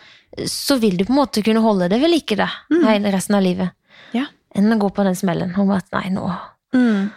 så 0.47 0.77
vil 0.79 0.95
du 0.97 1.03
på 1.03 1.11
en 1.11 1.19
måte 1.19 1.43
kunne 1.43 1.59
holde 1.65 1.89
det 1.91 1.99
ved 1.99 2.13
like 2.13 2.37
da, 2.39 2.47
hele 2.71 3.11
resten 3.11 3.35
av 3.35 3.43
livet. 3.43 3.73
Ja. 4.15 4.29
Enn 4.55 4.71
å 4.71 4.79
gå 4.79 4.89
på 4.95 5.03
den 5.03 5.17
smellen 5.19 5.51
om 5.59 5.73
at 5.75 5.89
nei, 5.95 6.07
nå, 6.15 6.29
Mm. 6.75 7.09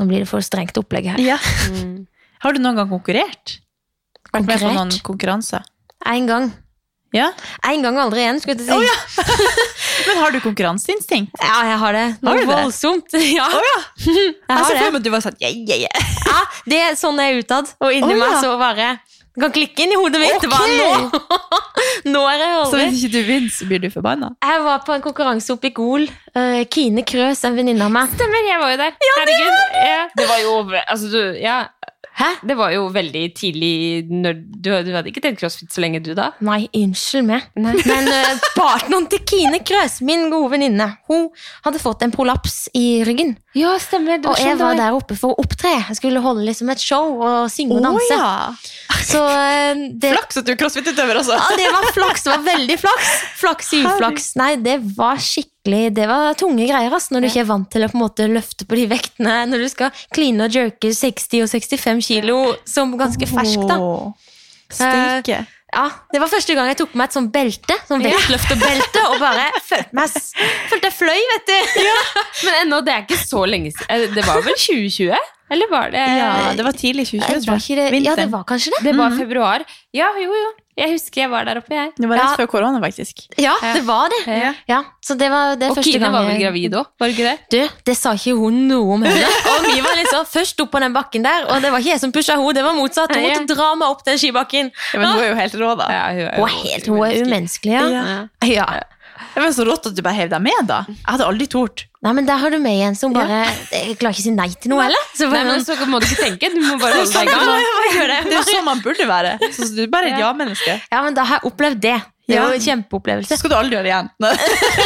nå 0.00 0.04
blir 0.08 0.22
det 0.24 0.28
for 0.28 0.40
strengt 0.44 0.76
opplegg 0.80 1.04
her. 1.14 1.18
Ja. 1.20 1.36
Har 2.44 2.52
du 2.56 2.60
noen 2.60 2.76
gang 2.78 2.88
konkurrert? 2.92 3.58
Vært 4.32 4.44
med 4.44 4.46
på 4.46 4.52
Konkurrert? 4.52 4.76
noen 4.76 5.02
konkurranser? 5.04 5.64
En 6.06 6.26
gang. 6.28 6.46
Ja. 7.14 7.30
En 7.66 7.82
gang 7.84 7.98
aldri 8.02 8.22
igjen, 8.24 8.40
skulle 8.42 8.56
jeg 8.58 8.66
til 8.66 8.74
å 8.74 8.80
si. 8.82 9.26
Men 10.08 10.20
har 10.20 10.34
du 10.34 10.40
konkurranseinstinkt? 10.44 11.36
ja. 11.40 11.58
jeg 11.70 11.78
har 11.82 11.96
det. 11.96 12.06
Noe 12.20 12.32
Har 12.32 12.40
du 12.40 12.44
det? 12.44 12.54
voldsomt. 12.54 13.18
Ja. 13.36 13.46
Jeg 13.50 14.34
Jeg 14.48 14.56
har 14.56 14.80
det. 14.80 14.94
at 15.00 15.04
du 15.04 15.10
var 15.12 15.22
sånn 15.24 15.36
yeah, 15.40 15.52
yeah, 15.54 15.86
yeah. 15.86 16.08
Ja, 16.30 16.40
det 16.68 16.80
er 16.82 16.96
sånn 16.98 17.20
jeg 17.22 17.34
er 17.36 17.44
utad, 17.44 17.70
og 17.80 17.94
inni 17.94 18.12
oh, 18.12 18.18
ja. 18.18 18.24
meg 18.24 18.40
så 18.42 18.56
bare 18.60 18.88
Du 19.36 19.42
kan 19.44 19.52
klikke 19.54 19.84
inn 19.84 19.92
i 19.92 19.98
hodet 20.00 20.20
mitt. 20.20 20.36
Okay. 20.38 20.50
Bare 20.50 20.68
nå. 20.72 21.20
nå 22.14 22.22
er 22.30 22.42
jeg 22.42 22.68
Så 22.70 22.80
hvis 22.80 23.02
ikke 23.04 23.12
du 23.12 23.30
vinner, 23.30 23.52
så 23.52 23.68
blir 23.68 23.82
du 23.84 23.88
forbanna? 23.92 24.30
Jeg 24.42 24.62
var 24.64 24.80
på 24.86 24.94
en 24.96 25.04
konkurranse 25.04 25.52
oppe 25.52 25.68
i 25.68 25.74
Gol. 25.76 26.06
Eh, 26.32 26.62
Kine 26.72 27.04
Krøs, 27.06 27.44
en 27.44 27.58
venninne 27.58 27.84
av 27.84 27.92
meg. 27.92 28.14
Stemmer, 28.16 28.48
jeg 28.48 28.62
var 28.62 28.72
jo 28.72 28.78
der. 28.80 28.96
Herregud. 29.18 29.58
Ja, 29.76 30.00
det 30.16 30.28
var 30.30 30.40
jo 30.40 30.54
altså, 30.86 31.10
du, 31.12 31.20
ja. 31.42 31.58
Hæ? 32.16 32.30
Det 32.48 32.54
var 32.56 32.72
jo 32.72 32.86
veldig 32.88 33.22
tidlig 33.36 34.06
når, 34.08 34.38
du, 34.40 34.70
du 34.86 34.92
hadde 34.94 35.10
ikke 35.10 35.20
trent 35.20 35.40
crossfit 35.40 35.72
så 35.74 35.82
lenge, 35.84 36.00
du 36.00 36.14
da? 36.16 36.30
Nei, 36.44 36.62
unnskyld 36.72 37.26
meg. 37.28 37.50
Men 37.60 38.08
uh, 38.08 38.46
partneren 38.56 39.08
til 39.12 39.20
Kine 39.28 39.60
Krøs, 39.66 39.98
min 40.06 40.30
gode 40.32 40.54
venninne, 40.54 40.86
hun 41.10 41.28
hadde 41.66 41.82
fått 41.82 42.06
en 42.06 42.14
prolaps 42.14 42.70
i 42.76 43.02
ryggen. 43.04 43.34
Ja, 43.56 43.74
stemmer. 43.80 44.20
Og 44.28 44.40
jeg 44.40 44.56
var 44.60 44.78
der 44.80 44.96
oppe 44.96 45.16
for 45.18 45.34
å 45.34 45.44
opptre. 45.44 45.74
Jeg 45.90 45.98
skulle 46.00 46.22
holde 46.24 46.46
liksom 46.48 46.72
et 46.72 46.80
show 46.80 47.20
og 47.20 47.52
synge 47.52 47.76
og 47.76 47.84
Å 47.86 47.94
Oh, 47.96 48.08
ja! 48.10 48.24
Så 49.06 49.20
uh, 49.20 49.84
det, 49.92 50.14
Flaks 50.16 50.40
at 50.40 50.48
du 50.48 50.54
er 50.54 50.60
crossfit-utøver, 50.60 51.20
altså. 51.20 51.36
ja, 51.36 51.60
det 51.60 51.68
var 51.72 51.90
flaks. 51.96 52.24
Det 52.24 52.32
var 52.32 52.46
veldig 52.48 52.80
flaks. 52.80 53.12
Flaks 53.42 53.70
i 53.76 53.82
uflaks. 53.84 54.32
Nei, 54.40 54.54
det 54.64 54.80
var 54.96 55.20
skikkelig 55.20 55.55
Det 55.66 56.06
var 56.08 56.36
tunge 56.38 56.66
greier 56.68 56.94
ass, 56.94 57.10
når 57.10 57.24
du 57.24 57.28
ikke 57.30 57.42
er 57.42 57.50
vant 57.50 57.68
til 57.72 57.84
å 57.86 57.90
på 57.90 57.98
en 57.98 58.04
måte 58.04 58.28
løfte 58.30 58.66
på 58.68 58.78
de 58.78 58.86
vektene. 58.90 59.34
Når 59.50 59.64
du 59.64 59.68
skal 59.72 59.90
kline 60.14 60.46
og 60.46 60.54
jerke 60.54 60.92
60 60.94 61.42
og 61.44 61.50
65 61.50 62.02
kilo 62.06 62.38
som 62.68 62.94
ganske 62.98 63.26
fersk, 63.30 63.66
da. 63.68 63.78
Åh, 63.80 64.32
Uh, 64.66 65.22
Ja, 65.76 65.90
Det 66.12 66.20
var 66.22 66.30
første 66.30 66.54
gang 66.54 66.66
jeg 66.70 66.78
tok 66.80 66.90
på 66.90 66.98
meg 66.98 67.10
et 67.10 67.16
sånt 67.16 67.30
belte, 67.34 67.74
sånn 67.86 68.02
vektløfterbelte, 68.02 69.02
og 69.12 69.20
bare 69.20 69.44
følte 69.62 69.94
meg 69.98 70.10
Følte 70.70 70.88
jeg 70.88 70.96
fløy, 70.96 71.20
vet 71.32 71.50
du. 71.50 71.86
Men 72.46 72.58
ennå, 72.62 72.80
det 72.86 72.94
er 72.94 73.04
ikke 73.04 73.18
så 73.20 73.44
lenge 73.46 73.70
siden. 73.74 74.14
Det 74.14 74.24
var 74.26 74.42
vel 74.46 74.56
2020? 74.58 75.35
Eller 75.50 75.70
var 75.70 75.90
det 75.94 76.02
Ja, 76.18 76.52
det 76.58 76.64
var 76.66 76.72
tidlig 76.72 77.06
2020, 77.06 77.76
Jeg 77.76 77.92
var. 77.92 78.02
Ja, 78.02 78.14
det 78.16 78.30
var 78.32 78.44
kanskje 78.44 78.70
det. 78.76 78.84
Det 78.84 78.94
var 78.98 79.10
februar. 79.14 79.62
Ja, 79.94 80.08
jo, 80.18 80.30
jo. 80.34 80.48
Jeg 80.76 80.90
husker 80.92 81.22
jeg 81.22 81.30
var 81.32 81.44
der 81.48 81.56
oppe, 81.62 81.72
jeg. 81.72 81.92
Det 81.96 82.04
var 82.10 82.18
rett 82.18 82.32
Ja. 82.32 82.36
før 82.36 82.48
korona, 82.52 82.80
faktisk. 82.82 83.22
Ja, 83.40 83.54
det 83.62 83.80
var 83.86 84.10
det. 84.12 84.18
Ja. 84.28 84.50
Ja, 84.68 84.80
så 85.00 85.14
det 85.16 85.30
var 85.32 85.54
det 85.56 85.70
Og 85.70 85.76
første 85.78 85.88
Kine 85.92 86.00
gang 86.04 86.12
var 86.12 86.24
vel 86.26 86.34
jeg- 86.36 86.42
gravid 86.42 86.74
òg, 86.76 86.86
var 87.00 87.06
det 87.08 87.14
ikke 87.16 87.30
det? 87.30 87.38
Du, 87.48 87.68
det 87.86 87.96
sa 87.96 88.12
ikke 88.12 88.34
hun 88.36 88.58
noe 88.68 88.92
om 88.94 89.02
henne. 89.06 89.30
Og 89.54 89.64
vi 89.70 89.80
var 89.80 89.96
liksom 89.96 90.26
først 90.28 90.60
opp 90.60 90.70
på 90.72 90.80
den 90.80 90.92
bakken 90.92 91.22
der, 91.24 91.46
og 91.48 91.62
det 91.62 91.70
var 91.72 91.78
ikke 91.80 91.92
jeg 91.94 92.00
som 92.00 92.12
pusha 92.12 92.36
henne, 92.36 92.52
det 92.54 92.64
var 92.66 92.74
motsatt. 92.74 93.14
Hun 93.14 93.22
måtte 93.24 93.54
dra 93.56 93.74
meg 93.74 93.88
opp 93.88 94.04
den 94.04 94.18
skibakken. 94.18 94.70
Ja, 94.92 94.98
men 95.00 95.08
hun 95.14 95.22
er 95.22 95.28
jo 95.30 95.34
helt 95.40 95.54
rå, 95.54 95.70
da. 95.78 95.86
Ja, 95.88 96.04
hun 96.12 96.20
er 96.26 96.36
Hun 96.36 96.48
er 96.48 96.68
helt 96.68 96.86
hun 96.86 97.02
er 97.06 97.24
umenneskelig, 97.24 97.72
ja. 97.72 98.28
Ja. 98.44 98.66
Det 99.34 99.42
var 99.42 99.52
så 99.56 99.66
rått 99.68 99.86
at 99.90 99.96
du 99.96 100.02
bare 100.04 100.18
hev 100.18 100.32
deg 100.32 100.42
med, 100.44 100.66
da. 100.68 100.82
Jeg 100.88 101.06
hadde 101.08 101.28
aldri 101.28 101.46
tort. 101.52 101.86
Nei, 102.06 102.12
men 102.14 102.26
der 102.28 102.38
har 102.38 102.52
du 102.54 102.58
med 102.62 102.82
en 102.86 102.94
som 102.94 103.10
bare 103.14 103.40
Jeg 103.72 103.96
klarer 103.98 104.14
ikke 104.14 104.22
å 104.22 104.26
si 104.28 104.34
nei 104.34 104.48
til 104.54 104.70
noe, 104.70 104.84
eller? 104.86 105.06
Så 105.16 105.26
Nei, 105.32 105.44
men 105.48 105.64
så 105.66 105.74
må 105.90 105.98
du 106.02 106.06
ikke 106.06 106.22
tenke. 106.28 106.50
Du 106.54 106.60
må 106.62 106.76
bare 106.78 107.00
holde 107.00 107.12
deg 107.12 107.30
i 107.30 107.34
gang. 107.34 108.26
Det 108.28 108.36
er 108.36 108.42
jo 108.42 108.44
sånn 108.52 108.68
man 108.68 108.82
burde 108.84 109.08
være. 109.08 109.38
Så 109.56 109.70
du 109.74 109.82
er 109.86 109.90
bare 109.90 110.12
et 110.12 110.20
ja-menneske. 110.22 110.76
ja, 110.92 111.00
men 111.02 111.16
da 111.16 111.24
har 111.26 111.40
jeg 111.40 111.50
opplevd 111.52 111.82
det. 111.82 111.96
Det 112.26 112.34
er 112.34 112.42
jo 112.42 112.56
en 112.58 112.62
kjempeopplevelse. 112.62 113.36
Skal 113.38 113.52
du 113.52 113.54
aldri 113.54 113.76
gjøre 113.76 113.86
det 113.86 113.92
igjen. 113.92 114.08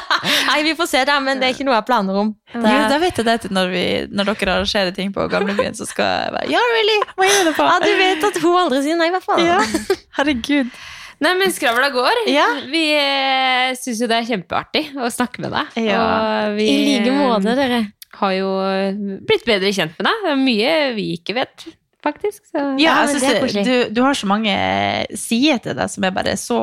Nei. 0.48 0.58
Vi 0.64 0.72
får 0.78 0.88
se 0.88 1.02
det, 1.04 1.16
men 1.22 1.40
det 1.42 1.48
er 1.48 1.54
ikke 1.56 1.66
noe 1.68 1.74
jeg 1.76 1.82
har 1.82 1.88
planer 1.88 2.20
om. 2.22 2.32
Det, 2.54 2.62
Jo, 2.62 2.82
da 2.88 2.98
vet 3.02 3.20
jeg 3.20 3.26
det 3.28 3.50
når, 3.52 3.72
vi, 3.74 3.84
når 4.16 4.30
dere 4.32 4.54
arrangerer 4.54 4.96
ting 4.96 5.12
på 5.12 5.26
gamlebyen, 5.32 5.76
så 5.76 5.88
skal 5.88 6.08
jeg 6.08 6.34
bare 6.38 6.50
Ja, 6.54 6.62
really? 6.72 6.98
Hva 7.18 7.28
gjør 7.28 7.48
du 7.50 7.52
på? 7.58 7.68
ja, 7.68 7.78
du 7.84 7.92
vet 8.00 8.28
at 8.30 8.40
hun 8.42 8.60
aldri 8.64 8.82
sier 8.86 9.00
nei, 9.00 9.10
i 9.12 9.16
hvert 9.16 9.28
fall. 9.28 9.44
Ja. 9.44 9.60
Herregud. 10.16 10.72
Nei, 11.24 11.32
men 11.40 11.52
skravla 11.54 11.88
går. 11.94 12.18
Ja. 12.28 12.44
Vi 12.68 12.82
eh, 12.92 13.72
syns 13.78 14.02
jo 14.02 14.08
det 14.10 14.18
er 14.20 14.28
kjempeartig 14.28 14.84
å 15.00 15.08
snakke 15.12 15.40
med 15.44 15.54
deg. 15.56 15.78
Ja. 15.86 16.00
Og 16.02 16.56
vi 16.58 16.66
I 16.68 16.76
like 16.90 17.14
måte, 17.16 17.54
dere. 17.56 17.80
har 18.20 18.34
jo 18.36 18.50
blitt 19.28 19.46
bedre 19.48 19.72
kjent 19.72 19.96
med 19.96 20.10
deg. 20.10 20.22
Det 20.26 20.32
er 20.34 20.42
mye 20.42 20.74
vi 20.98 21.06
ikke 21.16 21.36
vet, 21.38 21.66
faktisk. 22.04 22.42
Så. 22.50 22.60
Ja, 22.82 22.98
jeg 23.06 23.16
er 23.16 23.16
synes 23.16 23.54
det, 23.56 23.64
du, 23.64 23.94
du 23.96 24.02
har 24.04 24.18
så 24.18 24.28
mange 24.28 24.56
sider 25.16 25.62
til 25.64 25.78
deg 25.78 25.92
som 25.94 26.04
er 26.08 26.16
bare 26.16 26.34
så 26.40 26.60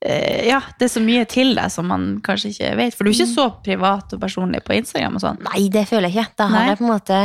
eh, 0.00 0.48
Ja, 0.48 0.62
det 0.78 0.88
er 0.88 0.94
så 0.96 1.04
mye 1.04 1.26
til 1.28 1.52
deg 1.58 1.74
som 1.76 1.92
man 1.92 2.08
kanskje 2.24 2.54
ikke 2.54 2.72
vet. 2.80 2.96
For 2.96 3.04
du 3.04 3.12
er 3.12 3.18
ikke 3.18 3.34
så 3.34 3.50
privat 3.68 4.16
og 4.16 4.24
personlig 4.24 4.62
på 4.64 4.78
Instagram 4.80 5.20
og 5.20 5.26
sånn. 5.26 5.44
Nei, 5.50 5.66
det 5.72 5.84
føler 5.92 6.08
jeg 6.08 6.22
ikke. 6.24 6.38
Da 6.40 6.48
har 6.54 6.64
Nei. 6.64 6.72
jeg 6.72 6.80
på 6.80 6.88
en 6.88 6.94
måte 6.94 7.20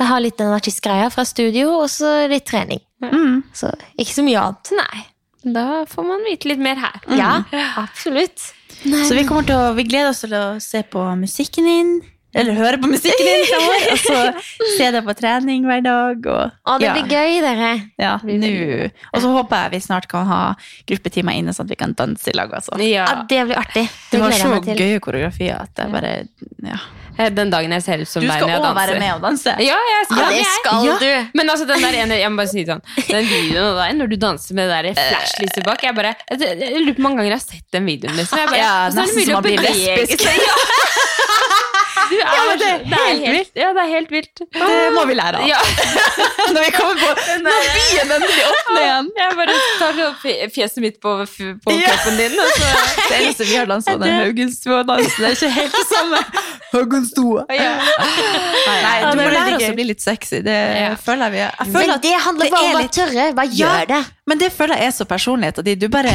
Jeg 0.00 0.10
har 0.10 0.26
litt 0.26 0.38
den 0.40 0.50
artistgreia 0.56 1.08
fra 1.14 1.22
studio, 1.28 1.78
og 1.84 1.88
så 1.92 2.24
litt 2.32 2.46
trening. 2.48 2.82
Mm. 3.04 3.42
Så 3.54 3.70
ikke 4.00 4.18
så 4.18 4.26
mye 4.26 4.42
annet. 4.48 4.74
Nei. 4.82 5.06
Da 5.42 5.84
får 5.88 6.04
man 6.04 6.24
vite 6.28 6.50
litt 6.50 6.60
mer 6.62 6.80
her. 6.80 7.00
Ja, 7.16 7.42
absolutt. 7.80 8.50
Så 8.80 9.14
vi 9.16 9.26
til 9.26 9.56
å, 9.56 9.74
vi 9.76 9.84
gleder 9.88 10.12
oss 10.12 10.24
til 10.24 10.34
å 10.36 10.44
se 10.62 10.82
på 10.88 11.04
musikken 11.20 11.68
din. 11.68 11.92
Eller 12.30 12.54
høre 12.54 12.78
på 12.78 12.86
musikken 12.86 13.26
din 13.26 13.40
fremover. 13.48 13.86
Og 13.90 14.02
så 14.04 14.18
se 14.76 14.90
deg 14.94 15.02
på 15.06 15.14
trening 15.18 15.64
hver 15.66 15.82
dag. 15.82 16.28
Og, 16.30 16.52
Å, 16.62 16.76
det 16.78 16.86
ja. 16.86 16.92
blir 16.94 17.10
gøy, 17.10 17.40
dere. 17.42 17.70
Ja, 17.98 18.12
nå. 18.22 18.52
Og 19.10 19.24
så 19.24 19.32
håper 19.34 19.64
jeg 19.64 19.74
vi 19.74 19.82
snart 19.88 20.06
kan 20.10 20.28
ha 20.30 20.40
gruppetimer 20.88 21.40
inne, 21.40 21.54
sånn 21.56 21.66
at 21.66 21.74
vi 21.74 21.80
kan 21.80 21.96
danse 21.98 22.30
i 22.30 22.36
lag. 22.36 22.54
Altså. 22.54 22.78
Ja. 22.84 23.08
Ja, 23.08 23.26
det 23.30 23.42
blir 23.50 23.58
artig. 23.58 23.88
Det, 23.90 24.14
Det 24.14 24.22
var 24.22 24.38
så 24.38 24.78
gøye 24.78 25.02
koreografier 25.02 25.58
at 25.64 25.82
jeg 25.82 25.94
bare 25.96 26.14
ja. 26.68 26.78
Eh, 27.20 27.28
Den 27.36 27.50
dagen 27.52 27.70
jeg 27.76 27.82
ser 27.84 28.00
ut 28.00 28.08
som 28.08 28.22
deg 28.24 28.30
når 28.30 28.36
jeg 28.36 28.40
danser 28.40 28.56
Du 28.56 28.56
òg 28.56 28.64
danser. 28.64 28.80
være 28.80 29.00
med 29.02 29.10
og 29.14 29.20
danse. 29.26 29.54
Ja, 29.60 29.76
jeg 29.92 30.06
skal 30.08 30.20
Ja, 30.20 30.28
det 30.30 30.38
jeg. 30.40 30.52
skal 30.60 30.84
Ja. 30.86 30.96
du. 31.00 31.28
Men 31.40 31.50
altså, 31.54 31.66
den 31.68 31.82
der 31.84 31.98
ene, 32.02 32.14
jeg 32.20 32.30
må 32.32 32.36
bare 32.40 32.48
si 32.54 32.64
sånn 32.64 32.80
Den 33.10 33.24
videoen 33.28 33.66
av 33.70 33.76
deg 33.84 33.96
når 34.00 34.06
du 34.08 34.16
danser 34.16 34.54
med 34.58 34.70
det 34.70 34.80
der 34.94 34.94
flashlyset 35.00 35.64
bak 35.68 35.82
Jeg 35.84 35.94
bare, 35.94 36.14
jeg, 36.30 36.40
jeg, 36.40 36.58
jeg 36.64 36.80
lurer 36.86 36.94
på 36.94 37.00
hvor 37.00 37.06
mange 37.08 37.16
ganger 37.20 37.30
jeg 37.30 37.38
har 37.38 37.46
sett 37.46 37.66
den 37.76 37.84
videoen. 37.86 38.16
Liksom. 38.16 38.38
Jeg 38.38 38.46
bare, 38.48 38.56
Ja, 38.64 38.88
nesten 38.94 39.24
som 39.24 39.32
man 39.38 39.42
blir 39.42 39.60
lesbisk. 39.60 40.24
Du 42.10 42.16
er, 42.16 42.24
Ja, 42.26 42.42
men 42.48 42.58
det 42.58 42.68
er 42.70 43.08
helt 43.08 43.26
vilt. 43.36 43.50
Ja, 43.60 43.68
det 43.76 43.82
er 43.84 43.90
helt 43.94 44.10
vilt. 44.10 44.40
Det 44.54 44.70
må 44.96 45.04
vi 45.06 45.14
lære 45.14 45.40
av. 45.40 45.46
Ja. 45.48 45.58
Når 46.54 46.64
vi 46.66 46.70
kommer 46.74 46.96
på 47.00 47.10
Når 47.44 47.68
byen 47.76 48.14
endelig 48.16 48.44
åpner 48.50 48.80
igjen. 48.82 49.10
Jeg 49.20 49.36
bare 49.40 49.56
tar 49.78 50.00
fjeset 50.56 50.80
mitt 50.84 51.00
på, 51.02 51.12
på 51.64 51.74
Ja. 51.76 51.90
kroppen 51.92 52.18
din. 52.18 52.34
Og 52.42 52.50
så, 52.56 52.70
Det 53.10 53.20
eneste 53.20 53.46
vi 53.50 53.56
har 53.60 53.70
dansa, 53.70 53.96
den 54.00 54.16
Haugenstua-dansen, 54.20 55.16
det 55.20 55.28
er 55.30 55.36
ikke 55.38 55.52
helt 55.60 55.78
det 55.78 55.86
samme. 55.90 56.22
Haugenstua. 56.72 57.44
ja. 57.54 57.70
Nei, 57.80 58.96
du 59.10 59.18
må 59.20 59.28
lære 59.34 59.56
oss 59.58 59.68
å 59.70 59.74
bli 59.78 59.86
litt 59.90 60.02
sexy. 60.04 60.40
Det 60.46 60.58
Ja. 60.80 60.90
føler 61.00 61.24
jeg 61.30 61.32
vi 61.32 61.38
er. 61.46 61.54
Jeg 61.60 61.72
føler 61.74 61.86
Men 61.94 62.00
det 62.04 62.14
handler 62.26 62.50
bare 62.50 62.60
er 62.60 62.68
om 62.70 62.76
å 62.76 62.80
være 62.80 62.94
tørre. 62.98 63.24
Hva 63.38 63.44
Ja, 63.50 63.66
gjør 63.66 63.88
det. 63.94 64.02
Men 64.30 64.38
det 64.38 64.52
føler 64.54 64.76
jeg 64.78 64.86
er 64.86 64.94
så 64.98 65.04
personligheten 65.10 65.64
din. 65.66 65.78
Du 65.78 65.88
bare, 65.88 66.12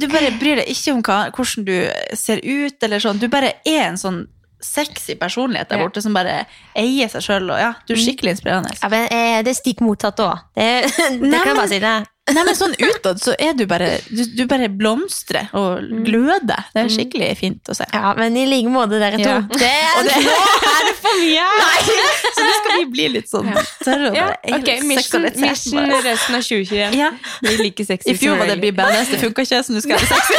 du 0.00 0.06
bare 0.08 0.30
bryr 0.40 0.60
deg 0.60 0.68
ikke 0.74 0.92
om 0.96 1.02
hva, 1.02 1.18
hvordan 1.32 1.64
du 1.64 2.16
ser 2.16 2.40
ut, 2.44 2.76
eller 2.82 2.98
sånn. 3.00 3.18
Du 3.22 3.28
bare 3.32 3.54
er 3.66 3.82
en 3.88 3.96
sånn 4.00 4.26
sexy 4.64 5.16
personlighet 5.20 5.70
der 5.70 5.80
borte 5.82 6.02
som 6.04 6.14
bare 6.16 6.44
eier 6.78 7.08
seg 7.12 7.24
sjøl. 7.24 7.50
Ja, 7.60 7.72
du 7.88 7.94
er 7.96 8.00
skikkelig 8.00 8.36
inspirerende. 8.36 8.74
Ja, 8.82 8.88
men 8.92 9.06
eh, 9.10 9.40
det 9.46 9.54
er 9.54 9.58
stikk 9.58 9.80
motsatt 9.84 10.20
òg. 10.24 10.46
Det, 10.56 10.68
det 10.96 11.20
Nei, 11.24 11.38
kan 11.40 11.52
jeg 11.54 11.60
bare 11.62 11.72
si. 11.72 11.80
det. 11.82 11.94
Nei, 12.34 12.44
men 12.46 12.56
sånn 12.56 12.74
utad 12.78 13.20
så 13.22 13.34
er 13.38 13.54
du 13.58 13.64
bare 13.70 13.88
Du, 14.08 14.22
du 14.36 14.42
bare 14.50 14.68
blomstrer 14.72 15.48
og 15.56 15.80
gløder. 16.06 16.64
Det 16.74 16.84
er 16.84 16.90
skikkelig 16.92 17.30
fint 17.40 17.70
å 17.72 17.76
se. 17.76 17.86
Ja, 17.94 18.12
men 18.18 18.36
i 18.38 18.44
like 18.48 18.70
måte, 18.72 19.00
dere 19.02 19.18
to. 19.20 19.28
Ja. 19.28 19.40
Det, 19.60 19.70
er, 19.70 20.06
det- 20.06 20.16
er 20.70 20.86
det 20.88 20.94
for 21.00 21.20
mye! 21.20 21.46
Så 22.36 22.44
nå 22.46 22.52
skal 22.60 22.78
vi 22.78 22.86
bli 22.94 23.06
litt 23.16 23.28
sånn 23.30 23.50
tørre 23.84 24.12
Ja, 24.16 24.28
bare 24.44 24.60
ok, 24.60 24.70
mission, 24.88 25.26
mission 25.42 25.90
resten 26.04 26.38
av 26.38 26.44
2021. 26.46 26.96
Ja. 27.00 27.10
Bli 27.42 27.56
like 27.64 27.84
sexy 27.88 28.14
I 28.14 28.16
fjor 28.20 28.38
var 28.40 28.50
det. 28.52 28.58
Be 28.62 28.72
Badass, 28.76 29.10
det 29.12 29.20
funka 29.22 29.44
ikke, 29.46 29.62
så 29.66 29.74
nå 29.74 29.82
skal 29.84 29.96
jeg 29.96 30.06
være 30.06 30.20
sexy. 30.20 30.34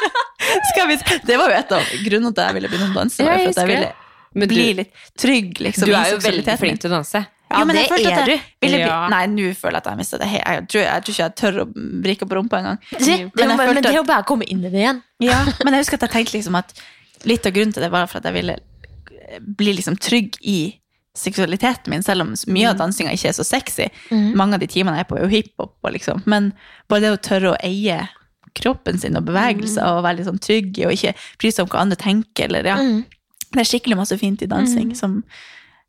skal 0.72 0.88
vi, 0.90 0.98
det 1.26 1.36
var 1.40 1.50
jo 1.52 1.58
et 1.60 1.76
av 1.78 1.92
grunnene 2.04 2.32
til 2.34 2.42
at 2.44 2.50
jeg 2.50 2.58
ville 2.60 2.72
begynne 2.72 2.90
å 2.92 2.98
danse. 3.00 3.22
Ja, 3.24 3.36
jeg 3.40 3.54
jeg 3.56 3.70
ville 3.70 4.48
bli 4.50 4.66
litt 4.80 4.90
trygg 5.20 5.60
liksom, 5.62 5.86
du 5.88 5.94
er 5.94 6.10
jo 6.14 6.18
veldig 6.24 6.56
flink 6.58 6.80
til 6.82 6.90
å 6.90 6.96
danse. 6.98 7.24
Ja, 7.54 7.62
jo, 7.62 7.68
det 7.70 7.84
er 7.84 7.94
jeg 8.02 8.10
ville 8.10 8.26
bli. 8.26 8.36
Nei, 9.14 9.22
nå 9.30 9.48
føler 9.56 9.78
jeg 9.78 9.82
at 9.82 9.86
jeg 9.88 9.94
har 9.94 9.98
mistet 10.02 10.22
det. 10.24 10.28
Jeg 10.34 10.66
tror, 10.72 10.82
jeg 10.84 11.06
tror 11.06 11.14
ikke 11.14 11.24
jeg 11.24 11.34
tør 11.40 11.58
å 11.62 11.66
vrikke 12.08 12.28
på 12.30 12.38
rumpa 12.38 12.60
engang. 12.60 12.78
Det, 12.90 13.18
Men 13.38 13.80
det 13.80 13.90
er 13.92 13.98
jo 14.00 14.06
bare 14.08 14.24
å 14.24 14.28
komme 14.28 14.46
inn 14.50 14.64
i 14.64 14.70
det 14.72 14.80
igjen. 14.82 15.02
Ja, 15.24 15.40
men 15.64 15.76
jeg 15.76 15.84
husker 15.86 16.00
at 16.00 16.08
jeg 16.08 16.14
tenkte 16.18 16.36
liksom 16.38 16.58
at 16.60 16.74
litt 17.24 17.46
av 17.48 17.54
grunnen 17.56 17.72
til 17.76 17.84
det 17.86 17.92
var 17.94 18.08
for 18.10 18.20
at 18.20 18.26
jeg 18.28 18.36
ville 18.40 18.58
bli 19.40 19.72
liksom 19.78 19.96
trygg 20.02 20.36
i 20.42 20.58
seksualiteten 21.16 21.92
min, 21.94 22.02
selv 22.02 22.24
om 22.24 22.34
mye 22.50 22.72
av 22.72 22.76
dansinga 22.80 23.12
ikke 23.14 23.28
er 23.30 23.36
så 23.36 23.44
sexy. 23.46 23.86
Mange 24.34 24.58
av 24.58 24.60
de 24.64 24.66
timene 24.70 24.98
jeg 24.98 25.06
er 25.06 25.08
på, 25.08 25.16
er 25.20 25.24
jo 25.28 25.30
hiphop, 25.30 25.76
liksom. 25.94 26.24
men 26.26 26.50
bare 26.90 27.04
det 27.06 27.12
å 27.14 27.20
tørre 27.22 27.52
å 27.54 27.58
eie 27.62 28.00
kroppen 28.54 28.98
sin 29.02 29.16
og 29.18 29.24
bevegelser 29.26 29.82
og 29.96 30.04
være 30.04 30.20
litt 30.20 30.28
sånn 30.28 30.42
trygg 30.42 30.76
og 30.86 30.92
ikke 30.94 31.14
bry 31.42 31.50
seg 31.50 31.64
om 31.64 31.70
hva 31.72 31.80
andre 31.86 31.98
tenker. 31.98 32.46
Eller, 32.50 32.66
ja. 32.66 32.76
Det 33.54 33.62
er 33.62 33.70
skikkelig 33.70 33.96
masse 33.98 34.18
fint 34.18 34.42
i 34.42 34.50
dansing 34.50 34.92
som 34.98 35.20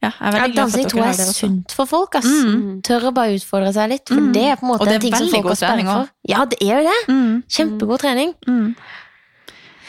ja, 0.04 0.12
Ja, 0.22 0.48
dansing 0.54 0.90
tror 0.90 1.02
jeg 1.06 1.20
er 1.20 1.32
sunt 1.34 1.72
for 1.72 1.86
folk. 1.86 2.16
ass. 2.16 2.26
Mm. 2.26 2.82
Tør 2.84 3.08
å 3.10 3.14
bare 3.14 3.36
utfordre 3.38 3.72
seg 3.74 3.90
litt, 3.90 4.08
for 4.08 4.20
Mm. 4.22 4.34
det 4.34 4.44
er 4.44 4.56
på 4.56 4.64
en 4.68 4.72
måte 4.74 4.88
en 4.94 5.02
ting 5.02 5.16
som 5.16 5.30
folk 5.30 5.48
har 5.48 5.56
spenning 5.56 5.88
for. 5.88 6.10
Ja, 6.28 6.46
det 6.46 6.58
er 6.62 6.82
jo 6.82 6.90
det. 6.90 7.00
Mm. 7.14 7.44
Kjempegod 7.50 8.00
trening. 8.00 8.34
Mm. 8.48 8.76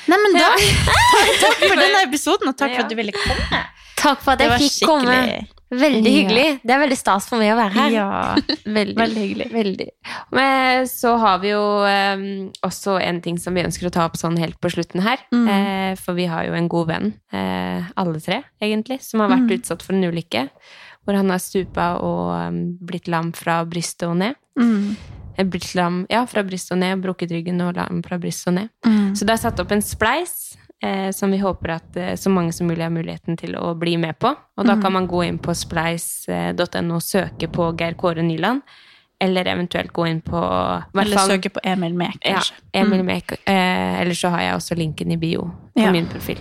Nei, 0.09 0.19
men 0.23 0.33
da 0.39 0.51
Takk 1.43 1.59
for 1.67 1.77
denne 1.83 2.03
episoden, 2.07 2.49
og 2.49 2.57
takk 2.57 2.77
for 2.77 2.85
at 2.85 2.89
du 2.89 2.95
ville 2.97 3.13
komme. 3.13 3.65
Takk 3.97 4.21
for 4.23 4.33
at 4.33 4.41
jeg 4.41 4.61
fikk 4.61 4.87
komme. 4.87 5.47
Veldig 5.71 6.07
Ja. 6.13 6.15
hyggelig. 6.21 6.61
Det 6.63 6.71
er 6.71 6.79
veldig 6.79 6.97
stas 6.99 7.27
for 7.29 7.39
meg 7.43 7.51
å 7.51 7.57
være 7.59 7.73
her. 7.75 7.91
Ja, 7.91 8.09
Veldig. 8.79 8.95
veldig 9.01 9.23
hyggelig. 9.25 9.47
Veldig. 9.53 9.89
Men 10.33 10.87
så 10.87 11.17
har 11.19 11.41
vi 11.43 11.51
jo 11.51 11.63
um, 11.83 12.53
også 12.63 13.01
en 13.03 13.21
ting 13.25 13.39
som 13.43 13.55
vi 13.55 13.65
ønsker 13.67 13.89
å 13.89 13.93
ta 13.95 14.05
opp 14.07 14.15
sånn 14.17 14.39
helt 14.39 14.61
på 14.63 14.71
slutten 14.71 15.03
her. 15.03 15.19
Mm. 15.35 15.49
Eh, 15.51 15.95
for 15.99 16.15
vi 16.15 16.27
har 16.31 16.47
jo 16.47 16.55
en 16.55 16.69
god 16.71 16.87
venn, 16.93 17.13
eh, 17.35 17.83
alle 17.99 18.21
tre 18.23 18.45
egentlig, 18.63 19.01
som 19.03 19.21
har 19.25 19.29
vært 19.35 19.47
Mm. 19.51 19.57
utsatt 19.59 19.83
for 19.83 19.95
en 19.95 20.05
ulykke. 20.07 20.49
Hvor 21.07 21.15
han 21.15 21.31
har 21.31 21.39
stupa 21.39 22.01
og 22.03 22.49
um, 22.49 22.79
blitt 22.83 23.07
lam 23.09 23.33
fra 23.33 23.61
brystet 23.65 24.09
og 24.09 24.17
ned. 24.19 24.35
Mm. 24.59 24.97
Eh, 25.39 25.45
Blitt 25.45 25.75
lam, 25.77 26.07
ja, 26.11 26.25
fra 26.27 26.43
brystet 26.43 26.73
og 26.73 26.79
ned, 26.79 27.03
brukket 27.03 27.31
ryggen 27.31 27.61
og 27.61 27.77
lam 27.77 28.03
fra 28.03 28.17
brystet 28.19 28.49
og 28.49 28.55
ned. 28.55 28.71
Mm. 28.87 29.13
Så 29.15 29.27
det 29.27 29.35
er 29.37 29.43
satt 29.43 29.61
opp 29.61 29.71
en 29.71 29.83
spleis 29.85 30.56
som 31.13 31.31
vi 31.31 31.39
håper 31.39 31.71
at 31.71 31.97
eh, 31.97 32.15
så 32.17 32.29
mange 32.31 32.53
som 32.53 32.67
mulig 32.69 32.83
har 32.83 32.91
muligheten 32.91 33.37
til 33.37 33.55
å 33.57 33.75
bli 33.79 33.97
med 33.97 34.19
på. 34.19 34.29
Og 34.57 34.67
da 34.67 34.75
Mm. 34.77 34.83
kan 34.83 34.93
man 34.93 35.09
gå 35.09 35.23
inn 35.27 35.39
på 35.39 35.55
spleis.no 35.55 36.95
og 36.95 37.03
søke 37.03 37.49
på 37.49 37.77
Geir 37.79 37.95
Kåre 37.95 38.23
Nyland. 38.23 38.63
Eller 39.19 39.45
eventuelt 39.47 39.93
gå 39.93 40.07
inn 40.11 40.21
på 40.21 40.37
Eller 40.95 41.17
fall- 41.17 41.31
søke 41.31 41.49
på 41.51 41.61
Emil 41.65 41.95
Mek, 41.95 42.19
Ja. 42.25 42.41
Emil 42.75 43.01
Mm. 43.01 43.07
Mek. 43.07 43.33
Eh, 43.47 44.01
eller 44.01 44.13
så 44.15 44.29
har 44.31 44.41
jeg 44.41 44.55
også 44.55 44.77
linken 44.77 45.11
i 45.13 45.17
bio 45.17 45.51
på 45.75 45.81
Ja. 45.83 45.91
min 45.91 46.07
profil. 46.07 46.37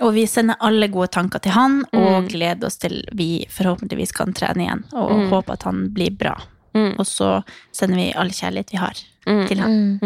Og 0.00 0.12
vi 0.14 0.26
sender 0.26 0.56
alle 0.60 0.88
gode 0.88 1.08
tanker 1.10 1.38
til 1.40 1.52
han, 1.52 1.84
og 1.92 2.22
Mm. 2.24 2.28
gleder 2.28 2.64
oss 2.66 2.76
til 2.76 3.04
vi 3.14 3.46
forhåpentligvis 3.48 4.12
kan 4.12 4.32
trene 4.32 4.66
igjen. 4.66 4.84
Og 4.92 5.10
Mm. 5.10 5.28
håper 5.30 5.52
at 5.52 5.62
han 5.62 5.90
blir 5.90 6.10
bra. 6.18 6.34
Og 6.74 7.06
så 7.06 7.42
sender 7.72 7.96
vi 7.96 8.12
all 8.14 8.28
kjærlighet 8.30 8.70
vi 8.72 8.76
har 8.78 8.94
Mm. 9.26 9.46
til 9.48 9.58
han. 9.58 10.00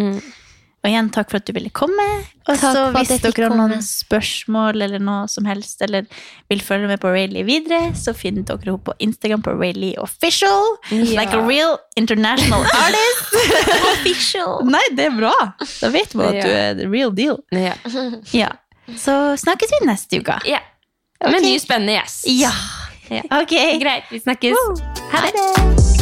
Og 0.83 0.89
igjen, 0.91 1.09
takk 1.15 1.29
for 1.31 1.39
at 1.39 1.47
du 1.47 1.53
ville 1.55 1.71
komme. 1.71 2.05
Og 2.49 2.57
Takk 2.59 2.75
så 2.75 2.81
hvis 2.97 3.11
dere 3.23 3.47
har 3.47 3.55
noen 3.55 3.85
spørsmål 3.87 4.83
eller 4.83 4.99
noe 4.99 5.29
som 5.31 5.47
helst, 5.47 5.79
eller 5.87 6.09
vil 6.51 6.59
følge 6.67 6.89
med 6.91 6.99
på 6.99 7.13
Rayleigh 7.15 7.47
videre, 7.47 7.93
så 7.95 8.11
finner 8.19 8.43
dere 8.49 8.59
henne 8.67 8.83
på 8.83 8.97
Instagram 8.99 9.45
på 9.47 9.55
Rayleigh 9.61 10.01
Official. 10.03 10.73
Ja. 10.91 11.21
Like 11.21 11.39
a 11.39 11.45
real 11.47 11.77
international 11.95 12.67
artist. 12.83 13.31
Official. 13.93 14.65
Nei, 14.75 14.83
det 14.99 15.07
er 15.07 15.17
bra. 15.21 15.33
Da 15.79 15.93
vet 15.95 16.15
man 16.19 16.33
at 16.33 16.41
Ja. 16.41 16.43
du 16.43 16.51
er 16.51 16.75
the 16.83 16.91
real 16.91 17.15
deal. 17.15 17.39
Ja. 17.55 17.75
Ja. 18.35 18.51
Så 18.99 19.37
snakkes 19.39 19.71
vi 19.79 19.87
neste 19.87 20.19
uke. 20.19 20.41
ja. 20.51 20.59
Med 21.23 21.37
Ok. 21.39 21.43
ny 21.47 21.59
spennende 21.63 21.93
gjest. 22.01 22.27
Ja. 22.27 22.51
Ja. 23.09 23.23
Ok. 23.39 23.55
Greit, 23.79 24.11
vi 24.11 24.19
snakkes. 24.19 24.57
Ha 25.15 25.29
det. 25.31 26.02